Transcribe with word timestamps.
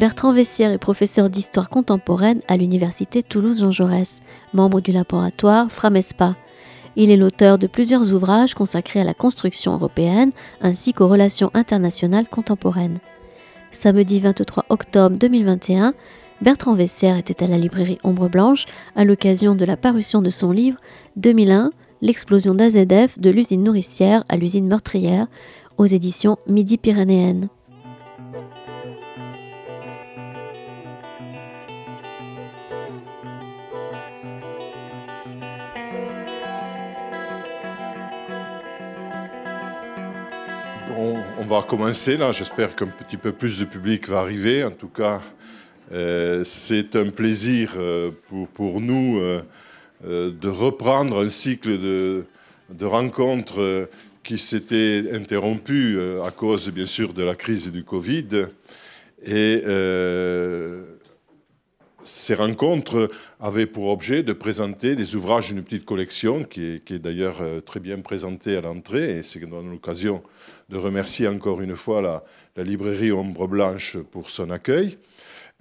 Bertrand 0.00 0.32
Vessière 0.32 0.72
est 0.72 0.78
professeur 0.78 1.28
d'histoire 1.28 1.68
contemporaine 1.68 2.40
à 2.48 2.56
l'université 2.56 3.22
Toulouse-Jean 3.22 3.70
Jaurès, 3.70 4.22
membre 4.54 4.80
du 4.80 4.92
laboratoire 4.92 5.70
Framespa. 5.70 6.36
Il 6.96 7.10
est 7.10 7.18
l'auteur 7.18 7.58
de 7.58 7.66
plusieurs 7.66 8.10
ouvrages 8.10 8.54
consacrés 8.54 9.02
à 9.02 9.04
la 9.04 9.12
construction 9.12 9.74
européenne 9.74 10.30
ainsi 10.62 10.94
qu'aux 10.94 11.06
relations 11.06 11.50
internationales 11.52 12.30
contemporaines. 12.30 12.96
Samedi 13.72 14.20
23 14.20 14.64
octobre 14.70 15.18
2021, 15.18 15.92
Bertrand 16.40 16.74
Vessière 16.74 17.18
était 17.18 17.44
à 17.44 17.46
la 17.46 17.58
librairie 17.58 17.98
Ombre 18.02 18.30
Blanche 18.30 18.64
à 18.96 19.04
l'occasion 19.04 19.54
de 19.54 19.66
la 19.66 19.76
parution 19.76 20.22
de 20.22 20.30
son 20.30 20.50
livre 20.50 20.78
2001 21.16 21.72
L'explosion 22.00 22.54
d'AZF 22.54 23.18
de 23.18 23.28
l'usine 23.28 23.62
nourricière 23.62 24.24
à 24.30 24.38
l'usine 24.38 24.66
meurtrière 24.66 25.26
aux 25.76 25.84
éditions 25.84 26.38
Midi-Pyrénéennes. 26.46 27.50
Commencer 41.58 42.16
là. 42.16 42.30
J'espère 42.30 42.76
qu'un 42.76 42.86
petit 42.86 43.16
peu 43.16 43.32
plus 43.32 43.58
de 43.58 43.64
public 43.64 44.08
va 44.08 44.20
arriver. 44.20 44.62
En 44.62 44.70
tout 44.70 44.88
cas, 44.88 45.20
euh, 45.90 46.44
c'est 46.44 46.94
un 46.94 47.10
plaisir 47.10 47.72
euh, 47.76 48.12
pour, 48.54 48.80
nous 48.80 49.18
euh, 49.18 49.42
de 50.30 50.48
reprendre 50.48 51.24
un 51.24 51.28
cycle 51.28 51.76
de, 51.78 52.24
rencontres 52.80 53.88
qui 54.22 54.38
s'était 54.38 55.12
interrompu 55.12 55.98
à 56.24 56.30
cause, 56.30 56.70
bien 56.70 56.86
sûr, 56.86 57.12
de 57.12 57.24
la 57.24 57.34
crise 57.34 57.70
du 57.70 57.82
Covid. 57.82 58.46
Et 59.24 59.64
ces 62.04 62.34
rencontres 62.34 63.10
avaient 63.40 63.66
pour 63.66 63.88
objet 63.88 64.22
de 64.22 64.32
présenter 64.32 64.94
des 64.94 65.16
ouvrages 65.16 65.48
d'une 65.48 65.62
petite 65.62 65.84
collection 65.84 66.44
qui 66.44 66.80
est, 66.86 66.92
d'ailleurs 66.92 67.42
très 67.66 67.80
bien 67.80 67.98
présentée 67.98 68.56
à 68.56 68.60
l'entrée. 68.60 69.18
Et 69.18 69.22
c'est 69.22 69.40
l'occasion 69.40 70.22
de 70.70 70.78
remercier 70.78 71.26
encore 71.26 71.60
une 71.60 71.76
fois 71.76 72.00
la, 72.00 72.62
librairie 72.62 73.10
Ombre 73.12 73.48
Blanche 73.48 73.98
pour 73.98 74.30
son 74.30 74.50
accueil. 74.50 74.98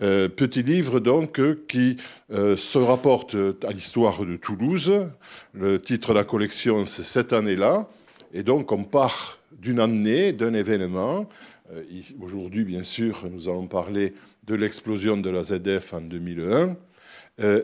Euh, 0.01 0.29
petit 0.29 0.63
livre 0.63 0.99
donc 0.99 1.41
qui 1.67 1.97
euh, 2.31 2.55
se 2.55 2.77
rapporte 2.77 3.35
à 3.67 3.71
l'histoire 3.71 4.23
de 4.23 4.37
Toulouse. 4.37 5.07
Le 5.53 5.81
titre 5.81 6.09
de 6.09 6.19
la 6.19 6.23
collection, 6.23 6.85
c'est 6.85 7.03
Cette 7.03 7.33
année-là. 7.33 7.89
Et 8.33 8.43
donc 8.43 8.71
on 8.71 8.83
part 8.83 9.39
d'une 9.51 9.79
année, 9.79 10.31
d'un 10.31 10.53
événement. 10.53 11.27
Euh, 11.73 11.83
aujourd'hui, 12.21 12.63
bien 12.63 12.83
sûr, 12.83 13.25
nous 13.31 13.49
allons 13.49 13.67
parler 13.67 14.13
de 14.45 14.55
l'explosion 14.55 15.17
de 15.17 15.29
la 15.29 15.43
ZF 15.43 15.93
en 15.93 16.01
2001. 16.01 16.75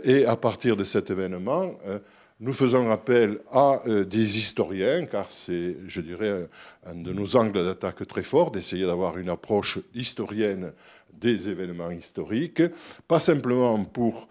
et 0.03 0.25
à 0.25 0.35
partir 0.35 0.77
de 0.77 0.83
cet 0.83 1.09
événement, 1.09 1.73
nous 2.39 2.53
faisons 2.53 2.91
appel 2.91 3.39
à 3.51 3.81
des 3.85 4.37
historiens, 4.37 5.05
car 5.05 5.31
c'est, 5.31 5.77
je 5.87 6.01
dirais, 6.01 6.47
un 6.85 6.95
de 6.95 7.13
nos 7.13 7.35
angles 7.35 7.63
d'attaque 7.63 8.05
très 8.07 8.23
fort, 8.23 8.51
d'essayer 8.51 8.85
d'avoir 8.85 9.17
une 9.17 9.29
approche 9.29 9.79
historienne 9.93 10.73
des 11.13 11.49
événements 11.49 11.91
historiques, 11.91 12.61
pas 13.07 13.19
simplement 13.19 13.83
pour 13.85 14.27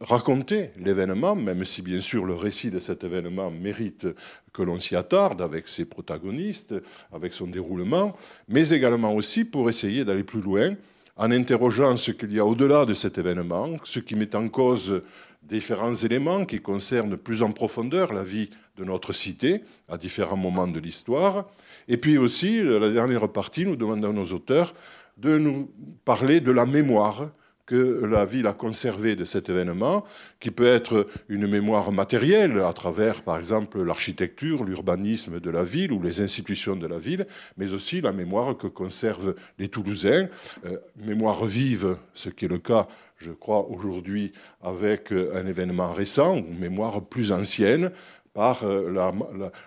raconter 0.00 0.70
l'événement, 0.78 1.36
même 1.36 1.64
si 1.64 1.82
bien 1.82 2.00
sûr 2.00 2.24
le 2.24 2.34
récit 2.34 2.70
de 2.70 2.78
cet 2.78 3.04
événement 3.04 3.50
mérite 3.50 4.06
que 4.52 4.62
l'on 4.62 4.80
s'y 4.80 4.96
attarde 4.96 5.42
avec 5.42 5.68
ses 5.68 5.84
protagonistes, 5.84 6.74
avec 7.12 7.34
son 7.34 7.46
déroulement, 7.46 8.16
mais 8.48 8.70
également 8.70 9.14
aussi 9.14 9.44
pour 9.44 9.68
essayer 9.68 10.04
d'aller 10.04 10.24
plus 10.24 10.40
loin 10.40 10.74
en 11.16 11.30
interrogeant 11.30 11.96
ce 11.96 12.12
qu'il 12.12 12.32
y 12.32 12.38
a 12.38 12.46
au-delà 12.46 12.86
de 12.86 12.94
cet 12.94 13.18
événement, 13.18 13.76
ce 13.84 14.00
qui 14.00 14.14
met 14.14 14.34
en 14.34 14.48
cause 14.48 15.02
différents 15.48 15.94
éléments 15.96 16.44
qui 16.44 16.60
concernent 16.60 17.16
plus 17.16 17.42
en 17.42 17.52
profondeur 17.52 18.12
la 18.12 18.22
vie 18.22 18.50
de 18.76 18.84
notre 18.84 19.12
cité 19.12 19.62
à 19.88 19.96
différents 19.96 20.36
moments 20.36 20.68
de 20.68 20.78
l'histoire. 20.78 21.46
Et 21.88 21.96
puis 21.96 22.18
aussi, 22.18 22.62
la 22.62 22.90
dernière 22.90 23.28
partie, 23.28 23.64
nous 23.64 23.76
demandons 23.76 24.10
à 24.10 24.12
nos 24.12 24.26
auteurs 24.26 24.74
de 25.16 25.36
nous 25.38 25.70
parler 26.04 26.40
de 26.40 26.52
la 26.52 26.66
mémoire 26.66 27.30
que 27.68 28.02
la 28.06 28.24
ville 28.24 28.46
a 28.46 28.54
conservée 28.54 29.14
de 29.14 29.26
cet 29.26 29.50
événement, 29.50 30.04
qui 30.40 30.50
peut 30.50 30.66
être 30.66 31.06
une 31.28 31.46
mémoire 31.46 31.92
matérielle 31.92 32.58
à 32.60 32.72
travers, 32.72 33.22
par 33.22 33.36
exemple, 33.36 33.82
l'architecture, 33.82 34.64
l'urbanisme 34.64 35.38
de 35.38 35.50
la 35.50 35.64
ville 35.64 35.92
ou 35.92 36.00
les 36.02 36.22
institutions 36.22 36.76
de 36.76 36.86
la 36.86 36.98
ville, 36.98 37.26
mais 37.58 37.74
aussi 37.74 38.00
la 38.00 38.12
mémoire 38.12 38.56
que 38.56 38.68
conservent 38.68 39.34
les 39.58 39.68
Toulousains, 39.68 40.28
euh, 40.64 40.78
mémoire 40.96 41.44
vive, 41.44 41.98
ce 42.14 42.30
qui 42.30 42.46
est 42.46 42.48
le 42.48 42.58
cas, 42.58 42.88
je 43.18 43.32
crois, 43.32 43.68
aujourd'hui 43.68 44.32
avec 44.62 45.12
un 45.12 45.46
événement 45.46 45.92
récent, 45.92 46.38
ou 46.38 46.54
mémoire 46.54 47.04
plus 47.04 47.32
ancienne, 47.32 47.90
par 48.38 48.62
euh, 48.62 49.10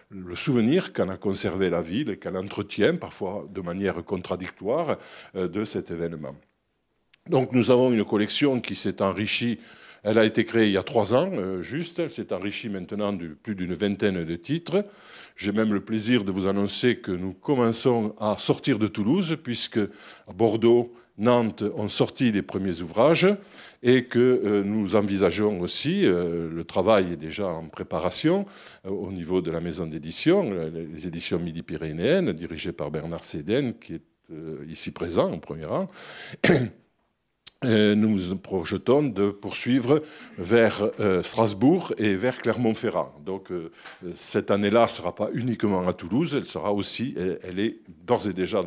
le 0.09 0.35
souvenir 0.37 0.93
qu'en 0.93 1.09
a 1.09 1.17
conservé 1.17 1.69
la 1.69 1.81
ville 1.81 2.09
et 2.09 2.17
qu'elle 2.17 2.37
entretient 2.37 2.95
parfois 2.95 3.45
de 3.53 3.59
manière 3.59 4.01
contradictoire 4.05 4.97
euh, 5.35 5.49
de 5.49 5.65
cet 5.65 5.91
événement. 5.91 6.35
Donc 7.27 7.51
nous 7.51 7.69
avons 7.69 7.91
une 7.91 8.05
collection 8.05 8.61
qui 8.61 8.75
s'est 8.75 9.01
enrichie, 9.01 9.59
elle 10.03 10.17
a 10.17 10.23
été 10.23 10.45
créée 10.45 10.67
il 10.67 10.71
y 10.71 10.77
a 10.77 10.83
trois 10.83 11.13
ans 11.13 11.29
euh, 11.33 11.61
juste, 11.61 11.99
elle 11.99 12.11
s'est 12.11 12.31
enrichie 12.31 12.69
maintenant 12.69 13.11
de 13.11 13.27
plus 13.27 13.55
d'une 13.55 13.73
vingtaine 13.73 14.23
de 14.23 14.35
titres. 14.37 14.85
J'ai 15.35 15.51
même 15.51 15.73
le 15.73 15.81
plaisir 15.81 16.23
de 16.23 16.31
vous 16.31 16.47
annoncer 16.47 16.95
que 16.99 17.11
nous 17.11 17.33
commençons 17.33 18.15
à 18.21 18.37
sortir 18.39 18.79
de 18.79 18.87
Toulouse, 18.87 19.37
puisque 19.43 19.79
à 19.79 20.33
Bordeaux, 20.33 20.93
Nantes 21.17 21.63
ont 21.75 21.89
sorti 21.89 22.31
les 22.31 22.41
premiers 22.41 22.81
ouvrages 22.81 23.27
et 23.83 24.05
que 24.05 24.19
euh, 24.19 24.63
nous 24.63 24.95
envisageons 24.95 25.59
aussi, 25.59 26.05
euh, 26.05 26.49
le 26.49 26.63
travail 26.63 27.13
est 27.13 27.17
déjà 27.17 27.47
en 27.47 27.67
préparation 27.67 28.45
euh, 28.85 28.89
au 28.89 29.11
niveau 29.11 29.41
de 29.41 29.51
la 29.51 29.59
maison 29.59 29.85
d'édition, 29.87 30.51
les 30.51 31.07
éditions 31.07 31.39
Midi-Pyrénéennes, 31.39 32.33
dirigées 32.33 32.71
par 32.71 32.91
Bernard 32.91 33.23
Séden, 33.23 33.73
qui 33.79 33.95
est 33.95 34.01
ici 34.67 34.91
présent 34.91 35.29
en 35.29 35.39
premier 35.39 35.65
rang. 35.65 35.89
nous 37.63 37.95
nous 37.95 38.37
projetons 38.37 39.03
de 39.03 39.29
poursuivre 39.29 40.01
vers 40.39 40.89
Strasbourg 41.23 41.93
et 41.99 42.15
vers 42.15 42.41
Clermont-Ferrand. 42.41 43.13
Donc 43.23 43.49
cette 44.15 44.49
année-là 44.49 44.83
ne 44.83 44.87
sera 44.87 45.13
pas 45.13 45.29
uniquement 45.33 45.87
à 45.87 45.93
Toulouse, 45.93 46.35
elle 46.35 46.47
sera 46.47 46.73
aussi, 46.73 47.15
elle, 47.43 47.59
est 47.59 47.77
d'ores 48.05 48.27
et 48.27 48.33
déjà 48.33 48.63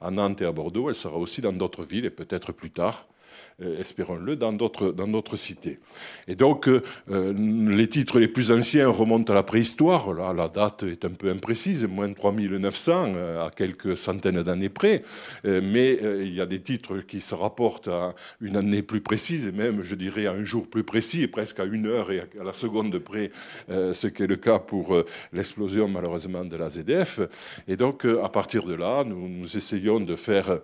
à 0.00 0.10
Nantes 0.10 0.40
et 0.40 0.46
à 0.46 0.52
Bordeaux, 0.52 0.88
elle 0.88 0.94
sera 0.94 1.18
aussi 1.18 1.42
dans 1.42 1.52
d'autres 1.52 1.84
villes 1.84 2.06
et 2.06 2.10
peut-être 2.10 2.52
plus 2.52 2.70
tard 2.70 3.06
euh, 3.06 3.17
espérons-le, 3.60 4.36
dans 4.36 4.52
d'autres 4.52 5.36
cités. 5.36 5.80
Et 6.28 6.36
donc, 6.36 6.68
euh, 6.68 6.80
euh, 7.10 7.32
les 7.32 7.88
titres 7.88 8.20
les 8.20 8.28
plus 8.28 8.52
anciens 8.52 8.88
remontent 8.88 9.32
à 9.32 9.34
la 9.34 9.42
préhistoire. 9.42 10.12
Là, 10.14 10.32
la 10.32 10.48
date 10.48 10.84
est 10.84 11.04
un 11.04 11.10
peu 11.10 11.28
imprécise, 11.28 11.84
moins 11.84 12.08
de 12.08 12.14
3900, 12.14 13.14
à 13.40 13.50
quelques 13.54 13.96
centaines 13.96 14.42
d'années 14.42 14.68
près. 14.68 15.02
mais 15.44 15.98
il 16.20 16.34
y 16.34 16.40
a 16.40 16.46
des 16.46 16.60
titres 16.60 16.98
qui 16.98 17.20
se 17.20 17.34
rapportent 17.34 17.88
à 17.88 18.14
une 18.40 18.56
année 18.56 18.82
plus 18.82 19.00
précise, 19.00 19.46
et 19.46 19.52
même, 19.52 19.82
je 19.82 19.94
dirais, 19.94 20.26
à 20.26 20.32
un 20.32 20.44
jour 20.44 20.68
plus 20.68 20.84
précis, 20.84 21.26
presque 21.26 21.60
à 21.60 21.64
une 21.64 21.86
heure 21.86 22.10
et 22.12 22.20
à 22.20 22.44
la 22.44 22.52
seconde 22.52 22.98
près, 22.98 23.30
ce 23.68 24.06
qui 24.06 24.22
est 24.22 24.26
le 24.26 24.36
cas 24.36 24.58
pour 24.58 24.96
l'explosion, 25.32 25.88
malheureusement, 25.88 26.44
de 26.44 26.56
la 26.56 26.68
ZDF. 26.70 27.20
Et 27.66 27.76
donc, 27.76 28.04
à 28.04 28.28
partir 28.28 28.64
de 28.64 28.74
là, 28.74 29.04
nous, 29.04 29.28
nous 29.28 29.56
essayons 29.56 30.00
de 30.00 30.14
faire 30.14 30.60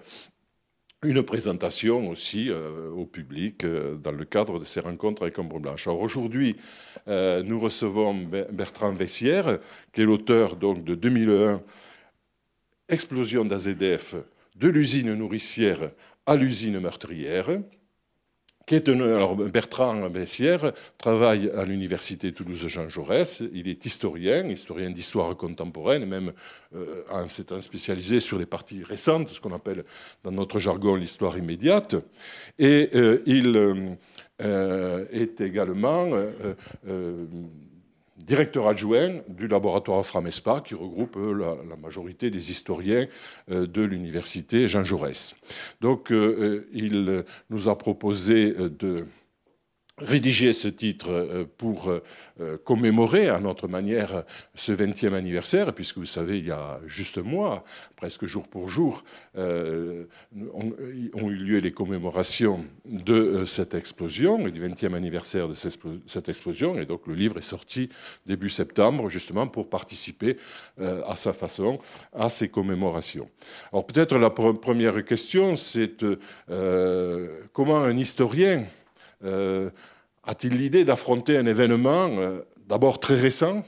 une 1.04 1.22
présentation 1.22 2.09
aussi 2.09 2.50
euh, 2.50 2.91
au 2.91 3.04
public 3.04 3.65
euh, 3.65 3.97
dans 3.97 4.12
le 4.12 4.25
cadre 4.25 4.59
de 4.59 4.65
ces 4.65 4.81
rencontres 4.81 5.22
avec 5.22 5.38
Ombre 5.38 5.60
Blanche. 5.60 5.87
Alors 5.87 6.00
aujourd'hui, 6.00 6.56
euh, 7.09 7.43
nous 7.43 7.61
recevons 7.61 8.14
Bertrand 8.50 8.93
Vessière, 8.93 9.58
qui 9.93 10.00
est 10.00 10.05
l'auteur 10.05 10.56
de 10.56 10.94
2001 10.94 11.61
Explosion 12.88 13.44
d'AZF 13.44 14.17
de 14.56 14.69
l'usine 14.69 15.14
nourricière 15.14 15.90
à 16.26 16.37
l'usine 16.37 16.78
meurtrière 16.81 17.49
Bertrand 18.66 20.08
Bessière 20.08 20.72
travaille 20.96 21.50
à 21.50 21.64
l'université 21.64 22.32
Toulouse-Jean 22.32 22.88
Jaurès. 22.88 23.43
Il 23.52 23.69
est 23.69 23.84
historien, 23.84 24.49
historien 24.49 24.90
d'histoire 24.90 25.37
contemporaine, 25.37 26.06
même 26.06 26.32
euh, 26.75 27.02
en 27.11 27.28
s'étant 27.28 27.61
spécialisé 27.61 28.20
sur 28.20 28.38
les 28.38 28.46
parties 28.46 28.82
récentes, 28.82 29.28
ce 29.31 29.40
qu'on 29.40 29.55
appelle 29.55 29.84
dans 30.22 30.32
notre 30.32 30.58
jargon 30.58 30.96
l'histoire 30.96 31.37
immédiate. 31.37 31.96
Et 32.58 32.90
euh, 32.94 33.22
il 33.26 33.96
euh, 34.43 35.06
est 35.12 35.40
également 35.40 36.06
directeur 38.25 38.67
adjoint 38.69 39.21
du 39.29 39.47
laboratoire 39.47 40.05
Framespa, 40.05 40.61
qui 40.61 40.75
regroupe 40.75 41.17
euh, 41.17 41.56
la, 41.69 41.76
majorité 41.76 42.31
des 42.31 42.50
historiens 42.50 43.06
euh, 43.50 43.67
de 43.67 43.82
l'université 43.82 44.67
Jean 44.67 44.85
Jaurès. 44.85 45.37
Donc, 45.81 46.11
euh, 46.11 46.67
il 46.73 47.25
nous 47.50 47.69
a 47.69 47.76
proposé 47.76 48.55
de 48.55 49.06
rédigé 49.99 50.52
ce 50.52 50.67
titre 50.67 51.11
euh, 51.11 51.44
pour 51.56 51.88
euh, 51.88 52.58
commémorer 52.64 53.29
à 53.29 53.38
notre 53.38 53.69
manière 53.69 54.25
ce 54.56 54.73
20e 54.73 55.14
anniversaire, 55.14 55.73
puisque 55.73 55.99
vous 55.99 56.06
savez, 56.06 56.38
il 56.38 56.46
y 56.46 56.50
a 56.50 56.81
juste 56.87 57.19
un 57.19 57.23
mois, 57.23 57.64
presque 57.96 58.26
jour 58.26 58.49
pour 58.49 58.69
jour, 58.69 59.05
euh, 59.37 60.06
ont, 60.52 61.31
eu 61.31 61.37
lieu 61.37 61.58
les 61.58 61.70
commémorations 61.70 62.64
de 62.85 63.44
cette 63.44 63.75
explosion, 63.75 64.49
du 64.49 64.61
20e 64.61 64.94
anniversaire 64.94 65.49
de 65.49 65.55
cette 65.55 66.29
explosion, 66.29 66.76
et 66.76 66.87
donc 66.87 67.06
le 67.06 67.14
livre 67.14 67.38
est 67.38 67.43
sorti 67.43 67.88
début 68.26 68.50
septembre, 68.50 69.08
justement 69.08 69.47
pour 69.47 69.70
participer 69.70 70.37
à 70.81 71.17
sa 71.17 71.32
façon 71.32 71.79
à 72.12 72.31
ces 72.31 72.49
commémorations. 72.49 73.29
Alors 73.73 73.87
peut-être 73.87 74.19
la 74.19 74.31
première 74.31 75.05
question, 75.05 75.56
c'est 75.56 76.05
comment 77.52 77.79
un 77.79 77.97
historien 77.97 78.64
euh, 78.64 78.83
a-t-il 80.26 80.56
l'idée 80.56 80.85
d'affronter 80.85 81.37
un 81.37 81.47
événement 81.47 82.09
euh, 82.19 82.41
d'abord 82.67 83.00
très 83.00 83.15
récent, 83.15 83.65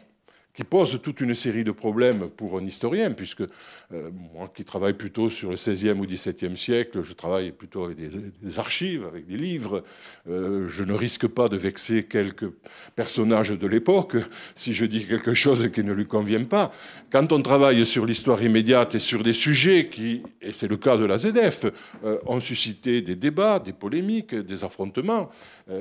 qui 0.56 0.64
pose 0.64 0.98
toute 1.02 1.20
une 1.20 1.34
série 1.34 1.64
de 1.64 1.70
problèmes 1.70 2.30
pour 2.30 2.58
un 2.58 2.64
historien, 2.64 3.12
puisque 3.12 3.42
euh, 3.42 4.10
moi 4.32 4.50
qui 4.54 4.64
travaille 4.64 4.94
plutôt 4.94 5.28
sur 5.28 5.50
le 5.50 5.56
XVIe 5.56 5.90
ou 5.90 6.06
XVIIe 6.06 6.56
siècle, 6.56 7.02
je 7.04 7.12
travaille 7.12 7.52
plutôt 7.52 7.84
avec 7.84 7.98
des, 7.98 8.58
archives, 8.58 9.04
avec 9.04 9.26
des 9.26 9.36
livres, 9.36 9.84
euh, 10.28 10.66
je 10.68 10.82
ne 10.82 10.94
risque 10.94 11.26
pas 11.26 11.50
de 11.50 11.58
vexer 11.58 12.04
quelques 12.04 12.50
personnages 12.94 13.50
de 13.50 13.66
l'époque 13.66 14.16
si 14.54 14.72
je 14.72 14.86
dis 14.86 15.06
quelque 15.06 15.34
chose 15.34 15.70
qui 15.70 15.84
ne 15.84 15.92
lui 15.92 16.06
convient 16.06 16.44
pas. 16.44 16.72
Quand 17.10 17.32
on 17.32 17.42
travaille 17.42 17.84
sur 17.84 18.06
l'histoire 18.06 18.42
immédiate 18.42 18.94
et 18.94 18.98
sur 18.98 19.22
des 19.22 19.34
sujets 19.34 19.88
qui, 19.88 20.22
et 20.40 20.52
c'est 20.54 20.68
le 20.68 20.78
cas 20.78 20.96
de 20.96 21.04
la 21.04 21.18
ZF, 21.18 21.66
euh, 22.02 22.18
ont 22.24 22.40
suscité 22.40 23.02
des 23.02 23.14
débats, 23.14 23.58
des 23.58 23.74
polémiques, 23.74 24.34
des 24.34 24.64
affrontements, 24.64 25.30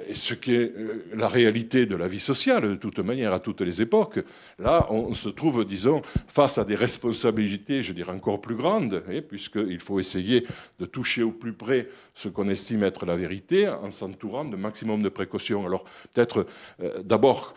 et 0.10 0.16
ce 0.16 0.34
qui 0.34 0.56
est 0.56 0.74
la 1.14 1.28
réalité 1.28 1.86
de 1.86 1.96
la 1.96 2.08
vie 2.08 2.20
sociale, 2.20 2.68
de 2.68 2.76
toute 2.76 2.98
manière, 2.98 3.34
à 3.34 3.40
toutes 3.40 3.62
les 3.62 3.84
époques, 3.84 4.20
Là, 4.66 4.88
on 4.90 5.14
se 5.14 5.30
trouve, 5.30 5.64
disons, 5.64 6.02
face 6.28 6.58
à 6.58 6.66
des 6.66 6.74
responsabilités, 6.74 7.84
je 7.84 7.94
dirais, 7.94 8.12
encore 8.12 8.42
plus 8.42 8.56
grandes, 8.56 9.04
hein, 9.08 9.22
puisqu'il 9.22 9.80
faut 9.80 10.00
essayer 10.00 10.44
de 10.80 10.88
toucher 10.88 11.22
au 11.22 11.30
plus 11.30 11.54
près 11.54 11.88
ce 12.16 12.30
qu'on 12.30 12.50
estime 12.50 12.82
être 12.82 13.06
la 13.06 13.16
vérité 13.16 13.70
en 13.70 13.92
s'entourant 13.92 14.44
de 14.44 14.56
maximum 14.56 15.04
de 15.04 15.10
précautions. 15.10 15.68
Alors, 15.68 15.84
peut-être 16.12 16.48
euh, 16.82 17.04
d'abord, 17.04 17.54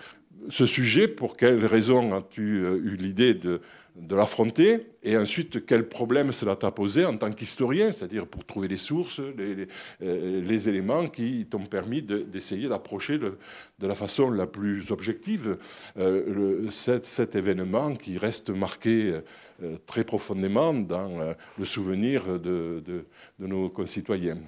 ce 0.50 0.66
sujet, 0.66 1.08
pour 1.08 1.38
quelles 1.38 1.64
raisons 1.64 2.14
as-tu 2.14 2.62
euh, 2.62 2.76
eu 2.76 2.96
l'idée 2.96 3.32
de, 3.32 3.62
de 4.00 4.14
l'affronter, 4.14 4.86
et 5.02 5.16
ensuite 5.16 5.66
quel 5.66 5.88
problème 5.88 6.32
cela 6.32 6.56
t'a 6.56 6.70
posé 6.70 7.04
en 7.04 7.16
tant 7.16 7.30
qu'historien, 7.32 7.90
c'est-à-dire 7.92 8.26
pour 8.26 8.44
trouver 8.44 8.68
les 8.68 8.76
sources, 8.76 9.20
les, 9.36 9.66
euh, 10.02 10.68
éléments 10.68 11.08
qui 11.08 11.46
t'ont 11.50 11.66
permis 11.66 12.02
d'essayer 12.02 12.68
d'approcher 12.68 13.18
de, 13.18 13.36
la 13.80 13.94
façon 13.94 14.30
la 14.30 14.46
plus 14.46 14.90
objective 14.92 15.58
euh, 15.98 16.70
cet, 16.70 17.34
événement 17.34 17.94
qui 17.94 18.18
reste 18.18 18.50
marqué 18.50 19.20
euh, 19.62 19.76
très 19.86 20.04
profondément 20.04 20.74
dans 20.74 21.34
le 21.58 21.64
souvenir 21.64 22.38
de, 22.38 23.04
nos 23.38 23.68
concitoyens. 23.68 24.38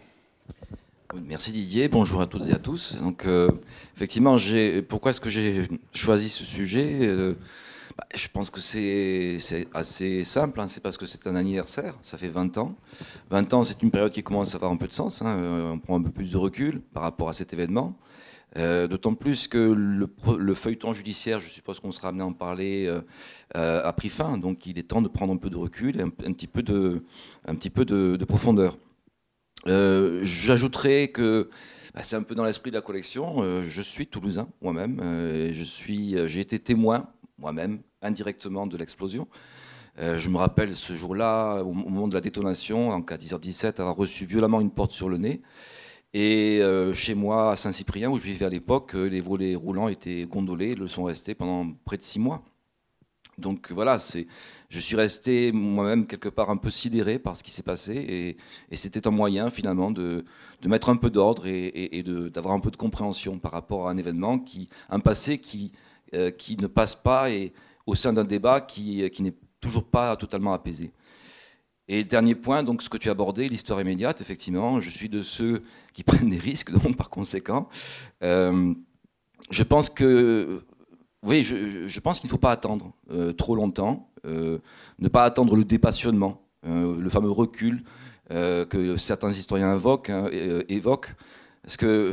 Merci 1.26 1.50
Didier, 1.50 1.88
bonjour 1.88 2.20
à 2.20 2.26
toutes 2.26 2.48
et 2.48 2.52
à 2.52 2.58
tous. 2.58 2.96
Donc, 3.02 3.26
effectivement, 3.96 4.36
pourquoi 4.88 5.10
est-ce 5.10 5.20
que 5.20 5.30
j'ai 5.30 5.66
choisi 5.92 6.28
ce 6.28 6.44
sujet 6.44 7.34
je 8.14 8.28
pense 8.28 8.50
que 8.50 8.60
c'est 8.60 9.38
assez 9.72 10.24
simple, 10.24 10.60
hein. 10.60 10.68
c'est 10.68 10.80
parce 10.80 10.96
que 10.96 11.06
c'est 11.06 11.26
un 11.26 11.36
anniversaire, 11.36 11.94
ça 12.02 12.18
fait 12.18 12.28
20 12.28 12.58
ans. 12.58 12.76
20 13.30 13.54
ans, 13.54 13.64
c'est 13.64 13.82
une 13.82 13.90
période 13.90 14.12
qui 14.12 14.22
commence 14.22 14.52
à 14.52 14.56
avoir 14.56 14.70
un 14.70 14.76
peu 14.76 14.86
de 14.86 14.92
sens, 14.92 15.22
hein. 15.22 15.38
euh, 15.38 15.72
on 15.72 15.78
prend 15.78 15.98
un 15.98 16.02
peu 16.02 16.10
plus 16.10 16.30
de 16.30 16.36
recul 16.36 16.80
par 16.80 17.02
rapport 17.02 17.28
à 17.28 17.32
cet 17.32 17.52
événement. 17.52 17.96
Euh, 18.56 18.88
d'autant 18.88 19.14
plus 19.14 19.46
que 19.46 19.58
le, 19.58 20.54
feuilleton 20.54 20.92
judiciaire, 20.92 21.38
je 21.38 21.48
suppose 21.48 21.78
qu'on 21.78 21.92
sera 21.92 22.08
amené 22.08 22.22
à 22.22 22.26
en 22.26 22.32
parler, 22.32 22.86
euh, 23.54 23.82
a 23.84 23.92
pris 23.92 24.08
fin, 24.08 24.38
donc 24.38 24.66
il 24.66 24.78
est 24.78 24.82
temps 24.84 25.02
de 25.02 25.08
prendre 25.08 25.32
un 25.32 25.36
peu 25.36 25.50
de 25.50 25.56
recul 25.56 26.00
et 26.00 26.02
un, 26.02 26.10
petit 26.10 26.48
peu 26.48 26.62
de, 26.62 27.04
un 27.46 27.54
petit 27.54 27.70
peu 27.70 27.84
de, 27.84 28.24
profondeur. 28.24 28.76
J'ajouterai 29.66 31.12
que 31.12 31.48
bah, 31.94 32.02
c'est 32.02 32.16
un 32.16 32.22
peu 32.22 32.34
dans 32.34 32.44
l'esprit 32.44 32.70
de 32.70 32.76
la 32.76 32.82
collection. 32.82 33.62
je 33.62 33.82
suis 33.82 34.06
toulousain 34.06 34.48
moi-même. 34.60 35.00
j'ai 35.52 36.40
été 36.40 36.58
témoin 36.58 37.08
moi-même, 37.40 37.80
indirectement 38.02 38.66
de 38.66 38.76
l'explosion. 38.76 39.28
Euh, 39.98 40.18
je 40.18 40.28
me 40.30 40.38
rappelle 40.38 40.76
ce 40.76 40.94
jour-là, 40.94 41.62
au 41.62 41.72
moment 41.72 42.08
de 42.08 42.14
la 42.14 42.20
détonation, 42.20 42.90
en 42.90 43.00
10h17, 43.00 43.80
avoir 43.80 43.96
reçu 43.96 44.24
violemment 44.24 44.60
une 44.60 44.70
porte 44.70 44.92
sur 44.92 45.08
le 45.08 45.18
nez. 45.18 45.42
Et 46.12 46.58
euh, 46.60 46.92
chez 46.94 47.14
moi, 47.14 47.52
à 47.52 47.56
Saint-Cyprien, 47.56 48.10
où 48.10 48.16
je 48.16 48.22
vivais 48.22 48.46
à 48.46 48.48
l'époque, 48.48 48.94
euh, 48.94 49.06
les 49.06 49.20
volets 49.20 49.54
roulants 49.54 49.88
étaient 49.88 50.24
gondolés, 50.24 50.74
le 50.74 50.88
sont 50.88 51.04
restés 51.04 51.34
pendant 51.34 51.72
près 51.84 51.96
de 51.96 52.02
six 52.02 52.18
mois. 52.18 52.42
Donc 53.38 53.72
voilà, 53.72 53.96
je 54.68 54.80
suis 54.80 54.96
resté 54.96 55.50
moi-même 55.50 56.06
quelque 56.06 56.28
part 56.28 56.50
un 56.50 56.58
peu 56.58 56.70
sidéré 56.70 57.18
par 57.18 57.36
ce 57.36 57.42
qui 57.42 57.50
s'est 57.50 57.62
passé, 57.62 58.36
et, 58.70 58.76
c'était 58.76 59.06
un 59.06 59.10
moyen 59.10 59.48
finalement 59.48 59.90
de, 59.90 60.26
mettre 60.66 60.90
un 60.90 60.96
peu 60.96 61.08
d'ordre 61.08 61.46
et, 61.46 62.04
d'avoir 62.34 62.52
un 62.52 62.60
peu 62.60 62.70
de 62.70 62.76
compréhension 62.76 63.38
par 63.38 63.52
rapport 63.52 63.88
à 63.88 63.92
un 63.92 63.96
événement, 63.96 64.38
qui, 64.38 64.68
un 64.90 65.00
passé 65.00 65.38
qui, 65.38 65.72
qui 66.36 66.58
ne 66.58 66.66
passe 66.66 66.94
pas 66.94 67.30
et 67.30 67.54
au 67.90 67.96
sein 67.96 68.12
d'un 68.12 68.24
débat 68.24 68.60
qui, 68.60 69.08
qui 69.10 69.22
n'est 69.22 69.34
toujours 69.60 69.84
pas 69.84 70.16
totalement 70.16 70.52
apaisé. 70.52 70.92
Et 71.88 72.04
dernier 72.04 72.36
point, 72.36 72.62
donc 72.62 72.82
ce 72.82 72.88
que 72.88 72.96
tu 72.96 73.08
as 73.08 73.12
abordé, 73.12 73.48
l'histoire 73.48 73.80
immédiate, 73.80 74.20
effectivement, 74.20 74.80
je 74.80 74.90
suis 74.90 75.08
de 75.08 75.22
ceux 75.22 75.62
qui 75.92 76.04
prennent 76.08 76.30
des 76.30 76.38
risques, 76.38 76.70
donc 76.70 76.96
par 76.96 77.10
conséquent. 77.10 77.68
Euh, 78.22 78.72
je 79.50 79.62
pense 79.64 79.90
que, 79.90 80.62
oui, 81.24 81.42
je, 81.42 82.00
pense 82.00 82.20
qu'il 82.20 82.28
ne 82.28 82.30
faut 82.30 82.38
pas 82.38 82.52
attendre 82.52 82.92
euh, 83.10 83.32
trop 83.32 83.56
longtemps, 83.56 84.08
ne 84.24 85.08
pas 85.08 85.24
attendre 85.24 85.56
le 85.56 85.64
dépassionnement, 85.64 86.42
le 86.62 87.08
fameux 87.10 87.30
recul 87.30 87.82
que 88.28 88.96
certains 88.96 89.32
historiens 89.32 89.76
hein, 89.76 90.28
évoquent. 90.68 91.16
Parce 91.62 91.76
que 91.76 92.12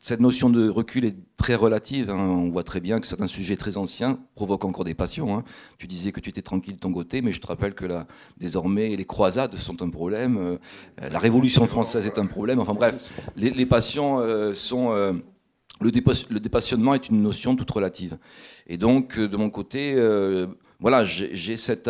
cette 0.00 0.20
notion 0.20 0.50
de 0.50 0.68
recul 0.68 1.04
est 1.04 1.14
très 1.36 1.54
relative. 1.54 2.10
Hein. 2.10 2.18
On 2.18 2.50
voit 2.50 2.64
très 2.64 2.80
bien 2.80 2.98
que 3.00 3.06
certains 3.06 3.28
sujets 3.28 3.56
très 3.56 3.76
anciens 3.76 4.18
provoquent 4.34 4.64
encore 4.64 4.84
des 4.84 4.94
passions. 4.94 5.36
Hein. 5.36 5.44
Tu 5.78 5.86
disais 5.86 6.10
que 6.10 6.18
tu 6.18 6.30
étais 6.30 6.42
tranquille 6.42 6.74
de 6.74 6.80
ton 6.80 6.92
côté, 6.92 7.22
mais 7.22 7.30
je 7.30 7.40
te 7.40 7.46
rappelle 7.46 7.74
que 7.74 7.84
là, 7.84 8.06
désormais, 8.38 8.96
les 8.96 9.04
croisades 9.04 9.54
sont 9.54 9.82
un 9.82 9.90
problème. 9.90 10.36
Euh, 10.36 10.58
la 11.10 11.20
Révolution 11.20 11.66
française 11.66 12.06
est 12.06 12.18
un 12.18 12.26
problème. 12.26 12.58
Enfin 12.58 12.74
bref, 12.74 12.96
les, 13.36 13.66
passions 13.66 14.18
euh, 14.18 14.52
sont... 14.54 14.92
Euh, 14.92 15.12
le, 15.80 15.92
le, 16.30 16.40
dépassionnement 16.40 16.94
est 16.94 17.08
une 17.08 17.22
notion 17.22 17.54
toute 17.54 17.70
relative. 17.70 18.18
Et 18.66 18.78
donc, 18.78 19.16
de 19.16 19.36
mon 19.36 19.48
côté, 19.48 19.94
voilà, 20.80 21.04
j'ai 21.04 21.56
cette 21.56 21.88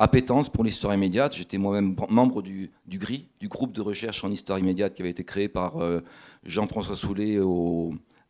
appétence 0.00 0.48
pour 0.48 0.64
l'histoire 0.64 0.94
immédiate. 0.94 1.36
J'étais 1.36 1.58
moi-même 1.58 1.94
membre 2.08 2.42
du, 2.42 2.70
GRI, 2.88 3.28
du 3.38 3.48
groupe 3.48 3.72
de 3.72 3.82
recherche 3.82 4.24
en 4.24 4.30
histoire 4.32 4.58
immédiate 4.58 4.94
qui 4.94 5.02
avait 5.02 5.10
été 5.10 5.24
créé 5.24 5.48
par 5.48 5.76
euh, 5.76 6.00
Jean-François 6.44 6.96
Soulet 6.96 7.38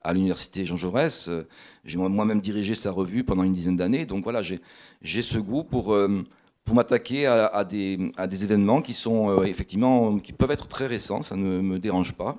à 0.03 0.13
l'université 0.13 0.67
Jean 0.67 0.77
Jaurès. 0.77 1.31
J'ai 1.85 1.97
moi-même 1.97 2.41
dirigé 2.41 2.75
sa 2.75 2.91
revue 2.91 3.23
pendant 3.23 3.45
une 3.45 3.53
dizaine 3.53 3.77
d'années. 3.77 4.05
Donc 4.05 4.25
voilà, 4.25 4.43
j'ai 4.43 5.23
ce 5.23 5.39
goût 5.39 5.63
pour, 5.63 5.95
euh, 5.95 6.25
pour 6.65 6.75
m'attaquer 6.75 7.27
à, 7.27 7.65
des, 7.65 8.11
à, 8.17 8.27
des, 8.27 8.43
événements 8.43 8.83
qui 8.83 8.93
sont 8.93 9.31
euh, 9.31 9.45
effectivement, 9.45 10.19
qui 10.19 10.33
peuvent 10.33 10.51
être 10.51 10.67
très 10.67 10.89
récents, 10.89 11.23
ça 11.23 11.37
ne 11.37 11.61
me 11.61 11.79
dérange 11.79 12.15
pas. 12.15 12.37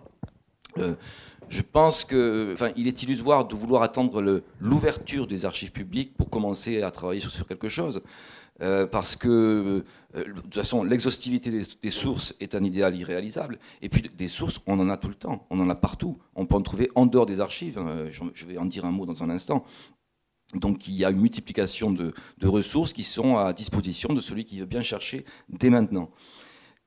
Je 1.51 1.62
pense 1.62 2.05
qu'il 2.05 2.51
enfin, 2.53 2.72
est 2.77 3.03
illusoire 3.03 3.46
de 3.46 3.55
vouloir 3.55 3.84
attendre 3.84 4.41
l'ouverture 4.60 5.27
des 5.27 5.46
archives 5.46 5.72
publiques 5.72 6.15
pour 6.15 6.29
commencer 6.29 6.81
à 6.81 6.91
travailler 6.91 7.20
sur, 7.20 7.46
quelque 7.46 7.67
chose. 7.67 8.01
Euh, 8.62 8.86
parce 8.86 9.15
que 9.15 9.84
euh, 10.15 10.24
de 10.24 10.39
toute 10.39 10.53
façon, 10.53 10.84
l'exhaustivité 10.84 11.50
des, 11.50 11.89
sources 11.89 12.36
est 12.39 12.55
un 12.55 12.63
idéal 12.63 12.96
irréalisable. 12.96 13.60
Et 13.81 13.89
puis 13.89 14.01
des 14.01 14.27
sources, 14.27 14.60
on 14.65 14.79
en 14.79 14.88
a 14.88 14.98
tout 14.98 15.10
le 15.10 15.15
temps, 15.15 15.46
on 15.50 15.60
en 15.60 15.70
a 15.70 15.75
partout. 15.75 16.17
On 16.36 16.46
peut 16.46 16.55
en 16.55 16.62
trouver 16.62 16.89
en 16.96 17.05
dehors 17.05 17.25
des 17.25 17.41
archives. 17.41 17.77
Hein. 17.77 18.05
je 18.34 18.46
vais 18.46 18.58
en 18.58 18.65
dire 18.65 18.86
un 18.86 18.91
mot 18.91 19.05
dans 19.05 19.22
un 19.22 19.29
instant. 19.29 19.65
Donc 20.53 20.88
il 20.88 20.96
y 20.96 21.05
a 21.05 21.10
une 21.10 21.20
multiplication 21.20 21.91
de, 21.91 22.13
ressources 22.43 22.93
qui 22.93 23.03
sont 23.03 23.38
à 23.38 23.53
disposition 23.53 24.13
de 24.13 24.22
celui 24.22 24.46
qui 24.46 24.60
veut 24.60 24.65
bien 24.65 24.81
chercher 24.81 25.25
dès 25.50 25.70
maintenant. 25.70 26.10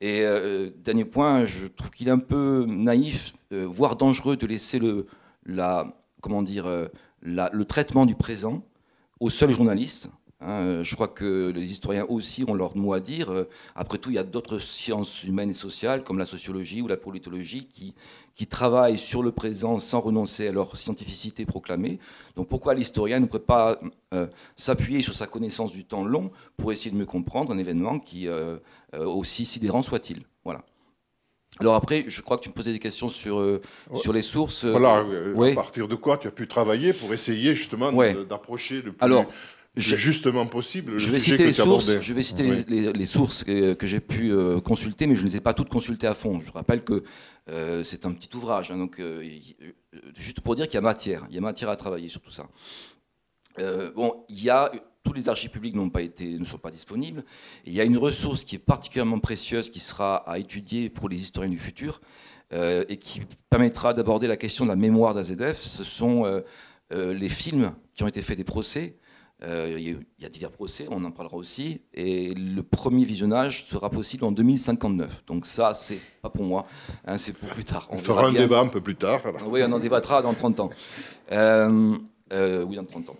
Et 0.00 0.22
euh, 0.22 0.70
dernier 0.76 1.04
point, 1.04 1.46
je 1.46 1.66
trouve 1.66 1.90
qu'il 1.90 2.08
est 2.08 2.12
un 2.12 2.18
peu 2.18 2.64
naïf, 2.68 3.34
voire 3.50 3.96
dangereux, 3.96 4.36
de 4.36 4.46
laisser 4.46 4.78
le, 4.78 5.06
comment 6.20 6.42
dire, 6.42 6.88
le 7.22 7.64
traitement 7.64 8.04
du 8.04 8.14
présent 8.14 8.64
aux 9.20 9.30
seuls 9.30 9.52
journalistes 9.52 10.10
Hein, 10.44 10.60
euh, 10.60 10.84
je 10.84 10.94
crois 10.94 11.08
que 11.08 11.50
les 11.54 11.70
historiens 11.70 12.04
aussi 12.08 12.44
ont 12.46 12.54
leur 12.54 12.76
mot 12.76 12.92
à 12.92 13.00
dire. 13.00 13.30
Euh, 13.30 13.48
après 13.74 13.98
tout, 13.98 14.10
il 14.10 14.16
y 14.16 14.18
a 14.18 14.24
d'autres 14.24 14.58
sciences 14.58 15.24
humaines 15.24 15.50
et 15.50 15.54
sociales, 15.54 16.04
comme 16.04 16.18
la 16.18 16.26
sociologie 16.26 16.82
ou 16.82 16.86
la 16.86 16.98
politologie, 16.98 17.66
qui, 17.66 17.94
qui 18.34 18.46
travaillent 18.46 18.98
sur 18.98 19.22
le 19.22 19.32
présent 19.32 19.78
sans 19.78 20.00
renoncer 20.00 20.46
à 20.48 20.52
leur 20.52 20.76
scientificité 20.76 21.46
proclamée. 21.46 21.98
Donc 22.36 22.48
pourquoi 22.48 22.74
l'historien 22.74 23.20
ne 23.20 23.26
pourrait 23.26 23.40
pas 23.40 23.80
euh, 24.12 24.26
s'appuyer 24.56 25.00
sur 25.00 25.14
sa 25.14 25.26
connaissance 25.26 25.72
du 25.72 25.84
temps 25.84 26.04
long 26.04 26.30
pour 26.56 26.72
essayer 26.72 26.90
de 26.90 26.96
mieux 26.96 27.06
comprendre 27.06 27.52
un 27.52 27.58
événement 27.58 27.98
qui, 27.98 28.28
aussi 28.92 29.46
sidérant 29.46 29.82
soit-il? 29.82 30.22
Voilà. 30.44 30.62
Alors 31.60 31.76
après, 31.76 32.04
je 32.08 32.20
crois 32.20 32.36
que 32.36 32.42
tu 32.42 32.48
me 32.48 32.54
posais 32.54 32.72
des 32.72 32.80
questions 32.80 33.08
sur, 33.08 33.38
euh, 33.38 33.60
sur 33.94 34.12
les 34.12 34.22
sources. 34.22 34.64
Voilà, 34.64 35.04
à 35.04 35.54
partir 35.54 35.86
de 35.86 35.94
quoi 35.94 36.18
tu 36.18 36.26
as 36.26 36.32
pu 36.32 36.48
travailler 36.48 36.92
pour 36.92 37.14
essayer 37.14 37.54
justement 37.54 37.92
d'approcher 38.28 38.82
le 38.82 38.92
plus... 38.92 39.04
Alors, 39.04 39.26
justement 39.76 40.46
possible. 40.46 40.98
Je 40.98 41.10
vais, 41.10 41.18
citer 41.18 41.44
les 41.44 41.52
sources, 41.52 42.00
je 42.00 42.14
vais 42.14 42.22
citer 42.22 42.64
les, 42.64 43.06
sources 43.06 43.44
que, 43.44 43.76
j'ai 43.82 44.00
pu 44.00 44.32
euh, 44.32 44.60
consulter, 44.60 45.06
mais 45.06 45.16
je 45.16 45.22
ne 45.22 45.28
les 45.28 45.36
ai 45.36 45.40
pas 45.40 45.54
toutes 45.54 45.68
consultées 45.68 46.06
à 46.06 46.14
fond. 46.14 46.40
Je 46.40 46.52
rappelle 46.52 46.84
que 46.84 47.02
euh, 47.48 47.82
c'est 47.82 48.06
un 48.06 48.12
petit 48.12 48.34
ouvrage, 48.36 48.70
hein, 48.70 48.78
donc 48.78 49.00
euh, 49.00 49.28
juste 50.16 50.40
pour 50.40 50.54
dire 50.54 50.66
qu'il 50.66 50.74
y 50.74 50.78
a 50.78 50.82
matière, 50.82 51.26
il 51.28 51.34
y 51.34 51.38
a 51.38 51.40
matière 51.40 51.70
à 51.70 51.76
travailler 51.76 52.08
sur 52.08 52.20
tout 52.20 52.30
ça. 52.30 52.48
bon, 53.94 54.24
il 54.28 54.42
y 54.42 54.50
a 54.50 54.70
tous 55.02 55.12
les 55.12 55.28
archives 55.28 55.50
publiques 55.50 55.74
n'ont 55.74 55.90
pas 55.90 56.00
été, 56.02 56.38
ne 56.38 56.46
sont 56.46 56.58
pas 56.58 56.70
disponibles. 56.70 57.24
il 57.66 57.74
y 57.74 57.80
a 57.80 57.84
une 57.84 57.98
ressource 57.98 58.44
qui 58.44 58.54
est 58.54 58.60
particulièrement 58.60 59.18
précieuse, 59.18 59.68
qui 59.70 59.80
sera 59.80 60.16
à 60.16 60.38
étudier 60.38 60.88
pour 60.88 61.08
les 61.08 61.20
historiens 61.20 61.50
du 61.50 61.58
futur, 61.58 62.00
et 62.52 62.96
qui 62.98 63.20
permettra 63.50 63.92
d'aborder 63.94 64.28
la 64.28 64.36
question 64.36 64.64
de 64.64 64.70
la 64.70 64.76
mémoire 64.76 65.12
d'AZF. 65.12 65.60
Ce 65.60 65.82
sont 65.82 66.42
les 66.90 67.28
films 67.28 67.74
qui 67.94 68.02
ont 68.04 68.06
été 68.06 68.22
faits 68.22 68.38
des 68.38 68.44
procès 68.44 68.96
euh, 69.42 69.76
il 69.78 70.22
y 70.22 70.26
a 70.26 70.28
divers 70.28 70.50
procès, 70.50 70.86
on 70.90 71.04
en 71.04 71.10
parlera 71.10 71.36
aussi. 71.36 71.80
Et 71.92 72.32
le 72.34 72.62
premier 72.62 73.04
visionnage 73.04 73.66
sera 73.66 73.90
possible 73.90 74.24
en 74.24 74.32
2059. 74.32 75.24
Donc 75.26 75.46
ça, 75.46 75.74
c'est 75.74 75.98
pas 76.22 76.30
pour 76.30 76.44
moi, 76.44 76.66
hein, 77.04 77.18
c'est 77.18 77.36
pour 77.36 77.48
plus 77.48 77.64
tard. 77.64 77.88
On, 77.90 77.98
fera 77.98 78.26
un 78.26 78.32
débat 78.32 78.60
un 78.60 78.68
peu 78.68 78.80
plus 78.80 78.96
tard. 78.96 79.22
Oui, 79.46 79.60
on 79.64 79.72
en 79.72 79.78
débattra 79.78 80.22
dans 80.22 80.34
30 80.34 80.60
ans. 80.60 80.70
Euh, 81.32 81.96
euh, 82.32 82.64
oui, 82.64 82.76
dans 82.76 82.84
30 82.84 83.10
ans. 83.10 83.16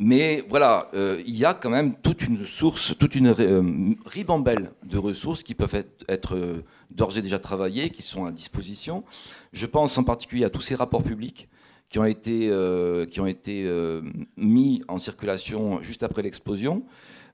Mais 0.00 0.44
voilà, 0.48 0.90
il 0.94 1.36
y 1.36 1.44
a 1.44 1.54
quand 1.54 1.70
même 1.70 1.94
toute 2.02 2.22
une 2.22 2.44
source, 2.44 2.98
toute 2.98 3.14
une 3.14 3.96
ribambelle 4.04 4.72
de 4.82 4.98
ressources 4.98 5.44
qui 5.44 5.54
peuvent 5.54 5.76
être, 5.76 6.04
être 6.08 6.64
d'ores 6.90 7.16
et 7.16 7.22
déjà 7.22 7.38
travaillées, 7.38 7.90
qui 7.90 8.02
sont 8.02 8.26
à 8.26 8.32
disposition. 8.32 9.04
Je 9.52 9.64
pense 9.64 9.96
en 9.96 10.02
particulier 10.02 10.44
à 10.44 10.50
tous 10.50 10.60
ces 10.60 10.74
rapports 10.74 11.04
publics 11.04 11.48
qui 11.90 11.98
ont 11.98 12.04
été, 12.04 12.48
euh, 12.50 13.06
euh, 13.48 14.02
mis 14.36 14.82
en 14.88 14.98
circulation 14.98 15.82
juste 15.82 16.02
après 16.02 16.22
l'explosion. 16.22 16.84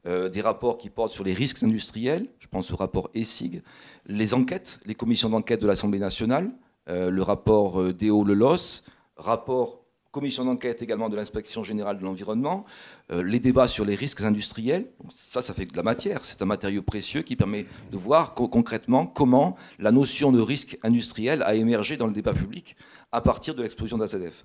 Euh, 0.04 0.28
des 0.28 0.40
rapports 0.40 0.78
qui 0.78 0.90
portent 0.90 1.12
sur 1.12 1.22
les 1.22 1.32
risques 1.32 1.62
industriels, 1.62 2.26
je 2.40 2.48
pense 2.48 2.72
au 2.72 2.76
rapport 2.76 3.08
ESIG, 3.14 3.62
les 4.06 4.34
enquêtes, 4.34 4.80
les 4.84 4.96
commissions 4.96 5.30
d'enquête 5.30 5.62
de 5.62 5.66
l'Assemblée 5.66 6.00
nationale, 6.00 6.50
le 6.88 7.22
rapport 7.22 7.94
DEO-LELOS, 7.94 8.82
rapport 9.16 9.84
commission 10.10 10.44
d'enquête 10.44 10.82
également 10.82 11.08
de 11.08 11.14
l'inspection 11.14 11.62
générale 11.62 11.98
de 11.98 12.02
l'environnement, 12.02 12.64
les 13.10 13.38
débats 13.38 13.68
sur 13.68 13.84
les 13.84 13.94
risques 13.94 14.20
industriels. 14.22 14.88
ça, 15.16 15.40
ça 15.40 15.54
fait 15.54 15.64
de 15.66 15.76
la 15.76 15.84
matière. 15.84 16.24
C'est 16.24 16.42
un 16.42 16.46
matériau 16.46 16.82
précieux 16.82 17.22
qui 17.22 17.36
permet 17.36 17.66
de 17.92 17.96
voir 17.96 18.34
concrètement 18.34 19.06
comment 19.06 19.56
la 19.78 19.92
notion 19.92 20.32
de 20.32 20.40
risque 20.40 20.76
industriel 20.82 21.44
a 21.44 21.54
émergé 21.54 21.96
dans 21.96 22.08
le 22.08 22.12
débat 22.12 22.34
public 22.34 22.76
à 23.12 23.20
partir 23.20 23.54
de 23.54 23.62
l'explosion 23.62 23.98
d'AZF. 23.98 24.44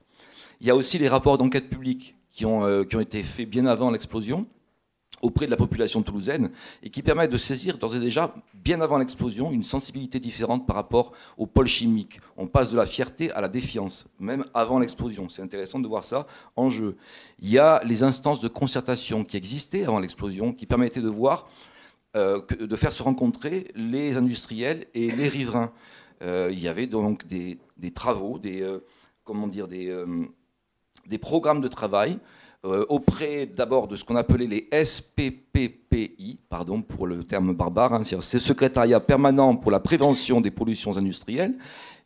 Il 0.62 0.67
y 0.67 0.69
a 0.69 0.75
aussi 0.75 0.97
les 0.97 1.07
rapports 1.07 1.38
d'enquête 1.38 1.69
publique 1.69 2.15
qui 2.31 2.45
ont, 2.45 2.65
euh, 2.65 2.83
qui 2.83 2.95
ont 2.95 3.00
été 3.00 3.24
faits 3.24 3.50
bien 3.50 3.65
avant 3.65 3.89
l'explosion 3.89 4.45
auprès 5.21 5.45
de 5.45 5.51
la 5.51 5.57
population 5.57 6.03
toulousaine 6.03 6.51
et 6.83 6.89
qui 6.89 7.01
permettent 7.01 7.31
de 7.31 7.38
saisir 7.38 7.77
d'ores 7.77 7.95
et 7.95 8.00
déjà, 8.00 8.36
bien 8.53 8.81
avant 8.81 8.97
l'explosion, 8.97 9.51
une 9.51 9.63
sensibilité 9.63 10.19
différente 10.19 10.67
par 10.67 10.75
rapport 10.75 11.13
au 11.38 11.47
pôle 11.47 11.67
chimique. 11.67 12.19
On 12.38 12.47
passe 12.47 12.71
de 12.71 12.77
la 12.77 12.86
fierté 12.86 13.31
à 13.31 13.41
la 13.41 13.47
défiance, 13.47 14.05
même 14.19 14.45
avant 14.53 14.79
l'explosion. 14.79 15.29
C'est 15.29 15.41
intéressant 15.41 15.79
de 15.79 15.88
voir 15.88 16.03
ça 16.03 16.27
en 16.55 16.69
jeu. 16.69 16.97
Il 17.39 17.50
y 17.50 17.57
a 17.57 17.81
les 17.83 18.03
instances 18.03 18.41
de 18.41 18.47
concertation 18.47 19.24
qui 19.24 19.38
existaient 19.38 19.86
avant 19.86 20.00
l'explosion, 20.00 20.53
qui 20.53 20.65
permettaient 20.65 21.01
de 21.01 21.09
voir, 21.09 21.50
euh, 22.15 22.41
de 22.59 22.75
faire 22.75 22.93
se 22.93 23.01
rencontrer 23.01 23.71
les 23.75 24.17
industriels 24.17 24.86
et 24.93 25.12
les 25.12 25.29
riverains. 25.29 25.71
Euh, 26.21 26.50
il 26.51 26.59
y 26.59 26.67
avait 26.67 26.88
donc 26.88 27.27
des, 27.27 27.59
travaux, 27.93 28.39
des, 28.39 28.62
euh, 28.62 28.83
comment 29.24 29.47
dire, 29.47 29.67
des, 29.67 29.89
euh, 29.89 30.25
des 31.05 31.17
programmes 31.17 31.62
de 31.62 31.67
travail 31.67 32.19
auprès 32.89 33.45
d'abord 33.45 33.88
de 33.88 33.95
ce 33.95 34.03
qu'on 34.03 34.17
appelait 34.17 34.47
les 34.47 34.67
SPPPI, 34.83 36.39
pardon 36.50 36.81
pour 36.81 37.07
le 37.07 37.24
terme 37.24 37.53
barbare, 37.53 37.93
hein, 37.93 38.01
c'est 38.03 38.39
secrétariat 38.39 39.00
permanent 39.00 39.55
pour 39.55 39.71
la 39.71 39.79
prévention 39.79 40.41
des 40.41 40.51
pollutions 40.51 40.97
industrielles, 40.97 41.57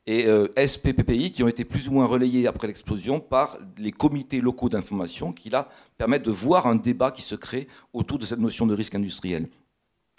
et 0.05 0.27
SPPPI 0.55 1.31
qui 1.31 1.41
ont 1.41 1.47
été 1.47 1.65
plus 1.65 1.87
ou 1.87 1.93
moins 1.93 2.05
relayés 2.05 2.45
après 2.45 2.67
l'explosion 2.67 3.19
par 3.19 3.57
les 3.77 3.91
comités 3.91 4.39
locaux 4.39 4.69
d'information 4.69 5.31
qui 5.33 5.49
là 5.49 5.67
permettent 5.97 6.25
de 6.25 6.31
voir 6.31 6.67
un 6.67 6.75
débat 6.75 7.09
qui 7.09 7.23
se 7.23 7.33
crée 7.33 7.67
autour 7.91 8.19
de 8.19 8.25
cette 8.25 8.39
notion 8.39 8.67
de 8.67 8.75
risque 8.75 8.93
industriel. 8.93 9.47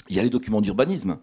Il 0.09 0.17
y 0.17 0.19
a 0.19 0.23
les 0.23 0.31
documents 0.31 0.61
d'urbanisme. 0.61 1.19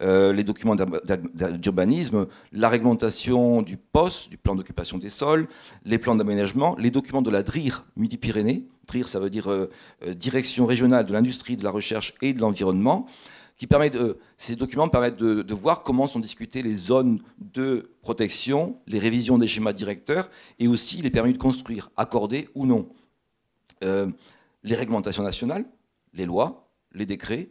Euh, 0.00 0.32
les 0.32 0.44
documents 0.44 0.76
d'urbanisme, 0.76 2.28
la 2.52 2.68
réglementation 2.68 3.62
du 3.62 3.76
POS, 3.76 4.28
du 4.30 4.36
plan 4.36 4.54
d'occupation 4.54 4.96
des 4.96 5.10
sols, 5.10 5.48
les 5.84 5.98
plans 5.98 6.14
d'aménagement, 6.14 6.76
les 6.78 6.92
documents 6.92 7.22
de 7.22 7.30
la 7.30 7.42
DRIR 7.42 7.84
Midi-Pyrénées. 7.96 8.64
DRIR, 8.86 9.08
ça 9.08 9.18
veut 9.18 9.30
dire 9.30 9.50
euh, 9.50 9.68
euh, 10.06 10.14
Direction 10.14 10.66
régionale 10.66 11.04
de 11.04 11.12
l'industrie, 11.12 11.56
de 11.56 11.64
la 11.64 11.70
recherche 11.70 12.14
et 12.22 12.32
de 12.32 12.40
l'environnement. 12.40 13.06
Qui 13.56 13.66
ces 14.36 14.54
documents 14.54 14.86
permettent 14.86 15.16
de, 15.16 15.42
de, 15.42 15.54
voir 15.54 15.82
comment 15.82 16.06
sont 16.06 16.20
discutées 16.20 16.62
les 16.62 16.76
zones 16.76 17.20
de 17.40 17.90
protection, 18.02 18.78
les 18.86 19.00
révisions 19.00 19.36
des 19.36 19.48
schémas 19.48 19.72
directeurs 19.72 20.30
et 20.60 20.68
aussi 20.68 21.02
les 21.02 21.10
permis 21.10 21.32
de 21.32 21.38
construire, 21.38 21.90
accordés 21.96 22.48
ou 22.54 22.66
non. 22.66 22.88
les 23.82 24.74
réglementations 24.76 25.24
nationales, 25.24 25.64
les 26.14 26.24
lois, 26.24 26.68
les 26.94 27.04
décrets, 27.04 27.48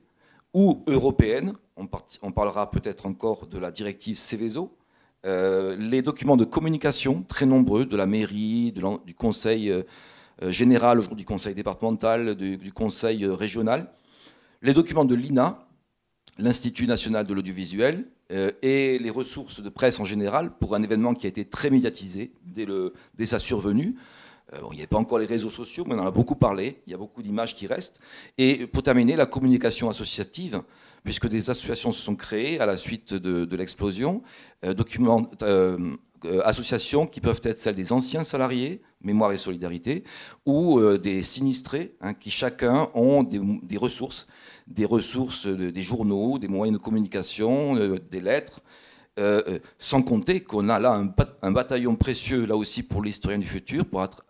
ou 0.57 0.83
européennes, 0.87 1.53
on, 1.75 2.31
parlera 2.31 2.71
peut-être 2.71 3.05
encore 3.05 3.45
de 3.45 3.59
la 3.59 3.69
directive 3.69 4.17
Céveso, 4.17 4.75
euh, 5.23 5.75
les 5.77 6.01
documents 6.01 6.35
de 6.35 6.45
communication 6.45 7.21
très 7.21 7.45
nombreux 7.45 7.85
de 7.85 7.95
la 7.95 8.07
mairie, 8.07 8.73
du 9.05 9.13
conseil 9.13 9.69
euh, 9.69 9.83
euh, 10.41 10.51
général, 10.51 10.97
aujourd'hui 10.97 11.25
du 11.25 11.27
conseil 11.27 11.53
départemental, 11.53 12.33
du, 12.33 12.73
conseil 12.73 13.23
régional, 13.27 13.91
les 14.63 14.73
documents 14.73 15.05
de 15.05 15.13
l'INA, 15.13 15.67
l'Institut 16.39 16.87
national 16.87 17.27
de 17.27 17.35
l'audiovisuel, 17.35 18.07
et 18.61 18.99
les 18.99 19.09
ressources 19.09 19.61
de 19.61 19.69
presse 19.69 20.01
en 20.01 20.05
général 20.05 20.51
pour 20.57 20.75
un 20.75 20.83
événement 20.83 21.13
qui 21.13 21.27
a 21.27 21.29
été 21.29 21.45
très 21.45 21.69
médiatisé 21.69 22.33
dès 22.43 23.25
sa 23.25 23.39
survenue. 23.39 23.95
Il 24.53 24.75
n'y 24.75 24.77
avait 24.77 24.87
pas 24.87 24.97
encore 24.97 25.19
les 25.19 25.25
réseaux 25.25 25.49
sociaux, 25.49 25.83
mais 25.87 25.95
on 25.95 25.99
en 25.99 26.07
a 26.07 26.11
beaucoup 26.11 26.35
parlé, 26.35 26.81
il 26.87 26.91
y 26.91 26.93
a 26.93 26.97
beaucoup 26.97 27.21
d'images 27.21 27.53
qui 27.53 27.67
restent. 27.67 27.99
Et 28.37 28.65
pour 28.67 28.81
terminer, 28.81 29.15
la 29.15 29.25
communication 29.25 29.89
associative, 29.89 30.61
puisque 31.07 31.27
des 31.27 31.49
associations 31.49 31.91
se 31.91 32.01
sont 32.01 32.15
créées 32.15 32.59
à 32.59 32.65
la 32.65 32.75
suite 32.75 33.13
de, 33.13 33.55
l'explosion, 33.55 34.23
euh, 34.65 34.73
euh, 35.43 35.95
euh, 36.25 36.41
associations 36.43 37.07
qui 37.07 37.21
peuvent 37.21 37.39
être 37.43 37.59
celles 37.59 37.75
des 37.75 37.93
anciens 37.93 38.23
salariés, 38.23 38.81
Mémoire 39.01 39.31
et 39.31 39.37
Solidarité, 39.37 40.03
ou 40.45 40.81
des 40.97 41.23
sinistrés, 41.23 41.95
hein, 42.01 42.13
qui 42.13 42.31
chacun 42.31 42.89
ont 42.93 43.23
des, 43.23 43.77
ressources, 43.77 44.27
des 44.67 44.85
ressources 44.85 45.45
des 45.45 45.81
journaux, 45.81 46.39
des 46.39 46.47
moyens 46.47 46.77
de 46.77 46.83
communication, 46.83 47.75
des 47.75 48.19
lettres, 48.19 48.61
sans 49.79 50.03
compter 50.03 50.41
qu'on 50.41 50.69
a 50.69 50.79
là 50.79 51.03
un, 51.41 51.51
bataillon 51.51 51.95
précieux, 51.95 52.45
là 52.45 52.55
aussi 52.55 52.83
pour 52.83 53.01
l'historien 53.03 53.39
du 53.39 53.47
futur, 53.47 53.85
pour 53.85 54.03
être 54.03 54.23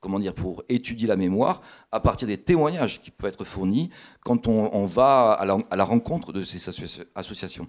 comment 0.00 0.18
dire, 0.18 0.34
pour 0.34 0.62
étudier 0.68 1.08
la 1.08 1.16
mémoire 1.16 1.62
à 1.92 2.00
partir 2.00 2.28
des 2.28 2.38
témoignages 2.38 3.00
qui 3.00 3.10
peuvent 3.10 3.30
être 3.30 3.44
fournis 3.44 3.90
quand 4.24 4.46
on, 4.46 4.84
va 4.84 5.32
à 5.32 5.44
la, 5.44 5.84
rencontre 5.84 6.32
de 6.32 6.42
ces 6.42 6.68
associations. 7.14 7.68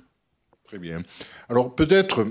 Très 0.67 0.77
bien. 0.77 1.01
Alors 1.49 1.73
peut-être, 1.73 2.27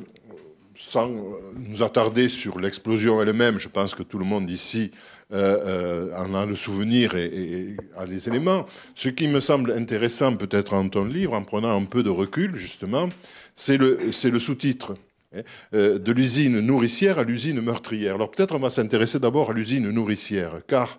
sans 0.78 1.10
nous 1.56 1.82
attarder 1.82 2.28
sur 2.28 2.60
l'explosion 2.60 3.20
elle-même, 3.20 3.58
je 3.58 3.68
pense 3.68 3.94
que 3.94 4.02
tout 4.02 4.18
le 4.18 4.24
monde 4.24 4.48
ici 4.48 4.92
euh, 5.32 6.08
euh, 6.12 6.16
en 6.16 6.34
a 6.34 6.46
le 6.46 6.56
souvenir 6.56 7.16
et, 7.16 7.76
a 7.96 8.06
les 8.06 8.28
éléments. 8.28 8.64
Ce 8.94 9.08
qui 9.08 9.28
me 9.28 9.40
semble 9.40 9.72
intéressant 9.72 10.36
peut-être 10.36 10.74
en 10.74 10.88
ton 10.88 11.04
livre, 11.04 11.34
en 11.34 11.42
prenant 11.42 11.76
un 11.76 11.84
peu 11.84 12.02
de 12.02 12.10
recul 12.10 12.56
justement, 12.56 13.08
c'est 13.56 13.76
le, 13.76 14.10
sous-titre. 14.12 14.94
Hein, 15.36 15.42
euh, 15.74 15.98
de 15.98 16.12
l'usine 16.12 16.60
nourricière 16.60 17.18
à 17.18 17.24
l'usine 17.24 17.60
meurtrière. 17.60 18.14
Alors 18.14 18.30
peut-être 18.30 18.54
on 18.54 18.60
va 18.60 18.70
s'intéresser 18.70 19.18
d'abord 19.18 19.50
à 19.50 19.52
l'usine 19.52 19.90
nourricière, 19.90 20.60
car 20.66 20.98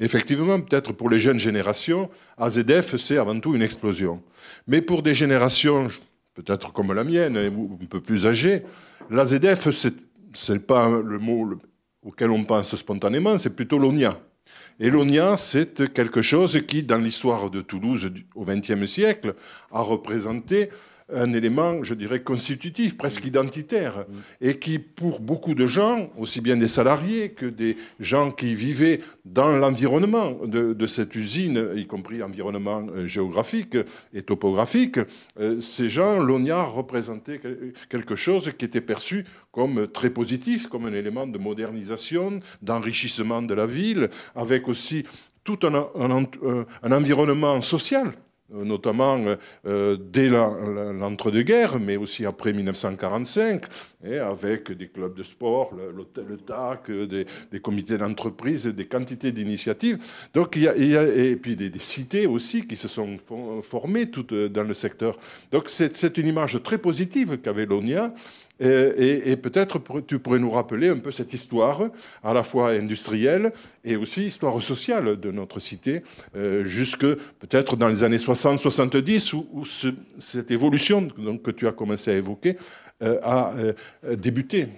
effectivement, 0.00 0.60
peut-être 0.60 0.92
pour 0.92 1.10
les 1.10 1.20
jeunes 1.20 1.38
générations, 1.38 2.10
AZF, 2.38 2.96
c'est 2.96 3.18
avant 3.18 3.38
tout 3.38 3.54
une 3.54 3.62
explosion. 3.62 4.22
Mais 4.66 4.80
pour 4.80 5.02
des 5.02 5.14
générations, 5.14 5.88
peut-être 6.34 6.72
comme 6.72 6.92
la 6.92 7.04
mienne, 7.04 7.36
un 7.36 7.86
peu 7.86 8.00
plus 8.00 8.26
âgées, 8.26 8.62
l'AZF, 9.10 9.70
ce 9.70 10.52
n'est 10.52 10.58
pas 10.58 10.88
le 10.88 11.18
mot 11.18 11.58
auquel 12.02 12.30
on 12.30 12.44
pense 12.44 12.74
spontanément, 12.76 13.38
c'est 13.38 13.54
plutôt 13.54 13.78
l'ONIA. 13.78 14.18
Et 14.80 14.90
l'ONIA, 14.90 15.36
c'est 15.36 15.92
quelque 15.92 16.22
chose 16.22 16.60
qui, 16.66 16.82
dans 16.82 16.98
l'histoire 16.98 17.50
de 17.50 17.60
Toulouse 17.60 18.10
au 18.34 18.44
XXe 18.44 18.86
siècle, 18.86 19.34
a 19.72 19.80
représenté 19.80 20.70
un 21.12 21.32
élément, 21.32 21.82
je 21.84 21.94
dirais, 21.94 22.20
constitutif, 22.22 22.96
presque 22.96 23.24
identitaire, 23.24 24.04
et 24.40 24.58
qui, 24.58 24.78
pour 24.78 25.20
beaucoup 25.20 25.54
de 25.54 25.66
gens, 25.66 26.10
aussi 26.18 26.40
bien 26.40 26.56
des 26.56 26.68
salariés 26.68 27.30
que 27.30 27.46
des 27.46 27.76
gens 27.98 28.30
qui 28.30 28.54
vivaient 28.54 29.00
dans 29.24 29.48
l'environnement 29.48 30.32
de, 30.44 30.86
cette 30.86 31.14
usine, 31.14 31.70
y 31.76 31.86
compris 31.86 32.22
environnement 32.22 32.86
euh, 32.94 33.06
géographique 33.06 33.76
et 34.12 34.22
topographique, 34.22 34.98
euh, 35.38 35.60
ces 35.60 35.88
gens, 35.88 36.18
l'ONIA 36.18 36.62
représentait 36.62 37.40
quelque 37.88 38.16
chose 38.16 38.52
qui 38.58 38.64
était 38.64 38.80
perçu 38.80 39.24
comme 39.52 39.88
très 39.88 40.10
positif, 40.10 40.66
comme 40.66 40.86
un 40.86 40.92
élément 40.92 41.26
de 41.26 41.38
modernisation, 41.38 42.40
d'enrichissement 42.62 43.42
de 43.42 43.54
la 43.54 43.66
ville, 43.66 44.08
avec 44.34 44.68
aussi 44.68 45.04
tout 45.44 45.58
un, 45.62 45.88
un 46.82 46.92
environnement 46.92 47.60
social 47.62 48.12
euh, 48.12 48.27
notamment 48.50 49.18
euh, 49.66 49.96
dès 50.00 50.28
l'entre-deux-guerres, 50.28 51.78
mais 51.78 51.96
aussi 51.96 52.24
après 52.24 52.52
1945, 52.52 53.64
et 54.04 54.18
avec 54.18 54.72
des 54.72 54.88
clubs 54.88 55.14
de 55.14 55.22
sport, 55.22 55.72
le, 55.74 56.36
TAC, 56.36 56.90
des, 56.90 57.60
comités 57.60 57.98
d'entreprise, 57.98 58.66
des 58.66 58.86
quantités 58.86 59.32
d'initiatives. 59.32 59.98
Donc 60.34 60.56
il 60.56 60.62
y, 60.62 60.68
a, 60.68 61.06
et 61.06 61.36
puis 61.36 61.56
des, 61.56 61.70
cités 61.78 62.26
aussi 62.26 62.66
qui 62.66 62.76
se 62.76 62.88
sont 62.88 63.16
formées 63.62 64.10
toutes 64.10 64.34
dans 64.34 64.62
le 64.62 64.74
secteur. 64.74 65.18
Donc 65.52 65.68
c'est 65.68 66.18
une 66.18 66.28
image 66.28 66.62
très 66.62 66.78
positive 66.78 67.38
qu'avait 67.38 67.66
l'ONIA 67.66 68.14
et, 68.60 69.36
peut-être 69.36 69.80
tu 70.06 70.18
pourrais 70.18 70.38
nous 70.38 70.50
rappeler 70.50 70.88
un 70.88 70.98
peu 70.98 71.12
cette 71.12 71.32
histoire, 71.32 71.90
à 72.24 72.32
la 72.32 72.42
fois 72.42 72.70
industrielle 72.70 73.52
et 73.84 73.96
aussi 73.96 74.26
histoire 74.26 74.60
sociale 74.60 75.18
de 75.18 75.30
notre 75.30 75.60
cité, 75.60 76.02
euh, 76.36 76.64
jusque 76.64 77.06
peut-être 77.06 77.76
dans 77.76 77.88
les 77.88 78.02
années 78.02 78.18
60-70, 78.18 79.34
où, 79.34 79.64
cette 80.18 80.50
évolution 80.50 81.08
que 81.08 81.50
tu 81.50 81.66
as 81.66 81.72
commencé 81.72 82.10
à 82.10 82.14
évoquer 82.14 82.56
euh, 83.02 83.20
a 83.22 83.54
euh, 83.54 83.72
débuté. 84.16 84.68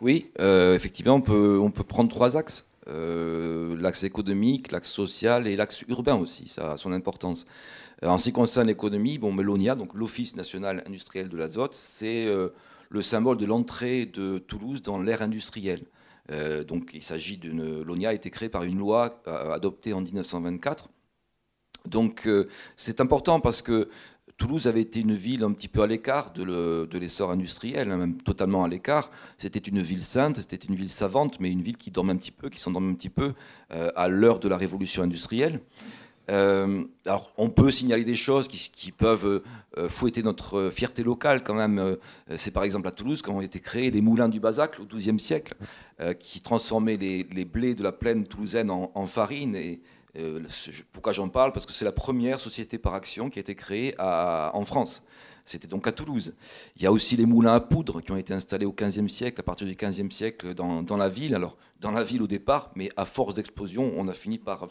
Oui, 0.00 0.30
effectivement, 0.38 1.14
on 1.14 1.20
peut, 1.20 1.58
on 1.60 1.72
peut 1.72 1.82
prendre 1.82 2.08
trois 2.08 2.36
axes. 2.36 2.64
l'axe 2.86 4.04
économique, 4.04 4.70
l'axe 4.70 4.90
social 4.90 5.48
et 5.48 5.56
l'axe 5.56 5.82
urbain 5.88 6.14
aussi, 6.14 6.48
ça 6.48 6.72
a 6.72 6.76
son 6.76 6.92
importance. 6.92 7.46
En 8.04 8.16
ce 8.16 8.24
qui 8.24 8.32
concerne 8.32 8.68
l'économie, 8.68 9.18
bon, 9.18 9.32
Melonia, 9.32 9.74
donc 9.74 9.92
l'Office 9.94 10.36
national 10.36 10.84
industriel 10.86 11.28
de 11.28 11.36
l'azote, 11.36 11.74
c'est 11.74 12.26
euh, 12.26 12.50
le 12.90 13.02
symbole 13.02 13.38
de 13.38 13.46
l'entrée 13.46 14.06
de 14.06 14.38
Toulouse 14.38 14.82
dans 14.82 15.00
l'ère 15.00 15.20
industrielle. 15.20 15.82
Euh, 16.30 16.62
donc 16.62 16.90
il 16.94 17.02
s'agit 17.02 17.38
d'une. 17.38 17.82
L'ONIA 17.82 18.10
a 18.10 18.14
été 18.14 18.30
créée 18.30 18.48
par 18.48 18.62
une 18.62 18.78
loi 18.78 19.20
euh, 19.26 19.52
adoptée 19.52 19.94
en 19.94 20.00
1924. 20.00 20.88
Donc 21.86 22.28
c'est 22.76 23.00
important 23.00 23.40
parce 23.40 23.62
que 23.62 23.88
Toulouse 24.36 24.66
avait 24.68 24.82
été 24.82 25.00
une 25.00 25.14
ville 25.14 25.42
un 25.42 25.52
petit 25.52 25.68
peu 25.68 25.80
à 25.80 25.86
l'écart 25.86 26.32
de 26.32 26.98
l'essor 26.98 27.30
industriel, 27.30 27.90
hein, 27.90 27.96
même 27.96 28.20
totalement 28.20 28.62
à 28.62 28.68
l'écart. 28.68 29.10
C'était 29.38 29.58
une 29.58 29.80
ville 29.80 30.04
sainte, 30.04 30.36
c'était 30.36 30.56
une 30.56 30.74
ville 30.74 30.90
savante, 30.90 31.40
mais 31.40 31.50
une 31.50 31.62
ville 31.62 31.78
qui 31.78 31.90
dormait 31.90 32.12
un 32.12 32.16
petit 32.16 32.30
peu, 32.30 32.50
qui 32.50 32.60
s'endormait 32.60 32.90
un 32.90 32.94
petit 32.94 33.08
peu 33.08 33.32
à 33.70 34.08
l'heure 34.08 34.38
de 34.38 34.48
la 34.48 34.58
révolution 34.58 35.02
industrielle. 35.02 35.62
Euh, 36.30 36.84
alors, 37.06 37.32
on 37.36 37.48
peut 37.48 37.70
signaler 37.70 38.04
des 38.04 38.14
choses 38.14 38.48
qui, 38.48 38.92
peuvent 38.92 39.42
euh, 39.78 39.88
fouetter 39.88 40.22
notre 40.22 40.70
fierté 40.70 41.02
locale 41.02 41.42
quand 41.42 41.54
même. 41.54 41.78
Euh, 41.78 41.96
c'est 42.36 42.50
par 42.50 42.64
exemple 42.64 42.88
à 42.88 42.90
Toulouse, 42.90 43.22
quand 43.22 43.32
ont 43.34 43.40
été 43.40 43.60
créés 43.60 43.90
les 43.90 44.00
moulins 44.00 44.28
du 44.28 44.40
Bazac 44.40 44.78
au 44.80 44.84
XIIe 44.84 45.18
siècle, 45.20 45.54
qui 46.20 46.40
transformaient 46.40 46.96
les, 46.96 47.44
blés 47.44 47.74
de 47.74 47.82
la 47.82 47.92
plaine 47.92 48.24
toulousaine 48.24 48.70
en, 48.70 49.06
farine. 49.06 49.56
Et 49.56 49.80
pourquoi 50.92 51.12
j'en 51.12 51.28
parle? 51.28 51.52
Parce 51.52 51.66
que 51.66 51.72
c'est 51.72 51.84
la 51.84 51.92
première 51.92 52.40
société 52.40 52.78
par 52.78 52.94
action 52.94 53.30
qui 53.30 53.38
a 53.38 53.42
été 53.42 53.54
créée 53.54 53.94
en 53.98 54.64
France. 54.64 55.02
C'était 55.48 55.66
donc 55.66 55.86
à 55.86 55.92
Toulouse. 55.92 56.34
Il 56.76 56.82
y 56.82 56.86
a 56.86 56.92
aussi 56.92 57.16
les 57.16 57.24
moulins 57.24 57.54
à 57.54 57.60
poudre 57.60 58.02
qui 58.02 58.12
ont 58.12 58.18
été 58.18 58.34
installés 58.34 58.66
au 58.66 58.72
XVe 58.72 59.08
siècle, 59.08 59.40
à 59.40 59.42
partir 59.42 59.66
du 59.66 59.74
XVe 59.74 60.10
siècle 60.10 60.52
dans, 60.52 60.96
la 60.98 61.08
ville. 61.08 61.34
Alors, 61.34 61.56
dans 61.80 61.90
la 61.90 62.04
ville 62.04 62.20
au 62.20 62.26
départ, 62.26 62.70
mais 62.76 62.90
à 62.98 63.06
force 63.06 63.32
d'explosion, 63.32 63.94
on 63.96 64.08
a 64.08 64.12
fini 64.12 64.38
par, 64.38 64.68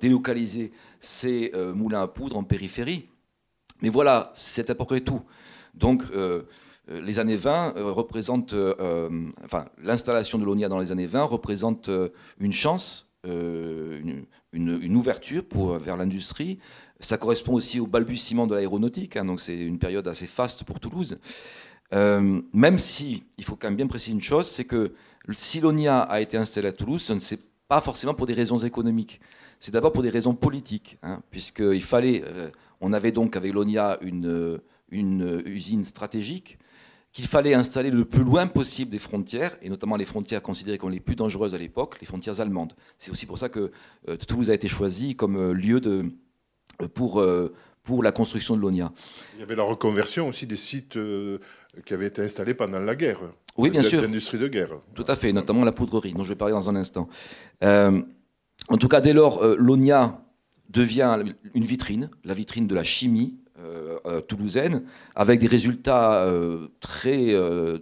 délocaliser 0.00 0.72
ces 1.00 1.50
euh, 1.54 1.74
moulins 1.74 2.00
à 2.00 2.08
poudre 2.08 2.38
en 2.38 2.44
périphérie. 2.44 3.10
Mais 3.82 3.90
voilà, 3.90 4.32
c'est 4.34 4.70
à 4.70 4.74
peu 4.74 4.86
près 4.86 5.00
tout. 5.00 5.20
Donc, 5.74 6.02
euh, 6.12 6.44
euh, 6.90 7.02
les 7.02 7.18
années 7.18 7.36
20 7.36 7.74
représentent, 7.76 8.54
enfin, 9.44 9.66
l'installation 9.82 10.38
de 10.38 10.46
l'ONIA 10.46 10.70
dans 10.70 10.78
les 10.78 10.92
années 10.92 11.04
20 11.04 11.24
représente 11.24 11.90
une 12.40 12.54
chance, 12.54 13.06
une, 13.24 14.96
ouverture 14.96 15.44
vers 15.78 15.98
l'industrie, 15.98 16.58
ça 17.00 17.16
correspond 17.16 17.54
aussi 17.54 17.80
au 17.80 17.86
balbutiement 17.86 18.46
de 18.46 18.54
l'aéronautique, 18.54 19.16
hein, 19.16 19.24
donc 19.24 19.40
c'est 19.40 19.56
une 19.56 19.78
période 19.78 20.08
assez 20.08 20.26
faste 20.26 20.64
pour 20.64 20.80
Toulouse. 20.80 21.18
Euh, 21.94 22.40
même 22.52 22.78
si, 22.78 23.24
il 23.38 23.44
faut 23.44 23.56
quand 23.56 23.68
même 23.68 23.76
bien 23.76 23.86
préciser 23.86 24.12
une 24.12 24.22
chose, 24.22 24.46
c'est 24.46 24.64
que 24.64 24.92
si 25.32 25.60
l'ONIA 25.60 26.00
a 26.00 26.20
été 26.20 26.36
installée 26.36 26.68
à 26.68 26.72
Toulouse, 26.72 27.02
ce 27.02 27.12
n'est 27.12 27.40
pas 27.68 27.80
forcément 27.80 28.14
pour 28.14 28.26
des 28.26 28.34
raisons 28.34 28.58
économiques. 28.58 29.20
C'est 29.60 29.72
d'abord 29.72 29.92
pour 29.92 30.02
des 30.02 30.10
raisons 30.10 30.34
politiques, 30.34 30.98
hein, 31.02 31.22
puisqu'il 31.30 31.82
fallait, 31.82 32.22
euh, 32.24 32.50
on 32.80 32.92
avait 32.92 33.12
donc 33.12 33.36
avec 33.36 33.52
l'ONIA 33.52 33.98
une, 34.02 34.60
usine 34.90 35.84
stratégique 35.84 36.58
qu'il 37.12 37.26
fallait 37.26 37.54
installer 37.54 37.90
le 37.90 38.04
plus 38.04 38.22
loin 38.22 38.46
possible 38.46 38.90
des 38.90 38.98
frontières, 38.98 39.56
et 39.62 39.70
notamment 39.70 39.96
les 39.96 40.04
frontières 40.04 40.42
considérées 40.42 40.78
comme 40.78 40.90
les 40.90 41.00
plus 41.00 41.16
dangereuses 41.16 41.54
à 41.54 41.58
l'époque, 41.58 41.96
les 42.00 42.06
frontières 42.06 42.40
allemandes. 42.40 42.74
C'est 42.98 43.10
aussi 43.10 43.24
pour 43.24 43.38
ça 43.38 43.48
que 43.48 43.72
euh, 44.08 44.16
Toulouse 44.16 44.50
a 44.50 44.54
été 44.54 44.68
choisi 44.68 45.16
comme 45.16 45.52
lieu 45.52 45.80
de, 45.80 46.02
pour, 46.86 47.20
euh, 47.20 47.52
pour 47.82 48.02
la 48.02 48.12
construction 48.12 48.56
de 48.56 48.60
l'ONIA. 48.60 48.92
Il 49.34 49.40
y 49.40 49.42
avait 49.42 49.56
la 49.56 49.64
reconversion 49.64 50.28
aussi 50.28 50.46
des 50.46 50.56
sites 50.56 50.96
euh, 50.96 51.38
qui 51.84 51.94
avaient 51.94 52.06
été 52.06 52.22
installés 52.22 52.54
pendant 52.54 52.78
la 52.78 52.94
guerre. 52.94 53.20
Oui, 53.56 53.70
bien 53.70 53.82
sûr. 53.82 54.00
L'industrie 54.00 54.38
de 54.38 54.46
guerre. 54.46 54.70
Tout 54.94 55.04
à 55.08 55.16
fait, 55.16 55.32
notamment 55.32 55.64
la 55.64 55.72
poudrerie, 55.72 56.12
dont 56.12 56.22
je 56.22 56.28
vais 56.28 56.36
parler 56.36 56.54
dans 56.54 56.70
un 56.70 56.76
instant. 56.76 57.08
Euh, 57.64 58.00
en 58.68 58.76
tout 58.76 58.88
cas, 58.88 59.00
dès 59.00 59.12
lors, 59.12 59.44
l'ONIA 59.56 60.20
devient 60.70 61.24
une 61.54 61.64
vitrine, 61.64 62.10
la 62.24 62.34
vitrine 62.34 62.66
de 62.66 62.74
la 62.74 62.84
chimie 62.84 63.38
toulousaine, 64.28 64.84
avec 65.16 65.40
des 65.40 65.46
résultats 65.46 66.30
très, 66.80 67.34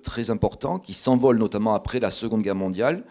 très 0.02 0.30
importants 0.30 0.78
qui 0.78 0.94
s'envolent 0.94 1.38
notamment 1.38 1.74
après 1.74 1.98
la 1.98 2.10
Seconde 2.10 2.42
Guerre 2.42 2.54
mondiale. 2.54 3.04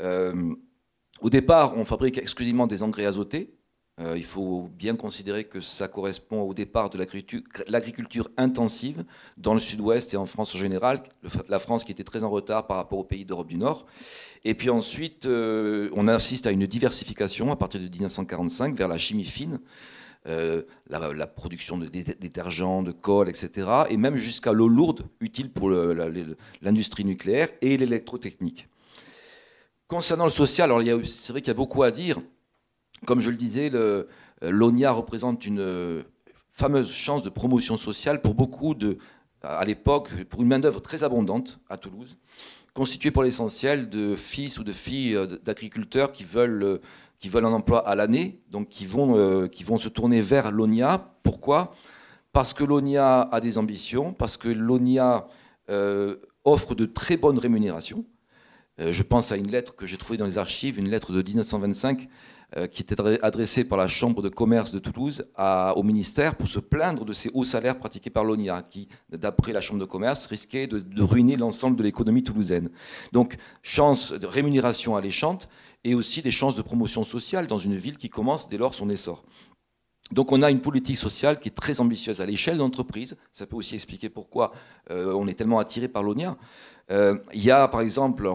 au 0.00 1.30
départ, 1.30 1.76
on 1.76 1.84
fabrique 1.84 2.18
exclusivement 2.18 2.66
des 2.66 2.82
engrais 2.82 3.06
azotés, 3.06 3.55
il 3.98 4.24
faut 4.24 4.68
bien 4.76 4.94
considérer 4.94 5.44
que 5.44 5.62
ça 5.62 5.88
correspond 5.88 6.42
au 6.42 6.52
départ 6.52 6.90
de 6.90 6.98
l'agriculture 6.98 8.30
intensive 8.36 9.04
dans 9.38 9.54
le 9.54 9.60
sud-ouest 9.60 10.12
et 10.12 10.18
en 10.18 10.26
France 10.26 10.54
en 10.54 10.58
général, 10.58 11.02
la 11.48 11.58
France 11.58 11.84
qui 11.84 11.92
était 11.92 12.04
très 12.04 12.22
en 12.22 12.28
retard 12.28 12.66
par 12.66 12.76
rapport 12.76 12.98
aux 12.98 13.04
pays 13.04 13.24
d'Europe 13.24 13.48
du 13.48 13.56
Nord. 13.56 13.86
Et 14.44 14.54
puis 14.54 14.70
ensuite, 14.70 15.26
euh, 15.26 15.90
on 15.94 16.06
assiste 16.08 16.46
à 16.46 16.52
une 16.52 16.66
diversification 16.66 17.50
à 17.50 17.56
partir 17.56 17.80
de 17.80 17.88
1945 17.88 18.76
vers 18.76 18.86
la 18.86 18.98
chimie 18.98 19.24
fine. 19.24 19.60
Euh, 20.28 20.62
la, 20.88 21.26
production 21.28 21.78
de 21.78 21.86
détergents, 21.86 22.82
de 22.82 22.90
colle, 22.90 23.28
etc., 23.28 23.68
et 23.88 23.96
même 23.96 24.16
jusqu'à 24.16 24.52
l'eau 24.52 24.66
lourde, 24.66 25.06
utile 25.20 25.50
pour 25.52 25.70
l'industrie 25.70 27.04
nucléaire 27.04 27.48
et 27.60 27.76
l'électrotechnique. 27.76 28.68
Concernant 29.86 30.24
le 30.24 30.30
social, 30.30 30.72
c'est 31.04 31.32
vrai 31.32 31.42
qu'il 31.42 31.48
y 31.48 31.50
a 31.52 31.54
beaucoup 31.54 31.84
à 31.84 31.92
dire. 31.92 32.20
Comme 33.04 33.20
je 33.20 33.30
le 33.30 33.36
disais, 33.36 33.70
euh, 33.74 34.04
l'ONIA 34.40 34.92
représente 34.92 35.44
une 35.46 35.60
euh, 35.60 36.02
fameuse 36.52 36.90
chance 36.90 37.22
de 37.22 37.28
promotion 37.28 37.76
sociale 37.76 38.22
pour 38.22 38.34
beaucoup 38.34 38.74
à 39.42 39.64
l'époque, 39.64 40.08
pour 40.24 40.42
une 40.42 40.48
main-d'œuvre 40.48 40.80
très 40.80 41.04
abondante 41.04 41.60
à 41.68 41.76
Toulouse, 41.76 42.16
constituée 42.74 43.10
pour 43.10 43.22
l'essentiel 43.22 43.90
de 43.90 44.16
fils 44.16 44.58
ou 44.58 44.64
de 44.64 44.72
filles 44.72 45.14
euh, 45.14 45.26
d'agriculteurs 45.44 46.10
qui 46.10 46.24
veulent, 46.24 46.80
qui 47.18 47.30
un 47.34 47.44
emploi 47.44 47.86
à 47.86 47.94
l'année, 47.94 48.40
donc 48.50 48.68
qui 48.70 48.86
vont, 48.86 49.48
se 49.78 49.88
tourner 49.88 50.20
vers 50.20 50.50
l'ONIA. 50.50 51.12
Pourquoi? 51.22 51.72
Parce 52.32 52.54
que 52.54 52.64
l'ONIA 52.64 53.22
a 53.22 53.40
des 53.40 53.58
ambitions, 53.58 54.12
parce 54.12 54.36
que 54.36 54.48
l'ONIA 54.48 55.26
offre 56.44 56.74
de 56.74 56.86
très 56.86 57.16
bonnes 57.16 57.38
rémunérations. 57.38 58.04
je 58.78 59.02
pense 59.02 59.32
à 59.32 59.36
une 59.36 59.50
lettre 59.50 59.74
que 59.74 59.86
j'ai 59.86 59.96
trouvée 59.96 60.18
dans 60.18 60.26
les 60.26 60.38
archives, 60.38 60.78
une 60.78 60.88
lettre 60.88 61.12
de 61.12 61.22
1925 61.22 62.02
euh, 62.02 62.04
qui 62.72 62.82
était 62.82 62.96
adressé 63.22 63.64
par 63.64 63.76
la 63.76 63.86
Chambre 63.86 64.22
de 64.22 64.28
commerce 64.28 64.72
de 64.72 64.78
Toulouse 64.78 65.26
au 65.38 65.82
ministère 65.82 66.36
pour 66.36 66.48
se 66.48 66.58
plaindre 66.58 67.04
de 67.04 67.12
ces 67.12 67.30
hauts 67.34 67.44
salaires 67.44 67.78
pratiqués 67.78 68.10
par 68.10 68.24
l'ONIA, 68.24 68.62
qui, 68.62 68.88
d'après 69.10 69.52
la 69.52 69.60
Chambre 69.60 69.80
de 69.80 69.84
commerce, 69.84 70.26
risquaient 70.26 70.66
de, 70.66 71.02
ruiner 71.02 71.36
l'ensemble 71.36 71.76
de 71.76 71.82
l'économie 71.82 72.22
toulousaine. 72.22 72.70
Donc, 73.12 73.36
chance 73.62 74.12
de 74.12 74.26
rémunération 74.26 74.96
alléchante 74.96 75.48
et 75.84 75.94
aussi 75.94 76.20
des 76.20 76.30
chances 76.30 76.54
de 76.54 76.62
promotion 76.62 77.04
sociale 77.04 77.46
dans 77.46 77.58
une 77.58 77.76
ville 77.76 77.96
qui 77.96 78.10
commence 78.10 78.48
dès 78.48 78.58
lors 78.58 78.74
son 78.74 78.90
essor. 78.90 79.24
Donc 80.12 80.32
on 80.32 80.42
a 80.42 80.50
une 80.50 80.60
politique 80.60 80.96
sociale 80.96 81.40
qui 81.40 81.48
est 81.48 81.54
très 81.54 81.80
ambitieuse 81.80 82.20
à 82.20 82.26
l'échelle 82.26 82.58
d'entreprise. 82.58 83.16
Ça 83.32 83.46
peut 83.46 83.56
aussi 83.56 83.74
expliquer 83.74 84.08
pourquoi 84.08 84.52
euh, 84.90 85.12
on 85.12 85.26
est 85.26 85.34
tellement 85.34 85.58
attiré 85.58 85.88
par 85.88 86.02
l'ONIA. 86.02 86.36
Euh, 86.90 87.18
il 87.34 87.44
y 87.44 87.50
a 87.50 87.66
par 87.68 87.80
exemple 87.80 88.28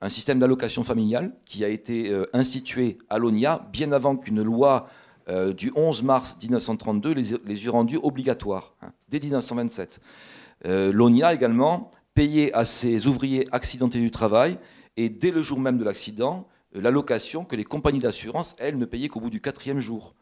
un 0.00 0.08
système 0.08 0.38
d'allocation 0.38 0.84
familiale 0.84 1.32
qui 1.46 1.64
a 1.64 1.68
été 1.68 2.10
euh, 2.10 2.26
institué 2.32 2.98
à 3.08 3.18
l'ONIA 3.18 3.68
bien 3.72 3.92
avant 3.92 4.16
qu'une 4.16 4.42
loi 4.42 4.88
du 5.54 5.70
11 5.76 6.04
mars 6.04 6.38
1932 6.40 7.12
les, 7.12 7.66
eut 7.66 7.68
rendus 7.68 7.98
obligatoires, 8.02 8.72
hein, 8.80 8.92
dès 9.10 9.20
1927. 9.20 10.00
L'ONIA 10.64 11.34
également 11.34 11.90
payait 12.14 12.50
à 12.54 12.64
ses 12.64 13.06
ouvriers 13.06 13.46
accidentés 13.52 13.98
du 13.98 14.10
travail, 14.10 14.58
et 14.96 15.10
dès 15.10 15.30
le 15.30 15.42
jour 15.42 15.60
même 15.60 15.76
de 15.76 15.84
l'accident, 15.84 16.48
l'allocation 16.72 17.44
que 17.44 17.56
les 17.56 17.64
compagnies 17.64 17.98
d'assurance, 17.98 18.56
elles, 18.58 18.78
ne 18.78 18.86
payaient 18.86 19.08
qu'au 19.08 19.20
bout 19.20 19.28
du 19.28 19.42
quatrième 19.42 19.80
jour. 19.80 20.14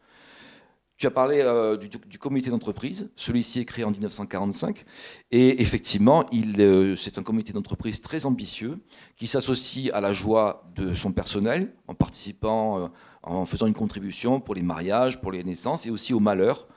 Tu 0.97 1.05
as 1.05 1.11
parlé 1.11 1.41
euh, 1.41 1.77
du, 1.77 2.17
comité 2.17 2.49
d'entreprise. 2.49 3.11
Celui-ci 3.15 3.59
est 3.59 3.65
créé 3.65 3.85
en 3.85 3.91
1945. 3.91 4.83
Et 5.29 5.61
effectivement, 5.61 6.25
euh, 6.33 6.95
c'est 6.95 7.19
un 7.19 7.23
comité 7.23 7.53
d'entreprise 7.53 8.01
très 8.01 8.25
ambitieux 8.25 8.79
qui 9.15 9.27
s'associe 9.27 9.93
à 9.93 10.01
la 10.01 10.11
joie 10.11 10.67
de 10.75 10.95
son 10.95 11.11
personnel 11.11 11.71
en 11.87 11.93
participant, 11.93 12.79
euh, 12.79 12.87
en 13.21 13.45
faisant 13.45 13.67
une 13.67 13.75
contribution 13.75 14.39
pour 14.39 14.55
les 14.55 14.63
mariages, 14.63 15.21
pour 15.21 15.31
les 15.31 15.43
naissances 15.43 15.85
et 15.85 15.91
aussi 15.91 16.13
au 16.13 16.19
malheur 16.19 16.67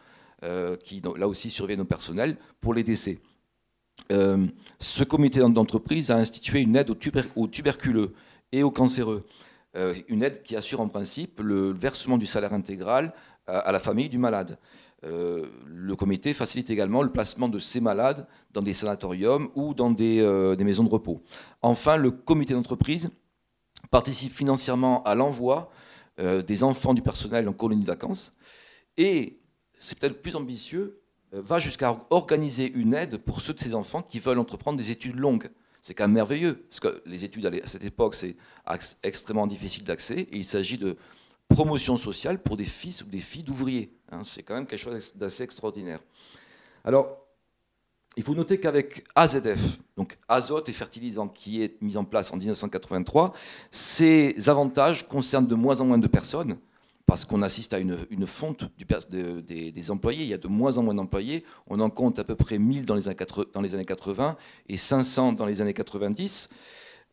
qui, 0.82 1.02
là 1.18 1.28
aussi, 1.28 1.50
surviennent 1.50 1.82
au 1.82 1.84
personnel 1.84 2.38
pour 2.62 2.72
les 2.72 2.82
décès. 2.82 3.18
ce 4.08 5.04
comité 5.04 5.40
d'entreprise 5.40 6.10
a 6.10 6.16
institué 6.16 6.60
une 6.60 6.76
aide 6.76 6.88
aux, 6.88 6.96
aux 7.36 7.46
tuberculeux 7.46 8.14
et 8.50 8.62
aux 8.62 8.70
cancéreux. 8.70 9.22
une 10.08 10.22
aide 10.22 10.42
qui 10.42 10.56
assure 10.56 10.80
en 10.80 10.88
principe 10.88 11.40
le 11.40 11.72
versement 11.72 12.16
du 12.16 12.24
salaire 12.24 12.54
intégral 12.54 13.12
à 13.50 13.72
la 13.72 13.78
famille 13.78 14.08
du 14.08 14.18
malade. 14.18 14.58
Euh, 15.04 15.46
le 15.66 15.96
comité 15.96 16.34
facilite 16.34 16.68
également 16.68 17.02
le 17.02 17.10
placement 17.10 17.48
de 17.48 17.58
ces 17.58 17.80
malades 17.80 18.26
dans 18.52 18.60
des 18.60 18.74
sanatoriums 18.74 19.48
ou 19.54 19.72
dans 19.72 19.90
des, 19.90 20.20
euh, 20.20 20.56
maisons 20.58 20.84
de 20.84 20.90
repos. 20.90 21.22
Enfin, 21.62 21.96
le 21.96 22.10
comité 22.10 22.52
d'entreprise 22.52 23.10
participe 23.90 24.34
financièrement 24.34 25.02
à 25.04 25.14
l'envoi 25.14 25.70
euh, 26.18 26.42
des 26.42 26.62
enfants 26.62 26.92
du 26.92 27.00
personnel 27.00 27.48
en 27.48 27.54
colonie 27.54 27.82
de 27.82 27.86
vacances 27.86 28.34
et, 28.96 29.38
c'est 29.78 29.98
peut-être 29.98 30.20
plus 30.20 30.36
ambitieux, 30.36 31.00
va 31.32 31.58
jusqu'à 31.58 31.96
organiser 32.10 32.70
une 32.70 32.92
aide 32.92 33.16
pour 33.16 33.40
ceux 33.40 33.54
de 33.54 33.60
ces 33.60 33.74
enfants 33.74 34.02
qui 34.02 34.18
veulent 34.18 34.38
entreprendre 34.38 34.76
des 34.76 34.90
études 34.90 35.16
longues. 35.16 35.48
C'est 35.80 35.94
quand 35.94 36.04
même 36.04 36.12
merveilleux, 36.12 36.66
parce 36.68 36.80
que 36.80 37.02
les 37.06 37.24
études 37.24 37.46
à 37.46 37.66
cette 37.66 37.84
époque, 37.84 38.14
c'est 38.14 38.36
extrêmement 39.02 39.46
difficile 39.46 39.84
d'accès, 39.84 40.28
et 40.30 40.36
il 40.36 40.44
s'agit 40.44 40.76
de 40.76 40.98
promotion 41.50 41.96
sociale 41.96 42.40
pour 42.40 42.56
des 42.56 42.64
fils 42.64 43.02
ou 43.02 43.06
des 43.06 43.20
filles 43.20 43.42
d'ouvriers. 43.42 43.92
Hein. 44.10 44.22
c'est 44.24 44.42
quand 44.42 44.54
même 44.54 44.66
quelque 44.66 44.80
chose 44.80 45.12
d'assez 45.14 45.42
extraordinaire. 45.42 46.00
Alors, 46.84 47.18
il 48.16 48.22
faut 48.22 48.34
noter 48.34 48.58
qu'avec 48.58 49.04
AZF, 49.14 49.78
donc 49.96 50.18
azote 50.28 50.68
et 50.68 50.72
fertilisant, 50.72 51.28
qui 51.28 51.62
est 51.62 51.80
mis 51.82 51.96
en 51.96 52.04
place 52.04 52.32
en 52.32 52.36
1983, 52.36 53.34
ces 53.70 54.48
avantages 54.48 55.06
concernent 55.06 55.46
de 55.46 55.54
moins 55.54 55.80
en 55.80 55.84
moins 55.84 55.98
de 55.98 56.08
personnes, 56.08 56.56
parce 57.06 57.24
qu'on 57.24 57.42
assiste 57.42 57.74
à 57.74 57.78
une, 57.80 58.26
fonte 58.26 58.70
des, 59.10 59.90
employés. 59.90 60.22
Il 60.22 60.28
y 60.28 60.34
a 60.34 60.38
de 60.38 60.46
moins 60.46 60.78
en 60.78 60.84
moins 60.84 60.94
d'employés. 60.94 61.44
On 61.66 61.80
en 61.80 61.90
compte 61.90 62.20
à 62.20 62.24
peu 62.24 62.36
près 62.36 62.56
1000 62.56 62.86
dans 62.86 62.94
les, 62.94 63.08
années 63.08 63.16
80, 63.16 63.46
dans 63.52 63.60
les 63.60 63.74
années 63.74 63.84
80 63.84 64.36
et 64.68 64.76
500 64.76 65.32
dans 65.32 65.44
les 65.44 65.60
années 65.60 65.74
90. 65.74 66.48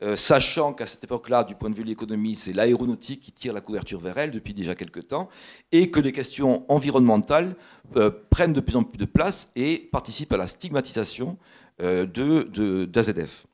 Euh, 0.04 0.16
sachant 0.16 0.74
qu'à 0.74 0.86
cette 0.86 1.04
époque-là, 1.04 1.44
du 1.44 1.56
point 1.56 1.72
de 1.72 1.76
vue 1.76 1.84
de 1.84 1.88
l'économie, 1.88 2.36
c'est 2.36 2.54
l'aéronautique 2.54 3.22
qui 3.22 3.32
tire 3.32 3.52
la 3.52 3.62
couverture 3.62 4.00
vers 4.00 4.18
elle 4.20 4.30
depuis 4.30 4.54
déjà 4.54 4.76
quelques 4.76 5.08
temps, 5.08 5.28
et 5.72 5.90
que 5.90 6.00
les 6.00 6.12
questions 6.12 6.72
environnementales 6.72 7.56
euh, 7.96 8.12
prennent 8.30 8.54
de 8.54 8.60
plus 8.60 8.76
en 8.76 8.84
plus 8.84 9.00
de 9.00 9.06
place 9.06 9.50
et 9.56 9.90
participent 9.92 10.34
à 10.34 10.38
la 10.38 10.46
stigmatisation 10.46 11.38
euh, 11.82 12.06
de, 12.06 12.86
d'AZF. 12.86 13.48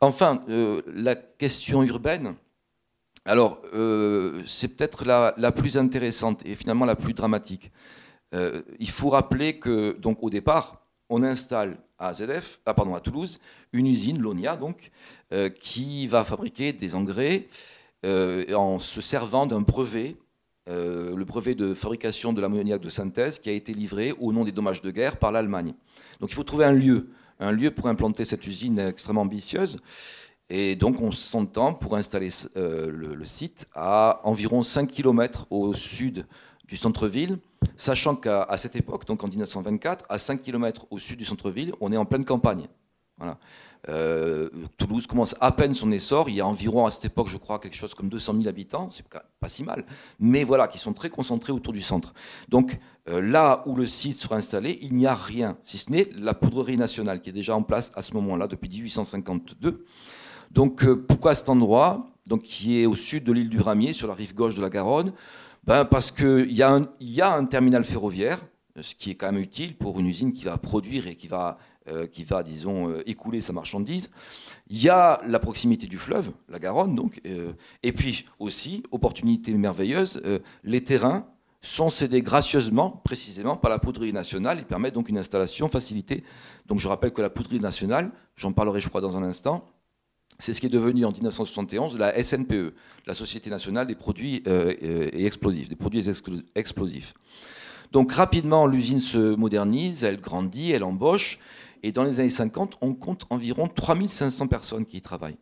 Enfin, 0.00 0.44
la 0.46 1.16
question 1.16 1.82
urbaine, 1.82 2.36
alors 3.24 3.60
c'est 4.46 4.68
peut-être 4.68 5.04
la, 5.04 5.34
la, 5.36 5.50
plus 5.50 5.76
intéressante 5.76 6.46
et 6.46 6.54
finalement 6.54 6.84
la 6.84 6.94
plus 6.94 7.14
dramatique. 7.14 7.72
il 8.32 8.90
faut 8.90 9.10
rappeler 9.10 9.58
que, 9.58 9.96
donc 9.98 10.18
au 10.22 10.30
départ, 10.30 10.86
on 11.08 11.24
installe 11.24 11.78
à 11.98 12.12
ZF, 12.12 12.60
ah, 12.64 12.74
pardon, 12.74 12.94
à 12.94 13.00
Toulouse, 13.00 13.38
une 13.72 13.86
usine, 13.86 14.20
l'ONIA, 14.20 14.56
donc, 14.56 14.90
euh, 15.32 15.48
qui 15.48 16.06
va 16.06 16.24
fabriquer 16.24 16.72
des 16.72 16.94
engrais 16.94 17.48
euh, 18.06 18.44
en 18.54 18.78
se 18.78 19.00
servant 19.00 19.46
d'un 19.46 19.60
brevet, 19.60 20.16
euh, 20.68 21.16
le 21.16 21.24
brevet 21.24 21.54
de 21.54 21.74
fabrication 21.74 22.32
de 22.32 22.40
l'ammoniac 22.40 22.80
de 22.80 22.90
synthèse, 22.90 23.38
qui 23.38 23.50
a 23.50 23.52
été 23.52 23.74
livré 23.74 24.12
au 24.20 24.32
nom 24.32 24.44
des 24.44 24.52
dommages 24.52 24.82
de 24.82 24.90
guerre 24.90 25.18
par 25.18 25.32
l'Allemagne. 25.32 25.74
Donc 26.20 26.30
il 26.30 26.34
faut 26.34 26.44
trouver 26.44 26.64
un 26.64 26.72
lieu, 26.72 27.08
un 27.40 27.52
lieu 27.52 27.70
pour 27.70 27.88
implanter 27.88 28.24
cette 28.24 28.46
usine 28.46 28.78
extrêmement 28.78 29.22
ambitieuse. 29.22 29.78
Et 30.50 30.76
donc 30.76 31.00
on 31.02 31.10
s'entend 31.10 31.74
pour 31.74 31.96
installer 31.96 32.30
le, 32.54 33.14
le, 33.14 33.24
site 33.26 33.66
à 33.74 34.20
environ 34.24 34.62
5 34.62 34.90
km 34.90 35.46
au 35.50 35.74
sud 35.74 36.26
du 36.66 36.76
centre-ville, 36.76 37.38
sachant 37.76 38.16
qu'à 38.16 38.46
cette 38.56 38.76
époque, 38.76 39.06
donc 39.06 39.22
en 39.24 39.28
1924, 39.28 40.04
à 40.08 40.18
5 40.18 40.42
km 40.42 40.86
au 40.90 40.98
sud 40.98 41.18
du 41.18 41.24
centre-ville, 41.24 41.72
on 41.80 41.92
est 41.92 41.96
en 41.96 42.04
pleine 42.04 42.24
campagne. 42.24 42.68
Euh, 43.88 44.48
Toulouse 44.76 45.06
commence 45.06 45.36
à 45.40 45.52
peine 45.52 45.74
son 45.74 45.92
essor. 45.92 46.28
Il 46.28 46.36
y 46.36 46.40
a 46.40 46.46
environ 46.46 46.86
à 46.86 46.90
cette 46.90 47.06
époque, 47.06 47.28
je 47.28 47.36
crois, 47.36 47.58
quelque 47.58 47.76
chose 47.76 47.94
comme 47.94 48.08
200 48.08 48.34
000 48.34 48.48
habitants. 48.48 48.88
C'est 48.90 49.04
pas 49.08 49.48
si 49.48 49.62
mal. 49.62 49.84
Mais 50.18 50.44
voilà, 50.44 50.68
qui 50.68 50.78
sont 50.78 50.92
très 50.92 51.10
concentrés 51.10 51.52
autour 51.52 51.72
du 51.72 51.80
centre. 51.80 52.12
Donc 52.48 52.78
euh, 53.08 53.20
là 53.20 53.62
où 53.66 53.76
le 53.76 53.86
site 53.86 54.16
sera 54.16 54.36
installé, 54.36 54.78
il 54.82 54.94
n'y 54.94 55.06
a 55.06 55.14
rien, 55.14 55.56
si 55.62 55.78
ce 55.78 55.90
n'est 55.90 56.08
la 56.14 56.34
poudrerie 56.34 56.76
nationale 56.76 57.20
qui 57.20 57.30
est 57.30 57.32
déjà 57.32 57.54
en 57.54 57.62
place 57.62 57.92
à 57.94 58.02
ce 58.02 58.14
moment-là 58.14 58.46
depuis 58.48 58.68
1852. 58.68 59.84
Donc 60.50 60.84
euh, 60.84 60.96
pourquoi 60.96 61.34
cet 61.34 61.48
endroit, 61.48 62.06
donc 62.26 62.42
qui 62.42 62.80
est 62.80 62.86
au 62.86 62.94
sud 62.94 63.24
de 63.24 63.32
l'île 63.32 63.48
du 63.48 63.60
Ramier, 63.60 63.92
sur 63.92 64.08
la 64.08 64.14
rive 64.14 64.34
gauche 64.34 64.54
de 64.54 64.60
la 64.60 64.70
Garonne 64.70 65.12
ben 65.64 65.84
Parce 65.84 66.10
qu'il 66.10 66.52
y, 66.52 66.62
a 66.62 67.34
un 67.34 67.44
terminal 67.44 67.84
ferroviaire, 67.84 68.40
ce 68.80 68.94
qui 68.94 69.10
est 69.10 69.14
quand 69.14 69.32
même 69.32 69.42
utile 69.42 69.76
pour 69.76 69.98
une 69.98 70.06
usine 70.06 70.32
qui 70.32 70.44
va 70.44 70.56
produire 70.56 71.06
et 71.06 71.16
qui 71.16 71.28
va, 71.28 71.58
euh, 71.88 72.06
disons, 72.44 72.90
euh, 72.90 73.02
écouler 73.06 73.40
sa 73.40 73.52
marchandise. 73.52 74.10
Il 74.68 74.82
y 74.82 74.88
a 74.88 75.20
la 75.26 75.38
proximité 75.38 75.86
du 75.86 75.98
fleuve, 75.98 76.30
la 76.48 76.58
Garonne, 76.58 76.94
donc, 76.94 77.20
euh, 77.26 77.52
et 77.82 77.92
puis 77.92 78.26
aussi, 78.38 78.82
opportunité 78.90 79.52
merveilleuse, 79.52 80.22
les 80.64 80.84
terrains 80.84 81.26
sont 81.60 81.90
cédés 81.90 82.22
gracieusement, 82.22 82.90
précisément, 83.04 83.56
par 83.56 83.70
la 83.70 83.78
poudrerie 83.78 84.12
nationale 84.12 84.60
et 84.60 84.62
permettent 84.62 84.94
donc 84.94 85.08
une 85.08 85.18
installation 85.18 85.68
facilitée. 85.68 86.22
Donc 86.66 86.78
je 86.78 86.88
rappelle 86.88 87.12
que 87.12 87.22
la 87.22 87.30
poudrerie 87.30 87.60
nationale, 87.60 88.10
j'en 88.36 88.52
parlerai 88.52 88.80
je 88.80 88.88
crois 88.88 89.00
dans 89.00 89.16
un 89.16 89.24
instant, 89.24 89.68
c'est 90.38 90.52
ce 90.52 90.60
qui 90.60 90.66
est 90.66 90.70
devenu 90.70 91.04
en 91.04 91.12
1971 91.12 91.98
la 91.98 92.22
SNPE, 92.22 92.74
la 93.06 93.14
Société 93.14 93.50
nationale 93.50 93.86
des 93.86 93.94
produits 93.94 94.42
euh, 94.46 94.74
et 94.80 95.26
explosifs. 96.54 97.14
Donc 97.92 98.12
rapidement, 98.12 98.66
l'usine 98.66 99.00
se 99.00 99.34
modernise, 99.34 100.04
elle 100.04 100.20
grandit, 100.20 100.72
elle 100.72 100.84
embauche, 100.84 101.38
et 101.82 101.92
dans 101.92 102.04
les 102.04 102.20
années 102.20 102.28
50, 102.28 102.76
on 102.80 102.94
compte 102.94 103.24
environ 103.30 103.68
3500 103.68 104.46
personnes 104.48 104.86
qui 104.86 104.98
y 104.98 105.00
travaillent. 105.00 105.38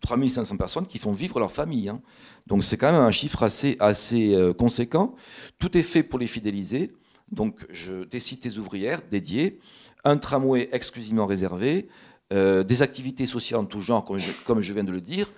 3500 0.00 0.54
euh, 0.54 0.58
personnes 0.58 0.86
qui 0.86 0.98
font 0.98 1.12
vivre 1.12 1.38
leur 1.40 1.52
famille. 1.52 1.88
Hein. 1.88 2.00
Donc 2.46 2.64
c'est 2.64 2.76
quand 2.76 2.92
même 2.92 3.00
un 3.00 3.10
chiffre 3.10 3.42
assez, 3.42 3.76
assez 3.80 4.34
euh, 4.34 4.52
conséquent. 4.52 5.14
Tout 5.58 5.76
est 5.76 5.82
fait 5.82 6.02
pour 6.02 6.18
les 6.18 6.26
fidéliser. 6.26 6.92
Donc 7.32 7.66
je, 7.70 8.04
des 8.04 8.20
cités 8.20 8.58
ouvrières 8.58 9.00
dédiées, 9.10 9.58
un 10.04 10.18
tramway 10.18 10.68
exclusivement 10.72 11.26
réservé, 11.26 11.88
euh, 12.32 12.64
des 12.64 12.82
activités 12.82 13.26
sociales 13.26 13.60
en 13.60 13.64
tout 13.66 13.80
genre, 13.80 14.04
comme 14.46 14.60
je, 14.60 14.72
viens 14.72 14.84
de 14.84 14.92
le 14.92 15.02
dire, 15.02 15.30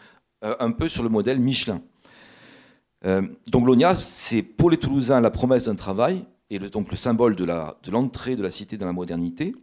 euh, 0.44 0.54
un 0.60 0.70
peu 0.70 0.88
sur 0.88 1.02
le 1.02 1.08
modèle 1.08 1.40
Michelin. 1.40 1.82
Euh, 3.04 3.22
donc 3.48 3.66
l'ONIA, 3.66 3.96
c'est 4.00 4.42
pour 4.42 4.70
les 4.70 4.76
Toulousains 4.76 5.20
la 5.20 5.30
promesse 5.30 5.64
d'un 5.64 5.74
travail 5.74 6.24
et 6.48 6.58
donc 6.58 6.90
le 6.90 6.96
symbole 6.96 7.34
de 7.34 7.44
l'entrée 7.90 8.36
de, 8.36 8.42
la 8.42 8.50
cité 8.50 8.78
dans 8.78 8.86
la 8.86 8.92
modernité. 8.92 9.54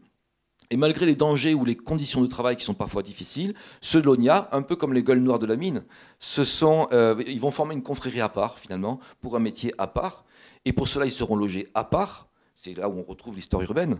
Et 0.69 0.75
malgré 0.75 1.05
les 1.05 1.15
dangers 1.15 1.53
ou 1.53 1.63
les 1.63 1.75
conditions 1.75 2.21
de 2.21 2.27
travail 2.27 2.57
qui 2.57 2.65
sont 2.65 2.73
parfois 2.73 3.03
difficiles, 3.03 3.53
ceux 3.79 4.01
de 4.01 4.05
l'ONIA, 4.05 4.49
un 4.51 4.61
peu 4.61 4.75
comme 4.75 4.93
les 4.93 5.03
gueules 5.03 5.19
noires 5.19 5.39
de 5.39 5.45
la 5.45 5.55
mine, 5.55 5.83
sont, 6.19 6.87
ils 7.25 7.39
vont 7.39 7.51
former 7.51 7.75
une 7.75 7.83
confrérie 7.83 8.21
à 8.21 8.29
part, 8.29 8.59
finalement, 8.59 8.99
pour 9.21 9.35
un 9.35 9.39
métier 9.39 9.73
à 9.77 9.87
part. 9.87 10.25
Et 10.65 10.73
pour 10.73 10.87
cela, 10.87 11.05
ils 11.05 11.11
seront 11.11 11.35
logés 11.35 11.69
à 11.73 11.83
part, 11.83 12.27
c'est 12.63 12.75
là 12.75 12.87
où 12.87 12.97
on 12.97 13.03
retrouve 13.03 13.35
l'histoire 13.35 13.61
urbaine, 13.63 13.99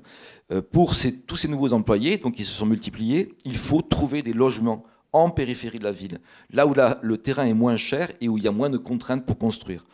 euh, 0.52 0.62
pour 0.62 0.93
tous 1.28 1.36
ces 1.36 1.47
nouveaux 1.49 1.73
employés, 1.73 2.17
donc 2.17 2.36
qui 2.36 2.45
se 2.45 2.54
sont 2.54 2.65
multipliés, 2.65 3.34
il 3.43 3.58
faut 3.58 3.82
trouver 3.82 4.21
des 4.21 4.32
logements 4.32 4.86
en 5.12 5.30
périphérie 5.30 5.80
de 5.80 5.84
la 5.84 5.91
ville, 5.91 6.21
là 6.49 6.65
où 6.65 6.73
le 6.73 7.17
terrain 7.17 7.45
est 7.45 7.54
moins 7.54 7.76
cher 7.76 8.12
et 8.21 8.30
où 8.30 8.38
il 8.38 8.43
y 8.45 8.47
a 8.47 8.52
moins 8.52 8.69
de 8.69 8.78
contraintes 8.78 9.26
pour 9.26 9.38
construire. 9.38 9.86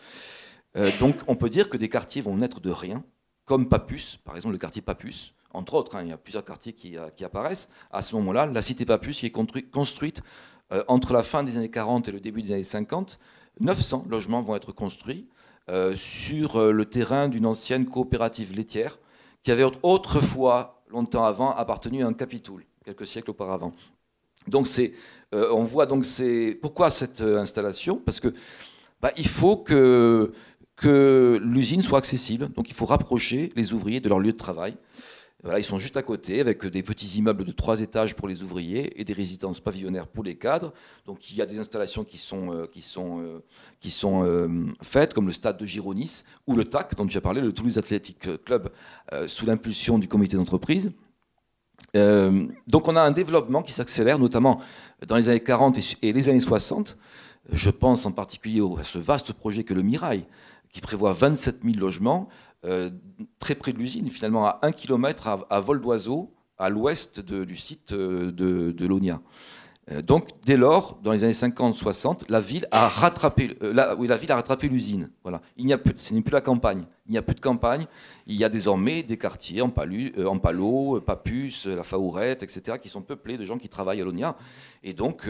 Euh, 0.77 0.91
donc 0.99 1.15
on 1.27 1.35
peut 1.35 1.49
dire 1.49 1.67
que 1.67 1.77
des 1.77 1.89
quartiers 1.89 2.21
vont 2.21 2.37
naître 2.37 2.59
de 2.59 2.69
rien, 2.69 3.03
comme 3.45 3.67
Papus, 3.67 4.19
par 4.23 4.35
exemple 4.35 4.53
le 4.53 4.59
quartier 4.59 4.83
Papus, 4.83 5.33
entre 5.51 5.73
autres, 5.73 5.95
hein, 5.95 6.03
il 6.03 6.09
y 6.09 6.13
a 6.13 6.17
plusieurs 6.17 6.45
quartiers 6.45 6.73
qui, 6.73 6.95
euh, 6.95 7.09
apparaissent. 7.23 7.69
À 7.89 8.03
ce 8.03 8.15
moment-là, 8.17 8.45
la 8.45 8.61
cité 8.61 8.85
Papus 8.85 9.19
qui 9.19 9.25
est 9.25 9.31
construite 9.31 10.21
entre 10.87 11.13
la 11.13 11.23
fin 11.23 11.41
des 11.41 11.57
années 11.57 11.71
40 11.71 12.09
et 12.09 12.11
le 12.11 12.19
début 12.19 12.43
des 12.43 12.51
années 12.51 12.63
50, 12.63 13.17
900 13.59 14.03
logements 14.07 14.43
vont 14.43 14.55
être 14.55 14.71
construits. 14.71 15.27
Euh, 15.69 15.95
sur 15.95 16.55
euh, 16.55 16.71
le 16.71 16.85
terrain 16.85 17.27
d'une 17.27 17.45
ancienne 17.45 17.85
coopérative 17.85 18.55
laitière 18.55 18.97
qui 19.43 19.51
avait 19.51 19.65
autrefois, 19.83 20.81
longtemps 20.89 21.25
avant, 21.25 21.51
appartenu 21.51 22.03
à 22.03 22.07
un 22.07 22.13
capitoul, 22.13 22.65
quelques 22.83 23.05
siècles 23.05 23.29
auparavant. 23.29 23.71
Donc 24.47 24.65
c'est, 24.65 24.93
euh, 25.35 25.51
on 25.51 25.63
voit 25.63 25.85
donc 25.85 26.05
c'est 26.05 26.57
pourquoi 26.59 26.89
cette 26.89 27.21
installation? 27.21 27.97
Parce 27.97 28.19
que 28.19 28.33
bah, 28.99 29.11
il 29.15 29.27
faut 29.27 29.57
que 29.57 30.33
que 30.75 31.39
l'usine 31.43 31.83
soit 31.83 31.99
accessible. 31.99 32.49
Donc 32.53 32.69
il 32.69 32.73
faut 32.73 32.85
rapprocher 32.85 33.51
les 33.55 33.73
ouvriers 33.73 33.99
de 33.99 34.09
leur 34.09 34.19
lieu 34.19 34.31
de 34.31 34.37
travail. 34.37 34.75
Ils 35.57 35.63
sont 35.63 35.79
juste 35.79 35.95
à 35.95 36.03
côté, 36.03 36.41
avec 36.41 36.65
des 36.65 36.83
petits 36.83 37.17
immeubles 37.17 37.45
de 37.45 37.53
trois 37.53 37.79
étages 37.79 38.13
pour 38.13 38.27
les 38.27 38.43
ouvriers 38.43 38.99
et 38.99 39.05
des 39.05 39.13
résidences 39.13 39.61
pavillonnaires 39.61 40.07
pour 40.07 40.25
les 40.25 40.35
cadres. 40.35 40.73
Donc 41.05 41.31
il 41.31 41.37
y 41.37 41.41
a 41.41 41.45
des 41.45 41.59
installations 41.59 42.03
qui 42.03 42.17
sont, 42.17 42.51
euh, 42.51 42.67
euh, 42.97 43.39
euh, 44.03 44.65
faites, 44.81 45.13
comme 45.13 45.27
le 45.27 45.31
stade 45.31 45.57
de 45.57 45.65
Gironis 45.65 46.23
ou 46.45 46.55
le 46.55 46.65
TAC, 46.65 46.93
dont 46.95 47.07
tu 47.07 47.17
as 47.17 47.21
parlé, 47.21 47.39
le 47.39 47.53
Toulouse 47.53 47.77
Athletic 47.77 48.27
Club, 48.43 48.69
sous 49.27 49.45
l'impulsion 49.45 49.97
du 49.97 50.09
comité 50.09 50.35
d'entreprise. 50.35 50.91
donc 51.93 52.87
on 52.89 52.95
a 52.97 53.01
un 53.01 53.11
développement 53.11 53.63
qui 53.63 53.71
s'accélère, 53.71 54.19
notamment 54.19 54.59
dans 55.07 55.15
les 55.15 55.29
années 55.29 55.39
40 55.39 55.79
et 56.01 56.11
les 56.11 56.27
années 56.27 56.41
60. 56.41 56.97
Je 57.53 57.69
pense 57.69 58.05
en 58.05 58.11
particulier 58.11 58.61
à 58.77 58.83
ce 58.83 58.99
vaste 58.99 59.31
projet 59.31 59.63
que 59.63 59.73
le 59.73 59.83
Mirail, 59.83 60.25
qui 60.71 60.81
prévoit 60.81 61.13
27 61.13 61.59
000 61.63 61.77
logements, 61.77 62.27
euh, 62.65 62.89
très 63.39 63.55
près 63.55 63.71
de 63.71 63.77
l'usine, 63.77 64.09
finalement 64.09 64.45
à 64.45 64.59
un 64.63 64.71
kilomètre 64.71 65.27
à, 65.49 65.59
vol 65.59 65.81
d'oiseau, 65.81 66.33
à 66.57 66.69
l'ouest 66.69 67.19
du 67.21 67.55
site 67.55 67.93
euh, 67.93 68.31
de, 68.31 68.71
de 68.71 68.85
l'ONIA. 68.85 69.21
Euh, 69.91 70.01
donc, 70.01 70.29
dès 70.45 70.57
lors, 70.57 70.99
dans 71.03 71.11
les 71.11 71.23
années 71.23 71.33
50-60, 71.33 72.29
la 72.29 72.39
ville 72.39 72.67
a 72.71 72.87
rattrapé, 72.87 73.57
oui, 73.97 74.07
la 74.07 74.17
ville 74.17 74.31
a 74.31 74.35
rattrapé 74.35 74.67
l'usine. 74.67 75.09
Voilà. 75.23 75.41
Il 75.57 75.65
n'y 75.65 75.73
a 75.73 75.77
plus, 75.77 75.93
ce 75.97 76.13
n'est 76.13 76.21
plus 76.21 76.33
la 76.33 76.41
campagne. 76.41 76.85
Il 77.07 77.13
n'y 77.13 77.17
a 77.17 77.21
plus 77.21 77.35
de 77.35 77.39
campagne. 77.39 77.85
Il 78.27 78.35
y 78.35 78.43
a 78.43 78.49
désormais 78.49 79.01
des 79.03 79.17
quartiers 79.17 79.61
en, 79.61 79.69
Palu, 79.69 80.13
en 80.23 80.37
Palo, 80.37 81.01
Papus, 81.01 81.65
la 81.65 81.81
Faourette, 81.81 82.43
etc., 82.43 82.77
qui 82.79 82.89
sont 82.89 83.01
peuplés 83.01 83.37
de 83.37 83.45
gens 83.45 83.57
qui 83.57 83.67
travaillent 83.67 84.01
à 84.01 84.05
l'ONIA. 84.05 84.35
Et 84.83 84.93
donc, 84.93 85.27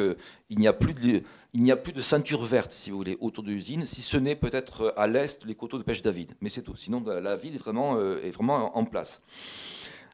il 0.50 0.60
n'y 0.60 0.68
a 0.68 0.74
plus 0.74 0.94
de 0.94 1.24
il 1.54 1.64
n'y 1.64 1.72
a 1.72 1.76
plus 1.76 1.94
de 1.94 2.02
ceinture 2.02 2.44
verte, 2.44 2.72
si 2.72 2.92
vous 2.92 2.98
voulez, 2.98 3.18
autour 3.20 3.44
de 3.44 3.50
l'usine, 3.50 3.86
si 3.86 4.02
ce 4.02 4.18
n'est 4.18 4.36
peut-être 4.36 4.82
euh, 4.82 5.00
à 5.00 5.08
l'est 5.08 5.44
les 5.46 5.56
coteaux 5.56 5.78
de 5.78 5.84
pêche 5.84 6.02
David. 6.02 6.34
Mais 6.42 6.50
c'est 6.50 6.62
tout. 6.62 6.76
Sinon, 6.76 7.04
la 7.06 7.36
ville 7.36 7.56
est 7.56 7.60
vraiment, 7.60 7.96
euh, 7.96 8.22
est 8.24 8.30
vraiment 8.30 8.78
en 8.78 8.86
place. 8.86 9.22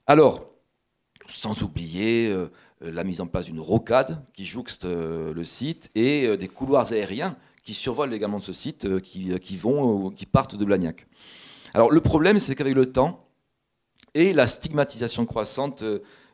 Alors, 0.08 0.46
sans 1.28 1.62
oublier 1.64 2.30
euh, 2.30 2.50
la 2.86 3.04
mise 3.04 3.22
en 3.22 3.28
place 3.28 3.46
d'une 3.46 3.60
rocade 3.60 4.24
qui 4.34 4.46
jouxte 4.46 4.86
le 4.86 5.44
site 5.44 5.90
et 5.96 6.38
des 6.38 6.48
couloirs 6.48 6.92
aériens 6.92 7.36
qui 7.64 7.74
survolent 7.74 8.14
également 8.14 8.40
ce 8.40 8.54
site, 8.54 9.02
qui, 9.02 9.38
qui, 9.40 9.58
vont, 9.58 10.12
qui 10.12 10.26
partent 10.26 10.56
de 10.56 10.64
Blagnac. 10.66 11.08
Alors, 11.74 11.92
le 11.92 12.00
problème, 12.00 12.40
c'est 12.40 12.56
qu'avec 12.56 12.76
le 12.76 12.92
temps 12.92 13.28
et 14.14 14.34
la 14.34 14.48
stigmatisation 14.48 15.26
croissante 15.26 15.84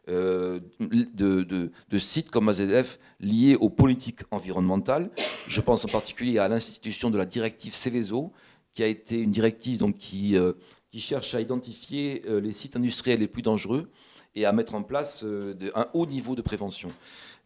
euh, 0.10 0.60
de, 0.80 1.98
sites 1.98 2.32
comme 2.32 2.50
AZF 2.50 3.00
liés 3.20 3.56
aux 3.56 3.70
politiques 3.70 4.22
environnementales. 4.32 5.12
Je 5.48 5.62
pense 5.62 5.86
en 5.86 5.88
particulier 5.88 6.40
à 6.40 6.48
l'institution 6.48 7.10
de 7.10 7.18
la 7.18 7.26
directive 7.26 7.74
Céveso, 7.74 8.32
qui 8.74 8.84
a 8.84 8.88
été 8.88 9.20
une 9.20 9.32
directive 9.32 9.78
donc, 9.78 9.98
qui, 9.98 10.38
euh, 10.38 10.54
qui 10.92 11.00
cherche 11.00 11.34
à 11.36 11.42
identifier 11.42 12.24
euh, 12.28 12.40
les 12.40 12.52
sites 12.52 12.76
industriels 12.76 13.20
les 13.20 13.28
plus 13.28 13.42
dangereux 13.42 13.90
et 14.36 14.46
à 14.46 14.52
mettre 14.52 14.76
en 14.76 14.84
place 14.84 15.24
un 15.76 15.88
haut 15.94 16.06
niveau 16.06 16.36
de 16.36 16.42
prévention. 16.42 16.92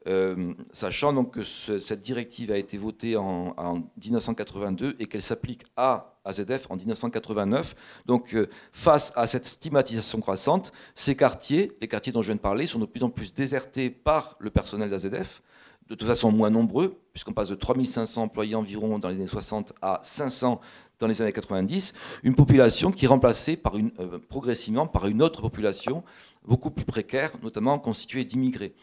Euh, 0.07 0.53
sachant 0.71 1.13
donc 1.13 1.33
que 1.33 1.43
cette 1.43 2.01
directive 2.01 2.51
a 2.51 2.57
été 2.57 2.77
votée 2.77 3.17
en, 3.17 3.55
1982 4.03 4.95
et 4.99 5.07
qu'elle 5.07 5.23
s'applique 5.23 5.63
à 5.75 6.19
AZF 6.25 6.67
en 6.69 6.75
1989. 6.75 7.75
Donc, 8.05 8.35
euh, 8.35 8.47
face 8.71 9.11
à 9.15 9.25
cette 9.25 9.45
stigmatisation 9.45 10.19
croissante, 10.19 10.71
ces 10.93 11.15
quartiers, 11.15 11.71
les 11.81 11.87
quartiers 11.87 12.13
dont 12.13 12.21
je 12.21 12.27
viens 12.27 12.35
de 12.35 12.41
parler, 12.41 12.67
sont 12.67 12.79
de 12.79 12.85
plus 12.85 13.03
en 13.03 13.09
plus 13.09 13.33
désertés 13.33 13.89
par 13.89 14.35
le 14.39 14.51
personnel 14.51 14.91
d'AZF, 14.91 15.41
de 15.87 15.95
toute 15.95 16.07
façon 16.07 16.31
moins 16.31 16.51
nombreux, 16.51 16.99
puisqu'on 17.11 17.33
passe 17.33 17.49
de 17.49 17.55
3500 17.55 18.23
employés 18.23 18.55
environ 18.55 18.99
dans 18.99 19.09
les 19.09 19.15
années 19.15 19.27
60 19.27 19.73
à 19.81 19.99
500 20.03 20.61
dans 20.99 21.07
les 21.07 21.21
années 21.21 21.33
90, 21.33 21.93
une 22.23 22.35
population 22.35 22.91
qui 22.91 23.05
est 23.05 23.07
remplacée 23.07 23.59
euh, 23.99 24.19
progressivement 24.29 24.87
par 24.87 25.07
une 25.07 25.21
autre 25.21 25.41
population 25.41 26.03
beaucoup 26.45 26.71
plus 26.71 26.85
précaire, 26.85 27.31
notamment 27.43 27.79
constituée 27.79 28.23
d'immigrés. 28.23 28.73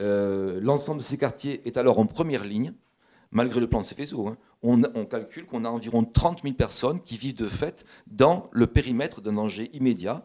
Euh, 0.00 0.58
l'ensemble 0.60 1.00
de 1.00 1.04
ces 1.04 1.18
quartiers 1.18 1.62
est 1.66 1.76
alors 1.76 1.98
en 1.98 2.06
première 2.06 2.44
ligne, 2.44 2.72
malgré 3.30 3.60
le 3.60 3.68
plan 3.68 3.82
Céveso. 3.82 4.28
Hein. 4.28 4.36
On, 4.62 5.04
calcule 5.04 5.44
qu'on 5.44 5.64
a 5.64 5.68
environ 5.68 6.04
30 6.04 6.42
000 6.42 6.54
personnes 6.54 7.00
qui 7.02 7.18
vivent 7.18 7.36
de 7.36 7.48
fait 7.48 7.84
dans 8.06 8.48
le 8.52 8.66
périmètre 8.66 9.20
d'un 9.20 9.34
danger 9.34 9.68
immédiat, 9.74 10.24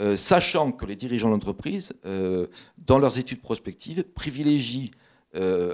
euh, 0.00 0.16
sachant 0.16 0.72
que 0.72 0.86
les 0.86 0.96
dirigeants 0.96 1.28
de 1.28 1.34
l'entreprise, 1.34 1.92
euh, 2.04 2.48
dans 2.78 2.98
leurs 2.98 3.18
études 3.18 3.40
prospectives, 3.40 4.02
privilégient, 4.02 4.90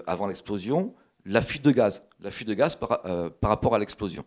avant 0.06 0.26
l'explosion, 0.26 0.94
la 1.24 1.40
fuite 1.40 1.62
de 1.62 1.70
gaz, 1.70 2.02
la 2.20 2.30
fuite 2.30 2.46
de 2.46 2.52
gaz 2.52 2.76
par, 2.76 3.00
rapport 3.42 3.74
à 3.74 3.78
l'explosion. 3.78 4.22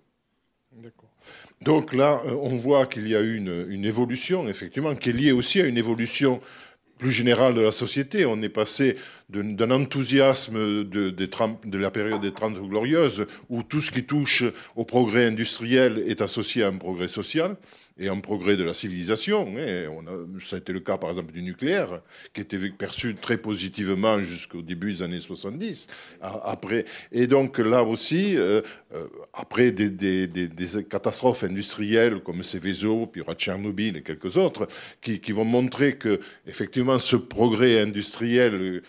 Donc 1.62 1.93
là, 1.93 2.21
on 2.25 2.55
voit 2.55 2.86
qu'il 2.86 3.08
y 3.08 3.15
a 3.15 3.21
eu 3.21 3.36
une, 3.36 3.86
évolution, 3.86 4.47
effectivement, 4.47 4.95
qui 4.95 5.10
est 5.10 5.13
liée 5.13 5.32
aussi 5.32 5.62
à 5.62 5.65
une 5.65 5.77
évolution 5.77 6.39
plus 6.97 7.12
général 7.12 7.53
de 7.53 7.62
la 7.62 7.71
société. 7.71 8.25
On 8.25 8.41
est 8.41 8.49
passé 8.49 8.97
d'un 9.29 9.71
enthousiasme 9.71 10.86
de, 10.86 11.10
de, 11.10 11.77
la 11.77 11.91
période 11.91 12.21
des 12.21 12.34
Trente 12.34 12.55
Glorieuses, 12.55 13.25
où 13.49 13.63
tout 13.63 13.82
ce 13.82 13.91
qui 13.91 14.03
touche 14.03 14.43
au 14.75 14.86
progrès 14.86 15.25
industriel 15.25 16.03
est 16.08 16.21
associé 16.21 16.63
à 16.63 16.67
un 16.67 16.77
progrès 16.77 17.08
social, 17.08 17.55
et 18.00 18.08
un 18.08 18.20
progrès 18.20 18.56
de 18.56 18.64
la 18.64 18.74
civilisation. 18.74 19.48
A, 19.58 20.42
ça 20.42 20.56
a 20.56 20.60
été 20.60 20.74
le 20.74 20.80
cas, 20.80 20.98
par 20.98 21.10
exemple, 21.10 21.32
du 21.32 21.42
nucléaire, 21.42 22.02
qui 22.34 22.42
était 22.42 22.58
perçu 22.70 23.16
très 23.16 23.38
positivement 23.38 24.20
jusqu'au 24.20 24.62
début 24.62 24.94
des 24.94 25.04
années 25.04 25.20
70. 25.20 25.88
Après, 26.22 26.86
et 27.12 27.28
donc 27.28 27.58
là 27.60 27.84
aussi, 27.84 28.38
euh, 28.38 28.62
euh, 28.94 29.08
après 29.34 29.72
des, 29.72 30.30
catastrophes 30.90 31.44
industrielles 31.44 32.22
comme 32.22 32.44
Céveso, 32.44 33.08
puis 33.08 33.22
Tchernobyl 33.36 33.98
et 33.98 34.02
quelques 34.02 34.38
autres, 34.38 34.68
qui, 35.02 35.20
qui, 35.20 35.32
vont 35.32 35.46
montrer 35.46 35.98
que 35.98 36.20
effectivement 36.48 36.98
ce 36.98 37.16
progrès 37.16 37.82
industriel 37.82 38.82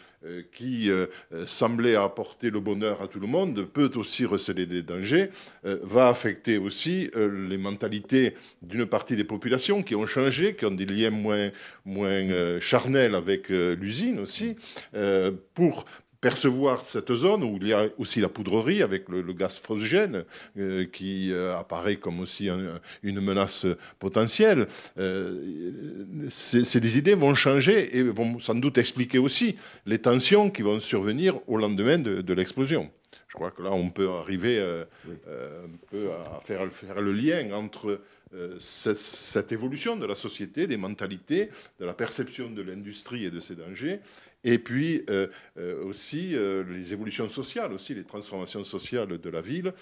qui 0.52 0.90
euh, 0.90 1.06
euh, 1.32 1.46
semblait 1.46 1.96
apporter 1.96 2.50
le 2.50 2.60
bonheur 2.60 3.00
à 3.00 3.08
tout 3.08 3.20
le 3.20 3.26
monde 3.26 3.64
peut 3.64 3.90
aussi 3.94 4.26
receler 4.26 4.66
des 4.66 4.82
dangers, 4.82 5.30
va 5.64 6.08
affecter 6.08 6.58
aussi 6.58 7.10
les 7.14 7.58
mentalités 7.58 8.34
d'une 8.62 8.86
partie 8.86 9.16
des 9.16 9.24
populations 9.24 9.82
qui 9.82 9.94
ont 9.94 10.06
changé, 10.06 10.54
qui 10.54 10.64
ont 10.66 10.70
des 10.70 10.86
liens 10.86 11.10
moins, 11.10 11.50
moins 11.84 12.60
charnels 12.60 13.14
avec 13.14 13.48
l'usine 13.48 14.18
aussi, 14.18 14.56
pour 15.54 15.84
percevoir 16.20 16.84
cette 16.84 17.14
zone 17.14 17.42
où 17.42 17.56
il 17.60 17.68
y 17.68 17.72
a 17.72 17.88
aussi 17.98 18.20
la 18.20 18.28
poudrerie 18.28 18.82
avec 18.82 19.08
le, 19.08 19.32
gaz 19.32 19.58
phosgène 19.58 20.24
euh, 20.58 20.84
qui 20.84 21.32
euh, 21.32 21.56
apparaît 21.56 21.96
comme 21.96 22.20
aussi 22.20 22.48
une 23.02 23.20
menace 23.20 23.66
potentielle. 23.98 24.66
Euh, 24.98 26.28
ces, 26.30 26.98
idées 26.98 27.14
vont 27.14 27.34
changer 27.34 27.96
et 27.96 28.02
vont 28.02 28.38
sans 28.38 28.54
doute 28.54 28.78
expliquer 28.78 29.18
aussi 29.18 29.56
les 29.86 29.98
tensions 29.98 30.50
qui 30.50 30.62
vont 30.62 30.80
survenir 30.80 31.38
au 31.46 31.56
lendemain 31.56 31.98
de, 31.98 32.34
l'explosion. 32.34 32.90
Je 33.28 33.34
crois 33.34 33.50
que 33.50 33.62
là, 33.62 33.70
on 33.72 33.90
peut 33.90 34.08
arriver 34.08 34.60
un 34.60 35.70
peu 35.90 36.10
à 36.10 36.40
faire, 36.44 36.66
faire, 36.72 37.00
le 37.00 37.12
lien 37.12 37.52
entre 37.52 38.00
cette, 38.60 38.98
cette, 38.98 39.52
évolution 39.52 39.96
de 39.96 40.06
la 40.06 40.14
société, 40.14 40.66
des 40.66 40.76
mentalités, 40.76 41.50
de 41.78 41.84
la 41.84 41.92
perception 41.92 42.50
de 42.50 42.62
l'industrie 42.62 43.24
et 43.24 43.30
de 43.30 43.40
ses 43.40 43.56
dangers, 43.56 44.00
et 44.42 44.58
puis 44.58 45.04
euh, 45.10 45.26
euh, 45.58 45.84
aussi 45.84 46.34
euh, 46.34 46.64
les 46.64 46.92
évolutions 46.92 47.28
sociales, 47.28 47.72
aussi 47.72 47.94
les 47.94 48.04
transformations 48.04 48.64
sociales 48.64 49.18
de 49.18 49.30
la 49.30 49.40
ville, 49.40 49.74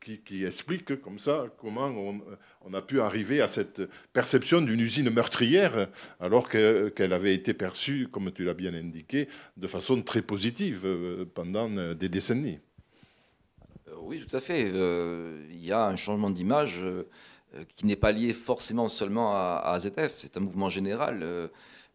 qui, 0.00 0.44
expliquent 0.44 1.00
comme 1.00 1.20
ça 1.20 1.46
comment 1.60 1.86
on, 2.64 2.74
a 2.74 2.82
pu 2.82 3.00
arriver 3.00 3.40
à 3.40 3.46
cette 3.46 3.82
perception 4.12 4.60
d'une 4.60 4.80
usine 4.80 5.08
meurtrière, 5.10 5.88
alors 6.18 6.48
qu'elle 6.48 7.12
avait 7.12 7.34
été 7.34 7.54
perçue, 7.54 8.08
comme 8.10 8.32
tu 8.32 8.44
l'as 8.44 8.54
bien 8.54 8.74
indiqué, 8.74 9.28
de 9.56 9.66
façon 9.68 10.02
très 10.02 10.22
positive 10.22 10.84
pendant 11.34 11.94
des 11.94 12.08
décennies. 12.08 12.58
Oui, 14.00 14.24
tout 14.26 14.36
à 14.36 14.40
fait. 14.40 14.68
Il 15.50 15.64
y 15.64 15.70
a 15.70 15.86
un 15.86 15.96
changement 15.96 16.30
d'image 16.30 16.80
qui 17.76 17.86
n'est 17.86 17.94
pas 17.94 18.10
lié 18.10 18.32
forcément 18.32 18.88
seulement 18.88 19.32
à, 19.32 19.60
à 19.64 19.74
AZF, 19.74 20.14
c'est 20.16 20.36
un 20.36 20.40
mouvement 20.40 20.70
général. 20.70 21.50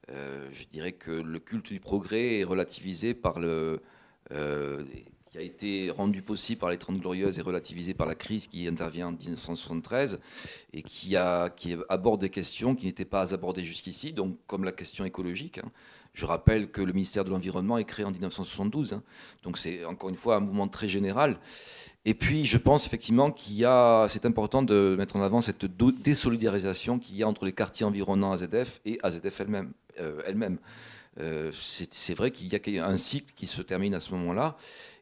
Euh, 0.10 0.48
je 0.52 0.65
dirais 0.65 0.93
que 0.93 1.12
le 1.12 1.39
culte 1.39 1.72
du 1.72 1.80
progrès 1.80 2.39
est 2.39 2.43
relativisé 2.43 3.13
par 3.13 3.39
le, 3.39 3.82
euh, 4.32 4.84
qui 5.32 5.38
a 5.38 5.41
été 5.41 5.91
rendu 5.91 6.22
possible 6.22 6.60
par 6.60 6.70
les 6.70 6.78
Trente 6.78 7.00
Glorieuses 7.00 7.39
et 7.39 7.41
relativisé 7.41 7.93
par 7.93 8.08
la 8.08 8.15
crise 8.15 8.48
qui 8.48 8.67
intervient 8.67 9.08
en 9.08 9.12
1973 9.12 10.20
et 10.74 10.82
qui, 10.82 11.15
aborde 11.15 12.22
des 12.22 12.30
questions 12.30 12.76
qui 12.76 12.86
n'étaient 12.86 13.06
pas 13.06 13.34
abordées 13.34 13.65
jusqu'ici, 13.65 14.13
donc 14.13 14.38
comme 14.48 14.63
la 14.63 14.72
question 14.72 15.04
écologique. 15.04 15.60
Hein. 15.60 15.72
Je 16.13 16.26
rappelle 16.26 16.72
que 16.72 16.82
le 16.82 16.93
ministère 16.93 17.26
de 17.26 17.30
l'Environnement 17.30 17.78
est 17.78 17.84
créé 17.84 18.06
en 18.06 18.12
1972, 18.12 18.93
hein. 18.93 19.04
donc 19.43 19.58
c'est 19.58 19.86
encore 19.86 20.10
une 20.10 20.15
fois 20.15 20.38
un 20.38 20.39
mouvement 20.39 20.67
très 20.67 20.89
général. 20.89 21.38
Et 22.06 22.13
puis, 22.13 22.46
je 22.46 22.58
pense 22.58 22.88
effectivement 22.88 23.32
qu'il 23.32 23.56
y 23.56 23.65
a, 23.65 24.08
c'est 24.08 24.26
important 24.26 24.63
de 24.63 24.96
mettre 24.98 25.17
en 25.17 25.22
avant 25.22 25.41
cette 25.41 25.65
désolidarisation 25.65 27.00
qu'il 27.00 27.17
y 27.17 27.24
a 27.24 27.28
entre 27.28 27.43
les 27.43 27.52
quartiers 27.52 27.86
environnants 27.86 28.32
AZF 28.32 28.80
et 28.86 28.98
AZF 29.04 29.41
elle-même. 29.41 29.74
Euh, 30.00 30.22
elle-même. 30.26 30.58
Euh, 31.20 31.52
c'est 31.54 32.14
vrai 32.14 32.32
qu'il 32.32 32.48
y 32.48 32.80
a 32.80 32.88
un 32.88 32.98
cycle 32.98 33.34
qui 33.36 33.48
se 33.48 33.62
termine 33.62 33.96
à 33.96 34.00
ce 34.00 34.12
moment-là. 34.12 34.58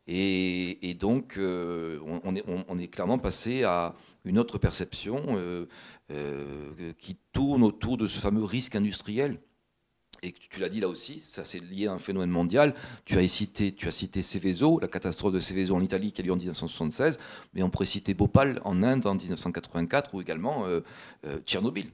Et, 0.07 0.95
donc, 0.99 1.37
on, 1.39 2.35
est, 2.35 2.43
on, 2.67 2.79
est, 2.79 2.87
clairement 2.87 3.17
passé 3.17 3.63
à 3.63 3.95
une 4.23 4.37
autre 4.37 4.59
perception 4.59 5.67
qui 6.99 7.17
tourne 7.33 7.63
autour 7.63 7.97
de 7.97 8.05
ce 8.05 8.19
fameux 8.19 8.43
risque 8.43 8.75
industriel 8.75 9.39
et 10.25 10.33
tu 10.49 10.59
l'as 10.59 10.69
dit 10.69 10.79
là 10.79 10.87
aussi, 10.87 11.21
ça 11.27 11.45
c'est 11.45 11.59
lié 11.59 11.87
à 11.87 11.93
un 11.93 11.99
phénomène 11.99 12.29
mondial. 12.29 12.73
Tu 13.05 13.17
as 13.17 13.27
cité, 13.27 13.71
tu 13.71 13.87
as 13.87 13.91
cité 13.91 14.21
Seveso, 14.21 14.79
la 14.79 14.87
catastrophe 14.87 15.33
de 15.33 15.39
Seveso 15.39 15.75
en 15.75 15.81
Italie 15.81 16.11
qui 16.11 16.21
a 16.21 16.25
lieu 16.25 16.31
en 16.31 16.37
1976, 16.37 17.19
mais 17.53 17.63
on 17.63 17.69
pourrait 17.69 17.85
citer 17.85 18.13
Bhopal 18.13 18.61
en 18.63 18.81
Inde 18.81 19.05
en 19.05 19.15
1984 19.15 20.13
ou 20.13 20.21
également 20.21 20.65
euh, 20.65 20.81
euh, 21.25 21.39
Tchernobyl. 21.45 21.91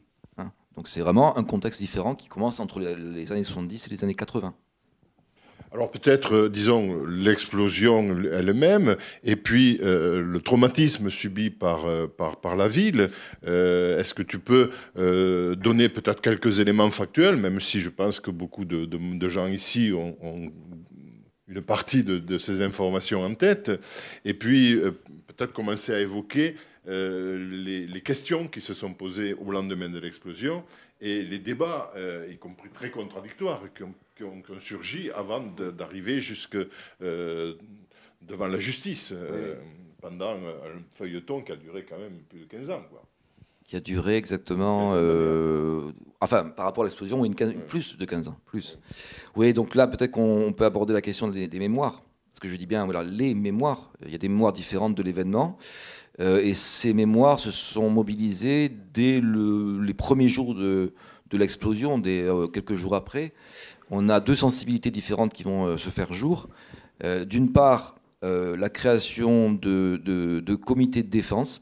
Donc 0.76 0.88
c'est 0.88 1.02
vraiment 1.02 1.38
un 1.38 1.44
contexte 1.44 1.82
différent 1.82 2.16
qui 2.16 2.28
commence 2.28 2.60
entre 2.60 2.80
les 2.80 3.32
années 3.32 3.44
70 3.44 3.88
et 3.88 3.90
les 3.90 4.04
années 4.04 4.16
80. 4.16 4.54
Alors 5.74 5.90
peut-être, 5.90 6.36
euh, 6.36 6.50
disons, 6.50 7.06
l'explosion 7.06 8.18
elle-même, 8.34 8.98
et 9.24 9.38
puis 9.38 9.80
euh, 9.82 10.22
le 10.22 10.42
traumatisme 10.42 11.10
subi 11.10 11.50
par, 11.50 11.86
euh, 11.86 12.08
par, 12.08 12.42
par 12.42 12.58
la 12.58 12.68
ville. 12.68 13.10
Est-ce 13.44 14.14
que 14.14 14.24
tu 14.24 14.40
peux 14.40 14.72
donner 14.96 15.90
peut-être 15.90 16.22
quelques 16.22 16.60
éléments 16.60 16.92
factuels, 16.92 17.38
même 17.38 17.62
si 17.62 17.80
je 17.80 17.90
pense 17.90 18.20
que 18.20 18.32
beaucoup 18.32 18.66
de, 18.66 18.86
de, 18.86 19.30
gens 19.30 19.48
ici 19.48 19.92
ont, 19.94 20.52
une 21.48 21.62
partie 21.62 22.04
de, 22.04 22.38
ces 22.38 22.62
informations 22.62 23.24
en 23.24 23.34
tête, 23.36 23.72
et 24.26 24.34
puis 24.34 24.78
peut-être 25.28 25.54
commencer 25.54 25.94
à 25.94 26.00
évoquer 26.00 26.56
les, 26.86 27.86
les, 27.88 28.02
questions 28.02 28.48
qui 28.48 28.62
se 28.62 28.74
sont 28.74 28.94
posées 28.94 29.34
au 29.34 29.52
lendemain 29.52 29.89
de 29.89 30.00
l'explosion 30.00 30.63
et 31.00 31.22
les 31.22 31.39
débats, 31.39 31.94
y 32.30 32.38
compris 32.38 32.70
très 32.70 32.89
contradictoires, 32.89 33.62
qui 33.76 33.84
ont 33.84 33.94
qui 34.15 34.54
ont, 34.54 34.60
surgi 34.62 35.10
avant 35.12 35.41
d'arriver 35.41 36.20
jusque 36.20 36.58
euh, 37.02 37.56
devant 38.22 38.48
la 38.48 38.60
justice, 38.60 39.13
euh, 39.13 39.56
pendant 40.02 40.32
un 40.36 40.82
feuilleton 40.96 41.41
qui 41.41 41.52
a 41.52 41.56
duré 41.56 41.86
quand 41.88 41.98
même 41.98 42.20
plus 42.30 42.39
de 42.41 42.46
15 42.46 42.70
ans. 42.70 42.84
Quoi. 42.89 43.04
Qui 43.65 43.76
a 43.76 43.80
duré 43.80 44.17
exactement, 44.17 44.91
euh, 44.96 45.91
enfin 46.20 46.46
par 46.46 46.65
rapport 46.65 46.84
à 46.84 46.88
l'explosion, 46.88 47.24
une, 47.24 47.36
plus 47.36 47.98
de 47.98 48.06
15 48.06 48.28
ans. 48.28 48.38
Plus. 48.46 48.80
Oui, 49.36 49.54
donc 49.54 49.76
là 49.76 49.88
peut-être 49.88 50.12
qu'on 50.12 50.54
peut 50.54 50.65
aborder 50.65 50.94
la 50.94 51.02
question 51.02 51.28
des, 51.28 51.48
mémoires. 51.60 52.04
Parce 52.34 52.39
que 52.41 52.48
je 52.48 52.56
dis 52.56 52.65
bien, 52.65 52.86
voilà, 52.86 53.04
les 53.04 53.34
mémoires. 53.36 53.91
Il 54.06 54.12
y 54.12 54.15
a 54.15 54.17
des 54.17 54.30
mémoires 54.30 54.54
différentes 54.54 54.96
de 54.96 55.04
l'événement. 55.04 55.58
Et 56.19 56.54
ces 56.54 56.93
mémoires 56.93 57.39
se 57.39 57.52
sont 57.52 57.89
mobilisées 57.89 58.69
dès 58.93 59.21
les 59.21 59.93
premiers 59.93 60.28
jours 60.28 60.54
de, 60.54 60.93
l'explosion, 61.32 62.02
quelques 62.02 62.76
jours 62.76 62.95
après 62.95 63.34
on 63.91 64.08
a 64.08 64.21
deux 64.21 64.36
sensibilités 64.36 64.89
différentes 64.89 65.34
qui 65.34 65.43
vont 65.43 65.65
euh, 65.65 65.78
se 65.78 65.89
faire 65.89 66.13
jour. 66.13 66.47
Euh, 67.04 67.26
d'une 67.26 67.52
part, 67.52 67.95
euh, 68.24 68.56
la 68.56 68.69
création 68.69 69.52
de, 69.52 70.56
comités 70.56 71.04
de 71.04 71.10
défense, 71.10 71.62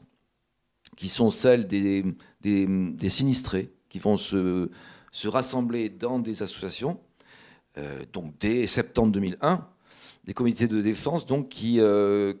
qui 0.96 1.08
sont 1.08 1.30
celles 1.30 1.66
des, 1.66 2.04
sinistrés, 3.08 3.72
qui 3.88 3.98
vont 3.98 4.16
se, 4.16 4.70
rassembler 5.24 5.88
dans 5.88 6.18
des 6.18 6.42
associations, 6.42 7.00
donc 8.12 8.34
dès 8.38 8.66
septembre 8.66 9.12
2001, 9.12 9.66
des 10.24 10.34
comités 10.34 10.68
de 10.68 10.80
défense 10.80 11.26
donc, 11.26 11.48
qui, 11.48 11.80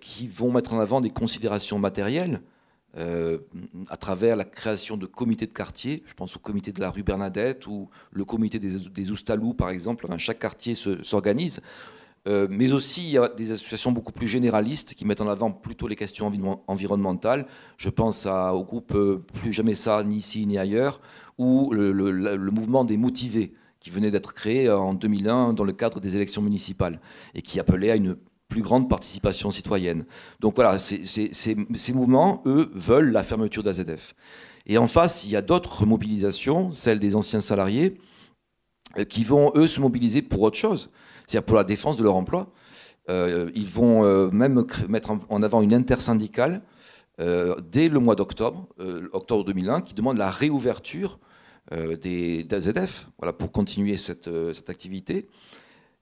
qui 0.00 0.28
vont 0.28 0.52
mettre 0.52 0.74
en 0.74 0.80
avant 0.80 1.00
des 1.00 1.10
considérations 1.10 1.78
matérielles, 1.78 2.40
euh, 2.96 3.38
à 3.88 3.96
travers 3.96 4.34
la 4.34 4.44
création 4.44 4.96
de 4.96 5.06
comités 5.06 5.46
de 5.46 5.52
quartier. 5.52 6.02
Je 6.06 6.14
pense 6.14 6.34
au 6.34 6.40
comité 6.40 6.72
de 6.72 6.80
la 6.80 6.90
rue 6.90 7.04
Bernadette 7.04 7.68
ou 7.68 7.88
le 8.10 8.24
comité 8.24 8.58
des, 8.58 9.10
Oustalous, 9.12 9.54
par 9.54 9.70
exemple. 9.70 10.08
chaque 10.18 10.40
quartier 10.40 10.74
s'organise. 10.74 11.60
Euh, 12.26 12.48
mais 12.50 12.72
aussi, 12.72 13.02
il 13.04 13.10
y 13.10 13.18
a 13.18 13.28
des 13.28 13.52
associations 13.52 13.92
beaucoup 13.92 14.10
plus 14.10 14.26
généralistes 14.26 14.94
qui 14.94 15.04
mettent 15.04 15.20
en 15.20 15.28
avant 15.28 15.52
plutôt 15.52 15.86
les 15.86 15.94
questions 15.94 16.32
environnementales. 16.66 17.46
Je 17.76 17.90
pense 17.90 18.26
au 18.26 18.64
groupe 18.64 18.92
euh, 18.96 19.24
Plus 19.34 19.52
jamais 19.52 19.74
ça, 19.74 20.02
ni 20.02 20.16
ici 20.16 20.44
ni 20.44 20.58
ailleurs, 20.58 21.00
ou 21.38 21.70
le 21.72 22.50
mouvement 22.50 22.84
des 22.84 22.96
motivés 22.96 23.52
qui 23.80 23.90
venait 23.90 24.10
d'être 24.10 24.34
créé 24.34 24.70
en 24.70 24.94
2001 24.94 25.54
dans 25.54 25.64
le 25.64 25.72
cadre 25.72 26.00
des 26.00 26.14
élections 26.14 26.42
municipales 26.42 27.00
et 27.34 27.42
qui 27.42 27.58
appelait 27.58 27.90
à 27.90 27.96
une 27.96 28.16
plus 28.48 28.62
grande 28.62 28.90
participation 28.90 29.50
citoyenne. 29.50 30.04
Donc 30.40 30.56
voilà, 30.56 30.78
ces 30.78 31.94
mouvements, 31.94 32.42
eux, 32.46 32.70
veulent 32.74 33.12
la 33.12 33.22
fermeture 33.22 33.62
d'AZF. 33.62 34.14
Et 34.66 34.76
en 34.76 34.86
face, 34.86 35.24
il 35.24 35.30
y 35.30 35.36
a 35.36 35.42
d'autres 35.42 35.86
mobilisations, 35.86 36.72
celles 36.72 36.98
des 36.98 37.16
anciens 37.16 37.40
salariés, 37.40 37.98
euh, 38.98 39.04
qui 39.04 39.24
vont, 39.24 39.52
eux, 39.54 39.66
se 39.66 39.80
mobiliser 39.80 40.20
pour 40.20 40.42
autre 40.42 40.58
chose, 40.58 40.90
c'est-à-dire 41.26 41.46
pour 41.46 41.56
la 41.56 41.64
défense 41.64 41.96
de 41.96 42.02
leur 42.02 42.16
emploi. 42.16 42.52
Euh, 43.08 43.50
ils 43.54 43.66
vont 43.66 44.04
euh, 44.04 44.30
même 44.30 44.64
mettre 44.88 45.12
en 45.28 45.42
avant 45.42 45.62
une 45.62 45.72
intersyndicale 45.74 46.62
dès 47.70 47.90
le 47.90 48.00
mois 48.00 48.14
d'octobre, 48.14 48.66
octobre 49.12 49.44
2001, 49.44 49.82
qui 49.82 49.92
demande 49.92 50.16
la 50.16 50.30
réouverture 50.30 51.18
des 51.70 52.44
d'AZF 52.44 53.08
voilà, 53.18 53.32
pour 53.32 53.52
continuer 53.52 53.96
cette, 53.96 54.28
cette 54.52 54.70
activité. 54.70 55.28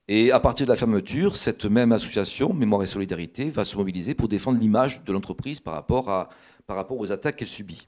Et 0.07 0.31
à 0.31 0.39
partir 0.39 0.65
de 0.65 0.71
la 0.71 0.75
fermeture, 0.75 1.35
cette 1.35 1.65
même 1.65 1.91
association, 1.91 2.51
Mémoire 2.51 2.81
et 2.81 2.87
Solidarité, 2.87 3.51
va 3.51 3.63
se 3.63 3.77
mobiliser 3.77 4.15
pour 4.15 4.27
défendre 4.27 4.57
l'image 4.57 5.03
de 5.03 5.13
l'entreprise 5.13 5.59
par, 5.59 5.75
rapport 5.75 6.09
à, 6.09 6.29
par 6.65 6.77
rapport 6.77 6.97
aux 6.97 7.11
attaques 7.11 7.35
qu'elle 7.35 7.47
subit. 7.47 7.87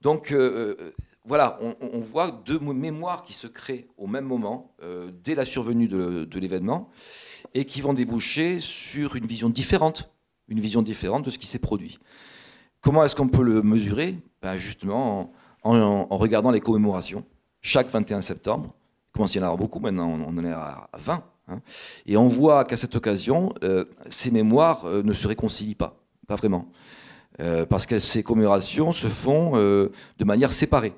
Donc 0.00 0.32
euh, 0.32 0.76
euh, 0.80 0.94
voilà, 1.26 1.58
on, 1.82 2.00
voit 2.00 2.30
deux 2.46 2.58
mémoires 2.58 3.24
qui 3.24 3.34
se 3.34 3.46
créent 3.46 3.88
au 3.98 4.06
même 4.06 4.24
moment, 4.24 4.74
euh, 4.82 5.10
dès 5.22 5.34
la 5.34 5.44
survenue 5.44 5.86
de, 5.86 6.38
l'événement, 6.38 6.88
et 7.52 7.66
qui 7.66 7.82
vont 7.82 7.92
déboucher 7.92 8.58
sur 8.58 9.16
une 9.16 9.26
vision 9.26 9.50
différente, 9.50 10.10
une 10.48 10.60
vision 10.60 10.80
différente 10.80 11.26
de 11.26 11.30
ce 11.30 11.38
qui 11.38 11.46
s'est 11.46 11.58
produit. 11.58 11.98
Comment 12.80 13.04
est-ce 13.04 13.14
qu'on 13.14 13.28
peut 13.28 13.42
le 13.42 13.62
mesurer? 13.62 14.16
Ben 14.40 14.56
Justement 14.56 15.30
en, 15.62 16.06
regardant 16.16 16.50
les 16.50 16.60
commémorations. 16.60 17.24
Chaque 17.60 17.88
21 17.88 18.20
septembre, 18.20 18.74
il 19.08 19.12
commence 19.12 19.36
à 19.36 19.38
y 19.38 19.42
en 19.42 19.44
avoir 19.44 19.58
beaucoup 19.58 19.80
maintenant, 19.80 20.08
on 20.08 20.38
en 20.38 20.44
est 20.44 20.52
à 20.52 20.88
20 20.98 21.22
Hein. 21.50 21.60
Et 22.06 22.16
on 22.16 22.28
voit 22.28 22.64
qu'à 22.64 22.76
cette 22.76 22.94
occasion, 22.96 23.52
euh, 23.62 23.84
ces 24.08 24.30
mémoires 24.30 24.84
euh, 24.84 25.02
ne 25.02 25.12
se 25.12 25.26
réconcilient 25.26 25.74
pas, 25.74 25.96
pas 26.26 26.36
vraiment. 26.36 26.70
Euh, 27.40 27.66
parce 27.66 27.86
que 27.86 27.98
ces 27.98 28.22
commémorations 28.22 28.92
se 28.92 29.06
font 29.06 29.52
de 29.56 30.24
manière 30.24 30.52
séparée. 30.52 30.92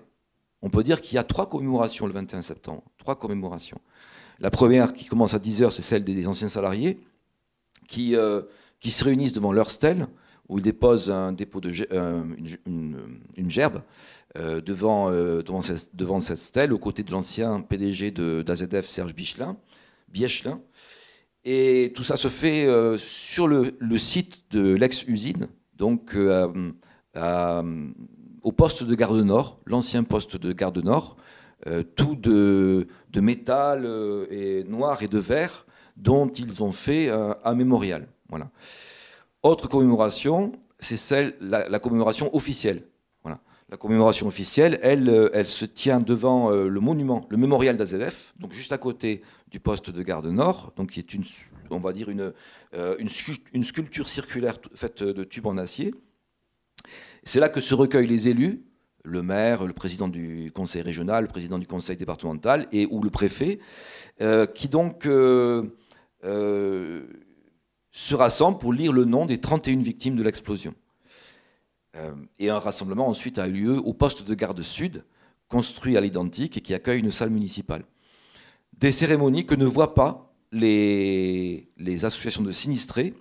On 0.60 0.70
peut 0.70 0.82
dire 0.82 1.00
qu'il 1.00 1.16
y 1.16 1.18
a 1.18 1.24
trois 1.24 1.48
commémorations 1.48 2.06
le 2.06 2.12
21 2.12 2.42
septembre. 2.42 2.82
Trois 2.98 3.16
commémorations. 3.16 3.80
La 4.38 4.50
première 4.50 4.92
qui 4.92 5.06
commence 5.06 5.34
à 5.34 5.38
10h, 5.38 5.70
c'est 5.70 5.82
celle 5.82 6.04
des 6.04 6.26
anciens 6.26 6.48
salariés 6.48 7.00
qui, 7.86 8.12
se 8.14 9.04
réunissent 9.04 9.32
devant 9.32 9.52
leur 9.52 9.70
stèle, 9.70 10.08
où 10.48 10.58
ils 10.58 10.64
déposent 10.64 11.10
un 11.10 11.32
dépôt 11.32 11.60
de, 11.60 11.70
une, 12.66 13.50
gerbe 13.50 13.82
devant, 14.36 15.10
devant, 15.10 15.62
cette, 15.62 15.94
devant, 15.94 16.20
cette, 16.20 16.38
stèle, 16.38 16.72
aux 16.72 16.78
côtés 16.78 17.02
de 17.02 17.10
l'ancien 17.10 17.60
PDG 17.60 18.10
d'AZF, 18.10 18.86
Serge 18.86 19.14
Bichelin. 19.14 19.56
Et 21.44 21.92
tout 21.94 22.04
ça 22.04 22.16
se 22.16 22.28
fait 22.28 22.66
euh, 22.66 22.96
sur 22.98 23.48
le, 23.48 23.74
site 23.96 24.42
de 24.50 24.74
l'ex-usine, 24.74 25.48
donc 25.74 26.14
euh, 26.14 26.72
au 28.42 28.52
poste 28.52 28.84
de 28.84 28.94
garde 28.94 29.16
nord, 29.16 29.58
l'ancien 29.66 30.04
poste 30.04 30.36
de 30.36 30.52
garde 30.52 30.78
nord, 30.78 31.16
euh, 31.66 31.82
tout 31.82 32.14
de, 32.14 32.86
métal 33.20 33.86
et 34.30 34.64
noir 34.64 35.02
et 35.02 35.08
de 35.08 35.18
verre, 35.18 35.66
dont 35.96 36.28
ils 36.28 36.62
ont 36.62 36.72
fait 36.72 37.10
un 37.10 37.54
mémorial. 37.54 38.08
Voilà. 38.28 38.50
Autre 39.42 39.68
commémoration, 39.68 40.52
c'est 40.78 40.96
celle, 40.96 41.34
la 41.40 41.78
commémoration 41.80 42.34
officielle. 42.34 42.84
La 43.72 43.78
commémoration 43.78 44.26
officielle, 44.26 44.78
elle, 44.82 45.08
euh, 45.08 45.30
elle 45.32 45.46
se 45.46 45.64
tient 45.64 45.98
devant 45.98 46.52
euh, 46.52 46.68
le 46.68 46.78
monument, 46.80 47.22
le 47.30 47.38
mémorial 47.38 47.78
d'AZF, 47.78 48.34
donc 48.38 48.52
juste 48.52 48.70
à 48.72 48.76
côté 48.76 49.22
du 49.50 49.60
poste 49.60 49.88
de 49.88 50.02
garde 50.02 50.26
nord, 50.26 50.74
donc 50.76 50.90
qui 50.90 50.98
est 50.98 51.14
une, 51.14 51.24
on 51.70 51.78
va 51.78 51.94
dire 51.94 52.10
une, 52.10 52.34
euh, 52.74 52.96
une, 52.98 53.64
sculpture 53.64 54.10
circulaire 54.10 54.58
faite 54.74 55.02
de 55.02 55.24
tubes 55.24 55.46
en 55.46 55.56
acier. 55.56 55.94
C'est 57.24 57.40
là 57.40 57.48
que 57.48 57.62
se 57.62 57.72
recueillent 57.72 58.08
les 58.08 58.28
élus, 58.28 58.62
le 59.04 59.22
maire, 59.22 59.64
le 59.66 59.72
président 59.72 60.08
du 60.08 60.52
conseil 60.54 60.82
régional, 60.82 61.24
le 61.24 61.30
président 61.30 61.58
du 61.58 61.66
conseil 61.66 61.96
départemental 61.96 62.68
et 62.72 62.86
ou 62.90 63.00
le 63.00 63.08
préfet, 63.08 63.58
qui 64.54 64.68
donc 64.68 65.04
se 65.04 65.64
rassemblent 68.10 68.58
pour 68.58 68.74
lire 68.74 68.92
le 68.92 69.06
nom 69.06 69.24
des 69.24 69.40
31 69.40 69.78
victimes 69.78 70.16
de 70.16 70.22
l'explosion. 70.22 70.74
Euh, 71.96 72.14
et 72.38 72.48
un 72.48 72.58
rassemblement 72.58 73.08
ensuite 73.08 73.38
a 73.38 73.48
eu 73.48 73.52
lieu 73.52 73.78
au 73.78 73.92
poste 73.92 74.26
de 74.26 74.34
garde 74.34 74.62
sud, 74.62 75.04
construit 75.48 75.96
à 75.96 76.00
l'identique 76.00 76.56
et 76.56 76.60
qui 76.60 76.72
accueille 76.74 77.00
une 77.00 77.10
salle 77.10 77.30
municipale. 77.30 77.84
Des 78.78 78.92
cérémonies 78.92 79.44
que 79.44 79.54
ne 79.54 79.66
voient 79.66 79.94
pas 79.94 80.34
les, 80.50 81.68
associations 82.02 82.42
de 82.42 82.50
sinistrés, 82.50 83.14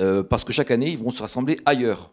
euh, 0.00 0.22
parce 0.22 0.44
que 0.44 0.52
chaque 0.52 0.70
année, 0.70 0.90
ils 0.90 0.98
vont 0.98 1.10
se 1.10 1.22
rassembler 1.22 1.58
ailleurs. 1.64 2.12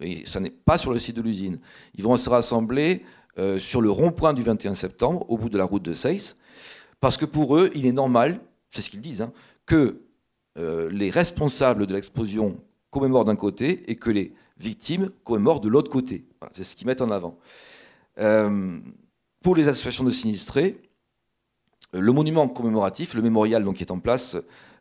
Et 0.00 0.24
ça 0.26 0.40
n'est 0.40 0.50
pas 0.50 0.78
sur 0.78 0.92
le 0.92 0.98
site 0.98 1.16
de 1.16 1.22
l'usine. 1.22 1.60
Ils 1.94 2.02
vont 2.02 2.16
se 2.16 2.30
rassembler 2.30 3.04
euh, 3.38 3.58
sur 3.58 3.82
le 3.82 3.90
rond-point 3.90 4.32
du 4.32 4.42
21 4.42 4.74
septembre, 4.74 5.26
au 5.30 5.36
bout 5.36 5.50
de 5.50 5.58
la 5.58 5.64
route 5.64 5.82
de 5.82 5.92
Seyss, 5.92 6.36
parce 7.00 7.18
que 7.18 7.26
pour 7.26 7.56
eux, 7.56 7.70
il 7.74 7.84
est 7.84 7.92
normal, 7.92 8.40
c'est 8.70 8.80
ce 8.80 8.90
qu'ils 8.90 9.00
disent, 9.00 9.22
hein, 9.22 9.32
que 9.66 10.00
les 10.54 11.08
responsables 11.08 11.86
de 11.86 11.94
l'explosion 11.94 12.60
commémorent 12.90 13.24
d'un 13.24 13.36
côté 13.36 13.90
et 13.90 13.96
que 13.96 14.10
les 14.10 14.34
victimes 14.62 15.10
commémorent 15.24 15.60
de 15.60 15.68
l'autre 15.68 15.90
côté. 15.90 16.24
c'est 16.52 16.64
ce 16.64 16.76
qu'ils 16.76 16.86
mettent 16.86 17.02
en 17.02 17.10
avant. 17.10 17.38
pour 19.42 19.56
les 19.56 19.68
associations 19.68 20.04
de 20.04 20.10
sinistrés, 20.10 20.80
le 21.92 22.12
monument 22.12 22.48
commémoratif, 22.48 23.14
le 23.14 23.22
mémorial 23.22 23.70
qui 23.74 23.82
est 23.82 23.90
en 23.90 23.98
place 23.98 24.36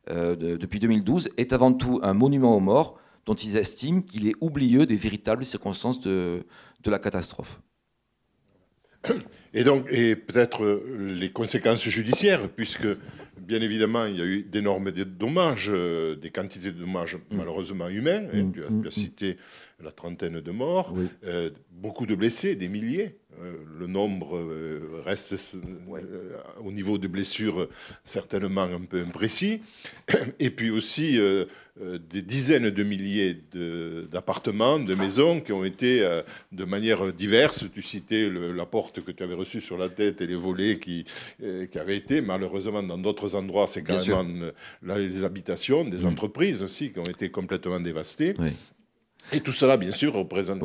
depuis 0.08 0.80
2012, 0.80 1.30
est 1.38 1.54
avant 1.54 1.74
tout 1.74 2.00
un 2.04 2.14
monument 2.14 2.56
aux 2.56 2.60
morts 2.60 2.98
dont 3.26 3.36
ils 3.36 3.58
estiment 3.58 4.02
qu'il 4.02 4.28
est 4.28 4.36
oublieux 4.42 4.86
des 4.86 4.96
véritables 4.96 5.46
circonstances 5.46 6.00
de, 6.00 6.46
la 6.86 7.00
catastrophe. 7.00 7.62
Et 9.54 9.64
donc, 9.64 9.88
et 9.92 10.16
peut-être 10.16 10.84
les 10.98 11.32
conséquences 11.32 11.84
judiciaires, 11.84 12.48
puisque 12.50 12.88
bien 13.42 13.62
évidemment, 13.62 14.06
il 14.06 14.18
y 14.18 14.22
a 14.22 14.26
eu 14.26 14.44
d'énormes 14.44 14.92
dommages, 14.92 15.70
euh, 15.74 16.16
des 16.16 16.30
quantités 16.30 16.72
de 16.72 16.80
dommages 16.80 17.16
mm. 17.16 17.38
malheureusement 17.38 17.90
humains. 17.90 18.24
Hein, 18.34 18.44
mm. 18.44 18.52
tu, 18.54 18.64
as, 18.64 18.70
mm. 18.70 18.92
cité 18.92 19.38
la 19.84 19.92
trentaine 19.92 20.40
de 20.40 20.52
morts, 20.52 20.96
euh, 21.26 21.50
beaucoup 21.72 22.06
de 22.06 22.16
blessés, 22.16 22.56
des 22.56 22.68
milliers. 22.68 23.18
Euh, 23.40 23.54
le 23.80 23.88
nombre 23.88 24.38
euh, 24.38 25.02
reste 25.06 25.34
euh, 25.56 26.38
au 26.64 26.72
niveau 26.72 26.98
de 26.98 27.08
blessures 27.08 27.68
certainement 28.04 28.64
un 28.64 28.82
peu 28.82 29.02
imprécis. 29.02 29.62
Et 30.40 30.50
puis 30.50 30.70
aussi 30.70 31.20
des 32.12 32.22
dizaines 32.22 32.70
de 32.70 32.84
milliers 32.84 33.38
d'appartements, 34.12 34.78
de, 34.80 34.94
maisons 34.94 35.40
qui 35.40 35.54
ont 35.54 35.64
été 35.64 36.02
de 36.52 36.66
manière 36.66 37.14
diverse. 37.14 37.66
Tu 37.74 37.82
citais 37.82 38.30
la 38.30 38.66
porte 38.66 39.04
que 39.04 39.12
tu 39.12 39.24
avais 39.24 39.34
reçue 39.34 39.62
sur 39.62 39.78
la 39.78 39.90
tête 39.90 40.22
et 40.22 40.28
les 40.28 40.36
volets 40.36 40.80
qui, 40.80 41.06
qui 41.40 41.80
avaient 41.80 41.98
été. 41.98 42.22
Malheureusement, 42.22 42.84
dans 42.84 42.98
d'autres 42.98 43.36
endroits, 43.36 43.68
c'est 43.68 43.84
carrément 43.84 44.26
les 44.84 45.24
habitations, 45.24 45.86
des 45.86 46.06
entreprises 46.06 46.62
aussi 46.62 46.92
qui 46.92 47.00
ont 47.00 47.04
été 47.04 47.30
complètement 47.32 47.80
dévastées. 47.80 48.36
Et 49.32 49.40
tout 49.42 49.54
cela, 49.54 49.78
bien 49.78 49.92
sûr, 49.92 50.14
représente 50.14 50.62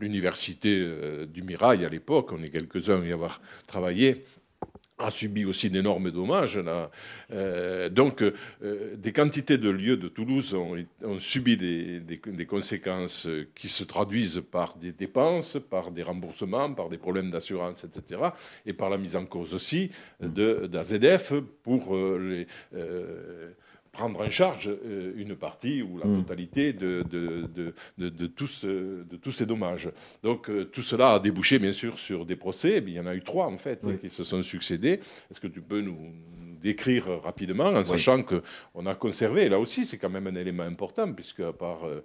l'université 0.00 0.78
euh, 0.80 1.26
du 1.26 1.42
Mirail 1.42 1.84
à 1.84 1.88
l'époque. 1.88 2.30
On 2.32 2.42
est 2.42 2.50
quelques-uns 2.50 3.02
à 3.02 3.04
y 3.04 3.12
avoir 3.12 3.40
travaillé 3.66 4.24
a 4.98 5.10
subi 5.10 5.44
aussi 5.44 5.68
d'énormes 5.68 6.12
dommages. 6.12 6.58
Là. 6.58 6.90
Euh, 7.32 7.88
donc, 7.88 8.22
euh, 8.22 8.94
des 8.96 9.12
quantités 9.12 9.58
de 9.58 9.68
lieux 9.68 9.96
de 9.96 10.06
Toulouse 10.06 10.54
ont, 10.54 10.76
subi 11.18 11.56
des, 11.56 11.98
des, 12.00 12.46
conséquences 12.46 13.28
qui 13.56 13.68
se 13.68 13.82
traduisent 13.82 14.42
par 14.50 14.76
des 14.76 14.92
dépenses, 14.92 15.58
par 15.70 15.90
des 15.90 16.04
remboursements, 16.04 16.72
par 16.72 16.88
des 16.88 16.98
problèmes 16.98 17.30
d'assurance, 17.30 17.84
etc., 17.84 18.20
et 18.64 18.72
par 18.72 18.90
la 18.90 18.98
mise 18.98 19.16
en 19.16 19.24
cause 19.24 19.54
aussi 19.54 19.90
d'AZF 20.20 21.32
pour 21.64 21.96
les 21.96 22.46
prendre 23.92 24.20
en 24.20 24.30
charge 24.30 24.68
euh, 24.68 25.12
une 25.16 25.36
partie 25.36 25.82
ou 25.82 25.98
la 25.98 26.06
hmm. 26.06 26.22
totalité 26.22 26.72
de, 26.72 27.04
de, 27.08 27.46
de, 27.98 28.08
de, 28.08 28.26
tous, 28.26 28.64
de 28.64 29.16
tous 29.20 29.32
ces 29.32 29.46
dommages. 29.46 29.90
Donc 30.22 30.48
euh, 30.48 30.64
tout 30.64 30.82
cela 30.82 31.12
a 31.12 31.18
débouché 31.18 31.58
bien 31.58 31.72
sûr 31.72 31.98
sur 31.98 32.24
des 32.24 32.36
procès. 32.36 32.82
Il 32.84 32.94
y 32.94 33.00
en 33.00 33.06
a 33.06 33.14
eu 33.14 33.22
trois 33.22 33.46
en 33.46 33.58
fait 33.58 33.80
qui 34.00 34.08
se 34.08 34.24
sont 34.24 34.42
succédés. 34.42 35.00
Est-ce 35.30 35.40
que 35.40 35.46
tu 35.46 35.60
peux 35.60 35.82
nous 35.82 35.98
décrire 36.62 37.20
rapidement 37.22 37.66
en 37.66 37.84
sachant 37.84 38.22
qu'on 38.22 38.86
a 38.86 38.94
conservé, 38.94 39.48
là 39.48 39.58
aussi 39.58 39.84
c'est 39.84 39.98
quand 39.98 40.10
même 40.10 40.28
un 40.28 40.36
élément 40.36 40.62
important 40.62 41.12
puisque 41.12 41.40
à 41.40 41.52
part... 41.52 41.86
Euh, 41.86 42.02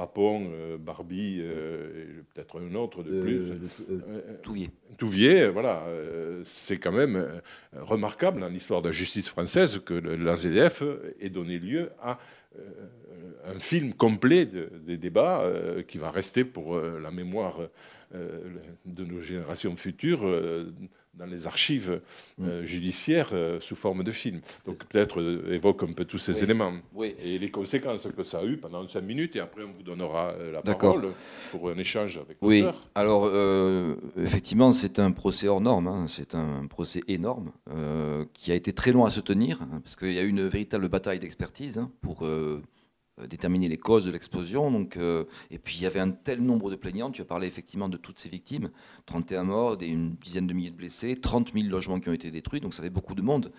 Papon, 0.00 0.48
euh, 0.50 0.78
Barbie, 0.78 1.40
euh, 1.42 2.22
peut-être 2.32 2.58
un 2.58 2.74
autre 2.74 3.02
de 3.02 3.20
plus. 3.20 3.52
Touvier. 4.42 4.70
Touvier, 4.96 5.48
voilà. 5.48 5.84
c'est 6.46 6.78
quand 6.78 6.92
même 6.92 7.42
remarquable 7.76 8.40
dans 8.40 8.48
l'histoire 8.48 8.80
de 8.80 8.88
la 8.88 8.92
justice 8.92 9.28
française 9.28 9.78
que 9.84 9.92
l'AZF 9.92 10.82
ait 11.20 11.28
donné 11.28 11.58
lieu 11.58 11.90
à 12.00 12.18
un 13.44 13.58
film 13.58 13.92
complet 13.92 14.46
des 14.46 14.96
débats 14.96 15.44
qui 15.86 15.98
va 15.98 16.10
rester 16.10 16.44
pour 16.44 16.78
la 16.78 17.10
mémoire 17.10 17.60
de 18.14 19.04
nos 19.04 19.20
générations 19.20 19.76
futures 19.76 20.24
dans 21.14 21.26
les 21.26 21.46
archives 21.46 22.00
mm. 22.38 22.44
euh, 22.44 22.66
judiciaires 22.66 23.30
euh, 23.32 23.60
sous 23.60 23.76
forme 23.76 24.04
de 24.04 24.12
film. 24.12 24.40
Donc 24.64 24.84
peut-être 24.86 25.20
euh, 25.20 25.52
évoque 25.52 25.82
un 25.82 25.92
peu 25.92 26.04
tous 26.04 26.18
ces 26.18 26.42
éléments 26.42 26.72
oui. 26.94 27.14
et 27.22 27.38
les 27.38 27.50
conséquences 27.50 28.06
que 28.16 28.22
ça 28.22 28.38
a 28.38 28.44
eu 28.44 28.56
pendant 28.56 28.86
cinq 28.88 29.02
minutes 29.02 29.36
et 29.36 29.40
après 29.40 29.62
on 29.64 29.72
vous 29.72 29.82
donnera 29.82 30.34
la 30.52 30.62
parole 30.62 31.12
pour 31.50 31.70
un 31.70 31.76
échange 31.76 32.18
avec 32.18 32.38
Oui, 32.40 32.64
alors 32.94 33.30
effectivement 34.18 34.72
c'est 34.72 34.98
un 34.98 35.10
procès 35.10 35.48
hors 35.48 35.60
norme, 35.60 35.88
hein. 35.88 36.06
c'est 36.08 36.34
un 36.34 36.66
procès 36.66 37.02
énorme 37.08 37.52
qui 38.34 38.52
a 38.52 38.54
été 38.54 38.72
très 38.72 38.92
long 38.92 39.04
à 39.04 39.10
se 39.10 39.20
tenir 39.20 39.60
hein, 39.62 39.80
parce 39.82 39.96
qu'il 39.96 40.12
y 40.12 40.18
a 40.18 40.22
eu 40.22 40.28
une 40.28 40.46
véritable 40.46 40.88
bataille 40.88 41.18
d'expertise 41.18 41.78
hein, 41.78 41.90
pour 42.00 42.26
déterminer 43.26 43.68
les 43.68 43.76
causes 43.76 44.04
de 44.04 44.10
l'explosion. 44.10 44.70
Donc, 44.70 44.96
euh, 44.96 45.24
et 45.50 45.58
puis 45.58 45.76
il 45.76 45.82
y 45.82 45.86
avait 45.86 46.00
un 46.00 46.10
tel 46.10 46.40
nombre 46.40 46.70
de 46.70 46.76
plaignants, 46.76 47.10
tu 47.10 47.22
as 47.22 47.24
parlé 47.24 47.46
effectivement 47.46 47.88
de 47.88 47.96
toutes 47.96 48.18
ces 48.18 48.28
victimes, 48.28 48.70
31 49.06 49.44
morts, 49.44 49.76
une 49.80 50.14
dizaine 50.16 50.46
de 50.46 50.52
milliers 50.52 50.70
de 50.70 50.76
blessés, 50.76 51.16
30 51.16 51.52
000 51.54 51.66
logements 51.68 52.00
qui 52.00 52.08
ont 52.08 52.12
été 52.12 52.30
détruits, 52.30 52.60
donc 52.60 52.74
ça 52.74 52.82
fait 52.82 52.90
beaucoup 52.90 53.14
de 53.14 53.22
monde 53.22 53.52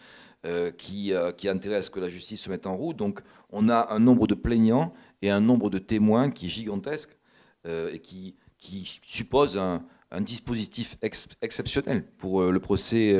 euh, 0.45 0.71
qui, 0.71 1.13
qui 1.37 1.49
a 1.49 1.53
que 1.55 1.99
la 1.99 2.09
justice 2.09 2.41
se 2.41 2.49
mette 2.49 2.67
en 2.67 2.75
route. 2.75 2.97
Donc 2.97 3.21
on 3.49 3.69
a 3.69 3.91
un 3.91 3.99
nombre 3.99 4.27
de 4.27 4.35
plaignants 4.35 4.93
et 5.21 5.29
un 5.29 5.39
nombre 5.41 5.69
de 5.69 5.79
témoins 5.79 6.29
qui 6.29 6.47
est 6.47 6.49
gigantesque 6.49 7.17
et 7.65 7.99
qui, 7.99 8.35
qui 8.57 8.99
suppose 9.05 9.57
un, 9.57 9.83
dispositif 10.19 10.97
exceptionnel 11.41 12.03
pour 12.17 12.43
le 12.43 12.59
procès 12.59 13.17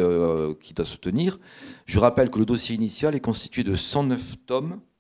qui 0.60 0.74
doit 0.74 0.86
se 0.86 0.98
tenir. 0.98 1.39
Je 1.86 2.00
rappelle 2.00 2.30
que 2.30 2.39
le 2.39 2.46
dossier 2.46 2.76
initial 2.76 3.16
est 3.16 3.22
constitué 3.22 3.64
de 3.64 3.76
109 3.76 4.36
tomes 4.46 4.82
euh, 4.82 4.91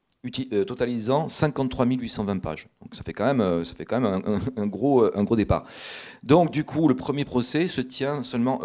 totalisant 0.67 1.27
53 1.27 1.85
820 1.85 2.39
pages. 2.39 2.67
Donc 2.81 2.93
ça 2.93 3.03
fait 3.03 3.13
quand 3.13 3.25
même, 3.25 3.41
euh, 3.41 3.63
ça 3.63 3.73
fait 3.73 3.85
quand 3.85 3.99
même 3.99 4.39
un, 4.55 4.67
gros, 4.67 5.03
euh, 5.03 5.11
un 5.15 5.23
gros 5.23 5.35
départ. 5.35 5.65
Donc 6.21 6.51
du 6.51 6.63
coup, 6.63 6.87
le 6.87 6.95
premier 6.95 7.25
procès 7.25 7.67
se 7.67 7.81
tient 7.81 8.21
seulement 8.21 8.59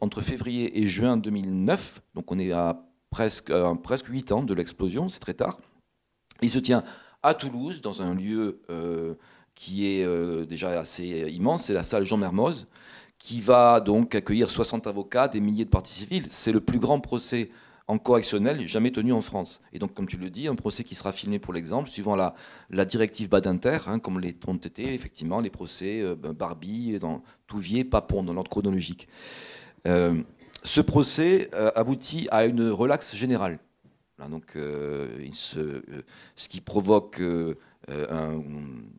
entre 0.00 0.20
février 0.20 0.80
et 0.80 0.86
juin 0.86 1.16
2009. 1.16 2.02
Donc 2.14 2.32
on 2.32 2.38
est 2.38 2.52
à 2.52 2.82
presque, 3.10 3.52
presque 3.82 4.08
8 4.08 4.32
ans 4.32 4.42
de 4.42 4.52
l'explosion, 4.52 5.08
c'est 5.08 5.20
très 5.20 5.34
tard. 5.34 5.58
Il 6.42 6.50
se 6.50 6.58
tient 6.58 6.82
à 7.22 7.34
Toulouse, 7.34 7.80
dans 7.80 8.02
un 8.02 8.14
lieu 8.14 8.60
qui 9.54 9.86
est 9.86 10.46
déjà 10.46 10.78
assez 10.78 11.30
immense, 11.32 11.64
c'est 11.64 11.72
la 11.72 11.82
salle 11.82 12.04
Jean 12.04 12.18
Mermoz, 12.18 12.66
qui 13.18 13.40
va 13.40 13.80
donc 13.80 14.14
accueillir 14.14 14.50
60 14.50 14.86
avocats, 14.86 15.28
des 15.28 15.40
milliers 15.40 15.64
de 15.64 15.70
parties 15.70 15.94
civiles. 15.94 16.26
C'est 16.28 16.52
le 16.52 16.60
plus 16.60 16.78
grand 16.78 17.00
procès 17.00 17.50
en 17.88 17.98
correctionnel 17.98 18.66
jamais 18.66 18.90
tenu 18.90 19.12
en 19.12 19.22
France. 19.22 19.60
Et 19.72 19.78
donc, 19.78 19.94
comme 19.94 20.06
tu 20.06 20.16
le 20.16 20.30
dis, 20.30 20.48
un 20.48 20.54
procès 20.54 20.82
qui 20.84 20.94
sera 20.94 21.12
filmé 21.12 21.38
pour 21.38 21.52
l'exemple, 21.52 21.88
suivant 21.88 22.16
la, 22.16 22.84
directive 22.84 23.28
Badinter, 23.28 23.78
hein, 23.86 23.98
comme 23.98 24.18
les 24.20 24.36
ont 24.46 24.56
été 24.56 24.92
effectivement 24.94 25.40
les 25.40 25.50
procès 25.50 26.00
euh, 26.00 26.16
ben, 26.16 26.32
Barbie, 26.32 26.98
dans 26.98 27.22
Touvier, 27.46 27.84
Papon, 27.84 28.24
dans 28.24 28.34
l'ordre 28.34 28.50
chronologique. 28.50 29.08
Euh, 29.86 30.20
ce 30.62 30.80
procès 30.80 31.48
euh, 31.54 31.70
aboutit 31.76 32.26
à 32.30 32.46
une 32.46 32.70
relaxe 32.70 33.14
générale. 33.14 33.60
donc, 34.30 34.52
ce, 34.54 35.82
qui 36.48 36.60
provoque 36.60 37.20
un 37.88 38.42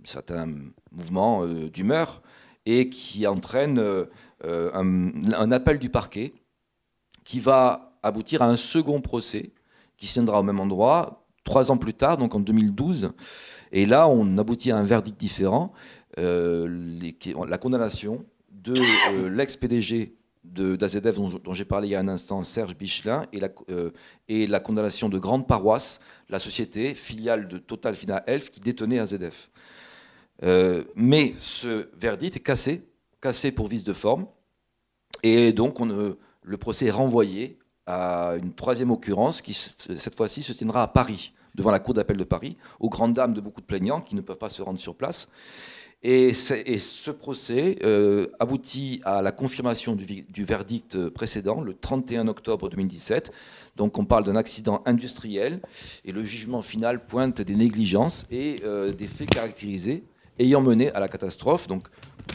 certain 0.05 0.47
mouvement 0.91 1.45
d'humeur 1.45 2.21
et 2.65 2.89
qui 2.89 3.27
entraîne 3.27 3.83
un 4.43 5.51
appel 5.51 5.79
du 5.79 5.89
parquet 5.89 6.33
qui 7.25 7.39
va 7.39 7.96
aboutir 8.07 8.41
à 8.41 8.47
un 8.47 8.57
second 8.57 9.01
procès 9.01 9.51
qui 9.97 10.07
se 10.07 10.13
tiendra 10.13 10.39
au 10.39 10.43
même 10.43 10.59
endroit 10.59 11.27
trois 11.47 11.71
ans 11.71 11.77
plus 11.77 11.93
tard, 11.93 12.17
donc 12.17 12.35
en 12.35 12.39
2012. 12.39 13.11
Et 13.71 13.85
là, 13.85 14.07
on 14.07 14.37
aboutit 14.37 14.71
à 14.71 14.77
un 14.77 14.83
verdict 14.83 15.19
différent. 15.19 15.73
Euh, 16.19 16.99
la 17.47 17.57
condamnation 17.57 18.25
de 18.51 18.75
euh, 19.11 19.29
l'ex-PDG 19.29 20.13
d'AZF 20.43 21.15
dont, 21.15 21.29
dont 21.43 21.53
j'ai 21.53 21.65
parlé 21.65 21.89
il 21.89 21.91
y 21.91 21.95
a 21.95 21.99
un 21.99 22.07
instant, 22.07 22.43
Serge 22.43 22.75
Bichelin, 22.75 23.25
et 23.33 23.39
la, 23.39 23.49
euh, 23.69 23.91
et 24.27 24.47
la 24.47 24.59
condamnation 24.59 25.09
de 25.09 25.19
Grande 25.19 25.47
Paroisse, 25.47 25.99
la 26.29 26.39
société 26.39 26.93
filiale 26.93 27.47
de 27.47 27.57
Total 27.57 27.95
Fina 27.95 28.23
Elf 28.27 28.49
qui 28.49 28.59
détenait 28.59 28.99
AZF. 28.99 29.49
mais 30.95 31.35
ce 31.39 31.89
verdict 31.99 32.37
est 32.37 32.41
cassé, 32.41 32.87
cassé 33.21 33.51
pour 33.51 33.67
vice 33.67 33.83
de 33.83 33.93
forme, 33.93 34.27
et 35.21 35.51
donc 35.51 35.79
on, 35.79 36.15
le 36.41 36.57
procès 36.57 36.87
est 36.87 36.91
renvoyé 36.91 37.59
à 37.87 38.35
une 38.41 38.53
troisième 38.53 38.91
occurrence 38.91 39.41
qui, 39.41 39.53
cette 39.53 40.15
fois-ci, 40.15 40.43
se 40.43 40.53
tiendra 40.53 40.83
à 40.83 40.87
Paris, 40.87 41.33
devant 41.55 41.71
la 41.71 41.79
Cour 41.79 41.93
d'appel 41.93 42.17
de 42.17 42.23
Paris, 42.23 42.57
aux 42.79 42.89
grandes 42.89 43.13
dames 43.13 43.33
de 43.33 43.41
beaucoup 43.41 43.61
de 43.61 43.65
plaignants 43.65 44.01
qui 44.01 44.15
ne 44.15 44.21
peuvent 44.21 44.37
pas 44.37 44.49
se 44.49 44.61
rendre 44.61 44.79
sur 44.79 44.95
place. 44.95 45.27
Et, 46.03 46.33
ce 46.33 47.09
procès 47.09 47.79
euh, 47.83 48.27
aboutit 48.39 49.01
à 49.03 49.23
la 49.23 49.31
confirmation 49.31 49.95
du, 49.95 50.43
verdict 50.43 51.09
précédent, 51.09 51.61
le 51.61 51.73
31 51.73 52.27
octobre 52.27 52.69
2017. 52.69 53.31
Donc 53.75 53.97
on 53.97 54.05
parle 54.05 54.23
d'un 54.23 54.35
accident 54.35 54.83
industriel, 54.85 55.59
et 56.05 56.11
le 56.11 56.23
jugement 56.23 56.61
final 56.61 57.05
pointe 57.05 57.41
des 57.41 57.55
négligences 57.55 58.27
et 58.29 58.61
euh, 58.63 58.91
des 58.91 59.07
faits 59.07 59.29
caractérisés 59.29 60.03
ayant 60.39 60.61
mené 60.61 60.91
à 60.91 60.99
la 60.99 61.07
catastrophe. 61.07 61.67
Donc, 61.67 61.87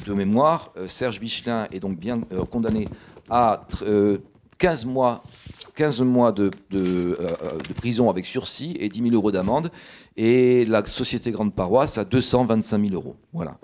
de 0.07 0.12
mémoire, 0.12 0.72
euh, 0.76 0.88
Serge 0.88 1.20
Bichelin 1.20 1.68
est 1.70 1.78
donc 1.78 1.98
bien 1.98 2.20
condamné 2.50 2.88
à 3.30 3.66
15 4.62 4.84
mois, 4.84 5.24
15 5.74 6.02
mois 6.02 6.30
de, 6.30 6.52
de, 6.70 7.18
prison 7.74 8.08
avec 8.08 8.24
sursis 8.24 8.76
et 8.78 8.88
10 8.88 9.02
000 9.02 9.14
euros 9.16 9.32
d'amende. 9.32 9.72
Et 10.16 10.64
la 10.66 10.86
société 10.86 11.32
Grande 11.32 11.52
Paroisse 11.52 11.98
à 11.98 12.04
225 12.04 12.78
000 12.78 12.94
euros. 12.94 13.16
Voilà. 13.32 13.58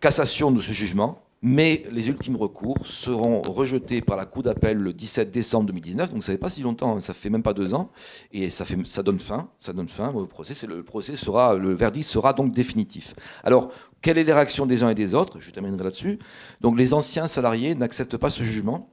Cassation 0.00 0.50
de 0.50 0.62
ce 0.62 0.72
jugement 0.72 1.20
mais 1.40 1.84
les 1.92 2.08
ultimes 2.08 2.34
recours 2.34 2.84
seront 2.84 3.42
rejetés 3.42 4.00
par 4.00 4.16
la 4.16 4.26
Cour 4.26 4.42
d'appel 4.42 4.76
le 4.76 4.92
17 4.92 5.30
décembre 5.30 5.66
2019, 5.66 6.12
donc 6.12 6.24
ça 6.24 6.32
fait 6.32 6.38
pas 6.38 6.48
si 6.48 6.62
longtemps, 6.62 6.96
hein, 6.96 7.00
ça 7.00 7.14
fait 7.14 7.30
même 7.30 7.44
pas 7.44 7.54
deux 7.54 7.74
ans, 7.74 7.90
et 8.32 8.50
ça, 8.50 8.64
fait, 8.64 8.76
ça 8.84 9.04
donne 9.04 9.20
fin, 9.20 9.48
ça 9.60 9.72
donne 9.72 9.86
fin 9.86 10.08
au 10.08 10.26
procès. 10.26 10.66
Le 10.66 10.82
le 10.82 11.74
verdict 11.74 12.08
sera 12.08 12.32
donc 12.32 12.50
définitif. 12.50 13.14
Alors, 13.44 13.70
quelle 14.02 14.18
est 14.18 14.24
les 14.24 14.32
réactions 14.32 14.66
des 14.66 14.82
uns 14.82 14.90
et 14.90 14.96
des 14.96 15.14
autres? 15.14 15.38
Je 15.38 15.52
terminerai 15.52 15.84
là-dessus. 15.84 16.18
Donc, 16.60 16.76
les 16.76 16.92
anciens 16.92 17.28
salariés 17.28 17.76
n'acceptent 17.76 18.16
pas 18.16 18.30
ce 18.30 18.42
jugement, 18.42 18.90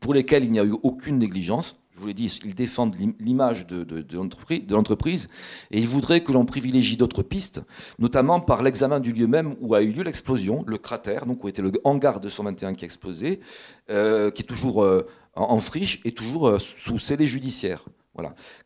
pour 0.00 0.14
lesquels 0.14 0.44
il 0.44 0.50
n'y 0.50 0.60
a 0.60 0.64
eu 0.64 0.74
aucune 0.82 1.18
négligence 1.18 1.78
je 1.96 2.00
vous 2.02 2.08
l'ai 2.08 2.14
dit, 2.14 2.38
ils 2.44 2.54
défendent 2.54 2.94
l'image 3.18 3.66
de, 3.66 4.04
l'entreprise 4.70 5.28
et 5.70 5.78
ils 5.78 5.88
voudraient 5.88 6.22
que 6.22 6.30
l'on 6.30 6.44
privilégie 6.44 6.98
d'autres 6.98 7.22
pistes, 7.22 7.62
notamment 7.98 8.38
par 8.38 8.62
l'examen 8.62 9.00
du 9.00 9.12
lieu 9.12 9.26
même 9.26 9.56
où 9.62 9.74
a 9.74 9.80
eu 9.80 9.92
lieu 9.92 10.02
l'explosion, 10.02 10.62
le 10.66 10.76
cratère, 10.76 11.24
donc 11.24 11.42
où 11.42 11.48
était 11.48 11.62
le 11.62 11.72
hangar 11.84 12.20
221 12.20 12.74
qui 12.74 12.84
a 12.84 12.86
explosé, 12.86 13.40
euh, 13.88 14.30
qui 14.30 14.42
est 14.42 14.46
toujours 14.46 14.84
euh, 14.84 15.06
en, 15.34 15.58
friche 15.58 16.02
et 16.04 16.12
toujours 16.12 16.48
euh, 16.48 16.58
sous 16.58 16.98
scellé 16.98 17.26
judiciaire. 17.26 17.82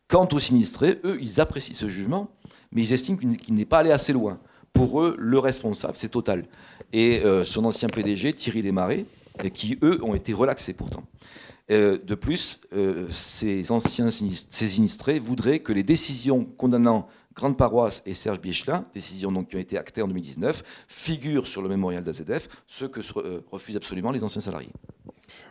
Quant 0.08 0.28
aux 0.32 0.38
sinistrés, 0.38 0.98
eux, 1.04 1.18
ils 1.20 1.40
apprécient 1.40 1.74
ce 1.74 1.88
jugement, 1.88 2.30
mais 2.72 2.82
ils 2.82 2.92
estiment 2.92 3.18
qu'il 3.18 3.54
n'est 3.54 3.64
pas 3.64 3.78
allé 3.78 3.90
assez 3.90 4.12
loin. 4.12 4.38
Pour 4.72 5.02
eux, 5.02 5.16
le 5.18 5.38
responsable, 5.38 5.96
c'est 5.96 6.08
Total. 6.08 6.44
Et 6.92 7.22
son 7.44 7.64
ancien 7.64 7.88
PDG, 7.88 8.32
Thierry 8.32 8.62
Desmarais, 8.62 9.06
qui, 9.54 9.78
eux, 9.82 10.00
ont 10.02 10.14
été 10.14 10.32
relaxés 10.32 10.72
pourtant. 10.72 11.04
Euh, 11.70 11.98
de 12.02 12.14
plus, 12.16 12.60
euh, 12.72 13.06
ces 13.10 13.70
anciens 13.70 14.10
ces 14.10 15.18
voudraient 15.20 15.60
que 15.60 15.72
les 15.72 15.84
décisions 15.84 16.44
condamnant 16.44 17.08
Grande 17.34 17.56
Paroisse 17.56 18.02
et 18.06 18.14
Serge 18.14 18.40
Biechelin, 18.40 18.84
décisions 18.92 19.30
donc 19.30 19.48
qui 19.48 19.56
ont 19.56 19.60
été 19.60 19.78
actées 19.78 20.02
en 20.02 20.08
2019, 20.08 20.64
figurent 20.88 21.46
sur 21.46 21.62
le 21.62 21.68
mémorial 21.68 22.02
d'AZF, 22.02 22.48
ce 22.66 22.86
que 22.86 23.00
euh, 23.18 23.40
refusent 23.52 23.76
absolument 23.76 24.10
les 24.10 24.24
anciens 24.24 24.40
salariés. 24.40 24.72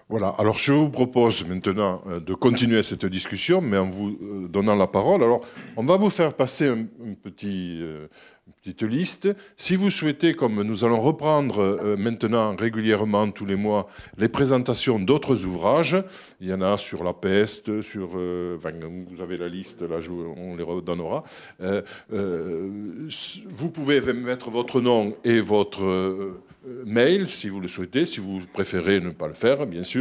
Voilà, 0.09 0.29
alors 0.39 0.57
je 0.57 0.73
vous 0.73 0.89
propose 0.89 1.45
maintenant 1.45 2.01
de 2.19 2.33
continuer 2.33 2.81
cette 2.81 3.05
discussion, 3.05 3.61
mais 3.61 3.77
en 3.77 3.87
vous 3.87 4.17
donnant 4.49 4.73
la 4.73 4.87
parole. 4.87 5.21
Alors, 5.21 5.41
on 5.77 5.83
va 5.83 5.97
vous 5.97 6.09
faire 6.09 6.33
passer 6.33 6.67
un, 6.67 6.85
petit 7.21 7.79
petite 8.61 8.83
liste. 8.83 9.29
Si 9.55 9.75
vous 9.75 9.89
souhaitez, 9.89 10.33
comme 10.33 10.61
nous 10.63 10.83
allons 10.83 11.01
reprendre 11.01 11.59
euh, 11.59 11.95
maintenant 11.97 12.55
régulièrement 12.55 13.29
tous 13.31 13.45
les 13.45 13.55
mois 13.55 13.87
les 14.17 14.27
présentations 14.27 14.99
d'autres 14.99 15.45
ouvrages, 15.45 16.03
il 16.41 16.49
y 16.49 16.53
en 16.53 16.61
a 16.61 16.77
sur 16.77 17.03
la 17.03 17.13
peste, 17.13 17.81
sur, 17.81 18.11
euh, 18.15 18.57
vous 18.61 19.21
avez 19.21 19.37
la 19.37 19.47
liste, 19.47 19.81
là 19.81 19.97
on 20.37 20.55
les 20.55 20.63
redonnera. 20.63 21.23
Euh, 21.61 21.81
vous 22.09 23.69
pouvez 23.69 24.01
mettre 24.13 24.49
votre 24.49 24.81
nom 24.81 25.15
et 25.23 25.39
votre 25.39 26.33
mail 26.85 27.29
si 27.29 27.49
vous 27.49 27.59
le 27.59 27.67
souhaitez. 27.67 28.05
Si 28.05 28.19
vous 28.19 28.41
préférez 28.53 28.99
ne 28.99 29.11
pas 29.11 29.27
le 29.27 29.33
faire, 29.33 29.65
bien 29.65 29.83
sûr, 29.83 29.98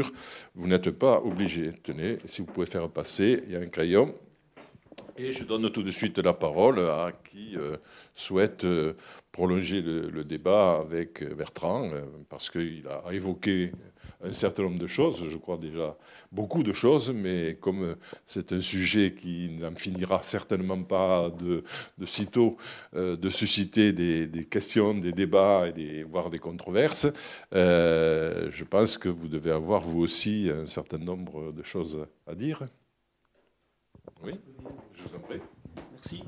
vous 0.55 0.67
n'êtes 0.67 0.91
pas 0.91 1.21
obligé. 1.21 1.73
Tenez, 1.83 2.19
si 2.27 2.43
vous 2.43 2.47
pouvez 2.47 2.67
faire 2.67 2.89
passer, 2.89 3.43
il 3.47 3.53
y 3.53 3.57
a 3.57 3.61
un 3.61 3.67
crayon. 3.67 4.15
Et 5.17 5.33
je 5.33 5.45
donne 5.45 5.71
tout 5.71 5.83
de 5.83 5.91
suite 5.91 6.19
la 6.19 6.33
parole 6.33 6.79
à 6.81 7.13
qui 7.31 7.57
souhaite 8.19 8.65
euh, 8.65 8.95
prolonger 9.31 9.81
le, 9.81 10.25
débat 10.25 10.81
avec 10.81 11.23
euh, 11.23 11.35
Bertrand, 11.35 11.89
euh, 11.93 12.03
parce 12.29 12.51
qu'il 12.51 12.85
a 12.89 13.13
évoqué 13.13 13.71
un 14.23 14.33
certain 14.33 14.65
nombre 14.65 14.81
de 14.81 14.89
choses, 14.89 15.25
je 15.29 15.37
crois 15.37 15.57
déjà 15.57 15.97
beaucoup 16.33 16.63
de 16.63 16.73
choses, 16.73 17.11
mais 17.11 17.57
comme 17.61 17.97
c'est 18.27 18.53
un 18.53 18.61
sujet 18.61 19.15
qui 19.15 19.49
n'en 19.61 19.75
finira 19.75 20.23
certainement 20.23 20.83
pas 20.83 21.31
de, 21.31 21.65
de 21.99 22.07
sitôt 22.07 22.57
de 22.95 23.31
susciter 23.31 23.93
des, 23.93 24.45
questions, 24.45 24.95
des 24.95 25.13
débats 25.13 25.69
et 25.69 25.73
des, 25.73 26.03
voire 26.03 26.31
des 26.31 26.39
controverses, 26.39 27.07
je 27.53 28.65
pense 28.65 28.99
que 28.99 29.09
vous 29.09 29.29
devez 29.29 29.51
avoir 29.51 29.81
vous 29.83 30.01
aussi 30.01 30.51
un 30.53 30.67
certain 30.67 30.99
nombre 30.99 31.53
de 31.53 31.63
choses 31.63 31.99
à 32.27 32.35
dire. 32.35 32.67
Oui, 34.23 34.33
je 34.97 35.03
vous 35.03 35.17
en 35.17 35.21
prie. 35.21 35.41
Merci 35.93 36.23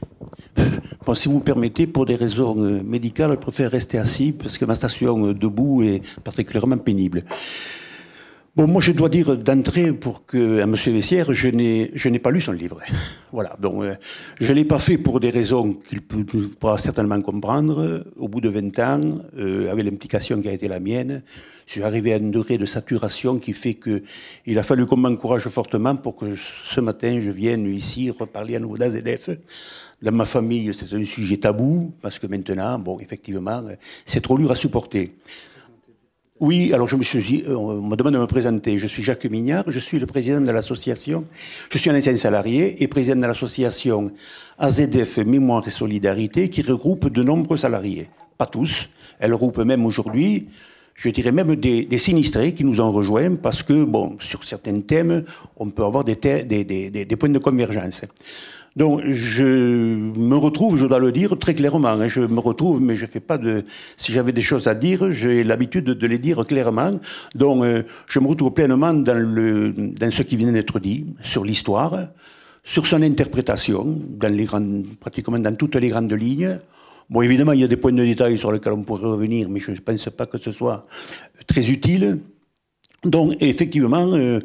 si 1.14 1.28
vous 1.28 1.40
permettez, 1.40 1.86
pour 1.86 2.06
des 2.06 2.14
raisons 2.14 2.56
euh, 2.58 2.82
médicales, 2.82 3.32
je 3.32 3.36
préfère 3.36 3.70
rester 3.70 3.98
assis 3.98 4.32
parce 4.32 4.58
que 4.58 4.64
ma 4.64 4.74
station 4.74 5.26
euh, 5.26 5.34
debout 5.34 5.82
est 5.82 6.02
particulièrement 6.22 6.78
pénible. 6.78 7.24
Moi, 8.66 8.82
je 8.82 8.92
dois 8.92 9.08
dire 9.08 9.38
d'entrée 9.38 9.90
pour 9.90 10.26
que 10.26 10.60
à 10.60 10.64
M. 10.64 10.74
Vessière, 10.74 11.32
je 11.32 11.48
n'ai, 11.48 11.90
je 11.94 12.10
n'ai 12.10 12.18
pas 12.18 12.30
lu 12.30 12.40
son 12.40 12.52
livre. 12.52 12.80
Voilà. 13.32 13.56
Donc, 13.60 13.84
euh, 13.84 13.94
je 14.40 14.52
l'ai 14.52 14.64
pas 14.64 14.80
fait 14.80 14.98
pour 14.98 15.20
des 15.20 15.30
raisons 15.30 15.74
qu'il 15.74 16.02
pas 16.58 16.76
certainement 16.78 17.20
comprendre. 17.22 18.04
Au 18.18 18.26
bout 18.28 18.40
de 18.40 18.48
20 18.48 18.78
ans, 18.80 19.18
avec 19.70 19.84
l'implication 19.84 20.42
qui 20.42 20.48
a 20.48 20.52
été 20.52 20.66
la 20.66 20.80
mienne, 20.80 21.22
je 21.66 21.72
suis 21.72 21.82
arrivé 21.84 22.12
à 22.12 22.16
un 22.16 22.30
degré 22.30 22.58
de 22.58 22.66
saturation 22.66 23.38
qui 23.38 23.52
fait 23.52 23.74
que 23.74 24.02
il 24.46 24.58
a 24.58 24.64
fallu 24.64 24.84
qu'on 24.84 24.96
m'encourage 24.96 25.48
fortement 25.48 25.94
pour 25.94 26.16
que 26.16 26.34
ce 26.64 26.80
matin, 26.80 27.20
je 27.22 27.30
vienne 27.30 27.66
ici 27.72 28.10
reparler 28.10 28.56
à 28.56 28.58
nouveau 28.58 28.76
d'AZF 28.76 29.30
dans 30.02 30.12
ma 30.12 30.24
famille, 30.24 30.72
c'est 30.74 30.92
un 30.94 31.04
sujet 31.04 31.36
tabou, 31.36 31.92
parce 32.00 32.18
que 32.18 32.26
maintenant, 32.26 32.78
bon, 32.78 32.98
effectivement, 33.00 33.62
c'est 34.06 34.22
trop 34.22 34.38
dur 34.38 34.50
à 34.50 34.54
supporter. 34.54 35.12
Oui, 36.40 36.72
alors 36.72 36.88
je 36.88 36.96
me 36.96 37.02
suis, 37.02 37.44
euh, 37.46 37.54
on 37.54 37.82
me 37.82 37.96
demande 37.96 38.14
de 38.14 38.18
me 38.18 38.26
présenter. 38.26 38.78
Je 38.78 38.86
suis 38.86 39.02
Jacques 39.02 39.26
Mignard, 39.26 39.64
je 39.66 39.78
suis 39.78 39.98
le 39.98 40.06
président 40.06 40.40
de 40.40 40.50
l'association, 40.50 41.26
je 41.70 41.76
suis 41.76 41.90
un 41.90 41.98
ancien 41.98 42.16
salarié 42.16 42.82
et 42.82 42.88
président 42.88 43.20
de 43.20 43.26
l'association 43.26 44.10
AZF 44.58 45.18
Mémoire 45.18 45.62
et 45.66 45.70
Solidarité 45.70 46.48
qui 46.48 46.62
regroupe 46.62 47.10
de 47.10 47.22
nombreux 47.22 47.58
salariés. 47.58 48.08
Pas 48.38 48.46
tous, 48.46 48.88
elle 49.18 49.34
regroupe 49.34 49.58
même 49.58 49.84
aujourd'hui, 49.84 50.48
je 50.94 51.10
dirais 51.10 51.30
même 51.30 51.56
des, 51.56 51.98
sinistrés 51.98 52.54
qui 52.54 52.64
nous 52.64 52.80
ont 52.80 52.90
rejoints 52.90 53.34
parce 53.34 53.62
que, 53.62 53.84
bon, 53.84 54.16
sur 54.18 54.42
certains 54.44 54.80
thèmes, 54.80 55.24
on 55.58 55.68
peut 55.68 55.84
avoir 55.84 56.04
des, 56.04 56.16
des, 56.16 56.64
des 56.64 57.16
points 57.16 57.28
de 57.28 57.38
convergence. 57.38 58.06
Donc 58.76 59.02
je 59.04 59.44
me 59.44 60.36
retrouve, 60.36 60.78
je 60.78 60.86
dois 60.86 61.00
le 61.00 61.10
dire 61.12 61.38
très 61.38 61.54
clairement, 61.54 61.88
hein, 61.88 62.08
je 62.08 62.20
me 62.20 62.38
retrouve, 62.38 62.80
mais 62.80 62.96
je 62.96 63.06
fais 63.06 63.20
pas 63.20 63.36
de... 63.36 63.64
Si 63.96 64.12
j'avais 64.12 64.32
des 64.32 64.42
choses 64.42 64.68
à 64.68 64.74
dire, 64.74 65.10
j'ai 65.12 65.42
l'habitude 65.42 65.84
de 65.84 66.06
les 66.06 66.18
dire 66.18 66.46
clairement. 66.46 67.00
Donc 67.34 67.64
euh, 67.64 67.82
je 68.06 68.20
me 68.20 68.28
retrouve 68.28 68.52
pleinement 68.52 68.94
dans, 68.94 69.18
le, 69.18 69.72
dans 69.72 70.10
ce 70.10 70.22
qui 70.22 70.36
vient 70.36 70.52
d'être 70.52 70.78
dit, 70.78 71.06
sur 71.22 71.44
l'histoire, 71.44 72.08
sur 72.62 72.86
son 72.86 73.02
interprétation, 73.02 73.98
dans 74.08 74.32
les 74.32 74.44
grandes, 74.44 74.86
pratiquement 75.00 75.38
dans 75.38 75.56
toutes 75.56 75.76
les 75.76 75.88
grandes 75.88 76.12
lignes. 76.12 76.60
Bon, 77.08 77.22
évidemment, 77.22 77.52
il 77.52 77.60
y 77.60 77.64
a 77.64 77.68
des 77.68 77.76
points 77.76 77.92
de 77.92 78.04
détail 78.04 78.38
sur 78.38 78.52
lesquels 78.52 78.72
on 78.72 78.84
pourrait 78.84 79.08
revenir, 79.08 79.48
mais 79.48 79.58
je 79.58 79.72
ne 79.72 79.76
pense 79.78 80.08
pas 80.10 80.26
que 80.26 80.38
ce 80.38 80.52
soit 80.52 80.86
très 81.48 81.68
utile. 81.68 82.20
Donc, 83.04 83.34
effectivement, 83.40 84.12
euh, 84.12 84.38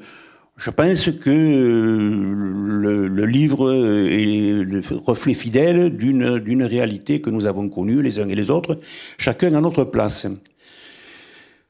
je 0.57 0.71
pense 0.71 1.09
que 1.11 1.30
euh, 1.30 2.53
le, 2.86 3.25
livre 3.25 3.71
est 3.73 4.63
le 4.63 4.81
reflet 5.05 5.33
fidèle 5.33 5.95
d'une 5.95 6.63
réalité 6.63 7.21
que 7.21 7.29
nous 7.29 7.45
avons 7.45 7.69
connue 7.69 8.01
les 8.01 8.19
uns 8.19 8.29
et 8.29 8.36
les 8.36 8.49
autres, 8.49 8.79
chacun 9.17 9.53
à 9.53 9.61
notre 9.61 9.83
place. 9.83 10.27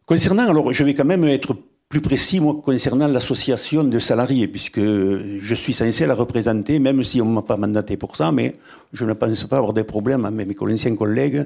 Concernant, 0.05 0.47
alors 0.49 0.71
je 0.71 0.83
vais 0.83 0.93
quand 0.93 1.05
même 1.05 1.23
être 1.23 1.55
plus 1.89 2.01
précis, 2.01 2.39
moi, 2.39 2.61
concernant 2.63 3.07
l'association 3.07 3.83
de 3.83 3.99
salariés, 3.99 4.47
puisque 4.47 4.79
je 4.81 5.55
suis 5.55 5.73
censé 5.73 6.05
la 6.05 6.15
représenter, 6.15 6.79
même 6.79 7.03
si 7.03 7.21
on 7.21 7.25
ne 7.25 7.33
m'a 7.33 7.41
pas 7.41 7.57
mandaté 7.57 7.95
pour 7.95 8.17
ça, 8.17 8.31
mais 8.31 8.55
je 8.91 9.05
ne 9.05 9.13
pense 9.13 9.43
pas 9.45 9.57
avoir 9.57 9.73
des 9.73 9.83
problèmes 9.83 10.25
avec 10.25 10.61
mes 10.61 10.73
anciens 10.73 10.95
collègues 10.95 11.45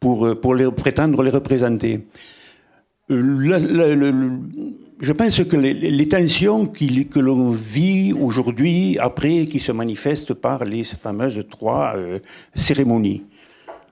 pour, 0.00 0.38
pour 0.40 0.54
prétendre 0.74 1.22
les 1.22 1.30
représenter. 1.30 2.06
le, 3.08 4.38
je 4.98 5.12
pense 5.12 5.44
que 5.44 5.56
les, 5.56 6.08
tensions 6.08 6.66
que 6.66 7.18
l'on 7.18 7.50
vit 7.50 8.14
aujourd'hui, 8.14 8.96
après, 8.98 9.46
qui 9.46 9.58
se 9.58 9.72
manifestent 9.72 10.32
par 10.32 10.64
les 10.64 10.84
fameuses 10.84 11.44
trois 11.50 11.94
euh, 11.96 12.18
cérémonies. 12.54 13.22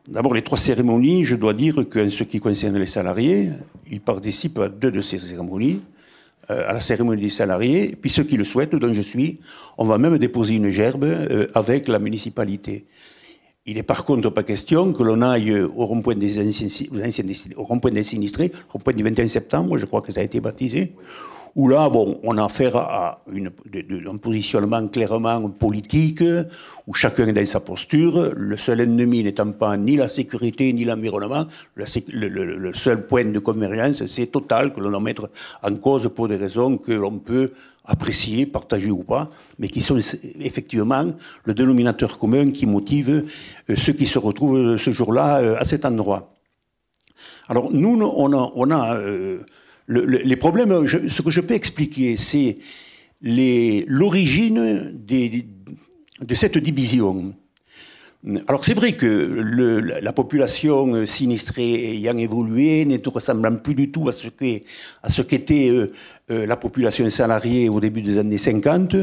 D'abord, 0.08 0.34
les 0.34 0.42
trois 0.42 0.58
cérémonies, 0.58 1.24
je 1.24 1.36
dois 1.36 1.52
dire 1.52 1.84
qu'en 1.90 2.08
ce 2.08 2.24
qui 2.24 2.40
concerne 2.40 2.78
les 2.78 2.86
salariés, 2.86 3.50
ils 3.90 4.00
participent 4.00 4.58
à 4.58 4.68
deux 4.68 4.90
de 4.90 5.02
ces 5.02 5.18
cérémonies, 5.18 5.82
euh, 6.50 6.68
à 6.68 6.74
la 6.74 6.80
cérémonie 6.80 7.20
des 7.20 7.30
salariés, 7.30 7.96
puis 8.00 8.10
ceux 8.10 8.24
qui 8.24 8.36
le 8.36 8.44
souhaitent, 8.44 8.74
dont 8.74 8.92
je 8.92 9.02
suis, 9.02 9.40
on 9.76 9.84
va 9.84 9.98
même 9.98 10.16
déposer 10.16 10.54
une 10.54 10.70
gerbe 10.70 11.04
euh, 11.04 11.48
avec 11.54 11.88
la 11.88 11.98
municipalité. 11.98 12.86
Il 13.66 13.76
n'est 13.76 13.82
par 13.82 14.04
contre 14.04 14.28
pas 14.28 14.42
question 14.42 14.92
que 14.92 15.02
l'on 15.02 15.22
aille 15.22 15.58
au 15.58 15.86
rond-point 15.86 16.16
des, 16.16 16.34
rond-point 17.56 17.90
des 17.92 18.04
sinistrés, 18.04 18.52
au 18.68 18.72
rond-point 18.72 18.92
du 18.92 19.02
21 19.02 19.28
septembre, 19.28 19.78
je 19.78 19.86
crois 19.86 20.02
que 20.02 20.12
ça 20.12 20.20
a 20.20 20.22
été 20.22 20.38
baptisé, 20.38 20.92
où 21.56 21.68
là, 21.68 21.88
bon, 21.88 22.20
on 22.24 22.36
a 22.36 22.44
affaire 22.44 22.76
à 22.76 23.22
une, 23.32 23.50
un 24.06 24.16
positionnement 24.18 24.86
clairement 24.88 25.48
politique, 25.48 26.22
où 26.86 26.92
chacun 26.92 27.26
est 27.28 27.32
dans 27.32 27.46
sa 27.46 27.60
posture, 27.60 28.32
le 28.36 28.56
seul 28.58 28.80
ennemi 28.80 29.22
n'étant 29.22 29.50
pas 29.52 29.78
ni 29.78 29.96
la 29.96 30.10
sécurité 30.10 30.70
ni 30.74 30.84
l'environnement, 30.84 31.46
le, 31.74 32.28
le, 32.28 32.74
seul 32.74 33.06
point 33.06 33.24
de 33.24 33.38
convergence, 33.38 34.04
c'est 34.04 34.26
Total, 34.26 34.74
que 34.74 34.80
l'on 34.80 34.90
doit 34.90 35.00
mettre 35.00 35.30
en 35.62 35.74
cause 35.76 36.10
pour 36.14 36.28
des 36.28 36.36
raisons 36.36 36.76
que 36.76 36.92
l'on 36.92 37.18
peut 37.18 37.52
apprécier, 37.84 38.46
partager 38.46 38.90
ou 38.90 39.02
pas, 39.02 39.30
mais 39.58 39.68
qui 39.68 39.82
sont 39.82 39.98
effectivement 40.40 41.12
le 41.44 41.54
dénominateur 41.54 42.18
commun 42.18 42.50
qui 42.50 42.66
motive 42.66 43.26
euh, 43.70 43.76
ceux 43.76 43.92
qui 43.92 44.06
se 44.06 44.18
retrouvent 44.18 44.76
ce 44.78 44.90
jour-là 44.90 45.40
euh, 45.40 45.56
à 45.58 45.64
cet 45.64 45.84
endroit. 45.84 46.34
Alors 47.48 47.70
nous, 47.70 48.00
on 48.00 48.70
a, 48.70 48.96
euh, 48.96 49.40
les 49.88 50.36
problèmes, 50.36 50.86
ce 50.86 51.22
que 51.22 51.30
je 51.30 51.40
peux 51.40 51.54
expliquer, 51.54 52.16
c'est 52.16 52.58
l'origine 53.20 54.94
de 55.04 56.34
cette 56.34 56.58
division. 56.58 57.34
Alors 58.48 58.64
c'est 58.64 58.72
vrai 58.72 58.92
que 58.92 59.06
la 60.00 60.12
population 60.14 61.04
sinistrée 61.04 61.96
ayant 61.96 62.16
évolué, 62.16 62.86
ne 62.86 62.96
ressemblant 63.06 63.56
plus 63.56 63.74
du 63.74 63.90
tout 63.90 64.08
à 64.08 64.12
ce 64.12 65.22
qu'était 65.22 65.68
euh, 65.68 65.74
euh, 65.74 65.92
la 66.28 66.56
population 66.56 67.08
salariée 67.10 67.68
au 67.68 67.80
début 67.80 68.02
des 68.02 68.18
années 68.18 68.38
50. 68.38 68.96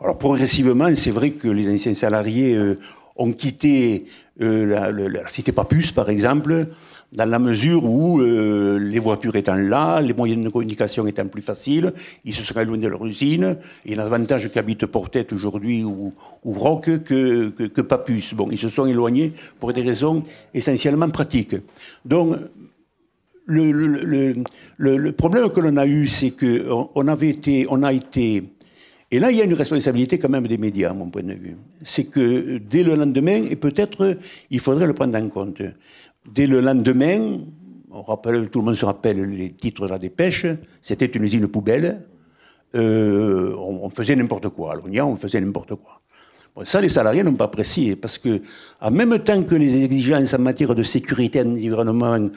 Alors 0.00 0.18
progressivement, 0.18 0.94
c'est 0.94 1.10
vrai 1.10 1.32
que 1.32 1.48
les 1.48 1.68
anciens 1.68 1.94
salariés 1.94 2.54
euh, 2.54 2.78
ont 3.16 3.32
quitté 3.32 4.06
la, 4.38 4.90
la, 4.90 5.28
cité 5.28 5.52
Papus, 5.52 5.92
par 5.92 6.08
exemple, 6.08 6.68
dans 7.12 7.28
la 7.28 7.38
mesure 7.38 7.84
où 7.84 8.20
euh, 8.20 8.78
les 8.78 8.98
voitures 8.98 9.34
étant 9.36 9.56
là, 9.56 10.00
les 10.00 10.12
moyens 10.12 10.44
de 10.44 10.48
communication 10.48 11.06
étant 11.06 11.26
plus 11.26 11.42
faciles, 11.42 11.92
ils 12.24 12.34
se 12.34 12.42
seraient 12.42 12.62
éloignés 12.62 12.84
de 12.84 12.88
leur 12.88 13.04
usine. 13.04 13.56
A 13.88 13.94
l'avantage 13.94 14.50
qu'habitent 14.52 14.86
Portet 14.86 15.26
aujourd'hui 15.32 15.82
ou, 15.82 16.12
ou 16.44 16.52
Roc 16.52 16.84
que, 17.04 17.48
que, 17.48 17.80
Papus. 17.80 18.34
Bon, 18.34 18.48
ils 18.50 18.58
se 18.58 18.68
sont 18.68 18.86
éloignés 18.86 19.32
pour 19.58 19.72
des 19.72 19.82
raisons 19.82 20.22
essentiellement 20.54 21.10
pratiques. 21.10 21.56
Donc, 22.04 22.36
le, 23.50 25.10
problème 25.12 25.50
que 25.50 25.60
l'on 25.60 25.76
a 25.76 25.86
eu, 25.86 26.06
c'est 26.06 26.30
qu'on 26.30 26.90
on 26.94 27.08
avait 27.08 27.30
été, 27.30 27.66
on 27.68 27.82
a 27.82 27.92
été, 27.92 28.44
et 29.10 29.18
là 29.18 29.30
il 29.30 29.36
y 29.38 29.40
a 29.40 29.44
une 29.44 29.54
responsabilité 29.54 30.18
quand 30.18 30.28
même 30.28 30.46
des 30.46 30.58
médias, 30.58 30.90
à 30.90 30.94
mon 30.94 31.10
point 31.10 31.22
de 31.22 31.34
vue. 31.34 31.56
C'est 31.82 32.04
que 32.04 32.58
dès 32.58 32.82
le 32.82 32.94
lendemain, 32.94 33.42
et 33.50 33.56
peut-être 33.56 34.16
il 34.50 34.60
faudrait 34.60 34.86
le 34.86 34.94
prendre 34.94 35.16
en 35.18 35.28
compte, 35.28 35.62
Dès 36.26 36.46
le 36.46 36.60
lendemain, 36.60 37.40
tout 38.52 38.58
le 38.58 38.64
monde 38.64 38.74
se 38.74 38.84
rappelle 38.84 39.20
les 39.22 39.52
titres 39.52 39.86
de 39.86 39.90
la 39.90 39.98
dépêche, 39.98 40.46
c'était 40.82 41.06
une 41.06 41.24
usine 41.24 41.48
poubelle, 41.48 42.02
euh, 42.74 43.54
on, 43.56 43.88
faisait 43.90 44.14
n'importe 44.14 44.50
quoi. 44.50 44.74
À 44.74 45.06
on 45.06 45.16
faisait 45.16 45.40
n'importe 45.40 45.74
quoi. 45.74 46.00
ça, 46.64 46.80
les 46.80 46.88
salariés 46.88 47.24
n'ont 47.24 47.34
pas 47.34 47.46
apprécié, 47.46 47.96
parce 47.96 48.18
que, 48.18 48.42
en 48.80 48.90
même 48.90 49.18
temps 49.20 49.42
que 49.42 49.54
les 49.54 49.82
exigences 49.82 50.34
en 50.34 50.38
matière 50.38 50.74
de 50.74 50.82
sécurité 50.82 51.40
et 51.40 51.44
d'environnement 51.44 52.28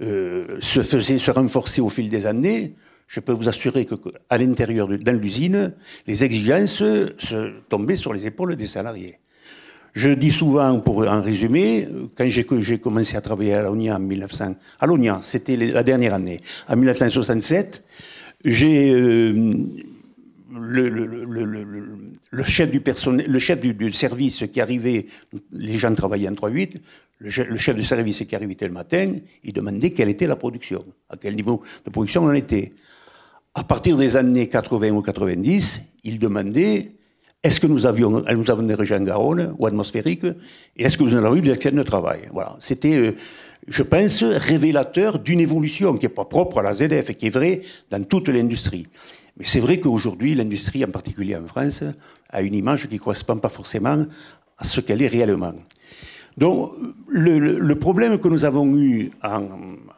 euh, 0.00 0.58
se 0.60 0.82
faisaient, 0.82 1.18
se 1.18 1.30
renforcer 1.30 1.80
au 1.80 1.88
fil 1.88 2.08
des 2.08 2.26
années, 2.26 2.74
je 3.06 3.20
peux 3.20 3.32
vous 3.32 3.48
assurer 3.48 3.86
que, 3.86 3.96
à 4.28 4.38
l'intérieur, 4.38 4.86
de, 4.86 4.96
dans 4.96 5.18
l'usine, 5.18 5.74
les 6.06 6.24
exigences 6.24 6.76
se 6.76 7.52
tombaient 7.68 7.96
sur 7.96 8.14
les 8.14 8.24
épaules 8.24 8.56
des 8.56 8.66
salariés. 8.66 9.18
Je 9.92 10.10
dis 10.10 10.30
souvent, 10.30 10.78
pour 10.78 11.06
en 11.08 11.20
résumer, 11.20 11.88
quand 12.16 12.28
j'ai 12.28 12.78
commencé 12.78 13.16
à 13.16 13.20
travailler 13.20 13.54
à 13.54 13.62
l'ONIA 13.62 13.96
en 13.96 14.00
1900, 14.00 14.54
à 14.78 14.86
l'ONIA, 14.86 15.20
c'était 15.24 15.56
la 15.56 15.82
dernière 15.82 16.14
année, 16.14 16.40
en 16.68 16.76
1967, 16.76 17.82
j'ai 18.44 18.92
euh, 18.92 19.52
le, 20.52 22.44
chef 22.44 22.70
du 22.70 22.80
personnel, 22.80 23.26
le 23.30 23.38
chef 23.38 23.60
du, 23.60 23.92
service 23.92 24.44
qui 24.52 24.60
arrivait, 24.60 25.06
les 25.52 25.78
gens 25.78 25.94
travaillaient 25.94 26.28
en 26.28 26.32
3-8, 26.32 26.76
le, 27.18 27.30
chef 27.30 27.76
du 27.76 27.82
service 27.82 28.24
qui 28.24 28.34
arrivait 28.34 28.56
le 28.60 28.72
matin, 28.72 29.14
il 29.44 29.52
demandait 29.52 29.90
quelle 29.90 30.08
était 30.08 30.26
la 30.26 30.36
production, 30.36 30.84
à 31.08 31.16
quel 31.16 31.36
niveau 31.36 31.62
de 31.84 31.90
production 31.90 32.24
on 32.24 32.32
était. 32.32 32.72
À 33.54 33.64
partir 33.64 33.96
des 33.96 34.16
années 34.16 34.48
80 34.48 34.90
ou 34.90 35.02
90, 35.02 35.82
il 36.04 36.18
demandait 36.18 36.92
est-ce 37.42 37.58
que 37.58 37.66
nous 37.66 37.86
avions, 37.86 38.10
nous 38.10 38.50
avons 38.50 38.62
des 38.62 38.74
régions 38.74 39.00
Garonne 39.00 39.54
ou 39.58 39.66
atmosphériques 39.66 40.26
Et 40.76 40.84
est-ce 40.84 40.98
que 40.98 41.04
nous 41.04 41.14
avons 41.14 41.36
eu 41.36 41.40
des 41.40 41.52
accidents 41.52 41.78
de 41.78 41.82
travail? 41.82 42.28
Voilà. 42.32 42.56
C'était, 42.60 42.94
euh, 42.94 43.16
je 43.66 43.82
pense, 43.82 44.22
révélateur 44.22 45.18
d'une 45.18 45.40
évolution 45.40 45.96
qui 45.96 46.04
n'est 46.04 46.12
pas 46.12 46.26
propre 46.26 46.58
à 46.58 46.62
la 46.62 46.74
ZF 46.74 47.08
et 47.08 47.14
qui 47.14 47.28
est 47.28 47.30
vraie 47.30 47.62
dans 47.90 48.02
toute 48.04 48.28
l'industrie. 48.28 48.86
Mais 49.40 49.46
c'est 49.46 49.60
vrai 49.60 49.80
qu'aujourd'hui, 49.80 50.34
l'industrie, 50.34 50.84
en 50.84 50.90
particulier 50.90 51.34
en 51.34 51.46
France, 51.46 51.82
a 52.28 52.42
une 52.42 52.54
image 52.54 52.86
qui 52.88 52.96
ne 52.96 53.00
correspond 53.00 53.38
pas 53.38 53.48
forcément 53.48 54.04
à 54.58 54.64
ce 54.64 54.82
qu'elle 54.82 55.00
est 55.00 55.08
réellement. 55.08 55.54
Donc, 56.36 56.72
le, 57.08 57.74
problème 57.74 58.18
que 58.18 58.28
nous 58.28 58.44
avons 58.44 58.76
eu 58.76 59.10
en, 59.22 59.46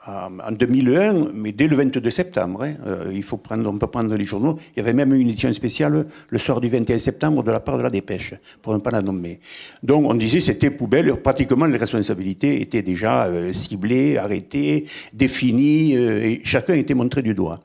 en, 0.07 0.53
2001, 0.53 1.31
mais 1.35 1.51
dès 1.51 1.67
le 1.67 1.75
22 1.75 2.09
septembre, 2.11 2.63
hein, 2.63 2.75
euh, 2.87 3.11
il 3.13 3.25
faut 3.25 3.37
prendre, 3.37 3.69
on 3.69 3.79
prendre 3.79 4.15
les 4.15 4.25
journaux, 4.25 4.61
il 4.77 4.79
y 4.79 4.81
avait 4.81 4.95
même 4.95 5.13
une 5.13 5.29
édition 5.29 5.53
spéciale 5.53 6.07
le 6.31 6.39
soir 6.39 6.61
du 6.61 6.69
21 6.69 6.99
septembre 6.99 7.43
de 7.43 7.51
la 7.51 7.59
part 7.59 7.79
de 7.79 7.83
la 7.83 7.91
dépêche, 7.91 8.35
pour 8.63 8.73
ne 8.75 8.79
pas 8.79 8.93
la 8.93 9.03
nommer. 9.03 9.41
Donc, 9.83 10.09
on 10.09 10.15
disait 10.15 10.41
c'était 10.41 10.71
poubelle, 10.71 11.17
pratiquement 11.17 11.67
les 11.67 11.79
responsabilités 11.79 12.63
étaient 12.63 12.83
déjà 12.83 13.27
euh, 13.27 13.53
ciblées, 13.53 14.19
arrêtées, 14.19 14.87
définies, 15.13 15.97
euh, 15.97 16.23
et 16.23 16.41
chacun 16.45 16.75
était 16.75 16.95
montré 16.95 17.23
du 17.23 17.35
doigt. 17.35 17.61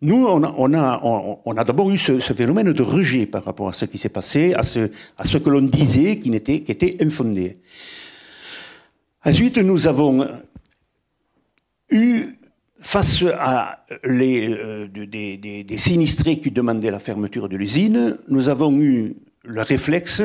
Nous, 0.00 0.26
on 0.26 0.74
a, 0.74 1.64
d'abord 1.64 1.90
eu 1.90 1.98
ce, 1.98 2.20
phénomène 2.20 2.72
de 2.72 2.82
rejet 2.82 3.26
par 3.26 3.44
rapport 3.44 3.68
à 3.68 3.72
ce 3.72 3.84
qui 3.84 3.98
s'est 3.98 4.08
passé, 4.08 4.54
à 4.54 4.62
ce, 4.62 5.38
que 5.38 5.50
l'on 5.50 5.62
disait 5.62 6.16
qui, 6.16 6.32
était 6.32 6.96
infondé. 7.00 7.58
Ensuite, 9.24 9.58
nous 9.58 9.88
avons 9.88 10.24
eu, 11.90 12.38
face 12.80 13.24
à 13.36 13.84
euh, 14.04 14.86
des, 14.86 15.64
des 15.64 15.78
sinistrés 15.78 16.38
qui 16.38 16.52
demandaient 16.52 16.92
la 16.92 17.00
fermeture 17.00 17.48
de 17.48 17.56
l'usine, 17.56 18.18
nous 18.28 18.48
avons 18.48 18.72
eu 18.80 19.16
le 19.42 19.62
réflexe 19.62 20.22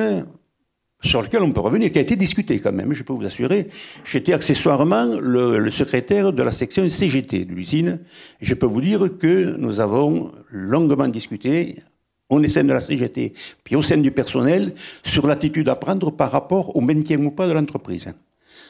sur 1.03 1.21
lequel 1.21 1.41
on 1.43 1.51
peut 1.51 1.59
revenir, 1.59 1.91
qui 1.91 1.99
a 1.99 2.01
été 2.01 2.15
discuté 2.15 2.59
quand 2.59 2.71
même, 2.71 2.93
je 2.93 3.03
peux 3.03 3.13
vous 3.13 3.25
assurer. 3.25 3.67
J'étais 4.05 4.33
accessoirement 4.33 5.05
le, 5.19 5.69
secrétaire 5.69 6.31
de 6.31 6.43
la 6.43 6.51
section 6.51 6.89
CGT 6.89 7.45
de 7.45 7.53
l'usine. 7.53 7.99
Je 8.41 8.53
peux 8.53 8.65
vous 8.65 8.81
dire 8.81 9.09
que 9.19 9.55
nous 9.57 9.79
avons 9.79 10.31
longuement 10.49 11.07
discuté 11.07 11.83
au 12.29 12.43
sein 12.47 12.63
de 12.63 12.73
la 12.73 12.79
CGT, 12.79 13.33
puis 13.63 13.75
au 13.75 13.81
sein 13.81 13.97
du 13.97 14.11
personnel, 14.11 14.73
sur 15.03 15.27
l'attitude 15.27 15.69
à 15.69 15.75
prendre 15.75 16.09
par 16.11 16.31
rapport 16.31 16.75
au 16.75 16.81
maintien 16.81 17.19
ou 17.23 17.31
pas 17.31 17.47
de 17.47 17.53
l'entreprise. 17.53 18.07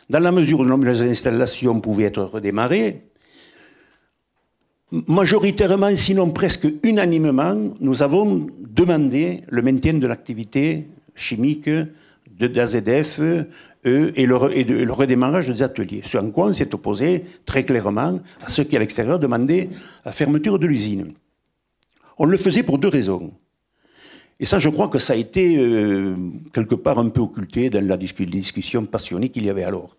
Dans 0.09 0.19
la 0.19 0.31
mesure 0.31 0.59
où 0.59 0.65
les 0.65 1.01
installations 1.01 1.79
pouvaient 1.79 2.05
être 2.05 2.23
redémarrées, 2.23 3.03
majoritairement, 4.91 5.95
sinon 5.95 6.31
presque 6.31 6.67
unanimement, 6.83 7.55
nous 7.79 8.01
avons 8.01 8.47
demandé 8.59 9.43
le 9.47 9.61
maintien 9.61 9.93
de 9.93 10.07
l'activité 10.07 10.87
chimique 11.15 11.69
de 12.37 12.47
d'AZF 12.47 13.19
euh, 13.85 14.11
et, 14.15 14.25
le, 14.25 14.35
redémarrage 14.93 15.49
des 15.49 15.61
ateliers. 15.61 16.01
Ce 16.05 16.17
en 16.17 16.31
quoi 16.31 16.47
on 16.47 16.53
s'est 16.53 16.73
opposé 16.73 17.25
très 17.45 17.63
clairement 17.63 18.19
à 18.41 18.49
ceux 18.49 18.63
qui, 18.63 18.77
à 18.77 18.79
l'extérieur, 18.79 19.19
demandaient 19.19 19.69
la 20.05 20.13
fermeture 20.13 20.57
de 20.57 20.67
l'usine. 20.67 21.13
On 22.17 22.25
le 22.25 22.37
faisait 22.37 22.63
pour 22.63 22.77
deux 22.77 22.87
raisons. 22.87 23.33
Et 24.39 24.45
ça, 24.45 24.57
je 24.57 24.69
crois 24.69 24.87
que 24.87 24.99
ça 24.99 25.13
a 25.13 25.15
été 25.15 25.57
euh, 25.57 26.15
quelque 26.53 26.75
part 26.75 26.97
un 26.97 27.09
peu 27.09 27.21
occulté 27.21 27.69
dans 27.69 27.85
la 27.85 27.97
discussion 27.97 28.85
passionnée 28.85 29.29
qu'il 29.29 29.45
y 29.45 29.49
avait 29.49 29.63
alors. 29.63 29.97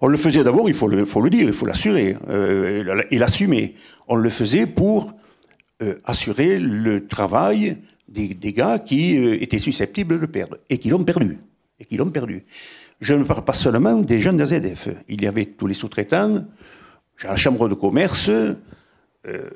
On 0.00 0.06
le 0.06 0.16
faisait 0.16 0.44
d'abord, 0.44 0.68
il 0.68 0.74
faut 0.74 0.88
le, 0.88 1.30
dire, 1.30 1.48
il 1.48 1.52
faut 1.52 1.66
l'assurer 1.66 2.16
euh, 2.28 3.02
et 3.10 3.18
l'assumer. 3.18 3.74
On 4.08 4.16
le 4.16 4.30
faisait 4.30 4.66
pour 4.66 5.12
assurer 6.04 6.58
le 6.58 7.06
travail 7.06 7.78
des, 8.06 8.34
des 8.34 8.52
gars 8.52 8.78
qui 8.78 9.16
étaient 9.16 9.58
susceptibles 9.58 10.16
de 10.16 10.20
le 10.20 10.26
perdre 10.26 10.58
et 10.68 10.76
qui 10.76 10.90
l'ont 10.90 11.04
perdu 11.04 11.38
et 11.80 11.84
qui 11.84 11.96
l'ont 11.96 12.10
perdu. 12.10 12.44
Je 13.00 13.14
ne 13.14 13.24
parle 13.24 13.44
pas 13.44 13.54
seulement 13.54 13.96
des 13.96 14.20
jeunes 14.20 14.36
d'AZF. 14.36 14.88
Il 15.08 15.22
y 15.22 15.26
avait 15.26 15.46
tous 15.46 15.66
les 15.66 15.74
sous-traitants. 15.74 16.44
La 17.24 17.36
Chambre 17.36 17.68
de 17.68 17.74
commerce 17.74 18.28
euh, 18.28 18.54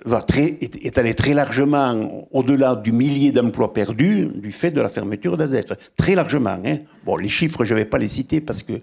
va 0.05 0.23
très, 0.23 0.59
est, 0.61 0.99
allée 0.99 1.15
très 1.15 1.35
largement 1.35 2.29
au-delà 2.33 2.75
du 2.75 2.93
millier 2.93 3.33
d'emplois 3.33 3.73
perdus 3.73 4.29
du 4.35 4.53
fait 4.53 4.71
de 4.71 4.81
la 4.81 4.89
fermeture 4.89 5.37
d'AZF. 5.37 5.73
Très 5.97 6.15
largement. 6.15 6.59
Hein. 6.65 6.79
Bon, 7.05 7.17
les 7.17 7.29
chiffres, 7.29 7.65
je 7.65 7.75
ne 7.75 7.81
vais 7.81 7.85
pas 7.87 7.99
les 7.99 8.09
citer 8.09 8.41
parce 8.41 8.63
que 8.63 8.75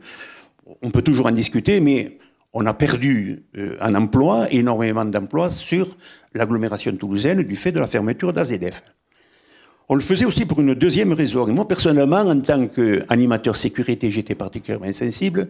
on 0.81 0.89
peut 0.89 1.01
toujours 1.01 1.25
en 1.25 1.31
discuter, 1.31 1.79
mais 1.81 2.17
on 2.53 2.65
a 2.65 2.73
perdu 2.73 3.43
euh, 3.57 3.77
un 3.79 3.95
emploi, 3.95 4.51
énormément 4.51 5.05
d'emplois 5.05 5.51
sur 5.51 5.97
l'agglomération 6.33 6.95
toulousaine 6.95 7.43
du 7.43 7.55
fait 7.55 7.71
de 7.71 7.79
la 7.79 7.87
fermeture 7.87 8.33
d'AZF. 8.33 8.83
On 9.91 9.95
le 9.95 10.01
faisait 10.01 10.23
aussi 10.23 10.45
pour 10.45 10.61
une 10.61 10.73
deuxième 10.73 11.11
raison. 11.11 11.45
Et 11.49 11.51
moi, 11.51 11.67
personnellement, 11.67 12.21
en 12.21 12.39
tant 12.39 12.65
qu'animateur 12.67 13.57
sécurité, 13.57 14.09
j'étais 14.09 14.35
particulièrement 14.35 14.89
sensible. 14.93 15.49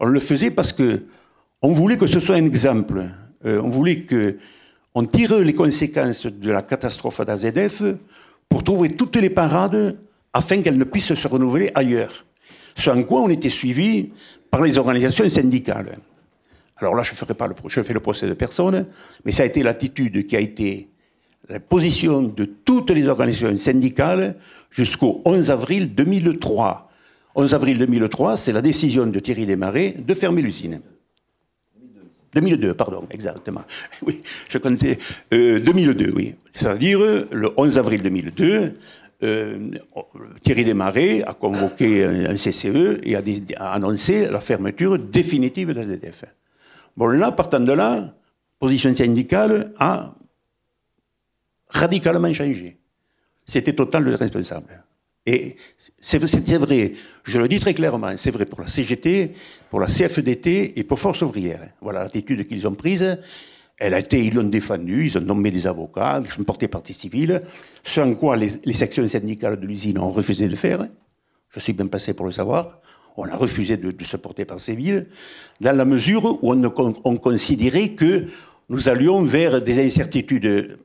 On 0.00 0.06
le 0.06 0.18
faisait 0.18 0.50
parce 0.50 0.72
que 0.72 1.02
on 1.62 1.72
voulait 1.72 1.96
que 1.96 2.08
ce 2.08 2.18
soit 2.18 2.34
un 2.34 2.44
exemple. 2.46 3.04
Euh, 3.44 3.60
on 3.62 3.68
voulait 3.68 4.00
que 4.00 4.38
on 4.96 5.06
tire 5.06 5.38
les 5.38 5.54
conséquences 5.54 6.26
de 6.26 6.50
la 6.50 6.62
catastrophe 6.62 7.20
d'AZF 7.20 7.84
pour 8.48 8.64
trouver 8.64 8.88
toutes 8.88 9.14
les 9.14 9.30
parades 9.30 9.96
afin 10.32 10.62
qu'elles 10.62 10.78
ne 10.78 10.84
puissent 10.84 11.14
se 11.14 11.28
renouveler 11.28 11.70
ailleurs. 11.76 12.24
Ce 12.74 12.90
en 12.90 13.04
quoi 13.04 13.20
on 13.20 13.28
était 13.28 13.50
suivi 13.50 14.10
par 14.50 14.62
les 14.62 14.78
organisations 14.78 15.30
syndicales. 15.30 15.96
Alors 16.78 16.96
là, 16.96 17.04
je 17.04 17.12
ne 17.12 17.16
ferai 17.16 17.34
pas 17.34 17.48
je 17.68 17.82
fais 17.84 17.92
le 17.92 18.00
procès 18.00 18.26
de 18.26 18.34
personne, 18.34 18.86
mais 19.24 19.30
ça 19.30 19.44
a 19.44 19.46
été 19.46 19.62
l'attitude 19.62 20.26
qui 20.26 20.34
a 20.34 20.40
été 20.40 20.88
la 21.48 21.60
position 21.60 22.22
de 22.22 22.44
toutes 22.44 22.90
les 22.90 23.06
organisations 23.06 23.56
syndicales 23.56 24.36
jusqu'au 24.70 25.22
11 25.24 25.50
avril 25.50 25.94
2003. 25.94 26.90
11 27.34 27.54
avril 27.54 27.78
2003, 27.78 28.36
c'est 28.36 28.52
la 28.52 28.62
décision 28.62 29.06
de 29.06 29.20
Thierry 29.20 29.46
Desmarais 29.46 29.94
de 29.98 30.14
fermer 30.14 30.42
l'usine. 30.42 30.80
2002, 32.34 32.74
pardon, 32.74 33.06
exactement. 33.10 33.62
Oui, 34.06 34.22
je 34.48 34.58
comptais. 34.58 34.98
2002, 35.30 36.04
euh, 36.06 36.12
oui. 36.14 36.34
C'est-à-dire, 36.54 36.98
le 37.30 37.50
11 37.56 37.78
avril 37.78 38.02
2002, 38.02 38.74
euh, 39.22 39.70
Thierry 40.42 40.64
Desmarais 40.64 41.22
a 41.22 41.32
convoqué 41.32 42.04
un, 42.04 42.34
CCE 42.34 43.00
et 43.02 43.16
a, 43.16 43.72
annoncé 43.72 44.28
la 44.30 44.40
fermeture 44.40 44.98
définitive 44.98 45.68
de 45.68 45.74
la 45.74 45.84
ZDF. 45.84 46.24
Bon, 46.96 47.06
là, 47.06 47.32
partant 47.32 47.60
de 47.60 47.72
là, 47.72 48.14
position 48.58 48.94
syndicale 48.94 49.72
a 49.78 50.15
radicalement 51.68 52.32
changé. 52.32 52.78
C'était 53.44 53.74
total 53.74 54.04
le 54.04 54.14
responsable. 54.14 54.84
Et 55.26 55.56
c'est 56.00 56.18
vrai, 56.18 56.92
je 57.24 57.38
le 57.38 57.48
dis 57.48 57.58
très 57.58 57.74
clairement, 57.74 58.16
c'est 58.16 58.30
vrai 58.30 58.46
pour 58.46 58.60
la 58.60 58.68
CGT, 58.68 59.34
pour 59.70 59.80
la 59.80 59.86
CFDT 59.86 60.78
et 60.78 60.84
pour 60.84 61.00
Force 61.00 61.22
ouvrière. 61.22 61.68
Voilà 61.80 62.04
l'attitude 62.04 62.46
qu'ils 62.46 62.66
ont 62.68 62.74
prise. 62.74 63.18
Elle 63.76 63.94
a 63.94 63.98
été, 63.98 64.24
ils 64.24 64.34
l'ont 64.34 64.44
défendue, 64.44 65.06
ils 65.06 65.18
ont 65.18 65.22
nommé 65.22 65.50
des 65.50 65.66
avocats, 65.66 66.22
ils 66.24 66.40
ont 66.40 66.44
porté 66.44 66.68
partie 66.68 66.94
civile, 66.94 67.42
ce 67.82 68.00
en 68.00 68.14
quoi 68.14 68.36
les, 68.36 68.72
sections 68.72 69.06
syndicales 69.06 69.60
de 69.60 69.66
l'usine 69.66 69.98
ont 69.98 70.10
refusé 70.10 70.48
de 70.48 70.54
faire. 70.54 70.86
Je 71.50 71.60
suis 71.60 71.72
bien 71.72 71.88
passé 71.88 72.14
pour 72.14 72.26
le 72.26 72.32
savoir. 72.32 72.80
On 73.16 73.24
a 73.24 73.36
refusé 73.36 73.76
de, 73.76 73.92
se 74.04 74.16
porter 74.16 74.44
par 74.44 74.60
civil, 74.60 75.06
dans 75.60 75.76
la 75.76 75.84
mesure 75.84 76.38
où 76.42 76.52
on 76.52 77.16
considérait 77.16 77.90
que 77.90 78.26
nous 78.68 78.88
allions 78.88 79.22
vers 79.24 79.60
des 79.60 79.84
incertitudes 79.84 80.78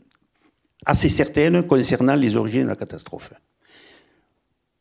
assez 0.86 1.10
certaines 1.10 1.64
concernant 1.64 2.16
les 2.16 2.36
origines 2.36 2.64
de 2.64 2.70
la 2.70 2.76
catastrophe. 2.76 3.34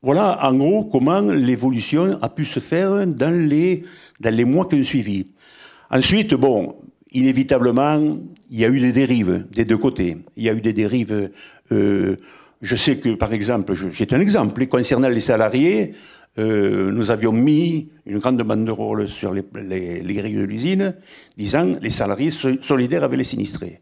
Voilà 0.03 0.39
en 0.47 0.55
gros 0.55 0.85
comment 0.85 1.21
l'évolution 1.21 2.19
a 2.23 2.29
pu 2.31 2.47
se 2.47 2.59
faire 2.59 3.07
dans 3.07 3.49
les, 3.49 3.85
mois 4.45 4.67
qui 4.67 4.77
ont 4.77 4.85
suivi. 4.85 5.27
Ensuite, 5.91 6.33
bon, 6.35 6.77
inévitablement, 7.13 8.19
il 8.51 8.59
y 8.59 8.65
a 8.65 8.69
eu 8.69 8.81
des 8.81 8.93
dérives 8.93 9.47
des 9.53 9.67
deux 9.67 9.77
côtés. 9.77 10.17
Il 10.37 10.45
y 10.45 10.49
a 10.49 10.55
eu 10.55 10.63
des 10.63 10.73
dérives. 10.73 11.31
Euh, 11.71 12.17
je 12.63 12.77
sais 12.77 12.99
que, 12.99 13.11
par 13.11 13.33
exemple, 13.35 13.75
j'ai 13.93 14.07
un 14.11 14.21
exemple 14.21 14.67
concernant 14.69 15.09
les 15.09 15.21
salariés. 15.21 15.93
Euh, 16.39 16.91
nous 16.93 17.11
avions 17.11 17.33
mis 17.33 17.91
une 18.07 18.19
grande 18.19 18.41
banderole 18.43 19.09
sur 19.09 19.35
les, 19.35 19.43
les, 19.55 20.01
les 20.01 20.15
grilles 20.15 20.35
de 20.35 20.43
l'usine 20.43 20.95
disant 21.37 21.77
les 21.83 21.91
salariés 21.91 22.31
solidaires 22.31 23.05
avec 23.05 23.19
les 23.19 23.25
sinistrés. 23.25 23.81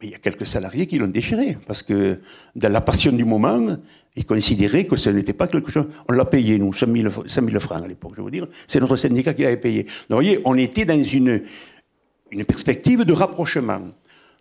Mais 0.00 0.08
il 0.08 0.10
y 0.12 0.14
a 0.14 0.18
quelques 0.18 0.46
salariés 0.46 0.86
qui 0.86 0.98
l'ont 0.98 1.08
déchiré 1.08 1.58
parce 1.66 1.82
que 1.82 2.20
dans 2.56 2.72
la 2.72 2.80
passion 2.80 3.12
du 3.12 3.24
moment, 3.24 3.76
ils 4.16 4.24
considéraient 4.24 4.84
que 4.84 4.96
ce 4.96 5.10
n'était 5.10 5.34
pas 5.34 5.46
quelque 5.46 5.70
chose. 5.70 5.86
On 6.08 6.12
l'a 6.12 6.24
payé, 6.24 6.58
nous, 6.58 6.72
5 6.72 6.88
000, 6.90 7.60
francs 7.60 7.84
à 7.84 7.86
l'époque, 7.86 8.14
je 8.16 8.22
veux 8.22 8.30
dire. 8.30 8.48
C'est 8.66 8.80
notre 8.80 8.96
syndicat 8.96 9.34
qui 9.34 9.42
l'avait 9.42 9.58
payé. 9.58 9.82
Donc, 9.82 9.92
vous 10.08 10.14
voyez, 10.16 10.40
on 10.44 10.56
était 10.56 10.86
dans 10.86 11.02
une, 11.02 11.42
une 12.30 12.44
perspective 12.44 13.04
de 13.04 13.12
rapprochement. 13.12 13.82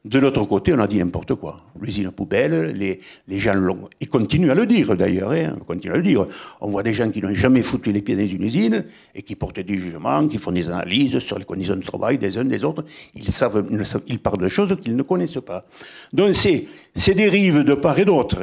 De 0.06 0.18
l'autre 0.18 0.46
côté, 0.46 0.74
on 0.74 0.80
a 0.80 0.88
dit 0.88 0.98
n'importe 0.98 1.36
quoi. 1.36 1.60
L'usine 1.82 2.12
poubelle, 2.12 2.74
les, 2.74 3.02
les 3.28 3.38
gens 3.38 3.54
l'ont. 3.54 3.90
Ils 4.00 4.08
continuent 4.08 4.50
à 4.50 4.56
le 4.56 4.66
dire 4.66 4.96
d'ailleurs, 4.96 5.32
hein, 5.32 5.58
on 5.60 5.64
continue 5.66 5.94
à 5.94 5.98
le 5.98 6.04
dire. 6.04 6.26
On 6.62 6.70
voit 6.70 6.84
des 6.84 6.94
gens 6.94 7.10
qui 7.10 7.22
n'ont 7.22 7.34
jamais 7.34 7.62
foutu 7.62 7.92
les 7.92 8.02
pieds 8.02 8.16
dans 8.16 8.26
une 8.26 8.44
usine 8.44 8.86
et 9.14 9.22
qui 9.24 9.36
portent 9.36 9.60
des 9.60 9.78
jugements, 9.78 10.26
qui 10.30 10.38
font 10.38 10.54
des 10.54 10.70
analyses 10.70 11.20
sur 11.20 11.38
les 11.38 11.44
conditions 11.44 11.76
de 11.76 11.84
travail 11.84 12.18
des 12.18 12.38
uns 12.38 12.46
des 12.46 12.64
autres. 12.64 12.86
Ils, 13.14 13.30
savent, 13.30 13.66
ils 14.08 14.20
parlent 14.20 14.40
de 14.42 14.48
choses 14.48 14.74
qu'ils 14.82 14.96
ne 14.96 15.04
connaissent 15.04 15.42
pas. 15.46 15.66
Donc 16.14 16.34
ces, 16.34 16.70
ces 16.96 17.14
dérives 17.14 17.66
de 17.66 17.74
part 17.74 18.00
et 18.00 18.06
d'autre 18.06 18.40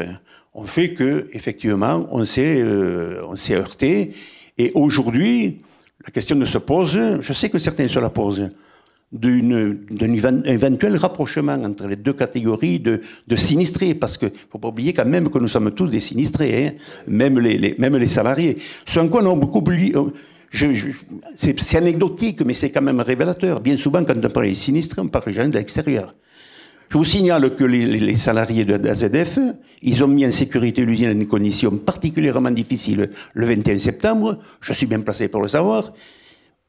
ont 0.52 0.66
fait 0.66 0.92
que, 0.92 1.30
effectivement, 1.32 2.06
on 2.10 2.26
s'est, 2.26 2.60
euh, 2.60 3.22
on 3.26 3.36
s'est 3.36 3.54
heurté. 3.54 4.12
Et 4.58 4.72
aujourd'hui, 4.74 5.58
la 6.04 6.10
question 6.10 6.44
se 6.44 6.58
pose, 6.58 6.98
je 7.20 7.32
sais 7.32 7.48
que 7.48 7.58
certains 7.58 7.88
se 7.88 7.98
la 7.98 8.10
posent, 8.10 8.50
d'un 9.12 10.42
éventuel 10.44 10.96
rapprochement 10.96 11.52
entre 11.52 11.86
les 11.86 11.96
deux 11.96 12.12
catégories 12.12 12.80
de, 12.80 13.00
sinistrés, 13.36 13.94
parce 13.94 14.18
qu'il 14.18 14.28
ne 14.28 14.50
faut 14.50 14.58
pas 14.58 14.68
oublier 14.68 14.92
quand 14.92 15.06
même 15.06 15.28
que 15.28 15.38
nous 15.38 15.48
sommes 15.48 15.70
tous 15.72 15.86
des 15.86 16.00
sinistrés, 16.00 16.66
hein, 16.66 16.72
même, 17.06 17.38
les, 17.38 17.76
même 17.78 17.96
les 17.96 18.08
salariés. 18.08 18.58
Ce 18.84 18.98
en 18.98 19.08
quoi 19.08 19.22
on 19.22 19.36
beaucoup 19.36 19.62
euh, 19.70 20.10
c'est 21.34 21.76
anecdotique, 21.76 22.42
mais 22.42 22.54
c'est 22.54 22.70
quand 22.70 22.82
même 22.82 23.00
révélateur. 23.00 23.60
Bien 23.60 23.76
souvent, 23.76 24.04
quand 24.04 24.14
on 24.16 24.28
parle 24.30 24.46
des 24.46 24.54
sinistrés, 24.54 25.02
on 25.02 25.08
parle 25.08 25.26
des 25.26 25.32
gens 25.32 25.48
de 25.48 25.56
l'extérieur. 25.56 26.14
Je 26.88 26.98
vous 26.98 27.04
signale 27.04 27.54
que 27.56 27.64
les, 27.64 28.16
salariés 28.16 28.64
de 28.64 28.74
l'AZF, 28.74 29.38
ils 29.82 30.04
ont 30.04 30.08
mis 30.08 30.24
en 30.24 30.30
sécurité 30.30 30.84
l'usine 30.84 31.12
dans 31.12 31.18
des 31.18 31.26
conditions 31.26 31.72
particulièrement 31.72 32.50
difficiles 32.50 33.10
le 33.34 33.46
21 33.46 33.78
septembre. 33.78 34.38
Je 34.60 34.72
suis 34.72 34.86
bien 34.86 35.00
placé 35.00 35.28
pour 35.28 35.42
le 35.42 35.48
savoir. 35.48 35.92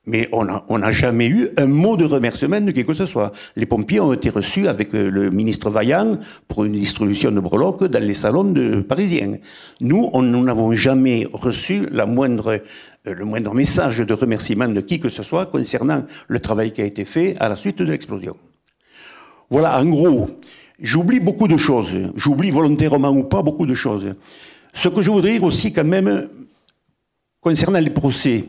Mais 0.07 0.29
on 0.31 0.77
n'a 0.79 0.91
jamais 0.91 1.27
eu 1.27 1.49
un 1.57 1.67
mot 1.67 1.97
de 1.97 2.05
remerciement 2.05 2.61
de 2.61 2.71
quelque 2.71 2.87
que 2.87 2.93
ce 2.93 3.05
soit. 3.05 3.33
Les 3.57 3.65
pompiers 3.65 3.99
ont 3.99 4.13
été 4.13 4.29
reçus 4.29 4.69
avec 4.69 4.95
euh, 4.95 5.09
le 5.09 5.29
ministre 5.29 5.69
Vaillant 5.69 6.17
pour 6.47 6.63
une 6.63 6.71
distribution 6.71 7.29
de 7.29 7.41
breloques 7.41 7.83
dans 7.83 8.01
les 8.01 8.13
salons 8.13 8.45
de, 8.45 8.79
parisiens. 8.79 9.37
Nous, 9.81 10.09
on, 10.13 10.21
nous 10.21 10.43
n'avons 10.43 10.71
jamais 10.71 11.27
reçu 11.33 11.87
la 11.91 12.05
moindre, 12.05 12.61
euh, 13.05 13.13
le 13.13 13.25
moindre 13.25 13.53
message 13.53 13.99
de 13.99 14.13
remerciement 14.13 14.69
de 14.69 14.79
qui 14.79 15.01
que 15.01 15.09
ce 15.09 15.23
soit 15.23 15.47
concernant 15.47 16.05
le 16.29 16.39
travail 16.39 16.71
qui 16.71 16.81
a 16.81 16.85
été 16.85 17.03
fait 17.03 17.35
à 17.41 17.49
la 17.49 17.57
suite 17.57 17.79
de 17.79 17.83
l'explosion. 17.83 18.37
Voilà, 19.49 19.77
en 19.77 19.85
gros, 19.85 20.29
j'oublie 20.79 21.19
beaucoup 21.19 21.49
de 21.49 21.57
choses. 21.57 21.91
J'oublie 22.15 22.51
volontairement 22.51 23.09
ou 23.09 23.23
pas 23.23 23.43
beaucoup 23.43 23.65
de 23.65 23.75
choses. 23.75 24.13
Ce 24.73 24.87
que 24.87 25.01
je 25.01 25.11
voudrais 25.11 25.33
dire 25.33 25.43
aussi 25.43 25.73
quand 25.73 25.83
même, 25.83 26.29
concernant 27.41 27.79
les 27.79 27.89
procès, 27.89 28.45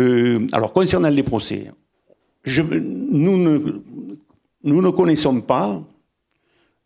euh, 0.00 0.46
alors, 0.52 0.72
concernant 0.72 1.10
les 1.10 1.22
procès, 1.22 1.70
nous, 2.46 3.36
ne, 3.36 3.82
nous 4.64 4.82
ne 4.82 4.90
connaissons 4.90 5.40
pas, 5.40 5.82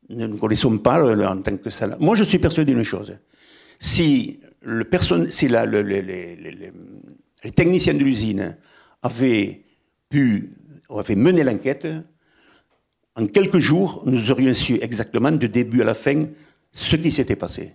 nous 0.08 0.36
connaissons 0.36 0.78
pas 0.78 1.02
en 1.14 1.40
tant 1.42 1.56
que 1.56 1.70
salarié. 1.70 2.04
Moi, 2.04 2.14
je 2.16 2.24
suis 2.24 2.38
persuadé 2.38 2.74
d'une 2.74 2.82
chose. 2.82 3.16
Si, 3.78 4.40
le 4.62 4.84
la, 5.48 5.66
les 5.66 7.50
techniciens 7.54 7.94
de 7.94 8.00
l'usine 8.00 8.56
avaient 9.02 9.62
pu, 10.08 10.52
avaient 10.90 11.14
mené 11.14 11.44
l'enquête, 11.44 11.86
en 13.14 13.26
quelques 13.26 13.58
jours, 13.58 14.02
nous 14.04 14.30
aurions 14.30 14.52
su 14.52 14.78
exactement 14.82 15.30
du 15.30 15.48
début 15.48 15.80
à 15.80 15.84
la 15.84 15.94
fin 15.94 16.26
ce 16.72 16.96
qui 16.96 17.10
s'était 17.10 17.36
passé. 17.36 17.72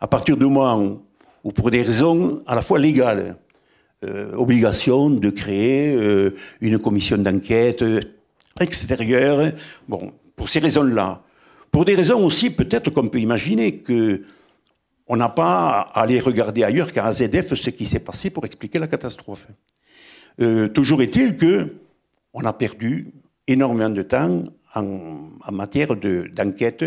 À 0.00 0.06
partir 0.06 0.36
du 0.36 0.44
moment 0.44 1.00
où, 1.42 1.52
pour 1.52 1.70
des 1.70 1.82
raisons 1.82 2.42
à 2.46 2.54
la 2.54 2.62
fois 2.62 2.78
légales, 2.78 3.36
euh, 4.04 4.32
obligation 4.34 5.10
de 5.10 5.28
créer 5.30 5.92
euh, 5.92 6.36
une 6.60 6.78
commission 6.78 7.18
d'enquête 7.18 7.82
extérieure. 8.60 9.52
Bon, 9.88 10.12
pour 10.36 10.48
ces 10.48 10.60
raisons-là. 10.60 11.22
Pour 11.72 11.84
des 11.84 11.96
raisons 11.96 12.24
aussi, 12.24 12.50
peut-être 12.50 12.90
qu'on 12.90 13.08
peut 13.08 13.18
imaginer 13.18 13.78
que 13.78 14.22
on 15.08 15.16
n'a 15.16 15.28
pas 15.28 15.90
à 15.92 16.02
aller 16.02 16.20
regarder 16.20 16.62
ailleurs 16.62 16.92
qu'à 16.92 17.06
AZF 17.06 17.54
ce 17.54 17.70
qui 17.70 17.86
s'est 17.86 17.98
passé 17.98 18.30
pour 18.30 18.44
expliquer 18.44 18.78
la 18.78 18.86
catastrophe. 18.86 19.48
Euh, 20.40 20.68
toujours 20.68 21.02
est-il 21.02 21.36
que 21.36 21.74
on 22.32 22.44
a 22.44 22.52
perdu 22.52 23.08
énormément 23.48 23.90
de 23.90 24.02
temps 24.02 24.44
en, 24.76 25.30
en 25.44 25.52
matière 25.52 25.96
d'enquête. 25.96 26.84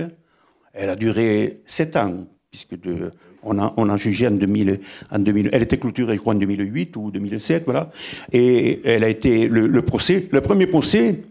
Elle 0.72 0.90
a 0.90 0.96
duré 0.96 1.62
sept 1.66 1.98
ans, 1.98 2.26
puisque 2.50 2.80
de, 2.80 3.12
on 3.44 3.90
a, 3.90 3.98
jugé 3.98 4.28
en 4.28 4.32
2000, 4.32 4.80
en 5.12 5.20
2000, 5.20 5.50
elle 5.52 5.64
était 5.64 5.78
clôturée, 5.78 6.16
je 6.16 6.22
crois, 6.22 6.34
en 6.34 6.38
2008 6.38 6.96
ou 6.98 7.12
2007, 7.12 7.64
voilà. 7.66 7.92
Et 8.32 8.82
elle 8.86 9.04
a 9.04 9.10
été, 9.10 9.48
le, 9.48 9.82
procès, 9.82 10.28
le 10.32 10.42
premier 10.42 10.68
procès, 10.68 11.22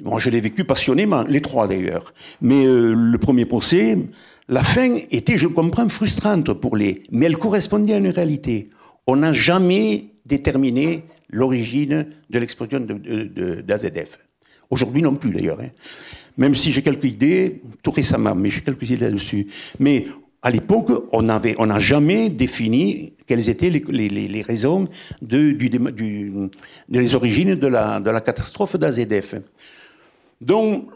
bon, 0.00 0.18
je 0.18 0.30
l'ai 0.30 0.40
vécu 0.40 0.64
passionnément, 0.64 1.22
les 1.24 1.40
trois 1.40 1.68
d'ailleurs. 1.68 2.12
Mais 2.40 2.66
euh, 2.66 2.92
le 2.94 3.18
premier 3.18 3.44
procès, 3.44 3.98
la 4.48 4.62
fin 4.62 4.98
était, 5.10 5.38
je 5.38 5.46
comprends, 5.46 5.88
frustrante 5.88 6.52
pour 6.52 6.76
les, 6.76 7.02
mais 7.10 7.26
elle 7.26 7.38
correspondait 7.38 7.94
à 7.94 7.98
une 7.98 8.08
réalité. 8.08 8.70
On 9.06 9.16
n'a 9.16 9.32
jamais 9.32 10.06
déterminé 10.24 11.04
l'origine 11.30 12.06
de 12.30 12.38
l'explosion 12.38 12.80
d'AZF. 12.80 14.18
Aujourd'hui 14.70 15.02
non 15.02 15.14
plus 15.14 15.30
d'ailleurs. 15.30 15.60
Hein. 15.60 15.70
Même 16.36 16.54
si 16.54 16.70
j'ai 16.72 16.82
quelques 16.82 17.04
idées, 17.04 17.62
tout 17.82 17.90
récemment, 17.90 18.34
mais 18.34 18.50
j'ai 18.50 18.60
quelques 18.60 18.90
idées 18.90 19.06
là-dessus. 19.06 19.46
Mais 19.78 20.06
à 20.42 20.50
l'époque, 20.50 20.90
on 21.12 21.22
n'a 21.22 21.78
jamais 21.78 22.28
défini 22.28 23.14
quelles 23.26 23.48
étaient 23.48 23.70
les, 23.70 24.42
raisons 24.42 24.88
de, 25.20 25.56
origines 27.14 27.54
de 27.54 27.66
la, 27.66 28.20
catastrophe 28.20 28.76
d'AZF. 28.76 29.34
Donc, 30.40 30.90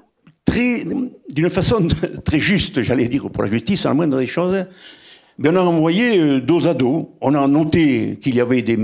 d'une 1.28 1.50
façon 1.50 1.88
très 2.24 2.38
juste, 2.38 2.82
j'allais 2.82 3.08
dire, 3.08 3.30
pour 3.30 3.42
la 3.42 3.50
justice, 3.50 3.86
en 3.86 3.90
la 3.90 3.94
moindre 3.94 4.18
des 4.18 4.26
choses, 4.26 4.66
on 5.42 5.56
a 5.56 5.60
envoyé 5.62 6.18
euh, 6.18 6.40
dos 6.40 6.66
à 6.66 6.74
dos. 6.74 7.16
On 7.20 7.34
a 7.34 7.46
noté 7.46 8.18
qu'il 8.20 8.34
y 8.34 8.40
avait 8.40 8.62
des, 8.62 8.76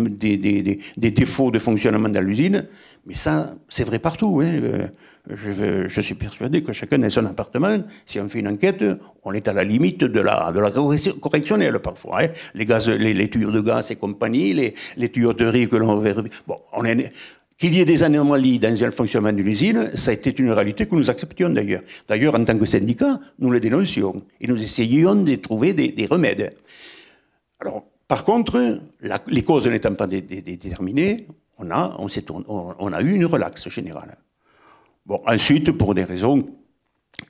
défauts 0.96 1.50
de 1.50 1.58
fonctionnement 1.58 2.08
dans 2.08 2.24
l'usine, 2.24 2.66
mais 3.06 3.14
ça, 3.14 3.54
c'est 3.68 3.84
vrai 3.84 3.98
partout. 3.98 4.40
Hein. 4.42 4.88
Je, 5.28 5.88
je, 5.88 6.00
suis 6.00 6.14
persuadé 6.14 6.62
que 6.62 6.72
chacun 6.72 6.98
dans 6.98 7.10
son 7.10 7.26
appartement, 7.26 7.78
si 8.06 8.20
on 8.20 8.28
fait 8.28 8.38
une 8.38 8.48
enquête, 8.48 8.84
on 9.24 9.32
est 9.32 9.48
à 9.48 9.52
la 9.52 9.64
limite 9.64 10.04
de 10.04 10.20
la, 10.20 10.52
de 10.52 10.60
la 10.60 10.70
correctionnelle 10.70 11.80
parfois. 11.80 12.22
Hein. 12.22 12.28
Les, 12.54 12.64
gaz, 12.64 12.88
les, 12.88 13.12
les, 13.12 13.28
tuyaux 13.28 13.50
de 13.50 13.60
gaz 13.60 13.90
et 13.90 13.96
compagnie, 13.96 14.52
les, 14.52 14.74
les 14.96 15.08
tuyauteries 15.10 15.68
que 15.68 15.76
l'on... 15.76 16.00
Bon, 16.46 16.60
on 16.72 16.84
est, 16.84 17.12
qu'il 17.58 17.74
y 17.74 17.80
ait 17.80 17.84
des 17.84 18.04
anomalies 18.04 18.58
dans 18.58 18.78
le 18.78 18.90
fonctionnement 18.92 19.32
d'une 19.32 19.48
usine, 19.48 19.90
ça 19.94 20.10
a 20.10 20.14
été 20.14 20.34
une 20.38 20.52
réalité 20.52 20.86
que 20.86 20.94
nous 20.94 21.10
acceptions 21.10 21.48
d'ailleurs. 21.48 21.82
D'ailleurs, 22.08 22.34
en 22.34 22.44
tant 22.44 22.56
que 22.56 22.66
syndicat, 22.66 23.18
nous 23.38 23.50
le 23.50 23.60
dénoncions 23.60 24.22
et 24.40 24.46
nous 24.46 24.62
essayions 24.62 25.16
de 25.16 25.34
trouver 25.36 25.72
des, 25.72 25.88
des 25.88 26.06
remèdes. 26.06 26.54
Alors, 27.60 27.84
par 28.06 28.24
contre, 28.24 28.80
la, 29.00 29.22
les 29.26 29.42
causes 29.42 29.66
n'étant 29.66 29.94
pas 29.94 30.06
déterminées, 30.06 31.26
on 31.58 31.70
a, 31.70 31.96
on, 31.98 32.74
on 32.78 32.92
a 32.92 33.00
eu 33.00 33.14
une 33.14 33.26
relaxe 33.26 33.68
générale. 33.68 34.16
Bon, 35.06 35.20
ensuite, 35.24 35.70
pour 35.70 35.94
des 35.94 36.02
raisons 36.02 36.48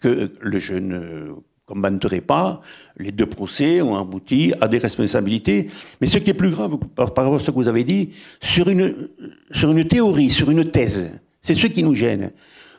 que 0.00 0.32
le 0.40 0.58
jeune 0.58 1.36
commenterai 1.66 2.22
pas, 2.22 2.62
les 2.96 3.12
deux 3.12 3.26
procès 3.26 3.82
ont 3.82 3.96
abouti 3.96 4.54
à 4.60 4.68
des 4.68 4.78
responsabilités. 4.78 5.68
Mais 6.00 6.06
ce 6.06 6.16
qui 6.18 6.30
est 6.30 6.34
plus 6.34 6.50
grave 6.50 6.78
par, 6.94 7.08
rapport 7.08 7.34
à 7.34 7.38
ce 7.38 7.50
que 7.50 7.56
vous 7.56 7.68
avez 7.68 7.84
dit, 7.84 8.12
sur 8.40 8.68
une, 8.70 9.08
sur 9.50 9.70
une 9.72 9.86
théorie, 9.86 10.30
sur 10.30 10.50
une 10.50 10.70
thèse, 10.70 11.10
c'est 11.42 11.54
ce 11.54 11.66
qui 11.66 11.82
nous 11.82 11.94
gêne. 11.94 12.30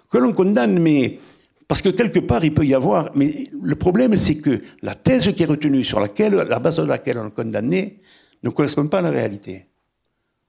Que 0.10 0.18
l'on 0.18 0.34
condamne, 0.34 0.80
mais 0.80 1.20
parce 1.68 1.82
que 1.82 1.90
quelque 1.90 2.20
part 2.20 2.44
il 2.44 2.54
peut 2.54 2.66
y 2.66 2.74
avoir. 2.74 3.12
Mais 3.14 3.50
le 3.62 3.76
problème, 3.76 4.18
c'est 4.18 4.38
que 4.38 4.62
la 4.82 4.96
thèse 4.96 5.32
qui 5.34 5.44
est 5.44 5.48
retenue, 5.48 5.84
sur 5.84 6.00
laquelle, 6.00 6.34
la 6.34 6.60
base 6.60 6.78
de 6.78 6.84
laquelle 6.84 7.20
on 7.20 7.28
est 7.28 7.36
condamné, 7.36 8.00
ne 8.42 8.50
correspond 8.50 8.88
pas 8.88 9.00
à 9.00 9.04
la 9.04 9.12
réalité 9.12 9.66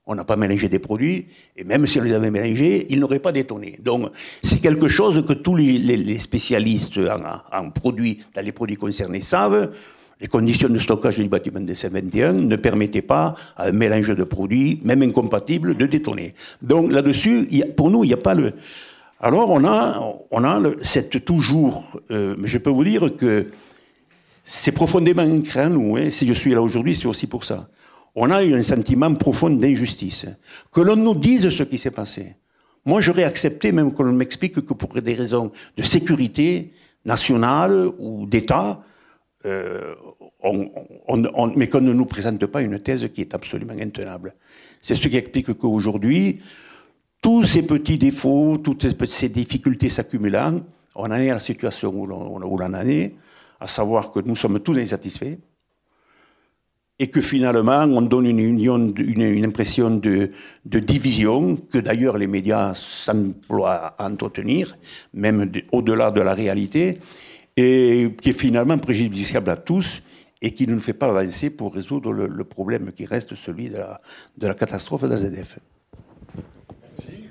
on 0.09 0.15
n'a 0.15 0.23
pas 0.23 0.35
mélangé 0.35 0.67
des 0.69 0.79
produits, 0.79 1.27
et 1.55 1.63
même 1.63 1.85
si 1.85 1.99
on 1.99 2.03
les 2.03 2.13
avait 2.13 2.31
mélangés, 2.31 2.87
ils 2.89 2.99
n'auraient 2.99 3.19
pas 3.19 3.31
détonné. 3.31 3.77
Donc, 3.79 4.09
c'est 4.41 4.59
quelque 4.59 4.87
chose 4.87 5.23
que 5.23 5.33
tous 5.33 5.55
les, 5.55 6.19
spécialistes 6.19 6.99
en, 7.53 7.69
produits, 7.69 8.17
dans 8.35 8.43
les 8.43 8.51
produits 8.51 8.75
concernés 8.75 9.21
savent. 9.21 9.71
Les 10.19 10.27
conditions 10.27 10.67
de 10.67 10.79
stockage 10.79 11.17
du 11.17 11.29
bâtiment 11.29 11.61
de 11.61 11.73
C21 11.73 12.31
ne 12.31 12.55
permettaient 12.55 13.03
pas 13.03 13.35
à 13.55 13.67
un 13.67 13.71
mélange 13.71 14.09
de 14.09 14.23
produits, 14.23 14.79
même 14.83 15.03
incompatibles, 15.03 15.77
de 15.77 15.85
détonner. 15.85 16.33
Donc, 16.63 16.91
là-dessus, 16.91 17.47
pour 17.77 17.91
nous, 17.91 18.03
il 18.03 18.07
n'y 18.07 18.13
a 18.13 18.17
pas 18.17 18.33
le... 18.33 18.53
Alors, 19.21 19.51
on 19.51 19.63
a, 19.63 20.01
on 20.31 20.43
a 20.43 20.59
cette 20.81 21.23
toujours... 21.23 22.01
Euh, 22.09 22.35
mais 22.39 22.47
je 22.47 22.57
peux 22.57 22.71
vous 22.71 22.83
dire 22.83 23.15
que 23.15 23.51
c'est 24.43 24.71
profondément 24.71 25.21
ancré 25.21 25.65
en 25.65 25.69
nous. 25.69 25.97
Hein. 25.97 26.09
Si 26.09 26.25
je 26.25 26.33
suis 26.33 26.51
là 26.51 26.63
aujourd'hui, 26.63 26.95
c'est 26.95 27.05
aussi 27.05 27.27
pour 27.27 27.45
ça 27.45 27.67
on 28.15 28.31
a 28.31 28.43
eu 28.43 28.53
un 28.53 28.63
sentiment 28.63 29.13
profond 29.15 29.49
d'injustice. 29.49 30.25
Que 30.71 30.81
l'on 30.81 30.95
nous 30.95 31.15
dise 31.15 31.49
ce 31.49 31.63
qui 31.63 31.77
s'est 31.77 31.91
passé. 31.91 32.35
Moi, 32.85 33.01
j'aurais 33.01 33.23
accepté 33.23 33.71
même 33.71 33.93
qu'on 33.93 34.11
m'explique 34.11 34.65
que 34.65 34.73
pour 34.73 35.01
des 35.01 35.13
raisons 35.13 35.51
de 35.77 35.83
sécurité 35.83 36.73
nationale 37.05 37.89
ou 37.99 38.25
d'État, 38.25 38.83
euh, 39.45 39.95
mais 41.55 41.67
qu'on 41.67 41.81
ne 41.81 41.93
nous 41.93 42.05
présente 42.05 42.45
pas 42.47 42.61
une 42.61 42.79
thèse 42.79 43.07
qui 43.13 43.21
est 43.21 43.33
absolument 43.33 43.73
intenable. 43.79 44.33
C'est 44.81 44.95
ce 44.95 45.07
qui 45.07 45.17
explique 45.17 45.53
qu'aujourd'hui, 45.53 46.41
tous 47.21 47.43
ces 47.43 47.63
petits 47.63 47.97
défauts, 47.97 48.57
toutes 48.57 49.07
ces 49.07 49.29
difficultés 49.29 49.89
s'accumulant, 49.89 50.61
on 50.95 51.03
en 51.03 51.13
est 51.13 51.29
à 51.29 51.35
la 51.35 51.39
situation 51.39 51.93
où 51.93 52.05
l'on 52.05 52.61
en 52.61 52.87
est, 52.87 53.15
à 53.59 53.67
savoir 53.67 54.11
que 54.11 54.19
nous 54.19 54.35
sommes 54.35 54.59
tous 54.61 54.77
insatisfaits, 54.77 55.37
et 56.99 57.07
que 57.07 57.21
finalement 57.21 57.83
on 57.83 58.01
donne 58.01 58.25
une, 58.25 58.39
union, 58.39 58.93
une, 58.97 59.45
impression 59.45 59.89
de, 59.89 60.31
division 60.65 61.55
que 61.55 61.77
d'ailleurs 61.77 62.17
les 62.17 62.27
médias 62.27 62.75
s'emploient 62.75 63.95
à 63.97 64.09
entretenir, 64.09 64.77
même 65.13 65.49
au-delà 65.71 66.11
de 66.11 66.21
la 66.21 66.33
réalité, 66.33 66.99
et 67.55 68.13
qui 68.21 68.29
est 68.31 68.39
finalement 68.39 68.77
préjudiciable 68.77 69.49
à 69.49 69.55
tous 69.55 70.01
et 70.41 70.51
qui 70.51 70.67
ne 70.67 70.73
nous 70.73 70.79
fait 70.79 70.93
pas 70.93 71.07
avancer 71.07 71.49
pour 71.49 71.73
résoudre 71.73 72.11
le, 72.13 72.27
le 72.27 72.43
problème 72.43 72.91
qui 72.93 73.05
reste 73.05 73.35
celui 73.35 73.69
de 73.69 73.77
la, 73.77 74.01
de 74.37 74.47
la 74.47 74.53
catastrophe 74.53 75.03
d'AZF. 75.03 75.59
Merci 76.83 77.23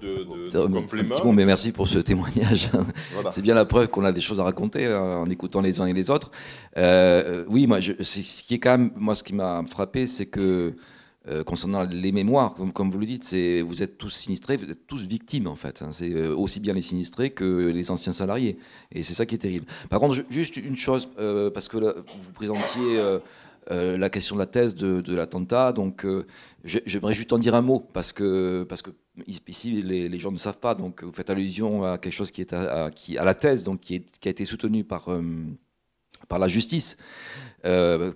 de, 0.00 1.32
mais 1.32 1.44
merci 1.44 1.72
pour 1.72 1.88
ce 1.88 1.98
témoignage. 1.98 2.70
C'est 3.30 3.42
bien 3.42 3.54
la 3.54 3.64
preuve 3.64 3.88
qu'on 3.88 4.04
a 4.04 4.12
des 4.12 4.20
choses 4.20 4.40
à 4.40 4.44
raconter 4.44 4.86
hein, 4.86 5.22
en 5.24 5.26
écoutant 5.26 5.60
les 5.60 5.80
uns 5.80 5.86
et 5.86 5.92
les 5.92 6.10
autres. 6.10 6.30
Euh, 6.76 7.44
oui, 7.48 7.66
moi, 7.66 7.80
je, 7.80 7.92
ce 8.02 8.42
qui 8.42 8.54
est 8.54 8.58
quand 8.58 8.72
même, 8.72 8.90
moi, 8.96 9.14
ce 9.14 9.22
qui 9.22 9.34
m'a 9.34 9.62
frappé, 9.68 10.06
c'est 10.06 10.26
que 10.26 10.74
euh, 11.28 11.42
concernant 11.42 11.82
les 11.82 12.12
mémoires, 12.12 12.54
comme, 12.54 12.72
comme 12.72 12.90
vous 12.90 12.98
le 12.98 13.06
dites, 13.06 13.24
c'est 13.24 13.60
vous 13.62 13.82
êtes 13.82 13.98
tous 13.98 14.10
sinistrés, 14.10 14.56
vous 14.56 14.70
êtes 14.70 14.86
tous 14.86 15.02
victimes 15.06 15.48
en 15.48 15.56
fait. 15.56 15.82
Hein. 15.82 15.88
c'est 15.90 16.12
euh, 16.12 16.36
aussi 16.36 16.60
bien 16.60 16.72
les 16.72 16.82
sinistrés 16.82 17.30
que 17.30 17.68
les 17.68 17.90
anciens 17.90 18.12
salariés, 18.12 18.58
et 18.92 19.02
c'est 19.02 19.14
ça 19.14 19.26
qui 19.26 19.34
est 19.34 19.38
terrible. 19.38 19.66
Par 19.90 19.98
contre, 19.98 20.16
juste 20.30 20.56
une 20.56 20.76
chose, 20.76 21.08
parce 21.52 21.68
que 21.68 21.78
vous 21.78 22.32
présentiez 22.32 23.00
la 23.68 24.08
question 24.08 24.36
de 24.36 24.40
la 24.40 24.46
thèse 24.46 24.76
de, 24.76 25.00
de 25.00 25.14
l'attentat, 25.16 25.72
donc 25.72 26.06
j'aimerais 26.64 27.14
juste 27.14 27.32
en 27.32 27.38
dire 27.38 27.56
un 27.56 27.62
mot 27.62 27.84
parce 27.92 28.12
que 28.12 28.64
parce 28.68 28.82
que 28.82 28.90
ici, 29.26 29.82
les, 29.82 30.18
gens 30.18 30.32
ne 30.32 30.38
savent 30.38 30.58
pas, 30.58 30.74
donc 30.74 31.02
vous 31.02 31.12
faites 31.12 31.30
allusion 31.30 31.84
à 31.84 31.98
quelque 31.98 32.12
chose 32.12 32.30
qui 32.30 32.40
est 32.40 32.52
à, 32.52 32.90
la 33.08 33.34
thèse, 33.34 33.64
donc 33.64 33.80
qui, 33.80 34.04
a 34.24 34.28
été 34.28 34.44
soutenue 34.44 34.84
par, 34.84 35.08
euh, 35.08 35.22
la 36.30 36.48
justice 36.48 36.96
euh, 37.64 38.12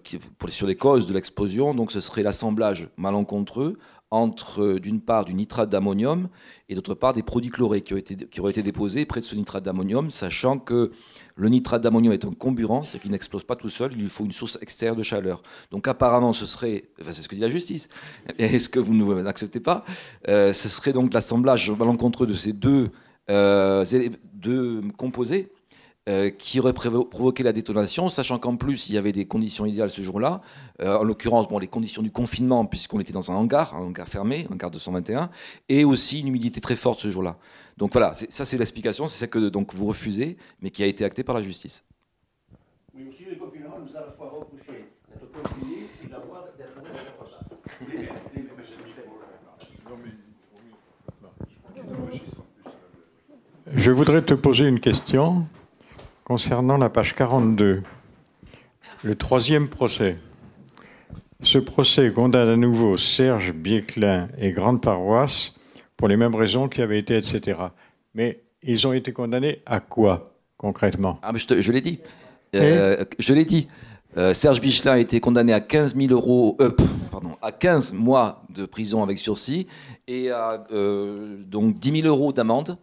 sur 0.49 0.67
les 0.67 0.77
causes 0.77 1.07
de 1.07 1.15
l'explosion. 1.15 1.75
Donc 1.75 1.93
ce 1.93 2.01
serait 2.01 2.23
l'assemblage 2.23 2.89
malencontreux 2.97 3.79
entre, 4.11 4.79
d'une 4.79 5.01
part, 5.01 5.25
du 5.25 5.35
nitrate 5.35 5.71
d'ammonium 5.71 6.29
et 6.69 6.75
d'autre 6.75 6.95
part, 6.95 7.15
des 7.15 7.23
produits 7.23 7.51
chlorés 7.51 7.83
qui, 7.83 7.95
ont 7.95 7.97
été, 7.97 8.17
qui 8.17 8.41
auraient 8.41 8.51
été 8.51 8.63
déposés 8.63 9.05
près 9.05 9.21
de 9.21 9.25
ce 9.25 9.35
nitrate 9.35 9.65
d'ammonium, 9.65 10.11
sachant 10.11 10.59
que 10.59 10.91
le 11.37 11.49
nitrate 11.49 11.83
d'ammonium 11.83 12.13
est 12.13 12.25
un 12.25 12.33
comburant, 12.33 12.83
c'est 12.83 12.99
qu'il 12.99 13.13
n'explose 13.13 13.45
pas 13.45 13.57
tout 13.57 13.71
seul, 13.71 13.93
il 13.93 14.03
lui 14.03 14.09
faut 14.09 14.25
une 14.25 14.33
source 14.33 14.59
extérieure 14.61 14.97
de 14.97 15.03
chaleur. 15.03 15.43
Donc 15.71 15.87
apparemment, 15.87 16.33
ce 16.33 16.47
serait, 16.47 16.85
c'est 17.01 17.23
ce 17.23 17.29
que 17.29 17.35
dit 17.35 17.41
la 17.41 17.49
justice, 17.49 17.89
et 18.39 18.59
ce 18.59 18.69
que 18.69 18.81
vous 18.81 18.93
n'acceptez 19.23 19.61
pas, 19.61 19.85
euh, 20.29 20.53
ce 20.53 20.69
serait 20.69 20.93
donc 20.93 21.15
l'assemblage 21.15 21.71
malencontreux 21.71 22.27
de 22.27 22.35
ces 22.35 22.53
deux, 22.53 22.91
euh, 23.31 23.85
deux 24.35 24.81
composés 24.97 25.51
euh, 26.09 26.31
qui 26.31 26.59
aurait 26.61 26.73
provoqué 26.73 27.43
la 27.43 27.53
détonation, 27.53 28.09
sachant 28.09 28.39
qu'en 28.39 28.57
plus 28.57 28.89
il 28.89 28.95
y 28.95 28.99
avait 28.99 29.13
des 29.13 29.27
conditions 29.27 29.67
idéales 29.67 29.91
ce 29.91 30.01
jour-là, 30.01 30.41
euh, 30.81 30.97
en 30.97 31.05
l'occurrence 31.05 31.47
bon, 31.47 31.59
les 31.59 31.69
conditions 31.69 32.01
du 32.01 32.11
confinement, 32.11 32.65
puisqu'on 32.65 33.01
était 33.01 33.13
dans 33.13 33.31
un 33.31 33.35
hangar, 33.35 33.77
un 33.77 33.81
hangar 33.81 34.09
fermé, 34.09 34.47
un 34.49 34.55
hangar 34.55 34.71
221, 34.71 35.29
et 35.69 35.85
aussi 35.85 36.21
une 36.21 36.29
humidité 36.29 36.63
très 36.63 36.75
forte 36.75 37.01
ce 37.01 37.11
jour-là. 37.11 37.37
Donc 37.77 37.93
voilà, 37.93 38.15
ça 38.15 38.47
c'est 38.47 38.57
l'explication, 38.57 39.09
c'est 39.09 39.19
ça 39.19 39.27
que 39.27 39.51
donc, 39.51 39.75
vous 39.75 39.85
refusez, 39.85 40.39
mais 40.63 40.71
qui 40.71 40.83
a 40.83 40.87
été 40.87 41.05
acté 41.05 41.23
par 41.23 41.35
la 41.35 41.43
justice. 41.43 41.85
Oui, 42.95 43.05
aussi 43.11 43.25
le 43.25 43.37
confinement 43.37 43.77
nous 43.79 43.95
a 43.95 44.01
la 44.01 44.13
fois 44.13 44.31
reproché 44.31 44.87
d'être 45.07 45.31
confiné 45.31 45.87
et 46.03 46.09
d'avoir 46.09 46.47
d'être 46.57 46.83
Je 53.77 53.91
voudrais 53.91 54.23
te 54.23 54.35
poser 54.35 54.67
une 54.67 54.81
question 54.81 55.47
concernant 56.31 56.77
la 56.77 56.89
page 56.89 57.17
42, 57.17 57.83
le 59.03 59.15
troisième 59.17 59.69
procès. 59.69 60.17
Ce 61.43 61.59
procès 61.59 62.13
condamne 62.13 62.49
à 62.49 62.55
nouveau 62.55 62.97
Serge 62.97 63.53
Biéclin 63.53 64.29
et 64.39 64.53
Grande 64.53 64.81
Paroisse 64.81 65.55
pour 65.97 66.07
les 66.07 66.17
mêmes 66.17 66.37
raisons 66.37 66.69
qui 66.69 66.83
avaient 66.83 67.01
été, 67.01 67.17
etc. 67.17 67.59
Mais 68.15 68.45
ils 68.63 68.87
ont 68.87 68.93
été 68.93 69.13
condamnés 69.13 69.61
à 69.67 69.81
quoi 69.81 70.37
concrètement? 70.57 71.19
Ah, 71.23 71.33
mais 71.33 71.41
Je, 71.41 71.73
l'ai 71.73 71.81
dit. 71.81 71.99
Euh, 72.55 73.05
je 73.19 73.35
l'ai 73.35 73.45
dit. 73.45 73.67
Euh, 74.17 74.33
Serge 74.33 74.61
Bichelin 74.61 74.93
a 74.93 74.99
été 74.99 75.19
condamné 75.19 75.53
à 75.53 75.61
15 75.61 75.97
000 75.97 76.13
euros, 76.13 76.57
euh, 76.61 76.71
pardon, 77.11 77.39
à 77.43 77.51
15 77.51 77.93
mois 77.93 78.45
de 78.51 78.67
prison 78.67 79.03
avec 79.03 79.19
sursis 79.19 79.67
et 80.07 80.31
à 80.31 80.65
donc 80.71 81.81
10 81.81 82.03
000 82.03 82.07
euros 82.07 82.33
d'amende. 82.33 82.79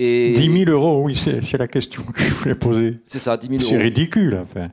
10 0.00 0.64
000 0.64 0.70
euros, 0.70 1.02
oui, 1.04 1.14
c'est 1.16 1.58
la 1.58 1.68
question 1.68 2.02
que 2.02 2.22
je 2.22 2.34
voulais 2.34 2.54
poser. 2.54 2.96
C'est 3.04 3.18
ça, 3.18 3.36
10 3.36 3.48
000 3.48 3.60
euros. 3.60 3.70
C'est 3.70 3.76
ridicule, 3.76 4.40
enfin. 4.42 4.68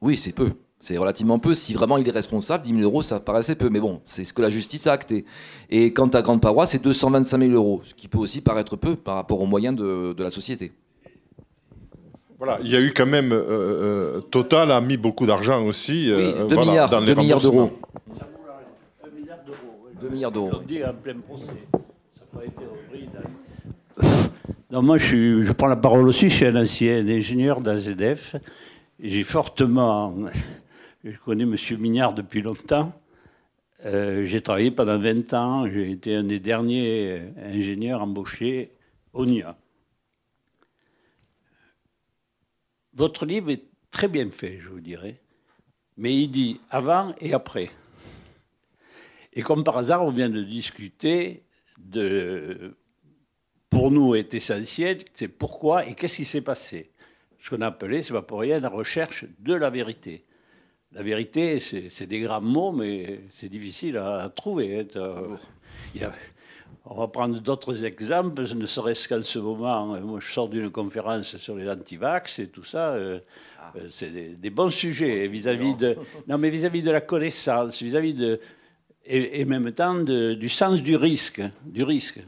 Oui, 0.00 0.16
c'est 0.16 0.32
peu. 0.32 0.50
C'est 0.80 0.96
relativement 0.96 1.38
peu. 1.38 1.54
Si 1.54 1.74
vraiment 1.74 1.98
il 1.98 2.08
est 2.08 2.12
responsable, 2.12 2.64
10 2.64 2.70
000 2.70 2.82
euros, 2.82 3.02
ça 3.02 3.20
paraissait 3.20 3.54
peu. 3.54 3.68
Mais 3.68 3.80
bon, 3.80 4.00
c'est 4.04 4.24
ce 4.24 4.32
que 4.32 4.42
la 4.42 4.50
justice 4.50 4.86
a 4.86 4.92
acté. 4.92 5.24
Et 5.70 5.92
quant 5.92 6.08
à 6.08 6.22
Grande 6.22 6.40
Paroisse, 6.40 6.70
c'est 6.70 6.82
225 6.82 7.40
000 7.40 7.52
euros, 7.52 7.82
ce 7.84 7.94
qui 7.94 8.08
peut 8.08 8.18
aussi 8.18 8.40
paraître 8.40 8.76
peu 8.76 8.96
par 8.96 9.16
rapport 9.16 9.40
aux 9.40 9.46
moyens 9.46 9.76
de, 9.76 10.14
la 10.18 10.30
société. 10.30 10.72
Voilà, 12.38 12.58
il 12.62 12.68
y 12.70 12.76
a 12.76 12.80
eu 12.80 12.92
quand 12.92 13.06
même. 13.06 13.32
Euh, 13.32 13.44
euh, 13.48 14.20
Total 14.20 14.70
a 14.70 14.80
mis 14.80 14.96
beaucoup 14.96 15.26
d'argent 15.26 15.64
aussi. 15.64 16.10
Euh, 16.10 16.44
oui, 16.44 16.48
2 16.48 16.56
milliards, 16.56 16.90
dans 16.90 17.00
2 17.00 17.14
milliards 17.14 17.40
d'euros. 17.40 17.72
2 19.00 19.18
milliards 19.18 19.42
d'euros. 19.44 19.66
2 20.00 20.08
milliards 20.08 20.32
d'euros. 20.32 20.52
en 20.52 20.94
plein 20.94 21.18
procès. 21.18 21.46
Ça 21.46 22.20
n'a 22.20 22.40
pas 22.40 22.44
été 22.44 22.64
repris 22.64 23.08
dans 23.12 23.28
Non, 24.70 24.82
moi, 24.82 24.98
je, 24.98 25.42
je, 25.42 25.52
prends 25.52 25.66
la 25.66 25.76
parole 25.76 26.06
aussi. 26.08 26.28
Je 26.28 26.36
suis 26.36 26.46
un 26.46 26.56
ancien 26.56 27.06
ingénieur 27.08 27.60
d'AZF. 27.60 28.36
J'ai 29.00 29.24
fortement. 29.24 30.14
Je 31.04 31.16
connais 31.24 31.44
M. 31.44 31.56
Mignard 31.78 32.12
depuis 32.12 32.42
longtemps. 32.42 32.92
Euh, 33.86 34.24
j'ai 34.26 34.40
travaillé 34.40 34.70
pendant 34.70 34.98
20 34.98 35.32
ans. 35.34 35.66
J'ai 35.68 35.90
été 35.90 36.16
un 36.16 36.24
des 36.24 36.40
derniers 36.40 37.22
ingénieurs 37.38 38.02
embauchés 38.02 38.72
au 39.12 39.24
NIA. 39.24 39.56
Votre 42.94 43.26
livre 43.26 43.50
est 43.50 43.62
très 43.90 44.08
bien 44.08 44.28
fait, 44.30 44.58
je 44.60 44.68
vous 44.68 44.80
dirais. 44.80 45.20
Mais 45.96 46.14
il 46.14 46.28
dit 46.28 46.60
avant 46.70 47.14
et 47.20 47.32
après. 47.32 47.70
Et 49.32 49.42
comme 49.42 49.62
par 49.62 49.78
hasard, 49.78 50.04
on 50.04 50.10
vient 50.10 50.28
de 50.28 50.42
discuter 50.42 51.44
de 51.78 52.76
pour 53.70 53.90
nous 53.90 54.14
est 54.14 54.34
essentiel, 54.34 54.98
c'est 55.14 55.28
pourquoi 55.28 55.86
et 55.86 55.94
qu'est-ce 55.94 56.16
qui 56.16 56.24
s'est 56.24 56.40
passé. 56.40 56.90
Ce 57.40 57.50
qu'on 57.50 57.60
a 57.62 57.66
appelé, 57.68 58.02
c'est 58.02 58.12
pas 58.12 58.22
pour 58.22 58.40
rien, 58.40 58.60
la 58.60 58.68
recherche 58.68 59.24
de 59.38 59.54
la 59.54 59.70
vérité. 59.70 60.24
La 60.92 61.02
vérité, 61.02 61.60
c'est 61.60 62.06
des 62.06 62.20
grands 62.20 62.40
mots, 62.40 62.72
mais 62.72 63.20
c'est 63.34 63.48
difficile 63.48 63.98
à, 63.98 64.32
trouver. 64.34 64.86
Hein. 64.94 66.10
on 66.86 66.94
va 66.94 67.08
prendre 67.08 67.38
d'autres 67.40 67.84
exemples, 67.84 68.42
ne 68.42 68.66
serait-ce 68.66 69.06
qu'en 69.06 69.22
ce 69.22 69.38
moment, 69.38 69.94
hein. 69.94 70.00
moi 70.00 70.18
je 70.20 70.32
sors 70.32 70.48
d'une 70.48 70.70
conférence 70.70 71.36
sur 71.36 71.56
les 71.56 71.68
antivax 71.68 72.38
et 72.38 72.48
tout 72.48 72.64
ça. 72.64 72.94
Euh, 72.94 73.20
ah. 73.60 73.72
euh, 73.76 73.88
c'est 73.90 74.10
des, 74.40 74.50
bons 74.50 74.70
sujets 74.70 75.28
vis-à-vis 75.28 75.74
de, 75.74 75.96
non 76.26 76.38
mais 76.38 76.48
vis-à-vis 76.48 76.82
de 76.82 76.90
la 76.90 77.02
connaissance, 77.02 77.82
vis-à-vis 77.82 78.14
de, 78.14 78.40
et, 79.04 79.40
et, 79.40 79.44
même 79.44 79.70
temps 79.72 79.94
du 79.94 80.48
sens 80.48 80.82
du 80.82 80.96
risque, 80.96 81.42
du 81.66 81.82
risque 81.82 82.20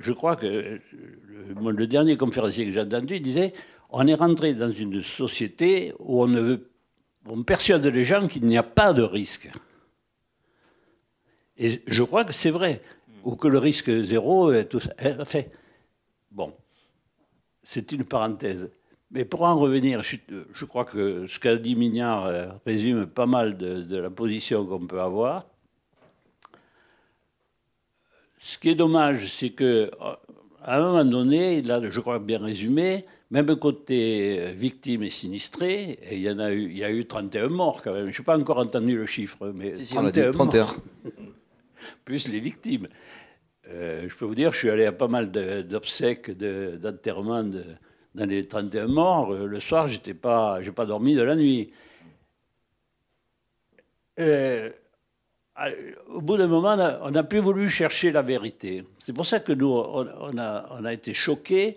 je 0.00 0.12
crois 0.12 0.36
que 0.36 0.80
le, 1.60 1.86
dernier 1.86 2.16
conférencier 2.16 2.66
que 2.66 2.72
j'ai 2.72 2.80
entendu 2.80 3.20
disait 3.20 3.52
on 3.90 4.06
est 4.06 4.14
rentré 4.14 4.54
dans 4.54 4.72
une 4.72 5.02
société 5.02 5.92
où 5.98 6.22
on, 6.22 6.26
ne 6.26 6.40
veut, 6.40 6.70
on 7.26 7.42
persuade 7.42 7.84
les 7.86 8.04
gens 8.04 8.26
qu'il 8.26 8.46
n'y 8.46 8.56
a 8.56 8.62
pas 8.62 8.92
de 8.92 9.02
risque. 9.02 9.50
Et 11.58 11.82
je 11.86 12.02
crois 12.02 12.24
que 12.24 12.32
c'est 12.32 12.50
vrai, 12.50 12.82
ou 13.24 13.36
que 13.36 13.48
le 13.48 13.58
risque 13.58 13.90
zéro 14.02 14.52
est 14.52 14.66
tout 14.66 14.80
ça. 14.80 14.92
Enfin, 15.20 15.42
bon, 16.30 16.54
c'est 17.62 17.92
une 17.92 18.04
parenthèse. 18.04 18.70
Mais 19.10 19.24
pour 19.24 19.42
en 19.42 19.56
revenir, 19.56 20.02
je, 20.02 20.64
crois 20.64 20.84
que 20.84 21.26
ce 21.26 21.38
qu'a 21.40 21.56
dit 21.56 21.74
Mignard 21.74 22.26
euh, 22.26 22.46
résume 22.64 23.06
pas 23.06 23.26
mal 23.26 23.58
de 23.58 23.96
la 23.96 24.08
position 24.08 24.64
qu'on 24.64 24.86
peut 24.86 25.00
avoir. 25.00 25.49
Ce 28.40 28.58
qui 28.58 28.70
est 28.70 28.74
dommage, 28.74 29.32
c'est 29.38 29.50
que 29.50 29.90
à 30.62 30.78
un 30.78 30.80
moment 30.80 31.04
donné, 31.04 31.62
là, 31.62 31.80
je 31.90 32.00
crois 32.00 32.18
bien 32.18 32.38
résumé, 32.38 33.04
même 33.30 33.54
côté 33.56 34.38
euh, 34.38 34.52
victimes 34.52 35.02
et 35.02 35.10
sinistrés, 35.10 35.98
et 36.02 36.16
il 36.16 36.22
y 36.22 36.30
en 36.30 36.38
a 36.38 36.52
eu, 36.52 36.64
il 36.70 36.78
y 36.78 36.84
a 36.84 36.90
eu 36.90 37.06
31 37.06 37.48
morts 37.48 37.82
quand 37.82 37.92
même. 37.92 38.10
Je 38.10 38.18
n'ai 38.18 38.24
pas 38.24 38.38
encore 38.38 38.58
entendu 38.58 38.96
le 38.96 39.06
chiffre, 39.06 39.52
mais 39.54 39.72
31, 39.72 40.32
morts. 40.32 40.76
Plus 42.04 42.28
les 42.28 42.40
victimes. 42.40 42.88
Euh, 43.68 44.08
je 44.08 44.16
peux 44.16 44.24
vous 44.24 44.34
dire, 44.34 44.52
je 44.52 44.58
suis 44.58 44.70
allé 44.70 44.84
à 44.84 44.92
pas 44.92 45.08
mal 45.08 45.30
d'obsèques, 45.30 46.30
d'enterrements 46.30 47.44
dans 47.44 48.26
les 48.26 48.46
31 48.46 48.88
morts. 48.88 49.32
Euh, 49.32 49.46
le 49.46 49.60
soir, 49.60 49.86
je 49.86 50.00
n'ai 50.04 50.14
pas, 50.14 50.60
pas 50.74 50.86
dormi 50.86 51.14
de 51.14 51.22
la 51.22 51.36
nuit. 51.36 51.72
Au 56.08 56.20
bout 56.20 56.36
d'un 56.36 56.46
moment, 56.46 56.76
on 57.02 57.10
n'a 57.10 57.22
plus 57.22 57.38
voulu 57.38 57.68
chercher 57.68 58.12
la 58.12 58.22
vérité. 58.22 58.84
C'est 58.98 59.12
pour 59.12 59.26
ça 59.26 59.40
que 59.40 59.52
nous, 59.52 59.68
on, 59.68 60.38
a, 60.38 60.92
été 60.92 61.14
choqués. 61.14 61.76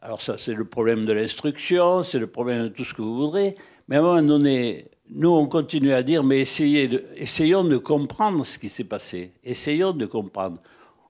Alors 0.00 0.20
ça, 0.20 0.36
c'est 0.36 0.54
le 0.54 0.64
problème 0.64 1.06
de 1.06 1.12
l'instruction, 1.12 2.02
c'est 2.02 2.18
le 2.18 2.26
problème 2.26 2.64
de 2.64 2.68
tout 2.68 2.84
ce 2.84 2.92
que 2.92 3.02
vous 3.02 3.16
voudrez. 3.16 3.56
Mais 3.88 3.96
à 3.96 3.98
un 4.00 4.02
moment 4.02 4.22
donné, 4.22 4.88
nous, 5.10 5.30
on 5.30 5.46
continue 5.46 5.92
à 5.92 6.02
dire, 6.02 6.24
mais 6.24 6.40
essayons 6.40 7.64
de 7.64 7.76
comprendre 7.76 8.44
ce 8.44 8.58
qui 8.58 8.68
s'est 8.68 8.84
passé. 8.84 9.32
Essayons 9.44 9.92
de 9.92 10.06
comprendre. 10.06 10.58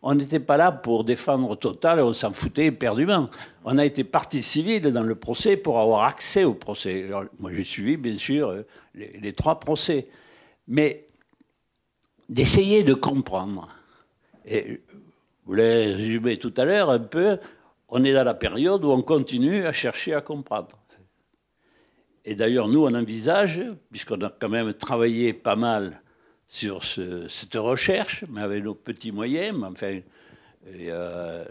On 0.02 0.14
n'était 0.14 0.40
pas 0.40 0.58
là 0.58 0.70
pour 0.70 1.04
défendre 1.04 1.56
Total, 1.56 2.00
on 2.00 2.12
s'en 2.12 2.32
foutait 2.32 2.66
éperdument. 2.66 3.30
On 3.64 3.78
a 3.78 3.86
été 3.86 4.04
partie 4.04 4.42
civile 4.42 4.82
dans 4.82 5.02
le 5.02 5.14
procès 5.14 5.56
pour 5.56 5.80
avoir 5.80 6.04
accès 6.04 6.44
au 6.44 6.52
procès. 6.52 7.06
moi, 7.38 7.50
j'ai 7.54 7.64
suivi, 7.64 7.96
bien 7.96 8.18
sûr, 8.18 8.64
les, 8.94 9.18
les 9.18 9.32
trois 9.32 9.58
procès. 9.58 10.08
Mais 10.68 11.06
d'essayer 12.28 12.84
de 12.84 12.94
comprendre. 12.94 13.68
Et 14.46 14.80
vous 15.46 15.54
l'avez 15.54 15.92
résumé 15.92 16.36
tout 16.36 16.52
à 16.56 16.64
l'heure 16.64 16.90
un 16.90 16.98
peu, 16.98 17.38
on 17.88 18.04
est 18.04 18.12
dans 18.12 18.24
la 18.24 18.34
période 18.34 18.84
où 18.84 18.90
on 18.90 19.02
continue 19.02 19.66
à 19.66 19.72
chercher 19.72 20.14
à 20.14 20.20
comprendre. 20.20 20.78
Et 22.24 22.34
d'ailleurs, 22.34 22.68
nous, 22.68 22.84
on 22.84 22.94
envisage, 22.94 23.62
puisqu'on 23.90 24.20
a 24.22 24.30
quand 24.30 24.48
même 24.48 24.72
travaillé 24.72 25.34
pas 25.34 25.56
mal 25.56 26.00
sur 26.48 26.82
cette 26.84 27.54
recherche, 27.54 28.24
mais 28.30 28.40
avec 28.40 28.64
nos 28.64 28.74
petits 28.74 29.12
moyens, 29.12 29.62
enfin, 29.62 30.00
il 30.72 30.84
y 30.84 30.90
a 30.90 31.44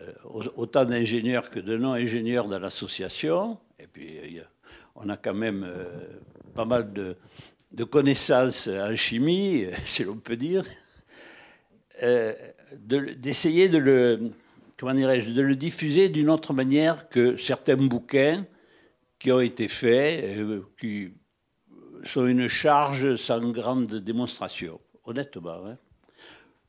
autant 0.55 0.85
d'ingénieurs 0.85 1.51
que 1.51 1.59
de 1.59 1.77
non-ingénieurs 1.77 2.47
dans 2.47 2.57
l'association, 2.57 3.59
et 3.79 3.85
puis 3.85 4.39
on 4.95 5.09
a 5.09 5.17
quand 5.17 5.33
même 5.33 5.63
euh, 5.63 5.85
pas 6.55 6.65
mal 6.65 6.93
de, 6.93 7.15
de 7.73 7.83
connaissances 7.83 8.67
en 8.67 8.95
chimie, 8.95 9.65
si 9.85 10.03
l'on 10.03 10.17
peut 10.17 10.37
dire, 10.37 10.65
euh, 12.01 12.33
d'essayer 12.75 13.69
de, 13.69 13.77
le, 13.77 14.31
comment 14.77 14.93
de 14.93 15.41
le 15.41 15.55
diffuser 15.55 16.09
d'une 16.09 16.29
autre 16.29 16.53
manière 16.53 17.09
que 17.09 17.37
certains 17.37 17.77
bouquins 17.77 18.45
qui 19.19 19.31
ont 19.31 19.39
été 19.39 19.67
faits, 19.67 20.23
euh, 20.37 20.61
qui 20.79 21.13
sont 22.03 22.25
une 22.27 22.47
charge 22.47 23.15
sans 23.15 23.39
grande 23.51 23.95
démonstration, 23.95 24.79
honnêtement. 25.05 25.65
Hein. 25.65 25.77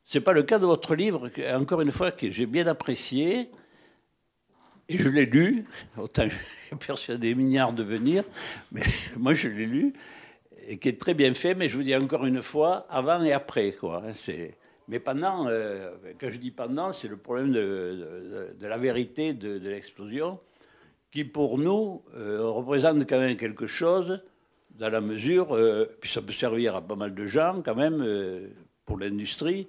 Ce 0.05 0.19
n'est 0.19 0.25
pas 0.25 0.33
le 0.33 0.43
cas 0.43 0.59
de 0.59 0.67
votre 0.67 0.95
livre, 0.95 1.31
encore 1.55 1.81
une 1.81 1.93
fois, 1.93 2.13
que 2.13 2.31
j'ai 2.31 2.47
bien 2.47 2.67
apprécié, 2.67 3.51
et 4.89 4.99
je 4.99 5.09
l'ai 5.09 5.27
lu, 5.27 5.65
autant 5.97 6.29
j'ai 6.29 6.77
persuadé 6.77 7.35
Mignard 7.35 7.73
de 7.73 7.83
venir, 7.83 8.25
mais 8.71 8.83
moi 9.17 9.35
je 9.35 9.49
l'ai 9.49 9.67
lu, 9.67 9.95
et 10.67 10.79
qui 10.79 10.89
est 10.89 11.01
très 11.01 11.15
bien 11.15 11.35
fait, 11.35 11.55
mais 11.55 11.69
je 11.69 11.77
vous 11.77 11.83
dis 11.83 11.95
encore 11.95 12.25
une 12.27 12.43
fois, 12.43 12.87
avant 12.89 13.23
et 13.23 13.33
après. 13.33 13.73
Quoi. 13.73 14.03
Hein, 14.07 14.13
mais 14.89 14.99
pendant, 14.99 15.47
euh, 15.49 15.93
quand 16.21 16.31
je 16.31 16.39
dis 16.39 16.51
pendant, 16.51 16.93
c'est 16.93 17.09
le 17.09 17.17
problème 17.17 17.53
de, 17.53 18.55
la 18.61 18.79
vérité 18.79 19.33
de, 19.33 19.69
l'explosion, 19.69 20.39
qui 21.11 21.25
pour 21.25 21.59
nous 21.59 22.03
euh, 22.17 22.43
représente 22.43 23.09
quand 23.09 23.19
même 23.19 23.37
quelque 23.37 23.67
chose, 23.67 24.23
dans 24.79 24.89
la 24.89 25.01
mesure, 25.01 25.55
euh, 25.55 25.87
puis 26.01 26.11
ça 26.11 26.21
peut 26.21 26.33
servir 26.33 26.75
à 26.75 26.83
pas 26.83 26.97
mal 26.97 27.15
de 27.15 27.27
gens 27.27 27.63
quand 27.65 27.77
même, 27.77 28.05
pour 28.85 28.99
l'industrie, 28.99 29.69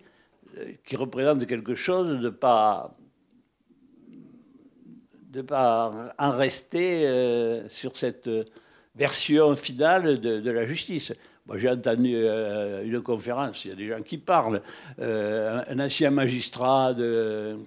qui 0.86 0.96
représente 0.96 1.46
quelque 1.46 1.76
chose 1.76 2.22
de 2.22 2.30
pas 2.30 2.96
de 5.32 5.41
pas 5.41 6.14
en 6.18 6.32
rester 6.32 7.06
sur 7.68 7.98
cette 7.98 8.30
version 8.96 9.56
finale 9.56 10.20
de, 10.20 10.52
la 10.52 10.66
justice. 10.66 11.14
Moi, 11.46 11.58
j'ai 11.58 11.70
entendu 11.70 12.16
euh, 12.16 12.84
une 12.84 13.02
conférence, 13.02 13.66
il 13.66 13.70
y 13.70 13.72
a 13.72 13.76
des 13.76 13.88
gens 13.88 14.02
qui 14.02 14.18
parlent. 14.18 14.62
Euh, 15.00 15.64
un 15.68 15.80
ancien 15.80 16.10
magistrat 16.10 16.93
de, 16.93 17.58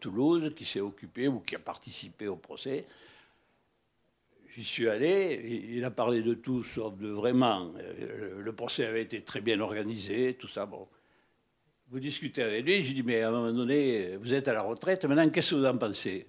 Toulouse 0.00 0.52
qui 0.56 0.64
s'est 0.64 0.80
occupé 0.80 1.28
ou 1.28 1.40
qui 1.40 1.54
a 1.54 1.60
participé 1.60 2.26
au 2.26 2.36
procès. 2.36 2.84
J'y 4.56 4.64
suis 4.64 4.88
allé, 4.88 5.68
il 5.70 5.84
a 5.84 5.92
parlé 5.92 6.22
de 6.22 6.34
tout, 6.34 6.64
sauf 6.64 6.96
de 6.98 7.08
vraiment. 7.08 7.70
Euh, 7.78 8.40
le 8.40 8.52
procès 8.52 8.84
avait 8.86 9.02
été 9.02 9.22
très 9.22 9.40
bien 9.40 9.60
organisé, 9.60 10.34
tout 10.34 10.48
ça. 10.48 10.66
Bon. 10.66 10.88
Vous 11.90 12.00
discutez 12.00 12.42
avec 12.42 12.64
lui, 12.64 12.82
je 12.82 12.92
dis, 12.92 13.02
mais 13.04 13.20
à 13.22 13.28
un 13.28 13.30
moment 13.30 13.52
donné, 13.52 14.16
vous 14.16 14.34
êtes 14.34 14.48
à 14.48 14.52
la 14.52 14.62
retraite, 14.62 15.04
maintenant, 15.04 15.28
qu'est-ce 15.30 15.50
que 15.50 15.56
vous 15.56 15.66
en 15.66 15.76
pensez? 15.76 16.26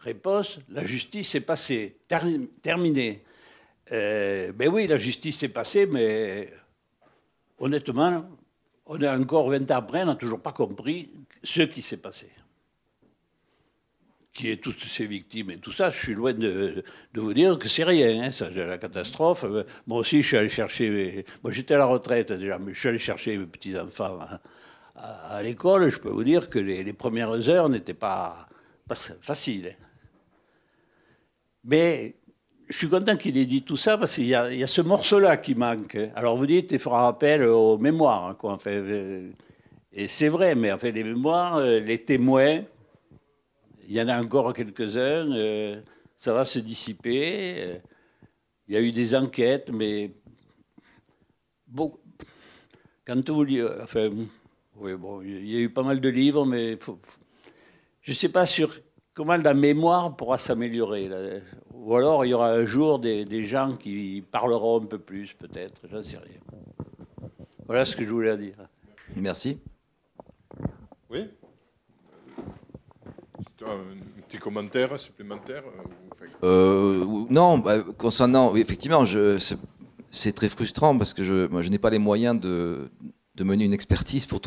Réponse, 0.00 0.58
la 0.70 0.84
justice 0.84 1.34
est 1.34 1.40
passée, 1.40 1.96
terminée. 2.62 3.22
Euh, 3.92 4.52
ben 4.52 4.68
oui, 4.68 4.86
la 4.86 4.96
justice 4.96 5.42
est 5.42 5.48
passée, 5.50 5.86
mais 5.86 6.52
honnêtement, 7.58 8.24
on 8.86 9.00
est 9.00 9.08
encore 9.08 9.50
20 9.50 9.70
ans 9.70 9.76
après, 9.76 10.02
on 10.02 10.06
n'a 10.06 10.14
toujours 10.14 10.40
pas 10.40 10.52
compris 10.52 11.10
ce 11.42 11.62
qui 11.62 11.82
s'est 11.82 11.98
passé. 11.98 12.30
Qui 14.32 14.50
est 14.50 14.56
toutes 14.56 14.84
ces 14.84 15.06
victimes 15.06 15.50
et 15.50 15.58
tout 15.58 15.72
ça, 15.72 15.90
je 15.90 15.98
suis 15.98 16.14
loin 16.14 16.32
de, 16.32 16.82
vous 17.14 17.34
dire 17.34 17.58
que 17.58 17.68
c'est 17.68 17.84
rien, 17.84 18.22
hein, 18.22 18.30
ça, 18.30 18.48
la 18.48 18.78
catastrophe. 18.78 19.44
Moi 19.86 19.98
aussi, 19.98 20.22
je 20.22 20.28
suis 20.28 20.36
allé 20.36 20.48
chercher. 20.48 21.26
Moi, 21.42 21.52
j'étais 21.52 21.74
à 21.74 21.78
la 21.78 21.84
retraite 21.86 22.32
déjà, 22.32 22.58
mais 22.58 22.72
je 22.72 22.78
suis 22.78 22.88
allé 22.88 22.98
chercher 22.98 23.36
mes 23.36 23.46
petits-enfants 23.46 24.20
à, 24.94 25.42
l'école. 25.42 25.90
Je 25.90 25.98
peux 25.98 26.10
vous 26.10 26.24
dire 26.24 26.48
que 26.48 26.58
les, 26.58 26.92
premières 26.92 27.48
heures 27.50 27.68
n'étaient 27.68 27.92
pas, 27.92 28.48
pas 28.88 28.94
faciles. 28.94 29.76
Hein. 31.64 31.68
Mais 31.68 32.14
je 32.68 32.76
suis 32.76 32.88
content 32.88 33.16
qu'il 33.16 33.36
ait 33.36 33.46
dit 33.46 33.62
tout 33.62 33.76
ça 33.76 33.98
parce 33.98 34.14
qu'il 34.14 34.26
y, 34.26 34.34
a 34.34 34.66
ce 34.66 34.80
morceau-là 34.80 35.36
qui 35.36 35.54
manque. 35.54 35.98
Alors 36.14 36.36
vous 36.36 36.46
dites, 36.46 36.70
il 36.72 36.78
fera 36.78 37.02
rappel 37.02 37.42
aux 37.44 37.78
mémoires. 37.78 38.36
Quoi, 38.36 38.58
euh, 38.66 39.30
et 39.92 40.08
c'est 40.08 40.28
vrai, 40.28 40.54
mais 40.54 40.70
en 40.72 40.78
les 40.82 41.04
mémoires, 41.04 41.56
euh, 41.56 41.80
les 41.80 41.98
témoins, 42.04 42.62
il 43.88 43.94
y 43.96 44.00
en 44.00 44.08
a 44.08 44.22
encore 44.22 44.52
quelques-uns. 44.54 45.32
Euh, 45.32 45.80
ça 46.16 46.32
va 46.32 46.44
se 46.44 46.60
dissiper. 46.60 47.80
Il 48.68 48.74
y 48.74 48.76
a 48.76 48.80
eu 48.80 48.92
des 48.92 49.14
enquêtes, 49.16 49.70
mais 49.72 50.12
bon, 51.66 51.98
quand 53.04 53.30
vous 53.30 53.44
enfin, 53.82 54.10
oui, 54.76 54.94
bon, 54.94 55.22
il 55.22 55.50
y 55.50 55.56
a 55.56 55.60
eu 55.60 55.70
pas 55.70 55.82
mal 55.82 56.00
de 56.00 56.08
livres, 56.08 56.46
mais 56.46 56.78
je 58.02 58.12
ne 58.12 58.16
sais 58.16 58.28
pas 58.28 58.46
sur 58.46 58.76
comment 59.20 59.36
la 59.36 59.52
mémoire 59.52 60.16
pourra 60.16 60.38
s'améliorer. 60.38 61.10
Ou 61.74 61.94
alors 61.94 62.24
il 62.24 62.30
y 62.30 62.34
aura 62.34 62.52
un 62.52 62.64
jour 62.64 62.98
des, 62.98 63.26
des 63.26 63.44
gens 63.44 63.76
qui 63.76 64.24
parleront 64.32 64.80
un 64.80 64.86
peu 64.86 64.98
plus, 64.98 65.34
peut-être, 65.34 65.82
j'en 65.92 66.02
sais 66.02 66.16
rien. 66.16 66.40
Voilà 67.66 67.84
ce 67.84 67.94
que 67.94 68.02
je 68.02 68.08
voulais 68.08 68.34
dire. 68.38 68.56
Merci. 69.14 69.58
Oui 71.10 71.28
un 73.62 74.22
petit 74.26 74.38
commentaire 74.38 74.98
supplémentaire 74.98 75.64
euh, 76.42 77.04
Non, 77.28 77.58
bah, 77.58 77.82
concernant, 77.98 78.56
effectivement, 78.56 79.04
c'est 80.10 80.32
très 80.32 80.48
frustrant 80.48 80.96
parce 80.96 81.12
que 81.12 81.22
je, 81.24 81.46
je 81.60 81.68
n'ai 81.68 81.78
pas 81.78 81.90
les 81.90 81.98
moyens 81.98 82.40
de, 82.40 82.90
de, 83.34 83.44
mener 83.44 83.66
une 83.66 83.74
expertise 83.74 84.24
pour, 84.24 84.40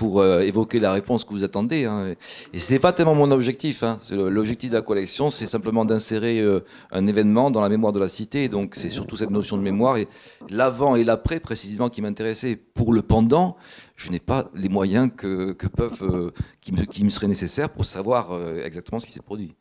pour 0.00 0.22
euh, 0.22 0.40
évoquer 0.40 0.80
la 0.80 0.94
réponse 0.94 1.26
que 1.26 1.30
vous 1.34 1.44
attendez. 1.44 1.84
Hein. 1.84 2.14
Et 2.54 2.58
ce 2.58 2.72
n'est 2.72 2.78
pas 2.78 2.94
tellement 2.94 3.14
mon 3.14 3.30
objectif. 3.32 3.82
Hein. 3.82 3.98
L'objectif 4.10 4.70
de 4.70 4.74
la 4.74 4.80
collection, 4.80 5.28
c'est 5.28 5.46
simplement 5.46 5.84
d'insérer 5.84 6.40
euh, 6.40 6.60
un 6.90 7.06
événement 7.06 7.50
dans 7.50 7.60
la 7.60 7.68
mémoire 7.68 7.92
de 7.92 8.00
la 8.00 8.08
cité. 8.08 8.48
Donc 8.48 8.76
c'est 8.76 8.88
surtout 8.88 9.18
cette 9.18 9.28
notion 9.28 9.58
de 9.58 9.62
mémoire. 9.62 9.98
Et 9.98 10.08
l'avant 10.48 10.96
et 10.96 11.04
l'après, 11.04 11.38
précisément, 11.38 11.90
qui 11.90 12.00
m'intéressait. 12.00 12.56
Pour 12.56 12.94
le 12.94 13.02
pendant, 13.02 13.58
je 13.96 14.10
n'ai 14.10 14.20
pas 14.20 14.48
les 14.54 14.70
moyens 14.70 15.10
que, 15.14 15.52
peuvent, 15.52 16.02
euh, 16.02 16.30
qui, 16.62 17.04
me, 17.04 17.10
seraient 17.10 17.28
nécessaires 17.28 17.68
pour 17.68 17.84
savoir 17.84 18.30
exactement 18.64 19.00
ce 19.00 19.06
qui 19.06 19.12
s'est 19.12 19.20
produit. 19.20 19.54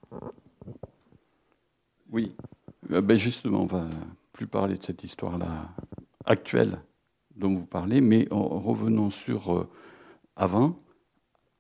Oui, 2.14 2.32
ben 2.88 3.18
justement, 3.18 3.64
on 3.64 3.66
va 3.66 3.84
plus 4.32 4.48
parler 4.48 4.78
de 4.78 4.86
cette 4.86 5.04
histoire-là 5.04 5.68
actuelle 6.24 6.80
dont 7.36 7.54
vous 7.56 7.66
parlez, 7.66 8.00
mais 8.00 8.26
revenons 8.32 9.12
sur 9.12 9.68
avant, 10.40 10.80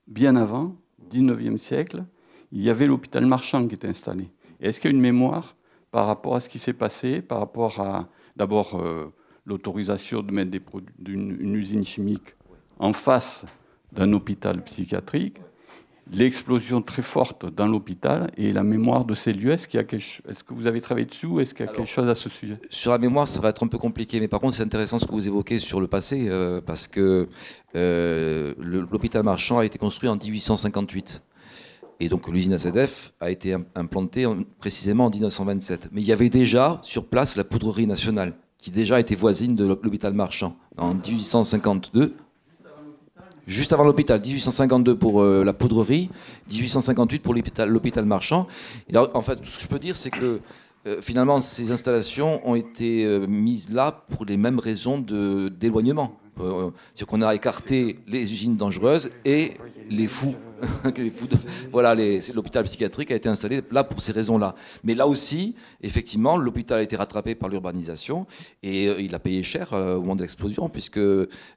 bien 0.07 0.37
avant, 0.37 0.77
19e 1.11 1.57
siècle, 1.57 2.05
il 2.53 2.61
y 2.61 2.69
avait 2.69 2.87
l'hôpital 2.87 3.25
marchand 3.25 3.67
qui 3.67 3.75
était 3.75 3.89
installé. 3.89 4.31
Est-ce 4.61 4.79
qu'il 4.79 4.89
y 4.89 4.93
a 4.93 4.95
une 4.95 5.01
mémoire 5.01 5.57
par 5.91 6.07
rapport 6.07 6.37
à 6.37 6.39
ce 6.39 6.47
qui 6.47 6.59
s'est 6.59 6.73
passé, 6.73 7.21
par 7.21 7.39
rapport 7.39 7.81
à 7.81 8.07
d'abord 8.37 8.79
euh, 8.79 9.13
l'autorisation 9.45 10.23
de 10.23 10.31
mettre 10.31 10.49
des 10.49 10.61
une 11.05 11.55
usine 11.55 11.83
chimique 11.83 12.35
en 12.79 12.93
face 12.93 13.45
d'un 13.91 14.13
hôpital 14.13 14.63
psychiatrique 14.63 15.41
l'explosion 16.11 16.81
très 16.81 17.01
forte 17.01 17.45
dans 17.53 17.67
l'hôpital 17.67 18.31
et 18.37 18.51
la 18.51 18.63
mémoire 18.63 19.05
de 19.05 19.13
ces 19.13 19.33
lieux. 19.33 19.51
Est-ce, 19.51 19.67
qu'il 19.67 19.77
y 19.77 19.81
a 19.81 19.83
quelque... 19.83 20.21
Est-ce 20.29 20.43
que 20.43 20.53
vous 20.53 20.67
avez 20.67 20.81
travaillé 20.81 21.05
dessus 21.05 21.27
Est-ce 21.39 21.53
qu'il 21.53 21.65
y 21.65 21.69
a 21.69 21.71
quelque 21.71 21.87
chose 21.87 22.09
à 22.09 22.15
ce 22.15 22.29
sujet? 22.29 22.57
Sur 22.69 22.91
la 22.91 22.97
mémoire, 22.97 23.27
ça 23.27 23.39
va 23.39 23.49
être 23.49 23.63
un 23.63 23.67
peu 23.67 23.77
compliqué, 23.77 24.19
mais 24.19 24.27
par 24.27 24.39
contre, 24.39 24.55
c'est 24.55 24.63
intéressant 24.63 24.99
ce 24.99 25.05
que 25.05 25.11
vous 25.11 25.27
évoquez 25.27 25.59
sur 25.59 25.79
le 25.79 25.87
passé, 25.87 26.27
euh, 26.29 26.61
parce 26.61 26.87
que 26.87 27.27
euh, 27.75 28.53
l'hôpital 28.57 29.23
marchand 29.23 29.59
a 29.59 29.65
été 29.65 29.77
construit 29.77 30.09
en 30.09 30.15
1858. 30.15 31.21
Et 32.01 32.07
donc 32.07 32.27
l'usine 32.29 32.53
ACDF 32.53 33.11
a 33.19 33.29
été 33.29 33.57
implantée 33.75 34.25
précisément 34.59 35.05
en 35.05 35.09
1927. 35.09 35.89
Mais 35.91 36.01
il 36.01 36.07
y 36.07 36.13
avait 36.13 36.29
déjà 36.29 36.79
sur 36.81 37.05
place 37.05 37.35
la 37.35 37.43
poudrerie 37.43 37.87
nationale, 37.87 38.35
qui 38.57 38.71
déjà 38.71 38.99
était 38.99 39.15
voisine 39.15 39.55
de 39.55 39.65
l'hôpital 39.65 40.13
marchand 40.13 40.55
en 40.77 40.95
1852 40.95 42.15
juste 43.47 43.73
avant 43.73 43.83
l'hôpital, 43.83 44.19
1852 44.19 44.95
pour 44.95 45.21
euh, 45.21 45.43
la 45.43 45.53
poudrerie, 45.53 46.09
1858 46.51 47.19
pour 47.19 47.33
l'hôpital 47.33 48.05
marchand. 48.05 48.47
Et 48.91 48.97
en 48.97 49.21
fait, 49.21 49.37
tout 49.37 49.49
ce 49.49 49.57
que 49.57 49.63
je 49.63 49.67
peux 49.67 49.79
dire, 49.79 49.97
c'est 49.97 50.11
que 50.11 50.39
euh, 50.87 51.01
finalement, 51.01 51.39
ces 51.41 51.71
installations 51.71 52.41
ont 52.47 52.55
été 52.55 53.05
euh, 53.05 53.27
mises 53.27 53.69
là 53.69 53.91
pour 53.91 54.25
les 54.25 54.37
mêmes 54.37 54.59
raisons 54.59 54.99
d'éloignement. 54.99 56.17
C'est-à-dire 56.39 57.07
qu'on 57.07 57.21
a 57.21 57.35
écarté 57.35 57.99
les 58.07 58.31
usines 58.31 58.55
dangereuses 58.55 59.11
et 59.25 59.53
les 59.89 60.07
fous. 60.07 60.35
les 60.97 61.09
fous 61.09 61.27
voilà, 61.71 61.95
l'hôpital 62.33 62.63
psychiatrique 62.65 63.11
a 63.11 63.15
été 63.15 63.29
installé 63.29 63.61
là 63.71 63.83
pour 63.83 64.01
ces 64.01 64.11
raisons-là. 64.11 64.55
Mais 64.83 64.95
là 64.95 65.07
aussi, 65.07 65.55
effectivement, 65.81 66.37
l'hôpital 66.37 66.79
a 66.79 66.81
été 66.81 66.95
rattrapé 66.95 67.35
par 67.35 67.49
l'urbanisation 67.49 68.25
et 68.63 68.85
il 68.85 69.13
a 69.15 69.19
payé 69.19 69.43
cher 69.43 69.73
au 69.73 70.01
moment 70.01 70.15
de 70.15 70.21
l'explosion 70.21 70.69
puisque 70.69 70.99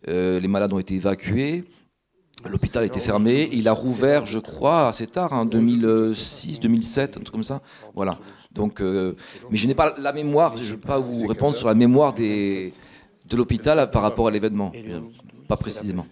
les 0.07 0.49
malades 0.49 0.73
ont 0.73 0.79
été 0.79 0.95
évacués. 0.95 1.65
L'hôpital 2.49 2.85
était 2.85 3.01
fermé. 3.01 3.49
Il 3.53 3.69
a 3.69 3.73
rouvert, 3.73 4.27
je 4.27 4.39
crois, 4.39 4.89
assez 4.89 5.07
tard, 5.07 5.33
en 5.33 5.45
2006, 5.45 6.59
2007, 6.61 7.17
un 7.17 7.21
truc 7.21 7.31
comme 7.31 7.45
ça. 7.45 7.63
Voilà. 7.95 8.19
Donc, 8.51 8.81
euh, 8.81 9.15
mais 9.51 9.57
je 9.57 9.67
n'ai 9.67 9.75
pas 9.75 9.95
la 9.97 10.13
mémoire. 10.13 10.57
Je 10.57 10.65
ne 10.65 10.77
peux 10.77 10.89
pas 10.89 10.99
vous 10.99 11.27
répondre 11.27 11.57
sur 11.57 11.69
la 11.69 11.75
mémoire 11.75 12.13
des, 12.13 12.73
de 13.33 13.37
l'hôpital 13.39 13.91
par 13.91 14.03
rapport 14.03 14.29
à 14.29 14.31
l'événement. 14.31 14.73
Pas 15.49 15.57
précisément. 15.57 16.07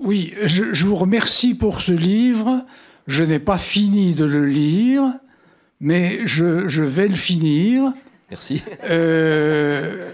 Oui, 0.00 0.34
je, 0.42 0.84
vous 0.84 0.96
remercie 0.96 1.54
pour 1.54 1.80
ce 1.80 1.92
livre. 1.92 2.64
Je 3.06 3.22
n'ai 3.22 3.38
pas 3.38 3.56
fini 3.56 4.14
de 4.14 4.24
le 4.24 4.44
lire, 4.46 5.04
mais 5.80 6.26
je, 6.26 6.82
vais 6.82 7.06
le 7.06 7.14
finir. 7.14 7.92
Merci. 8.30 8.62
Euh, 8.84 10.10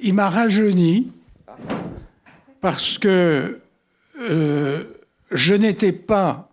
il 0.00 0.14
m'a 0.14 0.28
rajeuni 0.28 1.12
parce 2.66 2.98
que 2.98 3.60
euh, 4.18 4.84
je 5.30 5.54
n'étais 5.54 5.92
pas 5.92 6.50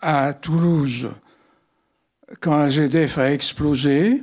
à 0.00 0.34
Toulouse 0.34 1.10
quand 2.38 2.56
AZF 2.60 3.18
a 3.18 3.32
explosé. 3.32 4.22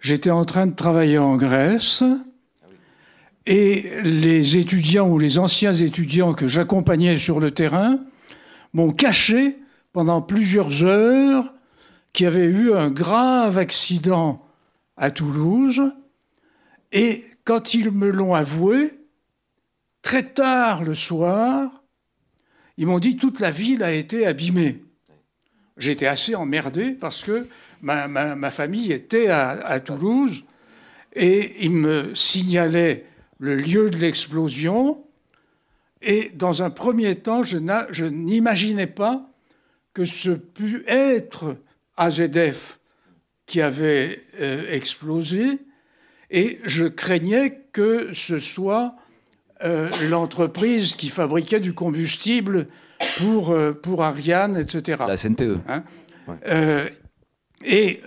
J'étais 0.00 0.30
en 0.30 0.46
train 0.46 0.66
de 0.66 0.74
travailler 0.74 1.18
en 1.18 1.36
Grèce. 1.36 2.02
Et 3.44 4.00
les 4.02 4.56
étudiants 4.56 5.10
ou 5.10 5.18
les 5.18 5.38
anciens 5.38 5.74
étudiants 5.74 6.32
que 6.32 6.48
j'accompagnais 6.48 7.18
sur 7.18 7.38
le 7.38 7.50
terrain 7.50 7.98
m'ont 8.72 8.92
caché 8.92 9.58
pendant 9.92 10.22
plusieurs 10.22 10.84
heures 10.84 11.52
qu'il 12.14 12.24
y 12.24 12.28
avait 12.28 12.46
eu 12.46 12.72
un 12.72 12.88
grave 12.88 13.58
accident 13.58 14.42
à 14.96 15.10
Toulouse. 15.10 15.82
Et 16.92 17.26
quand 17.44 17.74
ils 17.74 17.90
me 17.90 18.08
l'ont 18.08 18.32
avoué, 18.32 19.03
très 20.04 20.22
tard 20.22 20.84
le 20.84 20.94
soir, 20.94 21.82
ils 22.76 22.86
m'ont 22.86 22.98
dit 22.98 23.16
toute 23.16 23.40
la 23.40 23.50
ville 23.50 23.82
a 23.82 23.90
été 23.90 24.26
abîmée. 24.26 24.84
J'étais 25.78 26.06
assez 26.06 26.34
emmerdé 26.34 26.92
parce 26.92 27.24
que 27.24 27.48
ma, 27.80 28.50
famille 28.50 28.92
était 28.92 29.28
à, 29.28 29.80
Toulouse 29.80 30.44
et 31.14 31.64
ils 31.64 31.72
me 31.72 32.14
signalaient 32.14 33.06
le 33.38 33.56
lieu 33.56 33.90
de 33.90 33.96
l'explosion. 33.96 35.02
Et 36.02 36.30
dans 36.34 36.62
un 36.62 36.70
premier 36.70 37.16
temps, 37.16 37.42
je 37.42 38.04
n'imaginais 38.04 38.86
pas 38.86 39.26
que 39.94 40.04
ce 40.04 40.30
pût 40.30 40.84
être 40.86 41.56
AZF 41.96 42.78
qui 43.46 43.62
avait 43.62 44.22
euh, 44.38 44.66
explosé. 44.70 45.60
Et 46.30 46.60
je 46.64 46.84
craignais 46.84 47.62
que 47.72 48.12
ce 48.12 48.38
soit 48.38 48.96
euh, 49.62 49.90
l'entreprise 50.08 50.94
qui 50.94 51.08
fabriquait 51.08 51.60
du 51.60 51.74
combustible 51.74 52.66
pour, 53.18 53.50
euh, 53.50 53.72
pour 53.72 54.02
Ariane, 54.02 54.56
etc. 54.56 55.02
La 55.06 55.16
SNPE. 55.16 55.60
Hein 55.68 55.84
et 57.66 58.02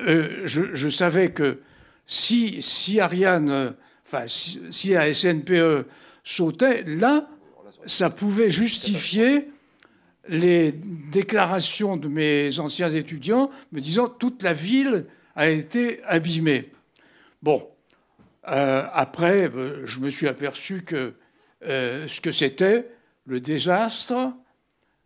je, 0.46 0.76
je, 0.76 0.90
savais 0.90 1.32
que 1.32 1.62
si, 2.06 2.62
si 2.62 3.00
Ariane 3.00 3.74
enfin, 4.08 4.26
si, 4.28 4.90
la 4.90 5.14
SNPE 5.14 5.86
sautait, 6.24 6.84
là, 6.86 7.28
ça 7.86 8.10
pouvait 8.10 8.50
justifier 8.50 9.50
les 10.30 10.74
déclarations 11.12 11.98
de 11.98 12.08
mes 12.08 12.60
anciens 12.60 12.90
étudiants 12.90 13.50
me 13.72 13.80
disant 13.80 14.08
toute 14.08 14.44
la 14.44 14.54
ville 14.54 15.06
a 15.36 15.48
été 15.50 16.04
abîmée. 16.04 16.72
Bon, 17.42 17.68
euh, 18.50 18.86
après, 18.94 19.50
euh, 19.50 19.86
je 19.86 20.00
me 20.00 20.10
suis 20.10 20.28
aperçu 20.28 20.84
que 20.84 21.14
euh, 21.68 22.08
ce 22.08 22.22
que 22.22 22.32
c'était, 22.32 22.88
le 23.26 23.40
désastre, 23.40 24.34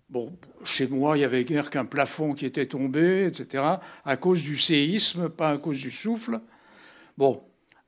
bon, 0.10 0.32
chez 0.64 0.88
moi, 0.88 1.18
il 1.18 1.22
y 1.22 1.24
avait 1.24 1.44
guère 1.44 1.70
qu'un 1.70 1.86
plafond 1.86 2.34
qui 2.34 2.46
était 2.46 2.68
tombé, 2.68 3.26
etc., 3.26 3.64
à 4.06 4.18
cause 4.18 4.44
du 4.44 4.58
séisme, 4.58 5.30
pas 5.30 5.52
à 5.52 5.58
cause 5.58 5.80
du 5.80 5.92
souffle. 5.92 6.40
Bon, 7.18 7.42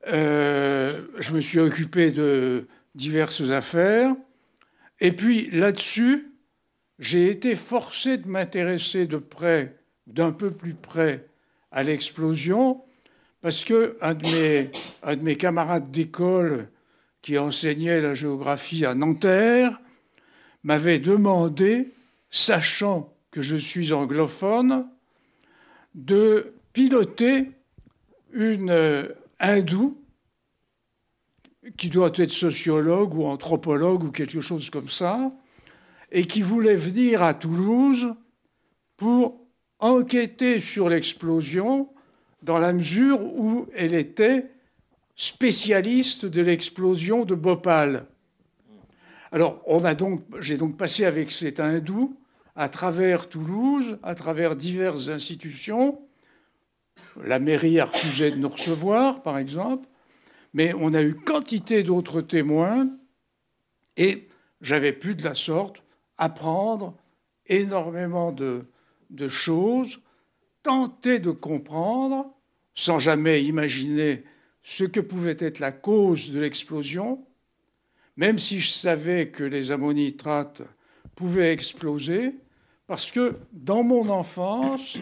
euh, 0.08 1.06
je 1.20 1.34
me 1.34 1.41
suis 1.41 1.60
occupé 1.60 2.12
de 2.12 2.68
diverses 2.95 3.52
affaires. 3.52 4.16
Et 5.00 5.12
puis 5.12 5.50
là-dessus, 5.52 6.32
j'ai 7.00 7.30
été 7.30 7.56
forcé 7.56 8.18
de 8.18 8.28
m'intéresser 8.28 9.06
de 9.06 9.18
près 9.18 9.78
d'un 10.08 10.32
peu 10.32 10.52
plus 10.52 10.74
près 10.74 11.28
à 11.72 11.84
l'explosion, 11.84 12.82
parce 13.41 13.64
que 13.64 13.98
un 14.02 14.14
de 14.14 14.26
mes, 14.28 14.72
un 15.02 15.16
de 15.16 15.22
mes 15.22 15.36
camarades 15.36 15.91
d'école 15.91 16.68
qui 17.24 17.38
enseignait 17.38 18.02
la 18.02 18.14
géographie 18.14 18.86
à 18.86 18.94
Nanterre 18.94 19.80
m'avait 20.64 21.00
demandé, 21.00 21.91
sachant 22.30 23.12
que 23.32 23.41
je 23.41 23.56
suis 23.56 23.94
anglophone, 23.94 24.88
de 25.95 26.54
piloter 26.74 27.52
une 28.34 28.70
euh, 28.70 29.08
hindoue 29.40 29.98
qui 31.78 31.90
doit 31.90 32.12
être 32.16 32.32
sociologue 32.32 33.16
ou 33.16 33.26
anthropologue 33.26 34.04
ou 34.04 34.12
quelque 34.12 34.41
chose 34.41 34.70
comme 34.70 34.90
ça, 34.90 35.32
et 36.12 36.26
qui 36.26 36.41
voulait 36.41 36.76
venir 36.76 37.24
à 37.24 37.34
Toulouse 37.34 38.14
pour 38.98 39.40
enquêter 39.80 40.60
sur 40.60 40.90
l'explosion 40.90 41.90
dans 42.41 42.60
la 42.60 42.74
mesure 42.74 43.22
où 43.22 43.68
elle 43.74 43.94
était 43.94 44.52
spécialiste 45.15 46.26
de 46.26 46.41
l'explosion 46.41 47.26
de 47.26 47.35
Bhopal. 47.35 48.07
Alors, 49.31 49.61
on 49.65 49.84
a 49.84 49.95
donc, 49.95 50.23
j'ai 50.40 50.57
donc 50.57 50.77
passé 50.77 51.06
avec 51.06 51.31
cet 51.31 51.60
hindou 51.60 52.15
à 52.56 52.69
travers 52.69 53.30
Toulouse, 53.30 53.98
à 54.03 54.15
travers 54.15 54.56
diverses 54.56 55.10
institutions. 55.10 55.99
La 57.23 57.40
mairie 57.40 57.80
a 57.80 57.85
refusé 57.85 58.31
de 58.31 58.38
nous 58.38 58.49
recevoir, 58.49 59.23
par 59.23 59.38
exemple, 59.38 59.88
mais 60.53 60.73
on 60.73 60.94
a 60.94 61.02
eu 61.02 61.15
quantité 61.15 61.84
d'autres 61.84 62.22
témoins 62.22 62.90
et 63.98 64.27
j'avais 64.61 64.94
pu 64.94 65.15
de 65.15 65.23
la 65.23 65.34
sorte 65.34 65.84
apprendre 66.18 66.95
énormément 67.48 68.31
de, 68.31 68.65
de 69.10 69.27
choses, 69.27 69.99
tenter 70.61 71.19
de 71.19 71.31
comprendre, 71.31 72.31
sans 72.76 72.99
jamais 72.99 73.44
imaginer 73.44 74.23
ce 74.64 74.85
que 74.85 74.99
pouvait 74.99 75.38
être 75.40 75.60
la 75.60 75.72
cause 75.72 76.31
de 76.31 76.40
l'explosion, 76.40 77.26
même 78.15 78.40
si 78.40 78.60
je 78.60 78.69
savais 78.69 79.30
que 79.30 79.44
les 79.44 79.72
ammonitrates 79.72 80.61
pouvaient 81.15 81.52
exploser, 81.52 82.35
parce 82.88 83.11
que 83.11 83.38
dans 83.52 83.84
mon 83.84 84.10
enfance, 84.10 84.98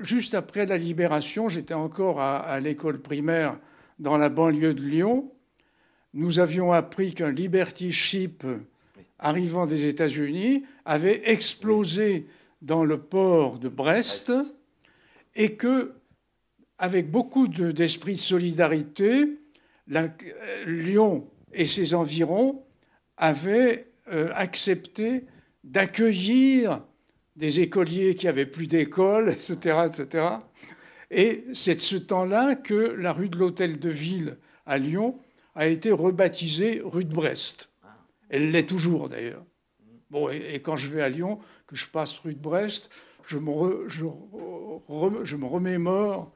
juste 0.00 0.34
après 0.34 0.66
la 0.66 0.76
libération, 0.76 1.48
j'étais 1.48 1.74
encore 1.74 2.20
à, 2.20 2.60
l'école 2.60 3.00
primaire 3.00 3.58
dans 3.98 4.16
la 4.16 4.28
banlieue 4.28 4.74
de 4.74 4.82
Lyon, 4.82 5.32
nous 6.14 6.40
avions 6.40 6.72
appris 6.72 7.14
qu'un 7.14 7.30
Liberty 7.30 7.92
Ship 7.92 8.44
arrivant 9.18 9.66
des 9.66 9.86
États-Unis 9.86 10.64
avait 10.84 11.30
explosé 11.30 12.26
dans 12.62 12.84
le 12.84 12.98
port 12.98 13.58
de 13.58 13.68
Brest. 13.68 14.32
et 15.34 15.54
que, 15.54 15.92
avec 16.78 17.10
beaucoup 17.10 17.48
d'esprit 17.48 18.12
de, 18.12 18.18
solidarité, 18.18 19.38
Lyon 20.66 21.28
et 21.52 21.64
ses 21.64 21.94
environs 21.94 22.64
avaient 23.16 23.88
euh, 24.10 24.30
accepté 24.34 25.24
d'accueillir 25.64 26.82
des 27.36 27.60
écoliers 27.60 28.14
qui 28.14 28.28
avaient 28.28 28.46
plus 28.46 28.66
d'école, 28.66 29.30
etc., 29.32 29.86
etc. 29.86 30.28
Et 31.10 31.44
c'est 31.52 31.76
de 31.76 31.80
ce 31.80 31.96
temps-là 31.96 32.54
que 32.54 32.74
la 32.74 33.12
rue 33.12 33.28
de 33.28 33.38
l'Hôtel 33.38 33.78
de 33.78 33.88
Ville 33.88 34.36
à 34.66 34.78
Lyon 34.78 35.18
a 35.54 35.66
été 35.66 35.90
rebaptisée 35.90 36.82
rue 36.84 37.04
de 37.04 37.14
Brest. 37.14 37.70
Elle 38.28 38.50
l'est 38.50 38.68
toujours 38.68 39.08
d'ailleurs. 39.08 39.44
Bon, 40.10 40.28
et, 40.30 40.60
quand 40.60 40.76
je 40.76 40.88
vais 40.88 41.02
à 41.02 41.08
Lyon, 41.08 41.38
que 41.66 41.76
je 41.76 41.86
passe 41.86 42.18
rue 42.18 42.34
de 42.34 42.40
Brest, 42.40 42.90
je 43.26 43.38
me 43.38 43.50
remémore 45.44 46.32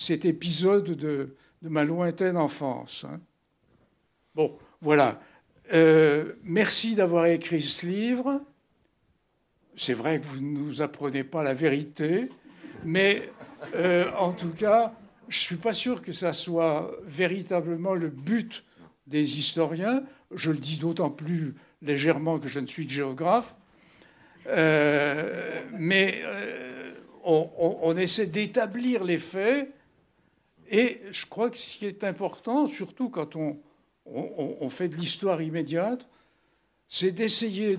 cet 0.00 0.24
épisode 0.24 0.96
de, 0.96 1.36
ma 1.62 1.84
lointaine 1.84 2.38
enfance. 2.38 3.04
Hein. 3.06 3.20
Bon, 4.34 4.56
voilà. 4.80 5.20
Euh, 5.74 6.32
merci 6.42 6.94
d'avoir 6.94 7.26
écrit 7.26 7.60
ce 7.60 7.86
livre. 7.86 8.40
C'est 9.76 9.92
vrai 9.92 10.18
que 10.18 10.26
vous 10.26 10.40
ne 10.40 10.58
nous 10.58 10.82
apprenez 10.82 11.22
pas 11.22 11.42
la 11.42 11.52
vérité, 11.52 12.30
mais 12.82 13.30
euh, 13.74 14.10
en 14.18 14.32
tout 14.32 14.50
cas, 14.50 14.94
je 15.28 15.38
ne 15.38 15.42
suis 15.42 15.56
pas 15.56 15.74
sûr 15.74 16.00
que 16.00 16.12
ça 16.12 16.32
soit 16.32 16.90
véritablement 17.04 17.94
le 17.94 18.08
but 18.08 18.64
des 19.06 19.38
historiens. 19.38 20.02
Je 20.34 20.50
le 20.50 20.58
dis 20.58 20.78
d'autant 20.78 21.10
plus 21.10 21.54
légèrement 21.82 22.38
que 22.38 22.48
je 22.48 22.58
ne 22.58 22.66
suis 22.66 22.88
géographe. 22.88 23.54
Euh, 24.46 25.60
mais 25.72 26.22
on, 27.22 27.96
essaie 27.98 28.26
d'établir 28.26 29.04
les 29.04 29.18
faits 29.18 29.70
et 30.70 31.00
je 31.10 31.26
crois 31.26 31.50
que 31.50 31.58
ce 31.58 31.76
qui 31.76 31.86
est 31.86 32.04
important, 32.04 32.68
surtout 32.68 33.10
quand 33.10 33.34
on, 33.34 33.58
fait 34.70 34.88
de 34.88 34.94
l'histoire 34.94 35.42
immédiate, 35.42 36.08
c'est 36.88 37.10
d'essayer 37.10 37.76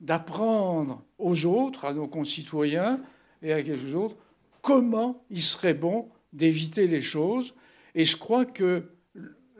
d'apprendre 0.00 1.02
aux 1.18 1.44
autres, 1.44 1.84
à 1.84 1.92
nos 1.92 2.06
concitoyens 2.06 3.00
et 3.42 3.52
à 3.52 3.62
quelques 3.62 3.94
autres, 3.94 4.16
comment 4.62 5.24
il 5.28 5.42
serait 5.42 5.74
bon 5.74 6.08
d'éviter 6.32 6.86
les 6.86 7.00
choses. 7.00 7.52
Et 7.96 8.04
je 8.04 8.16
crois 8.16 8.44
que 8.44 8.84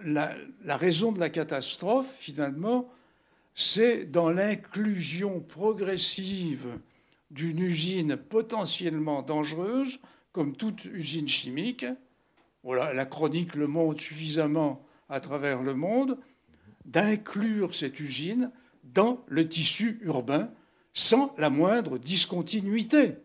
la 0.04 0.76
raison 0.76 1.10
de 1.10 1.18
la 1.18 1.30
catastrophe, 1.30 2.12
finalement, 2.18 2.88
c'est 3.56 4.04
dans 4.04 4.30
l'inclusion 4.30 5.40
progressive 5.40 6.66
d'une 7.30 7.58
usine 7.58 8.16
potentiellement 8.16 9.22
dangereuse, 9.22 9.98
comme 10.32 10.56
toute 10.56 10.84
usine 10.84 11.28
chimique, 11.28 11.86
voilà, 12.64 12.94
la 12.94 13.04
chronique 13.04 13.54
le 13.54 13.66
montre 13.66 14.00
suffisamment 14.00 14.84
à 15.08 15.20
travers 15.20 15.62
le 15.62 15.74
monde, 15.74 16.18
d'inclure 16.86 17.74
cette 17.74 18.00
usine 18.00 18.50
dans 18.82 19.22
le 19.28 19.48
tissu 19.48 19.98
urbain 20.02 20.50
sans 20.94 21.34
la 21.38 21.50
moindre 21.50 21.98
discontinuité. 21.98 23.16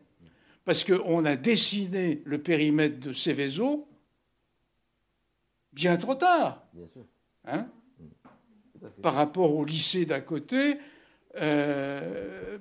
Parce 0.65 0.83
qu'on 0.83 1.25
a 1.25 1.35
dessiné 1.35 2.21
le 2.25 2.37
périmètre 2.37 2.99
de 2.99 3.13
Céveso 3.13 3.87
bien 5.73 5.97
trop 5.97 6.15
tard. 6.15 6.63
Hein, 7.45 7.67
par 9.01 9.13
rapport 9.13 9.55
au 9.55 9.63
lycée 9.63 10.05
d'à 10.05 10.19
côté, 10.19 10.77
euh, 11.35 12.57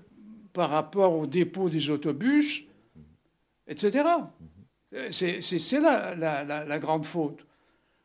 par 0.52 0.70
rapport 0.70 1.16
au 1.16 1.26
dépôt 1.26 1.68
des 1.68 1.90
autobus, 1.90 2.64
etc. 3.66 4.04
C'est 5.10 5.80
là 5.80 6.14
la, 6.14 6.78
grande 6.78 7.04
faute. 7.04 7.44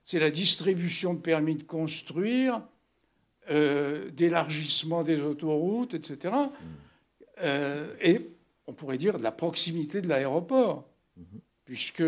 C'est 0.04 0.20
la 0.20 0.32
distribution 0.32 1.14
de 1.14 1.20
permis 1.20 1.56
de 1.56 1.64
construire, 1.64 2.62
euh, 3.50 4.10
d'élargissement 4.12 5.04
des 5.04 5.22
autoroutes, 5.22 5.94
etc. 5.94 6.36
Euh, 7.42 7.94
et 8.02 8.30
on 8.68 8.74
pourrait 8.74 8.98
dire 8.98 9.18
de 9.18 9.24
la 9.24 9.32
proximité 9.32 10.02
de 10.02 10.08
l'aéroport, 10.10 10.86
puisque 11.66 12.04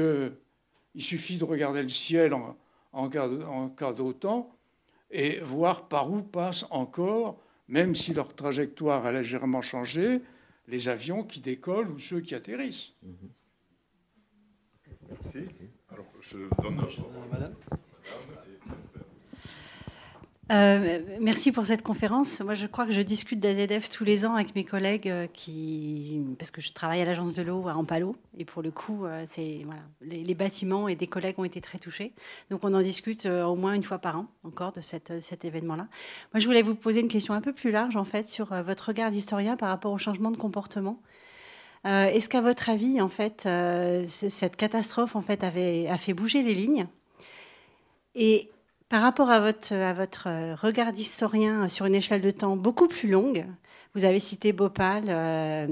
il 0.93 1.01
suffit 1.01 1.37
de 1.37 1.45
regarder 1.45 1.81
le 1.81 1.89
ciel 1.89 2.33
en, 2.33 2.57
en 2.91 3.69
cas 3.69 3.93
d'autant 3.93 4.55
et 5.11 5.39
voir 5.39 5.87
par 5.87 6.11
où 6.11 6.21
passent 6.21 6.65
encore, 6.69 7.39
même 7.67 7.95
si 7.95 8.13
leur 8.13 8.35
trajectoire 8.35 9.05
a 9.05 9.11
légèrement 9.11 9.61
changé, 9.61 10.21
les 10.67 10.89
avions 10.89 11.23
qui 11.23 11.41
décollent 11.41 11.91
ou 11.91 11.99
ceux 11.99 12.21
qui 12.21 12.35
atterrissent. 12.35 12.93
Merci. 15.09 15.47
Alors, 15.91 16.05
je 16.21 16.37
donne 16.61 16.75
Madame. 17.31 17.53
Euh, 20.51 20.99
merci 21.19 21.51
pour 21.51 21.65
cette 21.65 21.81
conférence. 21.81 22.39
Moi, 22.41 22.53
je 22.53 22.67
crois 22.67 22.85
que 22.85 22.91
je 22.91 23.01
discute 23.01 23.39
d'AZF 23.39 23.89
tous 23.89 24.03
les 24.03 24.27
ans 24.27 24.35
avec 24.35 24.53
mes 24.53 24.63
collègues 24.63 25.09
euh, 25.09 25.25
qui, 25.25 26.21
parce 26.37 26.51
que 26.51 26.61
je 26.61 26.71
travaille 26.71 27.01
à 27.01 27.05
l'agence 27.05 27.33
de 27.33 27.41
l'eau 27.41 27.67
à 27.67 27.75
Ampalo, 27.75 28.15
et 28.37 28.45
pour 28.45 28.61
le 28.61 28.69
coup, 28.69 29.05
euh, 29.05 29.23
c'est 29.25 29.61
voilà, 29.65 29.81
les, 30.01 30.35
bâtiments 30.35 30.87
et 30.87 30.95
des 30.95 31.07
collègues 31.07 31.39
ont 31.39 31.45
été 31.45 31.61
très 31.61 31.79
touchés. 31.79 32.13
Donc, 32.51 32.63
on 32.63 32.75
en 32.75 32.81
discute 32.81 33.25
au 33.25 33.55
moins 33.55 33.73
une 33.73 33.83
fois 33.83 33.97
par 33.97 34.17
an 34.17 34.27
encore 34.43 34.71
de 34.71 34.81
cette, 34.81 35.19
cet 35.19 35.45
événement-là. 35.45 35.87
Moi, 36.33 36.39
je 36.39 36.45
voulais 36.45 36.61
vous 36.61 36.75
poser 36.75 36.99
une 36.99 37.07
question 37.07 37.33
un 37.33 37.41
peu 37.41 37.53
plus 37.53 37.71
large 37.71 37.95
en 37.95 38.05
fait 38.05 38.27
sur 38.27 38.53
votre 38.63 38.89
regard 38.89 39.09
d'historien 39.09 39.57
par 39.57 39.69
rapport 39.69 39.93
au 39.93 39.97
changement 39.97 40.29
de 40.29 40.37
comportement. 40.37 41.01
Est-ce 41.85 42.27
qu'à 42.29 42.41
votre 42.41 42.69
avis, 42.69 42.99
en 42.99 43.09
fait, 43.09 43.47
cette 44.07 44.55
catastrophe 44.55 45.15
en 45.15 45.21
fait 45.21 45.43
a 45.43 45.97
fait 45.97 46.13
bouger 46.13 46.41
les 46.41 46.55
lignes? 46.55 46.87
Et 48.15 48.49
par 48.89 49.01
rapport 49.01 49.29
à 49.29 49.39
votre, 49.41 50.27
euh, 50.27 50.55
regard 50.55 50.93
d'historien 50.93 51.67
sur 51.69 51.85
une 51.85 51.95
échelle 51.95 52.21
de 52.21 52.31
temps 52.31 52.55
beaucoup 52.55 52.87
plus 52.87 53.09
longue, 53.09 53.45
vous 53.93 54.05
avez 54.05 54.19
cité 54.19 54.53
Bhopal, 54.53 55.05
euh, 55.07 55.67